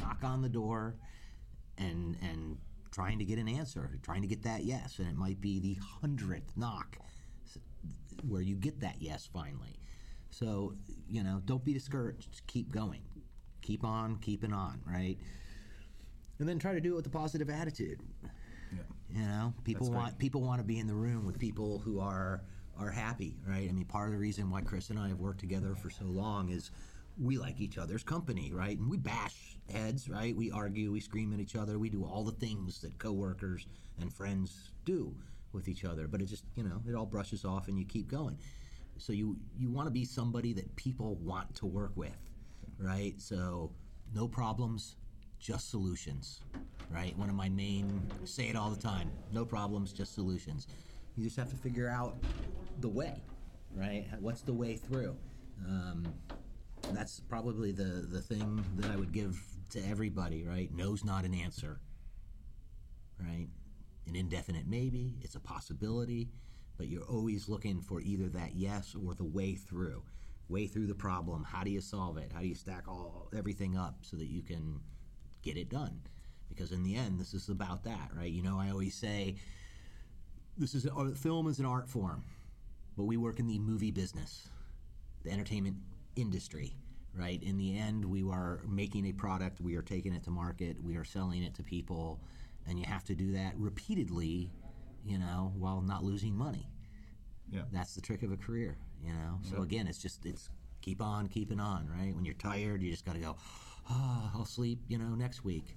knock 0.02 0.18
on 0.22 0.42
the 0.42 0.50
door 0.50 0.96
and 1.78 2.18
and 2.20 2.58
trying 2.90 3.18
to 3.20 3.24
get 3.24 3.38
an 3.38 3.48
answer, 3.48 3.98
trying 4.02 4.20
to 4.20 4.28
get 4.28 4.42
that 4.42 4.64
yes, 4.64 4.98
and 4.98 5.08
it 5.08 5.16
might 5.16 5.40
be 5.40 5.60
the 5.60 5.78
hundredth 6.02 6.52
knock 6.58 6.98
where 8.28 8.42
you 8.42 8.54
get 8.54 8.80
that 8.80 8.96
yes 9.00 9.30
finally. 9.32 9.78
So 10.34 10.74
you 11.08 11.22
know, 11.22 11.40
don't 11.44 11.64
be 11.64 11.72
discouraged. 11.72 12.42
Keep 12.48 12.72
going, 12.72 13.02
keep 13.62 13.84
on 13.84 14.16
keeping 14.16 14.52
on, 14.52 14.80
right? 14.86 15.16
And 16.40 16.48
then 16.48 16.58
try 16.58 16.74
to 16.74 16.80
do 16.80 16.94
it 16.94 16.96
with 16.96 17.06
a 17.06 17.10
positive 17.10 17.48
attitude. 17.48 18.00
Yeah. 18.72 18.80
You 19.10 19.26
know, 19.26 19.54
people 19.62 19.86
That's 19.86 19.96
want 19.96 20.08
great. 20.14 20.18
people 20.18 20.42
want 20.42 20.60
to 20.60 20.64
be 20.64 20.80
in 20.80 20.88
the 20.88 20.94
room 20.94 21.24
with 21.24 21.38
people 21.38 21.78
who 21.78 22.00
are 22.00 22.42
are 22.76 22.90
happy, 22.90 23.36
right? 23.46 23.68
I 23.68 23.72
mean, 23.72 23.84
part 23.84 24.08
of 24.08 24.12
the 24.12 24.18
reason 24.18 24.50
why 24.50 24.62
Chris 24.62 24.90
and 24.90 24.98
I 24.98 25.08
have 25.08 25.20
worked 25.20 25.38
together 25.38 25.76
for 25.76 25.90
so 25.90 26.04
long 26.06 26.48
is 26.48 26.72
we 27.22 27.38
like 27.38 27.60
each 27.60 27.78
other's 27.78 28.02
company, 28.02 28.50
right? 28.52 28.76
And 28.76 28.90
we 28.90 28.96
bash 28.96 29.56
heads, 29.72 30.08
right? 30.08 30.34
We 30.34 30.50
argue, 30.50 30.90
we 30.90 30.98
scream 30.98 31.32
at 31.32 31.38
each 31.38 31.54
other, 31.54 31.78
we 31.78 31.88
do 31.88 32.04
all 32.04 32.24
the 32.24 32.32
things 32.32 32.80
that 32.80 32.98
coworkers 32.98 33.68
and 34.00 34.12
friends 34.12 34.72
do 34.84 35.14
with 35.52 35.68
each 35.68 35.84
other. 35.84 36.08
But 36.08 36.20
it 36.20 36.26
just, 36.26 36.44
you 36.56 36.64
know, 36.64 36.82
it 36.88 36.96
all 36.96 37.06
brushes 37.06 37.44
off 37.44 37.68
and 37.68 37.78
you 37.78 37.84
keep 37.84 38.08
going. 38.08 38.36
So 38.98 39.12
you 39.12 39.36
you 39.58 39.70
want 39.70 39.86
to 39.86 39.90
be 39.90 40.04
somebody 40.04 40.52
that 40.54 40.74
people 40.76 41.16
want 41.16 41.54
to 41.56 41.66
work 41.66 41.92
with, 41.96 42.18
right? 42.78 43.14
So 43.20 43.72
no 44.14 44.28
problems, 44.28 44.96
just 45.38 45.70
solutions, 45.70 46.40
right? 46.90 47.16
One 47.18 47.28
of 47.28 47.34
my 47.34 47.48
main 47.48 48.10
say 48.24 48.48
it 48.48 48.56
all 48.56 48.70
the 48.70 48.80
time. 48.80 49.10
No 49.32 49.44
problems, 49.44 49.92
just 49.92 50.14
solutions. 50.14 50.66
You 51.16 51.24
just 51.24 51.36
have 51.36 51.50
to 51.50 51.56
figure 51.56 51.88
out 51.88 52.16
the 52.80 52.88
way, 52.88 53.22
right? 53.74 54.06
What's 54.20 54.42
the 54.42 54.52
way 54.54 54.76
through? 54.76 55.16
Um, 55.66 56.04
that's 56.92 57.20
probably 57.20 57.72
the 57.72 58.06
the 58.10 58.20
thing 58.20 58.64
that 58.76 58.90
I 58.90 58.96
would 58.96 59.12
give 59.12 59.40
to 59.70 59.80
everybody, 59.88 60.44
right? 60.44 60.70
No's 60.74 61.04
not 61.04 61.24
an 61.24 61.34
answer, 61.34 61.80
right? 63.20 63.48
An 64.06 64.16
indefinite 64.16 64.66
maybe, 64.66 65.14
it's 65.22 65.34
a 65.34 65.40
possibility, 65.40 66.28
but 66.76 66.88
you're 66.88 67.04
always 67.04 67.48
looking 67.48 67.80
for 67.80 68.00
either 68.00 68.28
that 68.28 68.54
yes 68.54 68.94
or 68.94 69.14
the 69.14 69.24
way 69.24 69.54
through. 69.54 70.02
Way 70.48 70.66
through 70.66 70.86
the 70.86 70.94
problem. 70.94 71.44
How 71.44 71.64
do 71.64 71.70
you 71.70 71.80
solve 71.80 72.18
it? 72.18 72.30
How 72.32 72.40
do 72.40 72.46
you 72.46 72.54
stack 72.54 72.86
all 72.86 73.30
everything 73.36 73.76
up 73.76 73.96
so 74.02 74.16
that 74.16 74.26
you 74.26 74.42
can 74.42 74.80
get 75.42 75.56
it 75.56 75.70
done? 75.70 76.00
Because 76.48 76.72
in 76.72 76.82
the 76.82 76.94
end, 76.94 77.18
this 77.18 77.32
is 77.32 77.48
about 77.48 77.84
that, 77.84 78.10
right? 78.14 78.30
You 78.30 78.42
know, 78.42 78.58
I 78.58 78.70
always 78.70 78.94
say 78.94 79.36
this 80.56 80.74
is 80.74 80.86
uh, 80.86 81.10
film 81.16 81.48
is 81.48 81.58
an 81.58 81.66
art 81.66 81.88
form, 81.88 82.22
but 82.96 83.04
we 83.04 83.16
work 83.16 83.38
in 83.38 83.46
the 83.46 83.58
movie 83.58 83.90
business, 83.90 84.48
the 85.24 85.32
entertainment 85.32 85.76
industry, 86.16 86.76
right? 87.16 87.42
In 87.42 87.56
the 87.56 87.78
end, 87.78 88.04
we 88.04 88.22
are 88.22 88.60
making 88.68 89.06
a 89.06 89.12
product, 89.12 89.60
we 89.60 89.76
are 89.76 89.82
taking 89.82 90.12
it 90.12 90.22
to 90.24 90.30
market, 90.30 90.82
we 90.82 90.96
are 90.96 91.04
selling 91.04 91.42
it 91.42 91.54
to 91.54 91.62
people, 91.62 92.20
and 92.68 92.78
you 92.78 92.84
have 92.84 93.04
to 93.04 93.14
do 93.14 93.32
that 93.32 93.54
repeatedly, 93.56 94.50
you 95.04 95.18
know, 95.18 95.52
while 95.56 95.80
not 95.80 96.02
losing 96.02 96.34
money. 96.34 96.68
Yeah. 97.50 97.62
That's 97.72 97.94
the 97.94 98.00
trick 98.00 98.22
of 98.22 98.32
a 98.32 98.36
career, 98.36 98.76
you 99.02 99.12
know. 99.12 99.38
So 99.42 99.62
again, 99.62 99.86
it's 99.86 99.98
just 99.98 100.24
it's 100.24 100.48
keep 100.80 101.00
on 101.00 101.28
keeping 101.28 101.60
on, 101.60 101.88
right? 101.88 102.14
When 102.14 102.24
you're 102.24 102.34
tired, 102.34 102.82
you 102.82 102.90
just 102.90 103.04
got 103.04 103.14
to 103.14 103.20
go. 103.20 103.36
Ah, 103.88 104.30
I'll 104.34 104.46
sleep, 104.46 104.80
you 104.88 104.98
know, 104.98 105.14
next 105.14 105.44
week, 105.44 105.76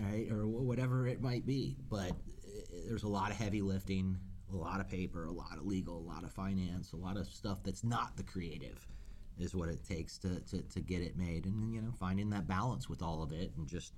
right, 0.00 0.28
or 0.30 0.46
whatever 0.46 1.06
it 1.08 1.20
might 1.20 1.44
be. 1.44 1.76
But 1.90 2.10
uh, 2.10 2.60
there's 2.88 3.02
a 3.02 3.08
lot 3.08 3.30
of 3.30 3.36
heavy 3.36 3.62
lifting, 3.62 4.16
a 4.52 4.56
lot 4.56 4.80
of 4.80 4.88
paper, 4.88 5.24
a 5.24 5.32
lot 5.32 5.58
of 5.58 5.66
legal, 5.66 5.98
a 5.98 6.06
lot 6.06 6.22
of 6.22 6.32
finance, 6.32 6.92
a 6.92 6.96
lot 6.96 7.16
of 7.16 7.26
stuff 7.26 7.58
that's 7.64 7.82
not 7.82 8.16
the 8.16 8.22
creative, 8.22 8.86
is 9.38 9.54
what 9.54 9.68
it 9.68 9.84
takes 9.84 10.18
to 10.18 10.40
to, 10.50 10.62
to 10.62 10.80
get 10.80 11.02
it 11.02 11.16
made, 11.16 11.46
and 11.46 11.74
you 11.74 11.82
know, 11.82 11.92
finding 11.98 12.30
that 12.30 12.46
balance 12.46 12.88
with 12.88 13.02
all 13.02 13.22
of 13.22 13.32
it, 13.32 13.50
and 13.56 13.66
just 13.66 13.92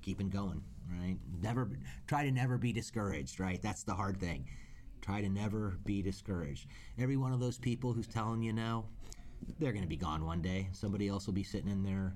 keeping 0.00 0.30
going, 0.30 0.62
right? 0.90 1.16
Never 1.40 1.70
try 2.06 2.24
to 2.24 2.30
never 2.30 2.58
be 2.58 2.72
discouraged, 2.72 3.40
right? 3.40 3.60
That's 3.62 3.82
the 3.82 3.94
hard 3.94 4.18
thing. 4.18 4.48
Try 5.00 5.20
to 5.20 5.28
never 5.28 5.78
be 5.84 6.02
discouraged. 6.02 6.66
Every 6.98 7.16
one 7.16 7.32
of 7.32 7.40
those 7.40 7.58
people 7.58 7.92
who's 7.92 8.06
telling 8.06 8.42
you 8.42 8.52
no, 8.52 8.86
they're 9.58 9.72
going 9.72 9.82
to 9.82 9.88
be 9.88 9.96
gone 9.96 10.24
one 10.24 10.40
day. 10.40 10.68
Somebody 10.72 11.08
else 11.08 11.26
will 11.26 11.34
be 11.34 11.42
sitting 11.42 11.70
in 11.70 11.82
their 11.82 12.14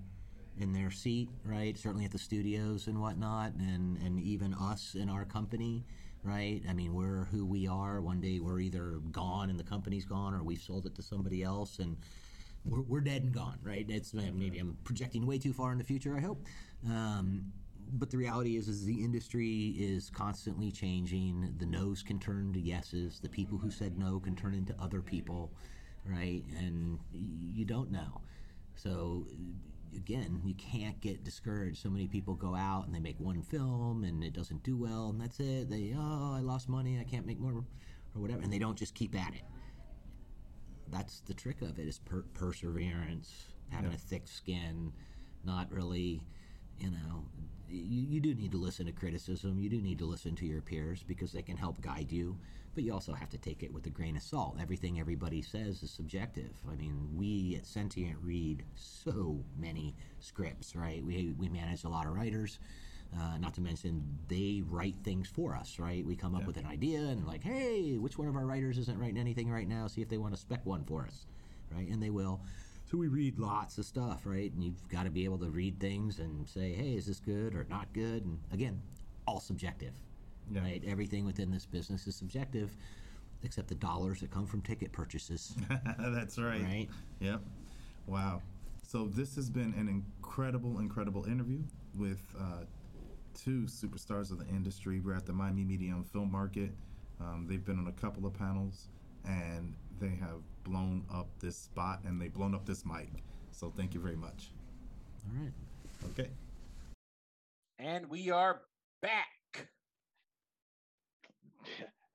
in 0.60 0.72
their 0.72 0.90
seat, 0.90 1.28
right? 1.44 1.78
Certainly 1.78 2.04
at 2.06 2.10
the 2.10 2.18
studios 2.18 2.86
and 2.86 3.00
whatnot, 3.00 3.52
and 3.54 3.98
and 3.98 4.20
even 4.20 4.54
us 4.54 4.94
in 4.94 5.08
our 5.08 5.24
company, 5.24 5.84
right? 6.22 6.62
I 6.68 6.72
mean, 6.72 6.94
we're 6.94 7.24
who 7.26 7.44
we 7.44 7.66
are. 7.66 8.00
One 8.00 8.20
day 8.20 8.40
we're 8.40 8.60
either 8.60 9.00
gone 9.12 9.50
and 9.50 9.58
the 9.58 9.64
company's 9.64 10.04
gone, 10.04 10.34
or 10.34 10.42
we've 10.42 10.60
sold 10.60 10.86
it 10.86 10.94
to 10.96 11.02
somebody 11.02 11.42
else, 11.42 11.78
and 11.78 11.96
we're, 12.64 13.00
dead 13.00 13.22
and 13.22 13.32
gone, 13.32 13.58
right? 13.62 13.86
It's 13.88 14.12
maybe 14.12 14.58
I'm 14.58 14.76
projecting 14.84 15.26
way 15.26 15.38
too 15.38 15.52
far 15.52 15.72
in 15.72 15.78
the 15.78 15.84
future. 15.84 16.16
I 16.16 16.20
hope, 16.20 16.44
um, 16.86 17.52
but 17.92 18.10
the 18.10 18.16
reality 18.16 18.56
is, 18.56 18.68
is 18.68 18.84
the 18.84 19.02
industry 19.02 19.74
is 19.78 20.10
constantly 20.10 20.70
changing. 20.70 21.54
The 21.58 21.66
no's 21.66 22.02
can 22.02 22.18
turn 22.18 22.52
to 22.52 22.60
yeses. 22.60 23.20
The 23.20 23.28
people 23.28 23.58
who 23.58 23.70
said 23.70 23.98
no 23.98 24.20
can 24.20 24.36
turn 24.36 24.54
into 24.54 24.74
other 24.80 25.00
people, 25.00 25.52
right? 26.04 26.42
And 26.58 26.98
you 27.12 27.64
don't 27.64 27.90
know. 27.90 28.20
So 28.74 29.26
again, 29.96 30.40
you 30.44 30.54
can't 30.54 31.00
get 31.00 31.24
discouraged. 31.24 31.82
So 31.82 31.88
many 31.88 32.06
people 32.08 32.34
go 32.34 32.54
out 32.54 32.86
and 32.86 32.94
they 32.94 33.00
make 33.00 33.18
one 33.18 33.42
film 33.42 34.04
and 34.04 34.22
it 34.22 34.32
doesn't 34.32 34.62
do 34.62 34.76
well, 34.76 35.08
and 35.08 35.20
that's 35.20 35.40
it. 35.40 35.70
They 35.70 35.94
oh, 35.96 36.34
I 36.36 36.40
lost 36.40 36.68
money. 36.68 36.98
I 37.00 37.04
can't 37.04 37.26
make 37.26 37.38
more, 37.38 37.64
or 38.14 38.20
whatever, 38.20 38.42
and 38.42 38.52
they 38.52 38.58
don't 38.58 38.76
just 38.76 38.94
keep 38.94 39.14
at 39.14 39.34
it 39.34 39.42
that's 40.90 41.20
the 41.20 41.34
trick 41.34 41.62
of 41.62 41.78
it 41.78 41.86
is 41.86 41.98
per- 41.98 42.24
perseverance 42.34 43.48
having 43.70 43.92
a 43.92 43.98
thick 43.98 44.26
skin 44.26 44.92
not 45.44 45.70
really 45.70 46.20
you 46.78 46.90
know 46.90 47.24
you, 47.68 48.06
you 48.08 48.20
do 48.20 48.34
need 48.34 48.52
to 48.52 48.58
listen 48.58 48.86
to 48.86 48.92
criticism 48.92 49.58
you 49.58 49.68
do 49.68 49.80
need 49.80 49.98
to 49.98 50.06
listen 50.06 50.34
to 50.34 50.46
your 50.46 50.60
peers 50.60 51.02
because 51.06 51.32
they 51.32 51.42
can 51.42 51.56
help 51.56 51.80
guide 51.80 52.10
you 52.10 52.36
but 52.74 52.84
you 52.84 52.92
also 52.92 53.12
have 53.12 53.30
to 53.30 53.38
take 53.38 53.62
it 53.62 53.72
with 53.72 53.86
a 53.86 53.90
grain 53.90 54.16
of 54.16 54.22
salt 54.22 54.56
everything 54.60 55.00
everybody 55.00 55.42
says 55.42 55.82
is 55.82 55.90
subjective 55.90 56.50
i 56.70 56.74
mean 56.74 57.08
we 57.16 57.56
at 57.56 57.66
sentient 57.66 58.16
read 58.22 58.62
so 58.74 59.38
many 59.58 59.94
scripts 60.20 60.74
right 60.76 61.04
we, 61.04 61.34
we 61.38 61.48
manage 61.48 61.84
a 61.84 61.88
lot 61.88 62.06
of 62.06 62.14
writers 62.14 62.58
uh, 63.16 63.38
not 63.38 63.54
to 63.54 63.60
mention 63.60 64.04
they 64.28 64.62
write 64.68 64.96
things 65.02 65.28
for 65.28 65.56
us, 65.56 65.78
right? 65.78 66.04
We 66.04 66.14
come 66.14 66.34
up 66.34 66.46
with 66.46 66.58
an 66.58 66.66
idea 66.66 66.98
and 67.00 67.26
like, 67.26 67.42
hey, 67.42 67.96
which 67.96 68.18
one 68.18 68.28
of 68.28 68.36
our 68.36 68.44
writers 68.44 68.76
isn't 68.78 68.98
writing 68.98 69.16
anything 69.16 69.50
right 69.50 69.66
now? 69.66 69.86
See 69.86 70.02
if 70.02 70.08
they 70.08 70.18
want 70.18 70.34
to 70.34 70.40
spec 70.40 70.64
one 70.66 70.84
for 70.84 71.04
us, 71.06 71.26
right? 71.74 71.88
And 71.88 72.02
they 72.02 72.10
will. 72.10 72.40
So 72.90 72.96
we 72.96 73.08
read 73.08 73.38
lots 73.38 73.76
of 73.76 73.84
stuff, 73.84 74.22
right? 74.24 74.50
And 74.50 74.64
you've 74.64 74.88
got 74.88 75.04
to 75.04 75.10
be 75.10 75.24
able 75.24 75.38
to 75.38 75.50
read 75.50 75.78
things 75.78 76.20
and 76.20 76.48
say, 76.48 76.72
hey, 76.72 76.92
is 76.94 77.06
this 77.06 77.20
good 77.20 77.54
or 77.54 77.66
not 77.68 77.92
good? 77.92 78.24
And 78.24 78.38
again, 78.50 78.80
all 79.26 79.40
subjective, 79.40 79.92
Yeah. 80.50 80.62
right? 80.62 80.82
Everything 80.86 81.26
within 81.26 81.50
this 81.50 81.66
business 81.66 82.06
is 82.06 82.16
subjective, 82.16 82.74
except 83.42 83.68
the 83.68 83.74
dollars 83.74 84.20
that 84.20 84.30
come 84.30 84.46
from 84.46 84.62
ticket 84.62 84.90
purchases, 84.92 85.54
That's 85.98 86.38
right. 86.38 86.62
right? 86.62 86.88
Yep. 87.20 87.42
Wow. 88.06 88.40
So 88.82 89.06
this 89.06 89.36
has 89.36 89.50
been 89.50 89.74
an 89.76 89.88
incredible, 89.88 90.78
incredible 90.78 91.26
interview 91.26 91.60
with 91.94 92.22
uh, 92.40 92.64
two 93.34 93.64
superstars 93.64 94.30
of 94.30 94.38
the 94.38 94.46
industry. 94.48 95.00
We're 95.00 95.14
at 95.14 95.26
the 95.26 95.34
Miami 95.34 95.64
Medium 95.64 96.04
Film 96.04 96.32
Market. 96.32 96.70
Um, 97.20 97.44
they've 97.46 97.62
been 97.64 97.78
on 97.78 97.88
a 97.88 97.92
couple 98.00 98.24
of 98.26 98.32
panels, 98.32 98.88
and 99.26 99.74
they 100.00 100.14
have 100.20 100.40
blown 100.64 101.04
up 101.12 101.28
this 101.40 101.56
spot 101.56 102.00
and 102.04 102.20
they've 102.20 102.32
blown 102.32 102.54
up 102.54 102.66
this 102.66 102.84
mic. 102.84 103.08
So 103.52 103.72
thank 103.76 103.94
you 103.94 104.00
very 104.00 104.16
much. 104.16 104.50
All 105.26 105.42
right. 105.42 105.52
Okay. 106.12 106.30
And 107.78 108.08
we 108.08 108.30
are 108.30 108.62
back. 109.02 109.68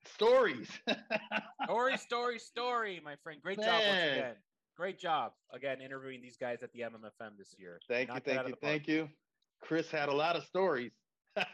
Stories. 0.06 0.70
Story, 1.66 1.98
story, 1.98 2.40
story, 2.40 3.02
my 3.04 3.16
friend. 3.24 3.42
Great 3.42 3.58
job 3.60 3.82
once 3.88 4.12
again. 4.12 4.34
Great 4.76 5.00
job 5.00 5.32
again 5.54 5.82
interviewing 5.82 6.22
these 6.22 6.36
guys 6.38 6.58
at 6.62 6.72
the 6.74 6.82
MMFM 6.82 7.38
this 7.38 7.56
year. 7.58 7.80
thank 7.88 8.10
you, 8.10 8.14
Knocked 8.16 8.28
it 8.28 8.38
out 8.38 8.46
thank 8.46 8.50
you, 8.50 8.56
thank 8.62 8.88
you. 8.88 9.10
Chris 9.62 9.90
had 9.92 10.10
a 10.10 10.14
lot 10.14 10.36
of 10.36 10.44
stories. 10.44 10.92
He's 11.36 11.46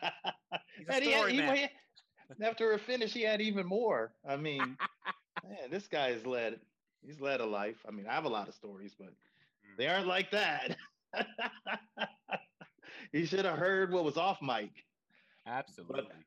a 0.90 0.94
And 0.94 1.04
he 1.04 1.12
had- 1.12 1.18
story 1.20 1.32
he- 1.34 1.38
man. 1.42 1.56
he- 1.58 2.44
after 2.46 2.72
it 2.74 2.82
finished, 2.82 3.14
he 3.14 3.22
had 3.24 3.42
even 3.42 3.66
more. 3.66 4.14
I 4.28 4.36
mean, 4.36 4.60
man, 5.44 5.70
this 5.72 5.88
guy 5.88 6.12
has 6.12 6.26
led. 6.26 6.60
He's 7.02 7.20
led 7.22 7.42
a 7.42 7.46
life. 7.46 7.78
I 7.88 7.92
mean, 7.92 8.08
I 8.08 8.14
have 8.14 8.26
a 8.26 8.30
lot 8.30 8.48
of 8.48 8.56
stories, 8.56 8.96
but 8.98 9.14
They 9.78 9.88
aren't 9.88 10.08
like 10.08 10.32
that. 10.32 10.78
he 13.12 13.26
should 13.26 13.46
have 13.46 13.58
heard 13.58 13.92
what 13.92 14.04
was 14.04 14.18
off 14.18 14.42
mic. 14.42 14.72
Absolutely. 15.46 16.26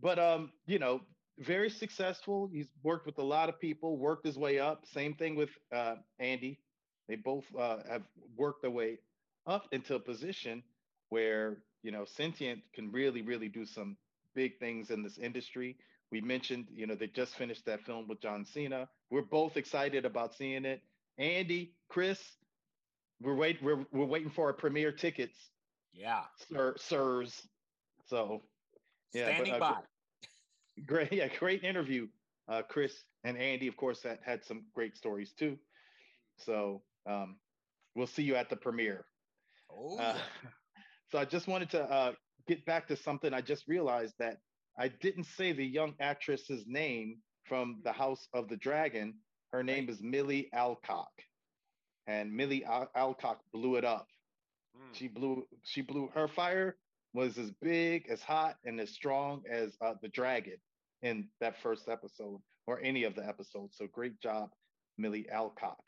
But 0.00 0.18
um, 0.18 0.52
you 0.66 0.78
know, 0.78 1.00
very 1.38 1.70
successful. 1.70 2.48
He's 2.52 2.68
worked 2.82 3.06
with 3.06 3.18
a 3.18 3.22
lot 3.24 3.48
of 3.48 3.60
people, 3.60 3.98
worked 3.98 4.24
his 4.26 4.38
way 4.38 4.58
up. 4.58 4.86
Same 4.86 5.14
thing 5.14 5.34
with 5.36 5.50
uh, 5.72 5.96
Andy. 6.18 6.60
They 7.08 7.16
both 7.16 7.44
uh, 7.58 7.78
have 7.88 8.02
worked 8.36 8.62
their 8.62 8.70
way 8.70 8.98
up 9.46 9.68
into 9.72 9.94
a 9.94 10.00
position 10.00 10.62
where 11.08 11.58
you 11.82 11.90
know 11.92 12.04
Sentient 12.04 12.60
can 12.74 12.90
really, 12.92 13.22
really 13.22 13.48
do 13.48 13.64
some 13.64 13.96
big 14.34 14.58
things 14.58 14.90
in 14.90 15.02
this 15.02 15.18
industry. 15.18 15.76
We 16.12 16.20
mentioned, 16.20 16.66
you 16.72 16.86
know, 16.86 16.94
they 16.94 17.08
just 17.08 17.34
finished 17.34 17.66
that 17.66 17.82
film 17.84 18.06
with 18.08 18.20
John 18.20 18.44
Cena. 18.44 18.88
We're 19.10 19.22
both 19.22 19.56
excited 19.56 20.04
about 20.04 20.34
seeing 20.34 20.64
it. 20.64 20.82
Andy, 21.18 21.72
Chris, 21.88 22.20
we're 23.20 23.34
wait 23.34 23.62
we're 23.62 23.86
we're 23.92 24.04
waiting 24.04 24.30
for 24.30 24.46
our 24.46 24.52
premiere 24.52 24.92
tickets, 24.92 25.36
yeah. 25.92 26.22
sir, 26.50 26.74
sirs. 26.78 27.48
So 28.08 28.42
Yeah, 29.12 29.26
but, 29.26 29.34
Standing 29.34 29.54
uh, 29.54 29.58
by. 29.58 29.74
great, 30.86 31.12
yeah, 31.12 31.28
great 31.38 31.64
interview. 31.64 32.06
Uh, 32.48 32.62
Chris 32.68 32.92
and 33.24 33.36
Andy, 33.36 33.66
of 33.66 33.76
course, 33.76 34.00
that 34.02 34.20
had 34.24 34.44
some 34.44 34.64
great 34.74 34.96
stories 34.96 35.32
too. 35.32 35.58
So 36.36 36.82
um, 37.06 37.36
we'll 37.94 38.06
see 38.06 38.22
you 38.22 38.36
at 38.36 38.50
the 38.50 38.56
premiere. 38.56 39.06
Oh, 39.70 39.98
Uh, 39.98 40.18
so 41.10 41.18
I 41.18 41.24
just 41.24 41.48
wanted 41.48 41.70
to 41.70 41.82
uh, 41.82 42.12
get 42.46 42.64
back 42.66 42.86
to 42.88 42.96
something. 42.96 43.32
I 43.32 43.40
just 43.40 43.66
realized 43.66 44.14
that 44.18 44.38
I 44.78 44.88
didn't 44.88 45.24
say 45.24 45.52
the 45.52 45.64
young 45.64 45.94
actress's 46.00 46.64
name 46.66 47.18
from 47.44 47.80
the 47.84 47.92
House 47.92 48.28
of 48.34 48.48
the 48.48 48.56
Dragon. 48.56 49.14
Her 49.52 49.62
name 49.62 49.88
is 49.88 50.02
Millie 50.02 50.48
Alcock, 50.52 51.12
and 52.06 52.32
Millie 52.32 52.64
Al- 52.64 52.90
Alcock 52.94 53.40
blew 53.52 53.76
it 53.76 53.84
up. 53.84 54.08
Mm. 54.76 54.94
She 54.94 55.08
blew. 55.08 55.46
She 55.62 55.80
blew. 55.82 56.10
Her 56.14 56.28
fire 56.28 56.76
was 57.14 57.38
as 57.38 57.50
big, 57.62 58.06
as 58.10 58.22
hot, 58.22 58.56
and 58.64 58.80
as 58.80 58.90
strong 58.90 59.42
as 59.50 59.76
uh, 59.80 59.94
the 60.02 60.08
dragon 60.08 60.56
in 61.02 61.28
that 61.40 61.60
first 61.62 61.88
episode 61.88 62.40
or 62.66 62.80
any 62.82 63.04
of 63.04 63.14
the 63.14 63.26
episodes. 63.26 63.76
So 63.78 63.86
great 63.86 64.20
job, 64.20 64.50
Millie 64.98 65.26
Alcock 65.30 65.80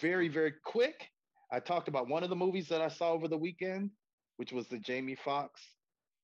very 0.00 0.28
very 0.28 0.52
quick 0.64 1.08
i 1.52 1.60
talked 1.60 1.88
about 1.88 2.08
one 2.08 2.22
of 2.22 2.30
the 2.30 2.36
movies 2.36 2.68
that 2.68 2.80
i 2.80 2.88
saw 2.88 3.12
over 3.12 3.28
the 3.28 3.36
weekend 3.36 3.90
which 4.36 4.52
was 4.52 4.66
the 4.68 4.78
jamie 4.78 5.16
Foxx 5.24 5.60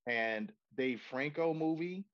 and 0.07 0.53
dave 0.77 1.01
franco 1.11 1.53
movie 1.55 2.05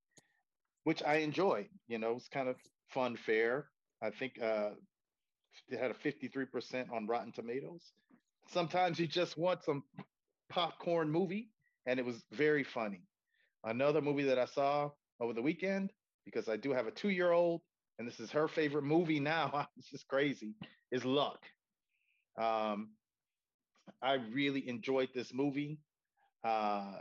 which 0.85 1.03
i 1.05 1.17
enjoyed 1.17 1.69
you 1.89 1.99
know 1.99 2.13
it's 2.13 2.29
kind 2.29 2.49
of 2.49 2.57
fun 2.89 3.17
fair 3.17 3.69
i 4.03 4.11
think 4.11 4.41
uh 4.43 4.71
it 5.69 5.79
had 5.79 5.91
a 5.91 5.95
53% 5.95 6.93
on 6.93 7.07
rotten 7.07 7.33
tomatoes 7.33 7.93
sometimes 8.49 8.99
you 8.99 9.07
just 9.07 9.37
want 9.39 9.65
some 9.65 9.83
popcorn 10.49 11.11
movie 11.11 11.51
and 11.87 11.99
it 12.01 12.07
was 12.07 12.25
very 12.33 12.65
funny 12.65 13.03
another 13.65 14.01
movie 14.01 14.25
that 14.25 14.39
i 14.39 14.45
saw 14.47 14.91
over 15.21 15.33
the 15.33 15.43
weekend 15.43 15.93
because 16.25 16.49
i 16.49 16.57
do 16.57 16.73
have 16.73 16.87
a 16.87 16.91
two-year-old 16.91 17.61
and 17.99 18.07
this 18.09 18.21
is 18.21 18.31
her 18.31 18.49
favorite 18.49 18.85
movie 18.85 19.21
now 19.21 19.69
it's 19.77 19.91
just 19.91 20.09
crazy 20.09 20.55
is 20.91 21.05
luck. 21.05 21.41
Um, 22.41 22.91
I 24.03 24.15
really 24.33 24.69
enjoyed 24.69 25.11
this 25.15 25.33
movie. 25.35 25.79
Uh, 26.45 26.99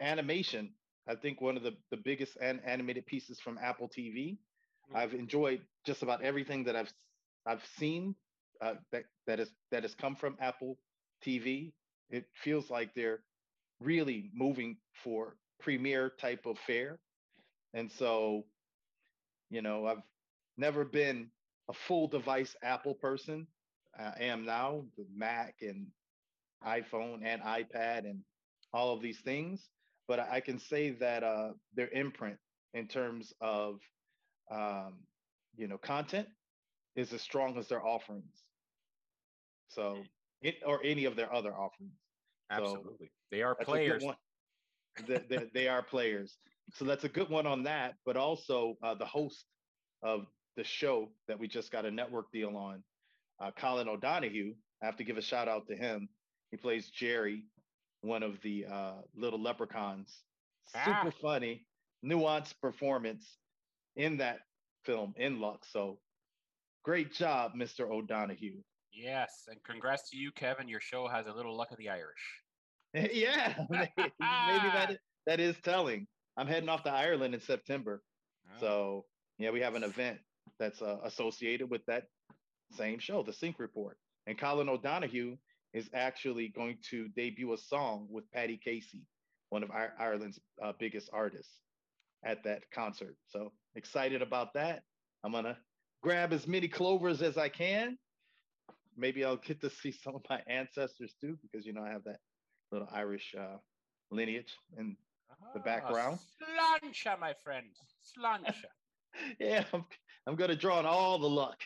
animation, 0.00 0.70
I 1.08 1.14
think 1.14 1.40
one 1.40 1.56
of 1.56 1.62
the, 1.62 1.76
the 1.90 1.96
biggest 1.96 2.36
an- 2.40 2.60
animated 2.64 3.06
pieces 3.06 3.40
from 3.40 3.58
Apple 3.62 3.88
TV. 3.88 4.38
Mm. 4.92 4.96
I've 4.96 5.14
enjoyed 5.14 5.60
just 5.86 6.02
about 6.02 6.22
everything 6.22 6.64
that 6.64 6.76
I've 6.76 6.92
I've 7.46 7.64
seen 7.78 8.14
uh, 8.60 8.74
that 8.92 9.04
that 9.26 9.40
is 9.40 9.50
that 9.70 9.82
has 9.84 9.94
come 9.94 10.16
from 10.16 10.36
Apple 10.40 10.78
TV. 11.24 11.72
It 12.10 12.26
feels 12.34 12.70
like 12.70 12.94
they're 12.94 13.20
really 13.80 14.30
moving 14.34 14.76
for 15.04 15.36
premiere 15.60 16.10
type 16.10 16.46
of 16.46 16.58
fare, 16.66 16.98
and 17.74 17.90
so 17.90 18.44
you 19.50 19.62
know 19.62 19.86
I've 19.86 20.02
never 20.56 20.84
been 20.84 21.30
a 21.68 21.72
full 21.72 22.08
device 22.08 22.56
Apple 22.62 22.94
person. 22.94 23.46
I 23.98 24.24
am 24.24 24.44
now 24.44 24.84
the 24.96 25.06
Mac 25.14 25.56
and 25.62 25.86
iPhone 26.64 27.24
and 27.24 27.42
iPad 27.42 28.00
and 28.00 28.20
all 28.72 28.94
of 28.94 29.02
these 29.02 29.20
things. 29.20 29.68
But 30.10 30.26
I 30.28 30.40
can 30.40 30.58
say 30.58 30.90
that 30.98 31.22
uh, 31.22 31.50
their 31.76 31.88
imprint 31.90 32.36
in 32.74 32.88
terms 32.88 33.32
of 33.40 33.78
um, 34.50 34.94
you 35.56 35.68
know 35.68 35.78
content 35.78 36.26
is 36.96 37.12
as 37.12 37.22
strong 37.22 37.56
as 37.56 37.68
their 37.68 37.86
offerings. 37.86 38.42
So 39.68 39.98
it 40.42 40.56
or 40.66 40.80
any 40.84 41.04
of 41.04 41.14
their 41.14 41.32
other 41.32 41.52
offerings. 41.52 41.94
So 42.50 42.56
Absolutely. 42.56 43.12
They 43.30 43.42
are 43.42 43.54
that's 43.56 43.68
a 43.68 43.72
good 43.72 44.00
players. 45.06 45.50
They- 45.54 45.68
are 45.68 45.80
players. 45.80 46.38
So 46.74 46.84
that's 46.84 47.04
a 47.04 47.08
good 47.08 47.30
one 47.30 47.46
on 47.46 47.62
that. 47.62 47.94
But 48.04 48.16
also 48.16 48.74
uh, 48.82 48.96
the 48.96 49.06
host 49.06 49.44
of 50.02 50.26
the 50.56 50.64
show 50.64 51.08
that 51.28 51.38
we 51.38 51.46
just 51.46 51.70
got 51.70 51.84
a 51.84 51.90
network 51.90 52.32
deal 52.32 52.56
on, 52.56 52.82
uh, 53.40 53.52
Colin 53.56 53.88
O'Donoghue. 53.88 54.54
I 54.82 54.86
have 54.86 54.96
to 54.96 55.04
give 55.04 55.18
a 55.18 55.22
shout 55.22 55.46
out 55.46 55.68
to 55.68 55.76
him. 55.76 56.08
He 56.50 56.56
plays 56.56 56.90
Jerry, 56.90 57.44
one 58.02 58.22
of 58.22 58.40
the 58.42 58.66
uh, 58.66 59.02
little 59.14 59.40
leprechauns. 59.40 60.24
Super 60.66 61.08
Ah. 61.08 61.10
funny, 61.20 61.66
nuanced 62.04 62.60
performance 62.60 63.38
in 63.96 64.18
that 64.18 64.40
film 64.84 65.14
in 65.16 65.40
Luck. 65.40 65.64
So 65.64 66.00
great 66.84 67.12
job, 67.12 67.52
Mr. 67.54 67.90
O'Donoghue. 67.90 68.62
Yes. 68.92 69.44
And 69.48 69.62
congrats 69.64 70.10
to 70.10 70.16
you, 70.16 70.32
Kevin. 70.32 70.68
Your 70.68 70.80
show 70.80 71.08
has 71.08 71.26
a 71.26 71.32
little 71.32 71.56
luck 71.56 71.70
of 71.72 71.78
the 71.78 71.88
Irish. 71.88 72.42
yeah, 72.94 73.54
maybe, 73.70 73.90
maybe 73.96 74.12
that 74.18 74.90
is, 74.92 74.98
that 75.26 75.40
is 75.40 75.56
telling. 75.62 76.06
I'm 76.36 76.46
heading 76.46 76.68
off 76.68 76.82
to 76.84 76.90
Ireland 76.92 77.34
in 77.34 77.40
September. 77.40 78.02
Oh, 78.46 78.60
So 78.60 79.06
yeah, 79.38 79.50
we 79.50 79.60
have 79.60 79.74
an 79.74 79.82
event 79.84 80.18
that's 80.58 80.82
uh, 80.82 80.98
associated 81.04 81.68
with 81.70 81.84
that 81.86 82.04
same 82.72 82.98
show, 82.98 83.22
the 83.22 83.32
Sync 83.32 83.58
Report. 83.58 83.98
And 84.26 84.38
Colin 84.38 84.68
O'Donoghue 84.68 85.36
is 85.72 85.88
actually 85.94 86.48
going 86.48 86.78
to 86.90 87.08
debut 87.08 87.52
a 87.52 87.58
song 87.58 88.06
with 88.10 88.30
Patty 88.32 88.60
Casey, 88.62 89.06
one 89.50 89.62
of 89.62 89.70
Ireland's 89.70 90.38
uh, 90.62 90.72
biggest 90.78 91.10
artists, 91.12 91.60
at 92.24 92.42
that 92.44 92.64
concert. 92.72 93.16
So 93.28 93.52
excited 93.74 94.22
about 94.22 94.54
that. 94.54 94.82
I'm 95.24 95.32
gonna 95.32 95.58
grab 96.02 96.32
as 96.32 96.46
many 96.46 96.68
clovers 96.68 97.22
as 97.22 97.38
I 97.38 97.48
can. 97.48 97.96
Maybe 98.96 99.24
I'll 99.24 99.36
get 99.36 99.60
to 99.60 99.70
see 99.70 99.92
some 99.92 100.14
of 100.14 100.22
my 100.28 100.40
ancestors 100.46 101.14
too, 101.20 101.38
because 101.42 101.66
you 101.66 101.72
know 101.72 101.82
I 101.82 101.90
have 101.90 102.04
that 102.04 102.18
little 102.72 102.88
Irish 102.92 103.34
uh, 103.38 103.56
lineage 104.10 104.54
and 104.76 104.96
the 105.54 105.60
background. 105.60 106.18
Ah, 106.58 106.78
Sláinte, 106.82 107.18
my 107.18 107.34
friend. 107.42 107.66
Sláinte. 108.02 108.54
yeah, 109.40 109.64
I'm, 109.72 109.84
I'm 110.26 110.36
going 110.36 110.50
to 110.50 110.56
draw 110.56 110.78
on 110.78 110.86
all 110.86 111.18
the 111.18 111.28
luck, 111.28 111.58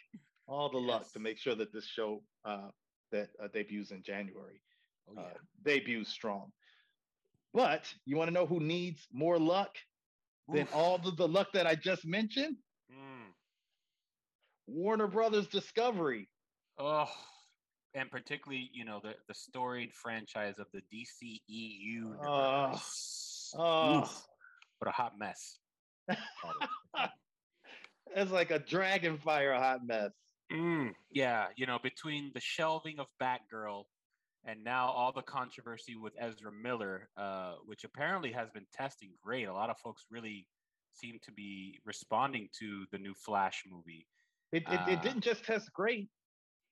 all 0.46 0.70
the 0.70 0.78
luck 0.78 1.12
to 1.12 1.18
make 1.18 1.38
sure 1.38 1.54
that 1.54 1.72
this 1.72 1.86
show 1.86 2.22
uh, 2.44 2.68
that 3.14 3.28
uh, 3.42 3.48
debuts 3.52 3.90
in 3.92 4.02
January 4.02 4.60
Oh, 5.08 5.12
yeah. 5.16 5.20
uh, 5.22 5.34
debuts 5.64 6.10
strong. 6.10 6.50
But 7.52 7.92
you 8.06 8.16
want 8.16 8.28
to 8.28 8.34
know 8.34 8.46
who 8.46 8.58
needs 8.60 9.06
more 9.12 9.38
luck 9.38 9.76
than 10.52 10.66
all 10.74 10.96
of 10.96 11.16
the 11.16 11.28
luck 11.28 11.48
that 11.54 11.66
I 11.66 11.74
just 11.74 12.04
mentioned? 12.06 12.56
Mm. 12.90 13.32
Warner 14.66 15.06
Brothers 15.06 15.46
Discovery. 15.46 16.28
Oh, 16.78 17.08
and 17.94 18.10
particularly, 18.10 18.70
you 18.72 18.84
know, 18.84 19.00
the, 19.02 19.14
the 19.28 19.34
storied 19.34 19.92
franchise 19.94 20.58
of 20.58 20.66
the 20.72 20.80
DCEU 20.92 22.16
Oh. 22.26 22.66
universe. 22.66 23.54
Oh, 23.56 24.10
What 24.78 24.88
a 24.88 24.90
hot 24.90 25.12
mess. 25.18 25.58
it's 28.16 28.32
like 28.32 28.50
a 28.50 28.58
dragon 28.58 29.18
fire 29.18 29.54
hot 29.54 29.86
mess. 29.86 30.10
Mm, 30.54 30.94
yeah, 31.10 31.48
you 31.56 31.66
know, 31.66 31.78
between 31.82 32.30
the 32.32 32.40
shelving 32.40 32.98
of 33.00 33.06
Batgirl 33.20 33.84
and 34.44 34.62
now 34.62 34.88
all 34.88 35.12
the 35.12 35.22
controversy 35.22 35.96
with 35.96 36.12
Ezra 36.18 36.52
Miller, 36.52 37.08
uh, 37.16 37.54
which 37.64 37.84
apparently 37.84 38.30
has 38.32 38.50
been 38.50 38.66
testing 38.72 39.12
great. 39.22 39.48
A 39.48 39.52
lot 39.52 39.70
of 39.70 39.78
folks 39.78 40.06
really 40.10 40.46
seem 40.92 41.18
to 41.22 41.32
be 41.32 41.80
responding 41.84 42.48
to 42.60 42.84
the 42.92 42.98
new 42.98 43.14
Flash 43.14 43.64
movie. 43.68 44.06
It, 44.52 44.62
it, 44.62 44.66
Ah. 44.68 44.88
it 44.90 45.02
didn't 45.02 45.22
just 45.22 45.44
test 45.44 45.72
great, 45.72 46.08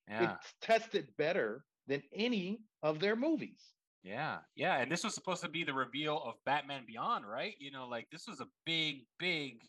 Yeah, 0.09 0.35
it's 0.35 0.55
tested 0.61 1.09
better 1.17 1.65
than 1.89 2.03
any 2.15 2.61
of 2.83 3.01
their 3.01 3.17
movies. 3.17 3.75
yeah, 4.05 4.39
yeah. 4.55 4.79
And 4.81 4.93
this 4.93 5.03
was 5.03 5.15
supposed 5.15 5.43
to 5.43 5.49
be 5.49 5.65
the 5.65 5.75
reveal 5.75 6.23
of 6.23 6.35
Batman 6.45 6.85
Beyond, 6.87 7.27
right? 7.27 7.55
You 7.59 7.73
know, 7.73 7.89
like 7.89 8.09
this 8.11 8.29
was 8.29 8.41
a 8.41 8.47
big, 8.65 9.07
big 9.19 9.63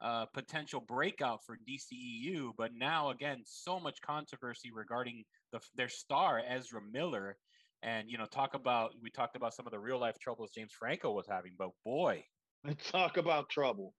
uh, 0.00 0.26
potential 0.26 0.80
breakout 0.80 1.44
for 1.44 1.56
DCEU. 1.56 2.52
But 2.56 2.72
now, 2.74 3.10
again, 3.10 3.42
so 3.44 3.80
much 3.80 4.00
controversy 4.00 4.70
regarding 4.72 5.24
the, 5.52 5.60
their 5.74 5.88
star 5.88 6.40
Ezra 6.44 6.80
Miller, 6.82 7.38
and 7.82 8.10
you 8.10 8.18
know, 8.18 8.26
talk 8.26 8.54
about 8.54 8.94
we 9.00 9.10
talked 9.10 9.36
about 9.36 9.54
some 9.54 9.66
of 9.66 9.72
the 9.72 9.80
real 9.80 9.98
life 9.98 10.18
troubles 10.18 10.52
James 10.52 10.72
Franco 10.74 11.12
was 11.12 11.26
having, 11.28 11.54
but 11.56 11.70
boy, 11.84 12.24
talk 12.78 13.16
about 13.16 13.50
trouble. 13.50 13.96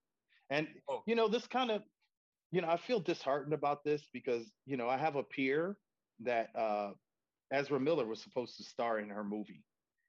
And 0.50 0.82
Oh. 0.88 1.04
you 1.06 1.16
know, 1.16 1.28
this 1.28 1.48
kind 1.48 1.72
of, 1.72 1.84
you 2.52 2.62
know, 2.62 2.70
I 2.70 2.78
feel 2.78 3.00
disheartened 3.00 3.54
about 3.54 3.84
this 3.84 4.08
because 4.14 4.54
you 4.66 4.78
know 4.78 4.90
I 4.90 4.98
have 4.98 5.16
a 5.16 5.24
peer 5.24 5.80
that 6.20 6.56
uh, 6.56 6.94
Ezra 7.52 7.80
Miller 7.80 8.06
was 8.08 8.22
supposed 8.24 8.58
to 8.58 8.64
star 8.64 9.00
in 9.00 9.10
her 9.10 9.24
movie, 9.24 9.66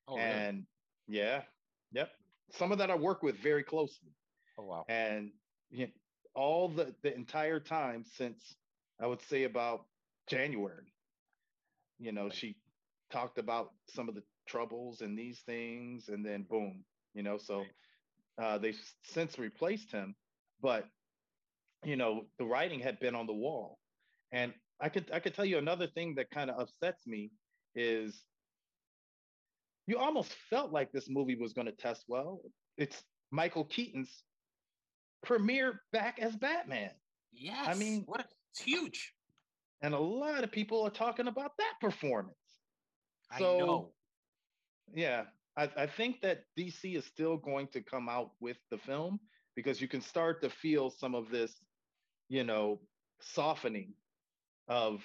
Oh, 0.06 0.20
really? 0.20 0.48
and 0.48 0.66
yeah, 1.06 1.46
yep, 1.92 2.12
some 2.50 2.72
of 2.72 2.78
that 2.78 2.90
I 2.90 2.96
work 2.96 3.22
with 3.22 3.36
very 3.38 3.64
closely, 3.64 4.16
oh 4.58 4.64
wow. 4.64 4.86
and 4.88 5.39
you 5.70 5.86
know, 5.86 5.92
all 6.34 6.68
the 6.68 6.94
the 7.02 7.14
entire 7.14 7.60
time 7.60 8.04
since 8.16 8.56
I 9.00 9.06
would 9.06 9.22
say 9.22 9.44
about 9.44 9.86
January, 10.28 10.92
you 11.98 12.12
know, 12.12 12.30
she 12.30 12.56
talked 13.10 13.38
about 13.38 13.72
some 13.88 14.08
of 14.08 14.14
the 14.14 14.22
troubles 14.46 15.00
and 15.00 15.18
these 15.18 15.40
things, 15.40 16.08
and 16.08 16.24
then 16.24 16.44
boom, 16.48 16.84
you 17.14 17.22
know, 17.22 17.38
so 17.38 17.64
uh, 18.40 18.58
they've 18.58 18.80
since 19.04 19.38
replaced 19.38 19.90
him, 19.92 20.14
but 20.62 20.86
you 21.84 21.96
know, 21.96 22.26
the 22.38 22.44
writing 22.44 22.80
had 22.80 23.00
been 23.00 23.14
on 23.14 23.26
the 23.26 23.32
wall, 23.34 23.78
and 24.32 24.52
I 24.80 24.88
could 24.88 25.10
I 25.12 25.20
could 25.20 25.34
tell 25.34 25.44
you 25.44 25.58
another 25.58 25.86
thing 25.86 26.14
that 26.16 26.30
kind 26.30 26.50
of 26.50 26.60
upsets 26.60 27.06
me 27.06 27.30
is 27.74 28.24
you 29.86 29.98
almost 29.98 30.32
felt 30.50 30.72
like 30.72 30.92
this 30.92 31.08
movie 31.08 31.36
was 31.36 31.52
going 31.52 31.66
to 31.66 31.72
test 31.72 32.04
well. 32.08 32.40
It's 32.76 33.02
Michael 33.30 33.64
Keaton's 33.64 34.22
premiere 35.22 35.82
back 35.92 36.18
as 36.18 36.36
Batman. 36.36 36.90
Yes. 37.32 37.66
I 37.68 37.74
mean- 37.74 38.04
what? 38.06 38.20
A, 38.20 38.24
it's 38.52 38.62
huge. 38.62 39.14
And 39.82 39.94
a 39.94 39.98
lot 39.98 40.44
of 40.44 40.52
people 40.52 40.82
are 40.82 40.90
talking 40.90 41.26
about 41.26 41.52
that 41.58 41.74
performance. 41.80 42.36
I 43.30 43.38
So, 43.38 43.58
know. 43.58 43.92
Yeah, 44.92 45.24
I, 45.56 45.70
I 45.76 45.86
think 45.86 46.20
that 46.22 46.44
DC 46.58 46.96
is 46.96 47.04
still 47.06 47.36
going 47.36 47.68
to 47.68 47.80
come 47.80 48.08
out 48.08 48.32
with 48.40 48.58
the 48.70 48.78
film 48.78 49.20
because 49.56 49.80
you 49.80 49.88
can 49.88 50.00
start 50.00 50.42
to 50.42 50.50
feel 50.50 50.90
some 50.90 51.14
of 51.14 51.30
this, 51.30 51.54
you 52.28 52.44
know, 52.44 52.80
softening 53.20 53.94
of 54.68 55.02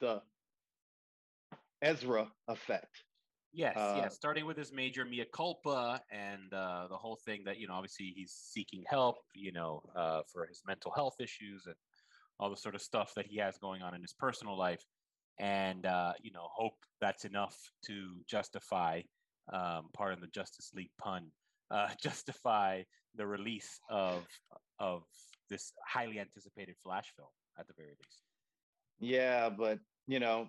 the 0.00 0.22
Ezra 1.82 2.28
effect. 2.48 3.04
Yes, 3.52 3.76
uh, 3.76 3.94
yes. 4.02 4.14
Starting 4.14 4.46
with 4.46 4.56
his 4.56 4.72
major 4.72 5.04
mea 5.04 5.24
culpa 5.32 6.00
and 6.10 6.52
uh, 6.52 6.86
the 6.88 6.96
whole 6.96 7.18
thing 7.24 7.42
that 7.44 7.58
you 7.58 7.66
know, 7.66 7.74
obviously 7.74 8.12
he's 8.14 8.32
seeking 8.32 8.84
help, 8.88 9.16
you 9.34 9.52
know, 9.52 9.82
uh, 9.96 10.22
for 10.32 10.46
his 10.46 10.62
mental 10.66 10.92
health 10.92 11.14
issues 11.20 11.66
and 11.66 11.74
all 12.38 12.50
the 12.50 12.56
sort 12.56 12.74
of 12.74 12.82
stuff 12.82 13.12
that 13.16 13.26
he 13.26 13.38
has 13.38 13.58
going 13.58 13.82
on 13.82 13.94
in 13.94 14.02
his 14.02 14.12
personal 14.12 14.56
life, 14.56 14.84
and 15.40 15.86
uh, 15.86 16.12
you 16.22 16.30
know, 16.32 16.46
hope 16.54 16.74
that's 17.00 17.24
enough 17.24 17.56
to 17.86 18.20
justify, 18.28 19.00
um, 19.52 19.88
pardon 19.92 20.20
the 20.20 20.28
Justice 20.28 20.70
League 20.74 20.90
pun, 21.00 21.30
uh, 21.70 21.88
justify 22.02 22.82
the 23.16 23.26
release 23.26 23.80
of 23.90 24.24
of 24.78 25.02
this 25.50 25.72
highly 25.86 26.20
anticipated 26.20 26.76
Flash 26.82 27.12
film 27.16 27.30
at 27.58 27.66
the 27.66 27.74
very 27.76 27.90
least. 27.90 28.22
Yeah, 29.00 29.48
but 29.48 29.78
you 30.06 30.20
know, 30.20 30.48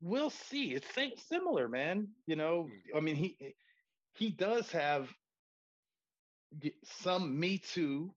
we'll 0.00 0.30
see. 0.30 0.74
It's 0.74 0.86
similar, 1.28 1.68
man. 1.68 2.08
You 2.26 2.36
know, 2.36 2.68
I 2.94 3.00
mean, 3.00 3.16
he 3.16 3.54
he 4.14 4.30
does 4.30 4.70
have 4.72 5.08
some 6.84 7.38
Me 7.38 7.58
Too 7.58 8.14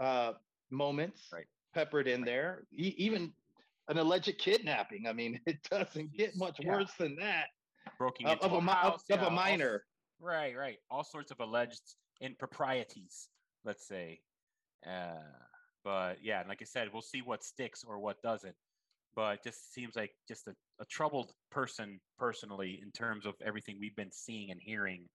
uh, 0.00 0.34
moments 0.70 1.28
Right. 1.32 1.46
peppered 1.74 2.06
in 2.08 2.22
there. 2.22 2.64
E- 2.72 2.94
even 2.98 3.32
an 3.88 3.98
alleged 3.98 4.36
kidnapping. 4.38 5.06
I 5.06 5.12
mean, 5.12 5.40
it 5.46 5.58
doesn't 5.70 6.12
get 6.12 6.36
much 6.36 6.56
yeah. 6.60 6.72
worse 6.72 6.92
than 6.98 7.16
that 7.16 7.46
Broken 7.98 8.26
of, 8.26 8.38
of 8.40 8.52
a, 8.52 8.56
of, 8.56 8.64
house, 8.64 9.04
of 9.10 9.20
yeah, 9.20 9.26
a 9.26 9.30
minor. 9.30 9.84
Right, 10.20 10.56
right. 10.56 10.78
All 10.90 11.04
sorts 11.04 11.30
of 11.30 11.40
alleged 11.40 11.82
improprieties, 12.20 13.28
let's 13.64 13.86
say. 13.86 14.20
Uh, 14.86 15.22
but 15.84 16.18
yeah, 16.22 16.42
like 16.48 16.58
I 16.60 16.64
said, 16.64 16.88
we'll 16.92 17.02
see 17.02 17.22
what 17.22 17.44
sticks 17.44 17.84
or 17.86 17.98
what 17.98 18.20
doesn't. 18.22 18.56
But 19.16 19.42
just 19.42 19.72
seems 19.72 19.96
like 19.96 20.12
just 20.28 20.46
a, 20.46 20.54
a 20.80 20.84
troubled 20.84 21.32
person 21.50 21.98
personally 22.18 22.80
in 22.82 22.92
terms 22.92 23.26
of 23.26 23.34
everything 23.44 23.78
we've 23.80 23.96
been 23.96 24.12
seeing 24.12 24.50
and 24.50 24.60
hearing 24.62 25.08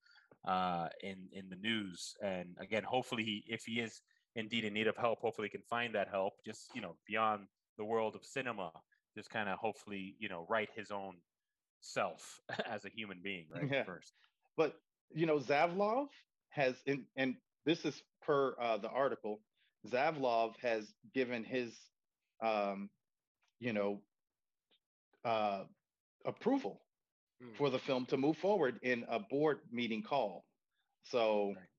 uh, 0.48 0.88
in 1.02 1.28
in 1.32 1.50
the 1.50 1.56
news. 1.58 2.16
And 2.22 2.50
again, 2.60 2.84
hopefully, 2.84 3.24
he, 3.24 3.44
if 3.48 3.64
he 3.66 3.80
is 3.80 4.02
indeed 4.36 4.66
in 4.66 4.74
need 4.74 4.88
of 4.88 4.98
help, 4.98 5.20
hopefully 5.22 5.48
he 5.48 5.58
can 5.58 5.66
find 5.70 5.94
that 5.96 6.08
help. 6.10 6.34
Just 6.46 6.72
you 6.74 6.82
know, 6.82 6.96
beyond 7.08 7.44
the 7.78 7.86
world 7.86 8.16
of 8.16 8.26
cinema, 8.26 8.72
just 9.16 9.30
kind 9.30 9.48
of 9.48 9.60
hopefully 9.60 10.16
you 10.20 10.30
know, 10.30 10.46
right 10.50 10.70
his 10.76 10.92
own 10.92 11.16
self 11.82 12.40
as 12.70 12.86
a 12.86 12.90
human 12.90 13.20
being, 13.24 13.46
right? 13.54 13.70
Yeah. 13.72 13.84
First. 13.84 14.14
But 14.58 14.76
you 15.14 15.26
know, 15.26 15.40
Zaslav 15.40 16.08
has, 16.50 16.76
in, 16.86 17.06
and 17.16 17.36
this 17.66 17.86
is 17.86 18.02
per 18.22 18.56
uh, 18.60 18.78
the 18.78 18.90
article, 18.90 19.42
Zaslav 19.88 20.54
has 20.62 20.94
given 21.14 21.44
his, 21.44 21.76
um, 22.44 22.90
you 23.62 23.74
know, 23.74 24.04
uh, 25.26 25.66
approval 26.26 26.82
Mm. 27.44 27.58
for 27.58 27.72
the 27.72 27.80
film 27.80 28.06
to 28.08 28.18
move 28.18 28.38
forward 28.38 28.80
in 28.84 29.06
a 29.10 29.20
board 29.20 29.62
meeting 29.72 30.04
call. 30.04 30.46
So, 31.04 31.56
Right. 31.56 31.70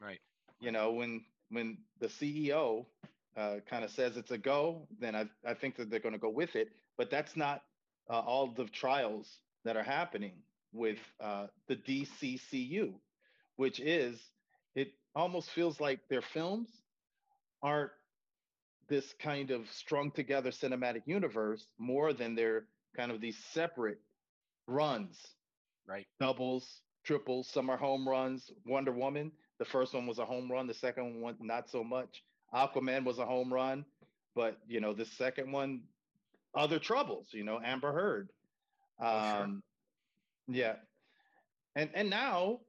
Right. 0.00 0.20
you 0.60 0.72
know, 0.72 0.92
when 0.92 1.26
when 1.50 1.84
the 2.00 2.08
CEO 2.10 2.86
uh, 3.36 3.60
kind 3.70 3.84
of 3.84 3.90
says 3.90 4.16
it's 4.18 4.32
a 4.32 4.38
go, 4.38 4.88
then 5.00 5.16
I, 5.16 5.30
I 5.46 5.54
think 5.54 5.76
that 5.76 5.90
they're 5.90 6.00
going 6.00 6.14
to 6.14 6.20
go 6.20 6.30
with 6.30 6.56
it. 6.56 6.72
But 6.98 7.10
that's 7.10 7.36
not 7.36 7.62
uh, 8.10 8.20
all 8.20 8.48
the 8.48 8.66
trials 8.66 9.40
that 9.64 9.76
are 9.76 9.84
happening 9.84 10.44
with 10.72 10.98
uh, 11.20 11.48
the 11.68 11.76
DCEU, 11.76 13.00
which 13.56 13.80
is 13.80 14.32
it 14.74 14.94
almost 15.14 15.50
feels 15.50 15.80
like 15.80 16.08
their 16.08 16.22
films 16.22 16.82
aren't 17.62 17.92
this 18.88 19.12
kind 19.14 19.50
of 19.50 19.70
strung 19.70 20.10
together 20.10 20.50
cinematic 20.50 21.02
universe 21.06 21.66
more 21.78 22.12
than 22.12 22.34
they're 22.34 22.68
kind 22.96 23.10
of 23.10 23.20
these 23.20 23.38
separate 23.52 23.98
runs 24.66 25.18
Right. 25.86 26.06
doubles, 26.18 26.82
triples. 27.04 27.48
Some 27.48 27.68
are 27.70 27.76
home 27.76 28.08
runs. 28.08 28.50
Wonder 28.64 28.92
Woman, 28.92 29.32
the 29.58 29.66
first 29.66 29.92
one 29.94 30.06
was 30.06 30.18
a 30.18 30.24
home 30.24 30.50
run. 30.50 30.66
The 30.66 30.74
second 30.74 31.20
one, 31.20 31.36
not 31.40 31.68
so 31.70 31.84
much. 31.84 32.22
Aquaman 32.54 33.04
was 33.04 33.18
a 33.18 33.26
home 33.26 33.52
run, 33.52 33.84
but 34.34 34.58
you 34.66 34.80
know, 34.80 34.94
the 34.94 35.04
second 35.04 35.52
one, 35.52 35.82
other 36.54 36.78
troubles. 36.78 37.28
You 37.32 37.44
know, 37.44 37.60
Amber 37.62 37.92
Heard. 37.92 38.28
Oh, 38.98 39.04
sure. 39.04 39.44
Um, 39.44 39.62
yeah, 40.48 40.76
and 41.74 41.90
and 41.94 42.08
now, 42.10 42.60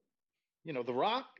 you 0.63 0.73
know, 0.73 0.83
The 0.83 0.93
Rock. 0.93 1.25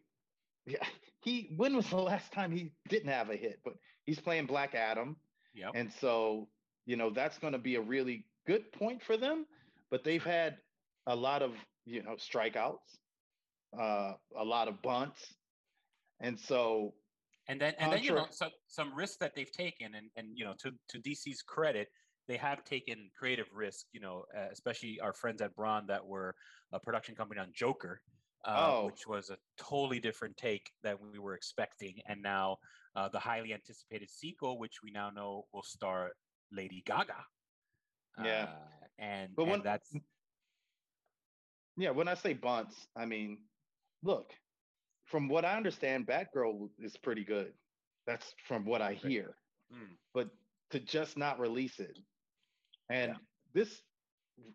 Yeah, 0.67 0.83
he. 1.21 1.53
When 1.55 1.75
was 1.75 1.89
the 1.91 1.97
last 1.97 2.31
time 2.31 2.51
he 2.51 2.71
didn't 2.89 3.09
have 3.09 3.29
a 3.29 3.35
hit? 3.35 3.59
But 3.63 3.73
he's 4.05 4.19
playing 4.19 4.45
Black 4.45 4.75
Adam. 4.75 5.15
Yep. 5.53 5.71
And 5.73 5.91
so, 5.99 6.47
you 6.85 6.95
know, 6.95 7.09
that's 7.09 7.37
going 7.37 7.53
to 7.53 7.59
be 7.59 7.75
a 7.75 7.81
really 7.81 8.25
good 8.47 8.71
point 8.71 9.01
for 9.01 9.17
them. 9.17 9.45
But 9.91 10.03
they've 10.03 10.23
had 10.23 10.57
a 11.07 11.15
lot 11.15 11.41
of, 11.41 11.51
you 11.85 12.03
know, 12.03 12.15
strikeouts, 12.15 12.97
uh, 13.79 14.13
a 14.37 14.43
lot 14.43 14.67
of 14.67 14.81
bunts. 14.81 15.33
And 16.19 16.39
so, 16.39 16.93
and 17.47 17.61
then 17.61 17.73
and 17.79 17.91
then 17.91 18.03
you 18.03 18.13
know 18.13 18.25
some 18.29 18.49
some 18.67 18.93
risks 18.95 19.17
that 19.17 19.35
they've 19.35 19.51
taken 19.51 19.95
and 19.95 20.09
and 20.15 20.27
you 20.33 20.45
know 20.45 20.53
to 20.57 20.71
to 20.89 20.99
DC's 20.99 21.41
credit 21.41 21.89
they 22.27 22.37
have 22.37 22.63
taken 22.63 23.09
creative 23.17 23.47
risk 23.53 23.85
you 23.93 23.99
know 23.99 24.23
uh, 24.35 24.47
especially 24.51 24.99
our 24.99 25.13
friends 25.13 25.41
at 25.41 25.55
Bron 25.55 25.85
that 25.87 26.03
were 26.03 26.35
a 26.73 26.79
production 26.79 27.15
company 27.15 27.39
on 27.39 27.49
Joker 27.53 28.01
uh, 28.45 28.71
Oh. 28.73 28.85
which 28.85 29.07
was 29.07 29.29
a 29.29 29.37
totally 29.57 29.99
different 29.99 30.37
take 30.37 30.71
than 30.83 30.97
we 31.11 31.19
were 31.19 31.33
expecting 31.35 31.95
and 32.07 32.21
now 32.21 32.57
uh, 32.95 33.09
the 33.09 33.19
highly 33.19 33.53
anticipated 33.53 34.09
sequel 34.09 34.57
which 34.59 34.77
we 34.83 34.91
now 34.91 35.09
know 35.09 35.45
will 35.53 35.63
star 35.63 36.11
Lady 36.51 36.81
Gaga 36.85 37.25
Yeah. 38.23 38.43
uh, 38.43 38.57
and, 38.99 39.35
But 39.35 39.43
and 39.43 39.51
when- 39.51 39.63
that's 39.63 39.93
yeah, 41.77 41.89
when 41.91 42.07
I 42.07 42.13
say 42.13 42.33
bunts, 42.33 42.87
I 42.95 43.05
mean, 43.05 43.37
look, 44.01 44.33
from 45.03 45.27
what 45.27 45.43
I 45.43 45.57
understand, 45.57 46.07
Batgirl 46.07 46.69
is 46.79 46.95
pretty 46.97 47.25
good. 47.25 47.53
That's 48.07 48.33
from 48.47 48.65
what 48.65 48.81
I 48.81 48.93
hear. 48.93 49.35
Mm. 49.73 49.97
But 50.13 50.29
to 50.71 50.79
just 50.79 51.17
not 51.17 51.39
release 51.39 51.79
it. 51.79 51.97
And 52.89 53.11
Yeah. 53.11 53.17
this, 53.53 53.83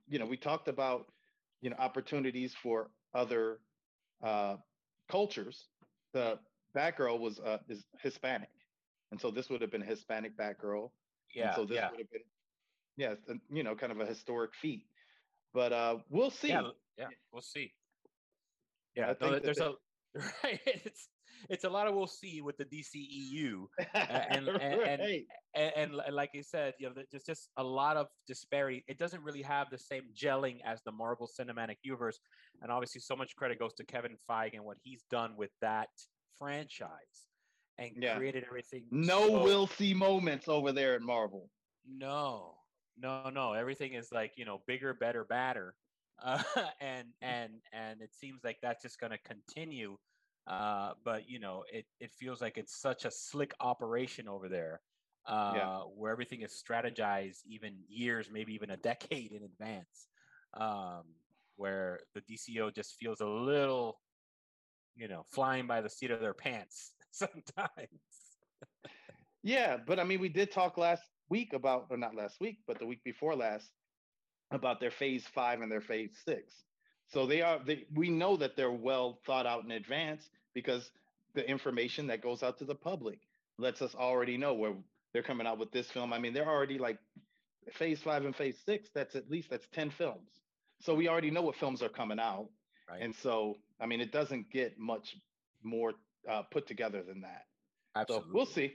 you 0.09 0.19
know, 0.19 0.27
we 0.27 0.37
talked 0.39 0.69
about, 0.69 1.13
you 1.61 1.69
know, 1.71 1.77
opportunities 1.77 2.55
for 2.55 2.91
other 3.13 3.61
uh, 4.23 4.57
cultures. 5.09 5.69
The 6.13 6.39
Batgirl 6.75 7.19
was 7.21 7.41
uh, 7.41 7.59
is 7.69 7.85
Hispanic, 8.03 8.51
and 9.11 9.21
so 9.21 9.31
this 9.31 9.49
would 9.51 9.61
have 9.61 9.71
been 9.71 9.83
Hispanic 9.83 10.37
Batgirl. 10.37 10.85
and 10.85 10.91
yeah 11.35 11.55
so 11.55 11.65
this 11.65 11.77
yeah 11.77 11.91
would 11.91 12.01
have 12.01 12.11
been, 12.11 12.23
yeah, 12.97 13.15
you 13.51 13.63
know, 13.63 13.75
kind 13.75 13.93
of 13.93 14.01
a 14.01 14.07
historic 14.07 14.55
feat. 14.55 14.87
But 15.53 15.73
uh, 15.73 15.99
we'll 16.11 16.31
see. 16.31 16.49
Yeah, 16.49 16.71
yeah, 16.99 17.07
we'll 17.33 17.43
see. 17.43 17.73
Yeah, 18.97 19.05
I 19.05 19.17
no, 19.21 19.31
think 19.33 19.43
there's 19.45 19.57
the- 19.59 19.71
a 19.71 19.75
right. 20.45 20.61
It's 20.67 21.09
it's 21.49 21.65
a 21.65 21.71
lot 21.71 21.87
of 21.87 21.95
we'll 21.95 22.07
see 22.07 22.41
with 22.43 22.57
the 22.59 22.65
DCEU, 22.67 23.65
and- 23.95 24.49
and- 24.49 24.63
and- 24.63 25.01
Right. 25.01 25.25
and, 25.55 25.73
and, 25.77 25.95
li- 25.95 26.11
like 26.13 26.31
you 26.35 26.43
said, 26.43 26.75
you 26.79 26.89
know, 26.89 26.95
there's 27.11 27.25
just 27.25 27.49
a 27.57 27.65
lot 27.65 27.97
of 27.97 28.09
disparity. 28.27 28.85
It 28.89 28.99
doesn't 28.99 29.23
really 29.23 29.43
have 29.43 29.69
the 29.71 29.79
same 29.79 30.05
gelling 30.15 30.59
as 30.65 30.81
the 30.85 30.93
Marvel 30.93 31.29
Cinematic 31.29 31.77
Universe, 31.83 32.19
and 32.63 32.71
obviously, 32.71 33.01
so 33.01 33.17
much 33.17 33.35
credit 33.37 33.59
goes 33.59 33.75
to 33.75 33.85
Kevin 33.85 34.17
Feige 34.29 34.55
and 34.55 34.65
what 34.65 34.77
he's 34.83 35.03
done 35.11 35.35
with 35.37 35.51
that 35.61 35.89
franchise, 36.39 37.27
and 37.79 37.91
Yeah. 37.97 38.17
created 38.17 38.45
everything. 38.45 38.87
no 38.91 39.27
so- 39.29 39.43
will 39.45 39.67
see 39.67 39.95
moments 39.95 40.49
over 40.49 40.73
there 40.73 40.95
at 40.95 41.03
Marvel. 41.03 41.49
no, 41.87 42.57
no, 42.97 43.31
no. 43.31 43.53
Everything 43.55 43.95
is 43.95 44.13
like 44.13 44.33
you 44.37 44.45
know 44.45 44.63
bigger, 44.67 44.93
better, 44.95 45.25
badder, 45.25 45.75
uh, 46.23 46.43
and 46.81 47.09
and 47.23 47.53
and 47.73 48.03
it 48.03 48.15
seems 48.15 48.41
like 48.45 48.59
that's 48.63 48.83
just 48.83 48.99
going 49.01 49.13
to 49.13 49.19
continue. 49.19 49.97
Uh, 50.47 50.93
but 51.05 51.29
you 51.29 51.39
know, 51.39 51.65
it 51.73 51.87
it 52.01 52.13
feels 52.13 52.41
like 52.41 52.57
it's 52.57 52.81
such 52.81 53.05
a 53.05 53.11
slick 53.11 53.53
operation 53.61 54.29
over 54.29 54.49
there, 54.49 54.81
uh, 55.27 55.53
yeah. 55.55 55.79
where 55.95 56.11
everything 56.11 56.43
is 56.43 56.53
strategized 56.53 57.41
even 57.47 57.75
years, 57.89 58.31
maybe 58.33 58.55
even 58.55 58.71
a 58.71 58.77
decade 58.89 59.33
in 59.33 59.43
advance. 59.45 60.09
Um, 60.55 61.05
where 61.57 62.01
the 62.15 62.23
DCO 62.23 62.75
just 62.75 62.97
feels 62.97 63.21
a 63.21 63.27
little, 63.27 64.01
you 64.97 65.09
know, 65.09 65.23
flying 65.29 65.67
by 65.67 65.83
the 65.83 65.91
seat 65.91 66.11
of 66.11 66.21
their 66.21 66.33
pants 66.33 66.93
sometimes. 67.13 68.01
yeah, 69.43 69.77
but 69.87 70.01
I 70.01 70.05
mean, 70.05 70.21
we 70.21 70.31
did 70.31 70.51
talk 70.51 70.79
last 70.79 71.03
week 71.29 71.53
about, 71.53 71.87
or 71.91 71.99
not 71.99 72.15
last 72.15 72.41
week, 72.41 72.61
but 72.67 72.79
the 72.79 72.87
week 72.87 73.05
before 73.05 73.37
last, 73.37 73.71
about 74.51 74.81
their 74.81 74.91
phase 74.91 75.27
five 75.27 75.61
and 75.61 75.71
their 75.71 75.83
phase 75.83 76.17
six. 76.25 76.65
So 77.13 77.27
they 77.27 77.43
are, 77.43 77.59
they, 77.65 77.87
we 77.95 78.11
know 78.11 78.37
that 78.37 78.57
they're 78.57 78.71
well 78.71 79.19
thought 79.27 79.47
out 79.47 79.65
in 79.65 79.73
advance 79.73 80.29
because 80.55 80.91
the 81.35 81.49
information 81.49 82.07
that 82.09 82.23
goes 82.23 82.43
out 82.43 82.59
to 82.59 82.65
the 82.65 82.75
public 82.75 83.19
lets 83.59 83.83
us 83.83 83.95
already 83.95 84.37
know 84.37 84.55
where 84.55 84.75
they're 85.13 85.23
coming 85.23 85.47
out 85.47 85.59
with 85.59 85.73
this 85.73 85.91
film. 85.91 86.13
I 86.13 86.19
mean, 86.19 86.33
they're 86.33 86.49
already 86.49 86.79
like 86.79 86.99
phase 87.75 88.01
five 88.01 88.25
and 88.25 88.35
phase 88.35 88.57
six. 88.65 88.89
That's 88.95 89.15
at 89.17 89.31
least 89.31 89.51
that's 89.51 89.67
10 89.73 89.91
films. 89.91 90.29
So 90.81 90.95
we 90.95 91.09
already 91.09 91.31
know 91.31 91.43
what 91.43 91.57
films 91.57 91.83
are 91.83 91.89
coming 91.89 92.19
out. 92.19 92.49
Right. 92.89 93.03
And 93.03 93.15
so, 93.15 93.57
I 93.81 93.87
mean, 93.87 94.01
it 94.01 94.13
doesn't 94.13 94.51
get 94.51 94.79
much 94.79 95.17
more 95.63 95.93
uh, 96.29 96.43
put 96.51 96.67
together 96.67 97.03
than 97.03 97.21
that. 97.23 97.45
Absolutely. 97.97 98.29
So 98.29 98.35
we'll 98.35 98.47
see. 98.47 98.73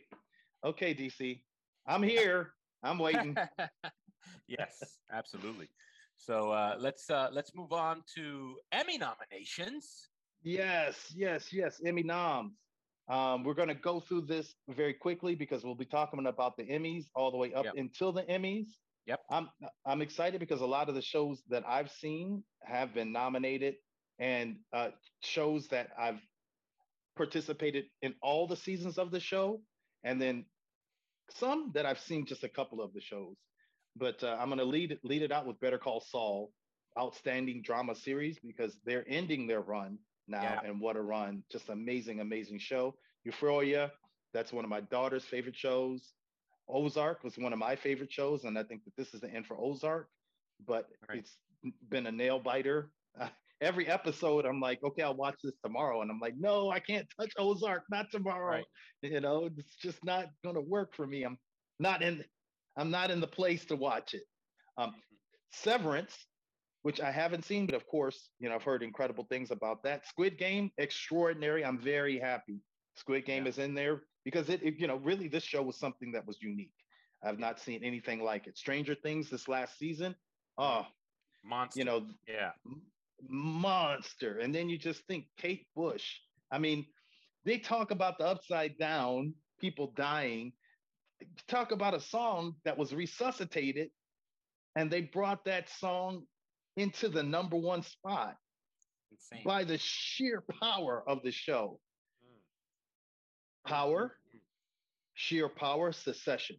Okay, 0.64 0.94
DC, 0.94 1.42
I'm 1.88 2.04
here. 2.04 2.52
I'm 2.84 3.00
waiting. 3.00 3.36
yes, 4.48 4.98
absolutely. 5.12 5.70
So 6.18 6.52
uh, 6.52 6.76
let's 6.80 7.10
uh, 7.10 7.30
let's 7.32 7.52
move 7.56 7.72
on 7.72 8.04
to 8.16 8.56
Emmy 8.72 8.98
nominations. 8.98 10.10
Yes, 10.44 11.14
yes, 11.16 11.52
yes. 11.52 11.82
Emmy 11.86 12.04
noms. 12.04 12.54
Um, 13.08 13.44
we're 13.44 13.54
going 13.54 13.68
to 13.68 13.76
go 13.76 14.00
through 14.00 14.22
this 14.22 14.56
very 14.70 14.94
quickly 14.94 15.36
because 15.36 15.64
we'll 15.64 15.76
be 15.76 15.86
talking 15.86 16.26
about 16.26 16.58
the 16.58 16.64
Emmys 16.64 17.06
all 17.16 17.30
the 17.30 17.38
way 17.38 17.54
up 17.54 17.66
yep. 17.66 17.76
until 17.78 18.12
the 18.12 18.24
Emmys. 18.24 18.68
Yep. 19.06 19.20
I'm 19.30 19.50
I'm 19.86 20.02
excited 20.02 20.40
because 20.40 20.62
a 20.62 20.66
lot 20.66 20.90
of 20.90 20.96
the 20.96 21.02
shows 21.02 21.44
that 21.50 21.64
I've 21.68 21.92
seen 21.92 22.44
have 22.64 22.94
been 22.94 23.12
nominated, 23.12 23.76
and 24.18 24.58
uh, 24.74 24.90
shows 25.22 25.68
that 25.68 25.90
I've 26.00 26.20
participated 27.16 27.86
in 28.02 28.16
all 28.22 28.48
the 28.48 28.56
seasons 28.56 28.98
of 28.98 29.12
the 29.12 29.20
show, 29.20 29.62
and 30.04 30.20
then 30.20 30.46
some 31.30 31.72
that 31.76 31.86
I've 31.86 32.00
seen 32.00 32.26
just 32.26 32.44
a 32.44 32.50
couple 32.50 32.82
of 32.82 32.94
the 32.94 33.02
shows. 33.02 33.36
But 33.96 34.24
uh, 34.24 34.38
I'm 34.40 34.48
going 34.48 34.60
to 34.60 34.66
lead 34.66 34.98
lead 35.04 35.22
it 35.22 35.32
out 35.32 35.46
with 35.46 35.60
Better 35.60 35.78
Call 35.78 36.02
Saul, 36.02 36.52
outstanding 37.00 37.62
drama 37.62 37.96
series 37.96 38.40
because 38.40 38.78
they're 38.86 39.06
ending 39.08 39.48
their 39.48 39.62
run 39.62 39.98
now, 40.28 40.42
yeah. 40.42 40.60
and 40.64 40.82
what 40.82 40.96
a 40.96 41.02
run! 41.02 41.44
Just 41.52 41.70
amazing, 41.70 42.20
amazing 42.20 42.60
show. 42.60 42.96
Euphoria, 43.24 43.92
that's 44.34 44.52
one 44.52 44.66
of 44.66 44.70
my 44.70 44.82
daughter's 44.82 45.24
favorite 45.24 45.56
shows. 45.56 46.14
Ozark 46.68 47.24
was 47.24 47.38
one 47.38 47.54
of 47.54 47.60
my 47.60 47.76
favorite 47.76 48.12
shows, 48.12 48.44
and 48.44 48.58
I 48.58 48.64
think 48.64 48.84
that 48.86 48.96
this 48.98 49.14
is 49.14 49.22
the 49.22 49.30
end 49.30 49.46
for 49.46 49.58
Ozark. 49.60 50.10
But 50.66 50.88
right. 51.10 51.20
it's 51.20 51.38
been 51.90 52.08
a 52.08 52.12
nail 52.12 52.40
biter. 52.40 52.92
Uh, 53.20 53.28
every 53.62 53.88
episode, 53.88 54.46
I'm 54.46 54.60
like, 54.60 54.84
okay, 54.84 55.04
I'll 55.04 55.16
watch 55.16 55.38
this 55.44 55.54
tomorrow, 55.64 56.02
and 56.02 56.12
I'm 56.12 56.20
like, 56.20 56.36
no, 56.38 56.72
I 56.72 56.80
can't 56.80 57.08
touch 57.20 57.32
Ozark, 57.38 57.84
not 57.90 58.08
tomorrow. 58.12 58.58
Right. 58.58 58.66
You 59.02 59.22
know, 59.22 59.50
it's 59.58 59.76
just 59.76 60.04
not 60.04 60.28
going 60.44 60.56
to 60.56 60.62
work 60.62 60.96
for 60.96 61.06
me. 61.06 61.24
I'm 61.24 61.38
not 61.80 62.02
in. 62.02 62.24
I'm 62.78 62.92
not 62.92 63.12
in 63.12 63.22
the 63.22 63.28
place 63.28 63.66
to 63.66 63.76
watch 63.76 64.14
it. 64.14 64.24
Um, 64.78 64.96
Severance, 65.52 66.16
which 66.82 67.00
I 67.02 67.12
haven't 67.12 67.46
seen, 67.46 67.66
but 67.66 67.76
of 67.76 67.88
course, 67.88 68.30
you 68.40 68.50
know, 68.50 68.56
I've 68.56 68.64
heard 68.64 68.84
incredible 68.84 69.26
things 69.30 69.52
about 69.52 69.84
that. 69.84 70.08
Squid 70.08 70.38
Game, 70.38 70.72
extraordinary. 70.78 71.64
I'm 71.64 71.80
very 71.80 72.20
happy. 72.20 72.60
Squid 72.96 73.26
Game 73.26 73.44
yeah. 73.44 73.50
is 73.50 73.58
in 73.58 73.74
there 73.74 74.04
because 74.24 74.50
it, 74.50 74.62
it, 74.64 74.76
you 74.78 74.88
know, 74.88 74.98
really 74.98 75.28
this 75.28 75.44
show 75.44 75.62
was 75.62 75.78
something 75.78 76.12
that 76.12 76.26
was 76.28 76.38
unique. 76.42 76.74
I've 77.24 77.40
not 77.40 77.60
seen 77.60 77.84
anything 77.84 78.22
like 78.22 78.48
it. 78.48 78.58
Stranger 78.58 78.96
Things 78.96 79.30
this 79.30 79.48
last 79.48 79.80
season, 79.80 80.16
oh, 80.58 80.86
monster. 81.44 81.80
You 81.80 81.86
know, 81.86 82.06
yeah, 82.28 82.52
monster. 83.28 84.40
And 84.40 84.54
then 84.54 84.70
you 84.70 84.78
just 84.78 85.06
think 85.08 85.26
Kate 85.38 85.68
Bush. 85.76 86.20
I 86.52 86.60
mean, 86.60 86.86
they 87.46 87.58
talk 87.58 87.92
about 87.92 88.18
the 88.18 88.26
upside 88.26 88.78
down, 88.78 89.34
people 89.60 89.94
dying. 89.96 90.54
Talk 91.48 91.72
about 91.72 91.94
a 91.94 92.00
song 92.00 92.56
that 92.66 92.78
was 92.78 92.94
resuscitated, 92.94 93.90
and 94.76 94.92
they 94.92 95.02
brought 95.02 95.46
that 95.46 95.70
song 95.70 96.24
into 96.78 97.08
the 97.08 97.24
number 97.24 97.56
one 97.56 97.84
spot 97.84 98.36
Insane. 99.12 99.44
by 99.46 99.64
the 99.64 99.78
sheer 99.78 100.44
power 100.62 101.04
of 101.08 101.22
the 101.24 101.32
show. 101.32 101.80
Power, 103.66 104.18
Sheer 105.16 105.50
Power, 105.50 105.92
Succession. 105.92 106.58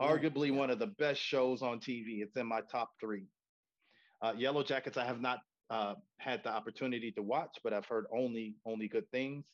Arguably 0.00 0.54
one 0.54 0.70
of 0.70 0.78
the 0.78 0.86
best 0.86 1.20
shows 1.20 1.60
on 1.60 1.80
TV. 1.80 2.22
It's 2.22 2.36
in 2.36 2.46
my 2.46 2.60
top 2.70 2.90
three. 3.00 3.26
Uh, 4.22 4.32
Yellow 4.36 4.62
Jackets, 4.62 4.96
I 4.96 5.04
have 5.04 5.20
not 5.20 5.40
uh, 5.70 5.94
had 6.18 6.42
the 6.44 6.50
opportunity 6.50 7.10
to 7.12 7.22
watch, 7.22 7.58
but 7.62 7.72
I've 7.72 7.84
heard 7.84 8.06
only 8.16 8.54
only 8.64 8.88
good 8.88 9.10
things. 9.10 9.44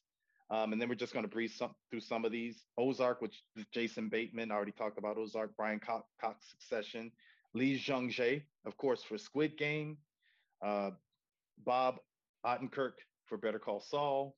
Um, 0.51 0.73
and 0.73 0.81
then 0.81 0.89
we're 0.89 0.95
just 0.95 1.13
going 1.13 1.25
to 1.25 1.31
breeze 1.31 1.57
some, 1.57 1.75
through 1.91 2.01
some 2.01 2.25
of 2.25 2.33
these. 2.33 2.65
Ozark, 2.79 3.21
which 3.21 3.43
Jason 3.73 4.09
Bateman 4.09 4.51
already 4.51 4.73
talked 4.73 4.99
about. 4.99 5.17
Ozark, 5.17 5.57
Brian 5.57 5.81
Cox, 5.81 6.07
Cox 6.21 6.45
Succession, 6.51 7.11
Lee 7.55 7.81
Jung 7.83 8.11
Jae, 8.11 8.43
of 8.67 8.77
course, 8.77 9.03
for 9.03 9.17
Squid 9.17 9.57
Game, 9.57 9.97
uh, 10.65 10.91
Bob 11.65 11.97
Odenkirk 12.45 12.93
for 13.27 13.39
Better 13.39 13.59
Call 13.59 13.81
Saul, 13.81 14.37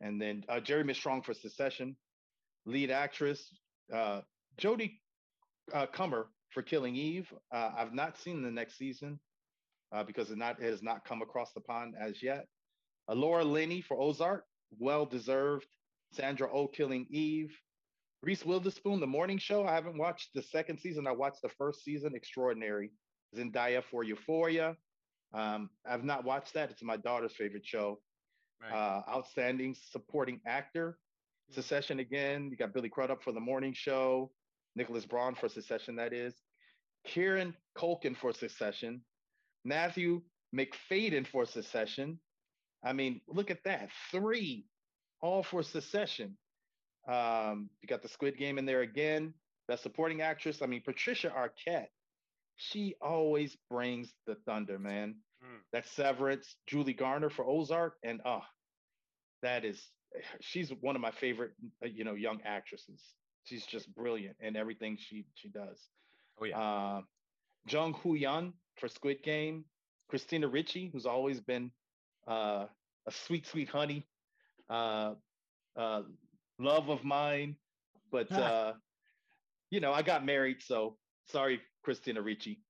and 0.00 0.20
then 0.20 0.44
uh, 0.48 0.60
Jeremy 0.60 0.94
Strong 0.94 1.22
for 1.22 1.34
Succession, 1.34 1.96
lead 2.64 2.90
actress 2.90 3.50
uh, 3.92 4.20
Jodie 4.58 4.98
uh, 5.74 5.86
Comer 5.86 6.28
for 6.50 6.62
Killing 6.62 6.96
Eve. 6.96 7.32
Uh, 7.52 7.70
I've 7.76 7.92
not 7.92 8.18
seen 8.18 8.42
the 8.42 8.50
next 8.50 8.78
season 8.78 9.18
uh, 9.92 10.02
because 10.02 10.30
it, 10.30 10.38
not, 10.38 10.60
it 10.60 10.70
has 10.70 10.82
not 10.82 11.04
come 11.04 11.22
across 11.22 11.52
the 11.52 11.60
pond 11.60 11.94
as 12.00 12.22
yet. 12.22 12.46
Laura 13.08 13.44
Linney 13.44 13.80
for 13.80 14.00
Ozark, 14.00 14.44
well 14.78 15.06
deserved. 15.06 15.66
Sandra 16.12 16.48
O 16.48 16.62
oh 16.62 16.68
Killing 16.68 17.06
Eve. 17.10 17.52
Reese 18.22 18.44
Witherspoon, 18.44 19.00
The 19.00 19.06
Morning 19.06 19.38
Show. 19.38 19.66
I 19.66 19.74
haven't 19.74 19.98
watched 19.98 20.30
the 20.34 20.42
second 20.42 20.78
season. 20.78 21.06
I 21.06 21.12
watched 21.12 21.42
the 21.42 21.50
first 21.50 21.84
season. 21.84 22.14
Extraordinary. 22.14 22.90
Zendaya 23.36 23.82
for 23.90 24.04
Euphoria. 24.04 24.76
Um, 25.34 25.70
I've 25.86 26.04
not 26.04 26.24
watched 26.24 26.54
that. 26.54 26.70
It's 26.70 26.82
my 26.82 26.96
daughter's 26.96 27.34
favorite 27.36 27.66
show. 27.66 28.00
Right. 28.62 28.72
Uh, 28.72 29.02
outstanding 29.08 29.76
supporting 29.90 30.40
actor. 30.46 30.98
Succession 31.50 32.00
again. 32.00 32.48
You 32.50 32.56
got 32.56 32.72
Billy 32.72 32.88
Crudup 32.88 33.22
for 33.22 33.32
the 33.32 33.40
morning 33.40 33.74
show. 33.74 34.30
Nicholas 34.74 35.06
Braun 35.06 35.34
for 35.34 35.48
Succession, 35.48 35.96
that 35.96 36.12
is. 36.12 36.34
Kieran 37.04 37.54
Culkin 37.76 38.16
for 38.16 38.32
Succession. 38.32 39.02
Matthew 39.64 40.22
Macfadyen 40.54 41.26
for 41.26 41.44
Succession. 41.44 42.18
I 42.84 42.92
mean, 42.92 43.20
look 43.26 43.50
at 43.50 43.64
that. 43.64 43.90
Three, 44.10 44.66
all 45.20 45.42
for 45.42 45.62
Succession. 45.62 46.36
Um, 47.08 47.70
you 47.80 47.88
got 47.88 48.02
the 48.02 48.08
Squid 48.08 48.36
Game 48.36 48.58
in 48.58 48.66
there 48.66 48.82
again. 48.82 49.34
Best 49.68 49.82
supporting 49.82 50.22
actress. 50.22 50.62
I 50.62 50.66
mean, 50.66 50.82
Patricia 50.84 51.30
Arquette. 51.30 51.88
She 52.56 52.94
always 53.02 53.56
brings 53.70 54.14
the 54.26 54.36
thunder, 54.46 54.78
man. 54.78 55.16
Mm. 55.44 55.58
That's 55.72 55.90
Severance, 55.90 56.56
Julia 56.66 56.94
Garner 56.94 57.28
for 57.28 57.44
Ozark, 57.46 57.96
and 58.02 58.20
oh, 58.24 58.42
that 59.42 59.64
is 59.64 59.82
she's 60.40 60.70
one 60.80 60.96
of 60.96 61.02
my 61.02 61.10
favorite, 61.10 61.52
uh, 61.84 61.88
you 61.88 62.04
know, 62.04 62.14
young 62.14 62.40
actresses. 62.44 63.02
She's 63.44 63.66
just 63.66 63.94
brilliant 63.94 64.36
in 64.40 64.56
everything 64.56 64.96
she 64.98 65.26
she 65.34 65.48
does. 65.48 65.78
Oh 66.40 66.44
yeah. 66.44 66.58
Uh, 66.58 67.00
Jung 67.68 67.92
Ho-yeon 67.94 68.52
for 68.76 68.88
Squid 68.88 69.22
Game, 69.22 69.64
Christina 70.08 70.48
Ricci, 70.48 70.88
who's 70.92 71.06
always 71.06 71.40
been 71.40 71.70
uh, 72.26 72.66
a 73.06 73.10
sweet, 73.10 73.46
sweet 73.46 73.68
honey, 73.68 74.04
uh, 74.68 75.14
uh, 75.76 76.02
love 76.58 76.88
of 76.88 77.04
mine. 77.04 77.56
But 78.10 78.30
uh, 78.32 78.72
you 79.70 79.80
know, 79.80 79.92
I 79.92 80.02
got 80.02 80.24
married, 80.24 80.58
so 80.60 80.96
sorry, 81.26 81.60
Christina 81.82 82.22
Ricci. 82.22 82.60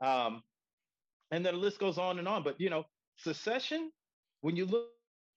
Um, 0.00 0.42
and 1.30 1.44
then 1.44 1.54
the 1.54 1.60
list 1.60 1.78
goes 1.78 1.98
on 1.98 2.18
and 2.18 2.28
on. 2.28 2.42
But 2.42 2.60
you 2.60 2.70
know, 2.70 2.84
Succession, 3.16 3.90
when 4.42 4.56
you 4.56 4.66
look 4.66 4.88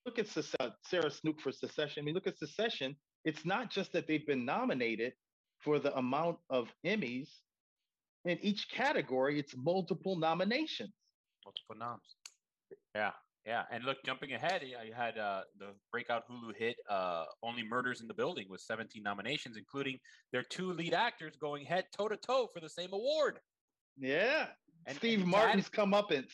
look 0.05 0.19
at 0.19 0.27
Sarah 0.27 1.11
Snook 1.11 1.39
for 1.39 1.51
Succession, 1.51 2.01
I 2.01 2.05
mean, 2.05 2.15
look 2.15 2.27
at 2.27 2.37
Succession. 2.37 2.95
It's 3.25 3.45
not 3.45 3.69
just 3.69 3.91
that 3.93 4.07
they've 4.07 4.25
been 4.25 4.45
nominated 4.45 5.13
for 5.59 5.77
the 5.77 5.95
amount 5.97 6.37
of 6.49 6.69
Emmys 6.85 7.29
in 8.25 8.37
each 8.41 8.69
category; 8.69 9.39
it's 9.39 9.55
multiple 9.55 10.17
nominations. 10.17 10.93
Multiple 11.45 11.75
noms. 11.77 12.15
Yeah. 12.95 13.11
Yeah, 13.45 13.63
and 13.71 13.83
look, 13.83 13.97
jumping 14.05 14.33
ahead, 14.33 14.63
you 14.63 14.93
had 14.93 15.17
uh, 15.17 15.41
the 15.57 15.67
breakout 15.91 16.23
Hulu 16.29 16.55
hit 16.57 16.75
uh, 16.89 17.23
"Only 17.41 17.63
Murders 17.63 18.01
in 18.01 18.07
the 18.07 18.13
Building" 18.13 18.45
with 18.49 18.61
17 18.61 19.01
nominations, 19.01 19.57
including 19.57 19.97
their 20.31 20.43
two 20.43 20.73
lead 20.73 20.93
actors 20.93 21.35
going 21.39 21.65
head 21.65 21.85
toe 21.97 22.09
to 22.09 22.17
toe 22.17 22.49
for 22.53 22.59
the 22.59 22.69
same 22.69 22.91
award. 22.93 23.39
Yeah. 23.97 24.47
And 24.85 24.97
Steve 24.97 25.21
and 25.21 25.29
Martin's 25.29 25.67
add- 25.67 25.79
comeuppance. 25.79 26.31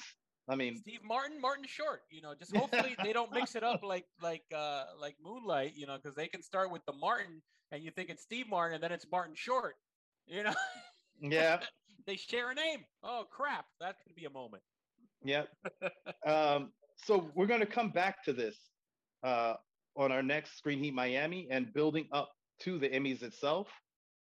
I 0.47 0.55
mean, 0.55 0.77
Steve 0.77 0.99
Martin, 1.03 1.41
Martin 1.41 1.65
Short. 1.67 2.01
You 2.11 2.21
know, 2.21 2.33
just 2.37 2.55
hopefully 2.55 2.95
they 3.03 3.13
don't 3.13 3.31
mix 3.31 3.55
it 3.55 3.63
up 3.63 3.81
like 3.83 4.05
like 4.21 4.43
uh, 4.53 4.83
like 4.99 5.15
Moonlight. 5.23 5.73
You 5.75 5.87
know, 5.87 5.97
because 6.01 6.15
they 6.15 6.27
can 6.27 6.41
start 6.41 6.71
with 6.71 6.83
the 6.85 6.93
Martin, 6.93 7.41
and 7.71 7.83
you 7.83 7.91
think 7.91 8.09
it's 8.09 8.23
Steve 8.23 8.47
Martin, 8.49 8.75
and 8.75 8.83
then 8.83 8.91
it's 8.91 9.05
Martin 9.11 9.35
Short. 9.35 9.75
You 10.27 10.43
know, 10.43 10.53
yeah, 11.21 11.59
they 12.07 12.15
share 12.15 12.51
a 12.51 12.55
name. 12.55 12.79
Oh 13.03 13.25
crap, 13.29 13.65
that 13.79 13.97
could 14.05 14.15
be 14.15 14.25
a 14.25 14.29
moment. 14.29 14.63
Yep. 15.23 15.49
Um, 16.25 16.71
so 16.95 17.31
we're 17.35 17.45
going 17.45 17.59
to 17.59 17.65
come 17.65 17.89
back 17.89 18.23
to 18.25 18.33
this 18.33 18.57
uh, 19.23 19.55
on 19.97 20.11
our 20.11 20.23
next 20.23 20.57
Screen 20.57 20.79
Heat 20.79 20.93
Miami 20.93 21.47
and 21.49 21.73
building 21.73 22.07
up 22.11 22.31
to 22.61 22.77
the 22.77 22.89
Emmys 22.89 23.23
itself. 23.23 23.67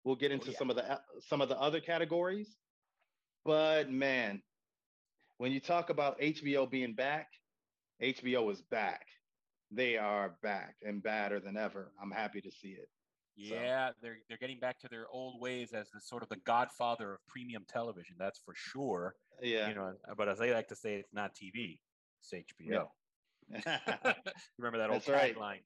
We'll 0.04 0.16
get 0.16 0.32
into 0.32 0.52
yeah. 0.52 0.58
some 0.58 0.70
of 0.70 0.76
the 0.76 1.00
some 1.22 1.42
of 1.42 1.50
the 1.50 1.60
other 1.60 1.80
categories. 1.80 2.58
But 3.46 3.92
man, 3.92 4.42
when 5.38 5.52
you 5.52 5.60
talk 5.60 5.90
about 5.90 6.20
HBO 6.20 6.70
being 6.70 6.94
back, 6.94 7.28
HBO 8.02 8.52
is 8.52 8.62
back. 8.62 9.06
They 9.72 9.98
are 9.98 10.36
back 10.44 10.76
and 10.84 11.02
badder 11.02 11.40
than 11.40 11.58
ever. 11.58 11.92
I'm 12.02 12.12
happy 12.12 12.42
to 12.42 12.52
see 12.52 12.70
it. 12.70 12.90
So- 13.38 13.56
Yeah, 13.56 13.92
they're 14.02 14.20
they're 14.28 14.38
getting 14.38 14.60
back 14.60 14.80
to 14.80 14.88
their 14.90 15.08
old 15.10 15.42
ways 15.42 15.74
as 15.74 15.90
the 15.92 16.02
sort 16.02 16.22
of 16.22 16.30
the 16.30 16.38
godfather 16.46 17.14
of 17.14 17.20
premium 17.28 17.66
television. 17.68 18.16
That's 18.20 18.40
for 18.46 18.54
sure. 18.56 19.16
Yeah. 19.42 19.70
You 19.70 19.76
know, 19.76 19.94
but 20.18 20.30
as 20.30 20.38
they 20.38 20.54
like 20.54 20.68
to 20.68 20.76
say, 20.76 20.96
it's 20.96 21.14
not 21.14 21.32
TV, 21.34 21.80
it's 22.32 22.46
HBO. 22.54 22.88
Remember 24.58 24.78
that 24.80 24.90
old 24.90 25.08
right. 25.08 25.36
tagline. 25.36 25.60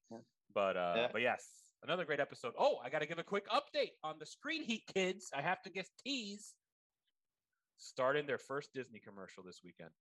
But 0.54 0.78
uh, 0.78 0.94
Yeah. 0.96 1.08
but 1.12 1.22
yes, 1.22 1.46
another 1.84 2.06
great 2.06 2.20
episode. 2.20 2.54
Oh, 2.58 2.78
I 2.84 2.90
got 2.90 3.00
to 3.00 3.06
give 3.08 3.20
a 3.20 3.24
quick 3.24 3.48
update 3.50 3.92
on 4.04 4.16
the 4.20 4.26
Screen 4.26 4.64
Heat 4.64 4.84
kids. 4.94 5.30
I 5.36 5.42
have 5.42 5.62
to 5.64 5.70
guess 5.70 5.90
tease. 6.04 6.54
Starting 7.78 8.26
their 8.26 8.40
first 8.40 8.74
Disney 8.74 9.00
commercial 9.00 9.44
this 9.44 9.60
weekend. 9.64 9.92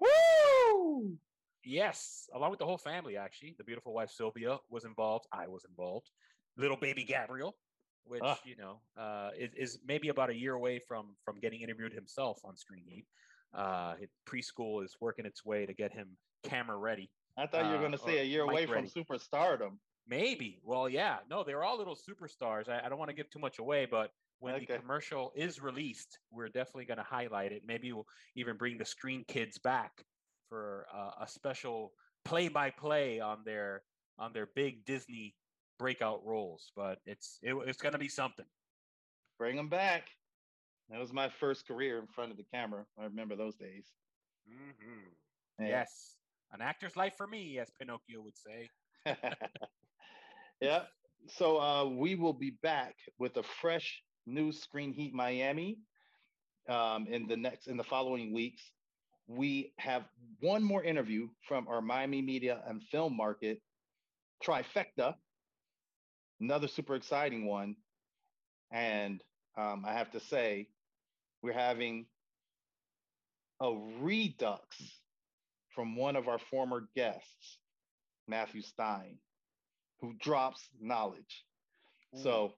Woo! 0.00 1.18
Yes, 1.64 2.28
along 2.32 2.50
with 2.50 2.60
the 2.60 2.64
whole 2.66 2.78
family, 2.78 3.16
actually. 3.16 3.56
The 3.58 3.64
beautiful 3.64 3.92
wife 3.92 4.10
Sylvia 4.10 4.58
was 4.70 4.84
involved. 4.84 5.26
I 5.32 5.48
was 5.48 5.64
involved. 5.68 6.08
Little 6.56 6.76
baby 6.76 7.02
Gabriel, 7.02 7.56
which 8.04 8.22
Ah. 8.24 8.38
you 8.44 8.54
know 8.56 8.80
uh, 8.96 9.30
is, 9.36 9.50
is 9.56 9.78
maybe 9.84 10.08
about 10.10 10.30
a 10.30 10.34
year 10.34 10.54
away 10.54 10.78
from 10.78 11.16
from 11.24 11.40
getting 11.40 11.60
interviewed 11.60 11.92
himself 11.92 12.38
on 12.44 12.56
Screen 12.56 12.84
Heat. 12.86 13.06
Uh, 13.54 13.94
preschool 14.26 14.84
is 14.84 14.96
working 15.00 15.26
its 15.26 15.44
way 15.44 15.66
to 15.66 15.72
get 15.72 15.92
him 15.92 16.16
camera 16.42 16.76
ready. 16.76 17.10
I 17.36 17.46
thought 17.46 17.64
you 17.64 17.70
were 17.70 17.76
Uh, 17.76 17.80
going 17.80 17.92
to 17.92 17.98
say 17.98 18.18
a 18.18 18.24
year 18.24 18.42
away 18.42 18.66
from 18.66 18.74
Ready. 18.74 18.88
superstardom. 18.88 19.78
Maybe. 20.06 20.60
Well, 20.64 20.88
yeah. 20.88 21.18
No, 21.30 21.44
they're 21.44 21.62
all 21.64 21.76
little 21.78 21.96
superstars. 21.96 22.68
I, 22.68 22.84
I 22.84 22.88
don't 22.88 22.98
want 22.98 23.10
to 23.10 23.14
give 23.16 23.30
too 23.30 23.38
much 23.38 23.58
away, 23.58 23.86
but 23.86 24.10
when 24.40 24.58
the 24.58 24.66
commercial 24.66 25.32
is 25.34 25.60
released, 25.60 26.18
we're 26.30 26.48
definitely 26.48 26.84
going 26.86 26.98
to 26.98 27.04
highlight 27.04 27.52
it. 27.52 27.62
Maybe 27.66 27.92
we'll 27.92 28.06
even 28.34 28.56
bring 28.56 28.78
the 28.78 28.84
Screen 28.84 29.24
Kids 29.28 29.58
back 29.58 30.04
for 30.48 30.86
uh, 30.94 31.10
a 31.20 31.28
special 31.28 31.92
play-by-play 32.24 33.20
on 33.20 33.44
their 33.44 33.82
on 34.18 34.32
their 34.32 34.46
big 34.54 34.84
Disney 34.84 35.34
breakout 35.78 36.24
roles. 36.24 36.72
But 36.74 37.00
it's 37.06 37.38
it, 37.42 37.54
it's 37.66 37.80
going 37.80 37.92
to 37.92 37.98
be 37.98 38.08
something. 38.08 38.46
Bring 39.38 39.56
them 39.56 39.68
back. 39.68 40.10
That 40.90 41.00
was 41.00 41.12
my 41.12 41.28
first 41.28 41.66
career 41.66 41.98
in 41.98 42.06
front 42.06 42.30
of 42.30 42.36
the 42.36 42.44
camera. 42.44 42.86
I 42.98 43.04
remember 43.04 43.36
those 43.36 43.56
days. 43.56 43.92
Mhm. 44.48 45.16
Yeah. 45.58 45.66
Yes, 45.68 46.18
an 46.52 46.60
actor's 46.62 46.96
life 46.96 47.14
for 47.16 47.26
me, 47.26 47.58
as 47.58 47.70
Pinocchio 47.70 48.22
would 48.22 48.36
say. 48.36 48.68
yeah. 50.60 50.86
So 51.26 51.60
uh, 51.60 51.84
we 51.86 52.14
will 52.14 52.32
be 52.32 52.50
back 52.62 52.96
with 53.18 53.36
a 53.36 53.42
fresh 53.42 54.02
new 54.26 54.52
Screen 54.52 54.92
Heat 54.92 55.12
Miami 55.14 55.82
um, 56.68 57.06
in 57.06 57.26
the 57.26 57.36
next 57.36 57.66
in 57.66 57.76
the 57.76 57.84
following 57.84 58.32
weeks. 58.32 58.62
We 59.26 59.74
have 59.78 60.08
one 60.40 60.62
more 60.62 60.82
interview 60.82 61.28
from 61.46 61.68
our 61.68 61.82
Miami 61.82 62.22
media 62.22 62.62
and 62.66 62.82
film 62.82 63.16
market 63.16 63.60
trifecta. 64.42 65.16
Another 66.40 66.68
super 66.68 66.94
exciting 66.94 67.46
one, 67.46 67.76
and 68.70 69.22
um, 69.56 69.84
I 69.84 69.92
have 69.92 70.10
to 70.12 70.20
say, 70.20 70.68
we're 71.42 71.52
having 71.52 72.06
a 73.60 73.72
redux 74.00 74.62
from 75.74 75.96
one 75.96 76.16
of 76.16 76.28
our 76.28 76.38
former 76.38 76.88
guests, 76.94 77.58
Matthew 78.26 78.62
Stein 78.62 79.18
who 80.00 80.14
drops 80.20 80.68
knowledge. 80.80 81.44
So 82.14 82.54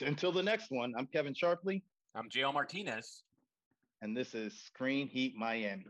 until 0.00 0.32
the 0.32 0.42
next 0.42 0.70
one, 0.70 0.94
I'm 0.96 1.06
Kevin 1.06 1.34
Sharpley, 1.34 1.82
I'm 2.14 2.28
J.L. 2.30 2.52
Martinez. 2.52 3.22
and 4.02 4.16
this 4.16 4.34
is 4.34 4.52
Screen 4.54 5.08
Heat 5.08 5.34
Miami. 5.36 5.86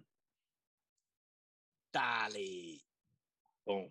Dolly. 1.93 2.83
Boom. 3.67 3.89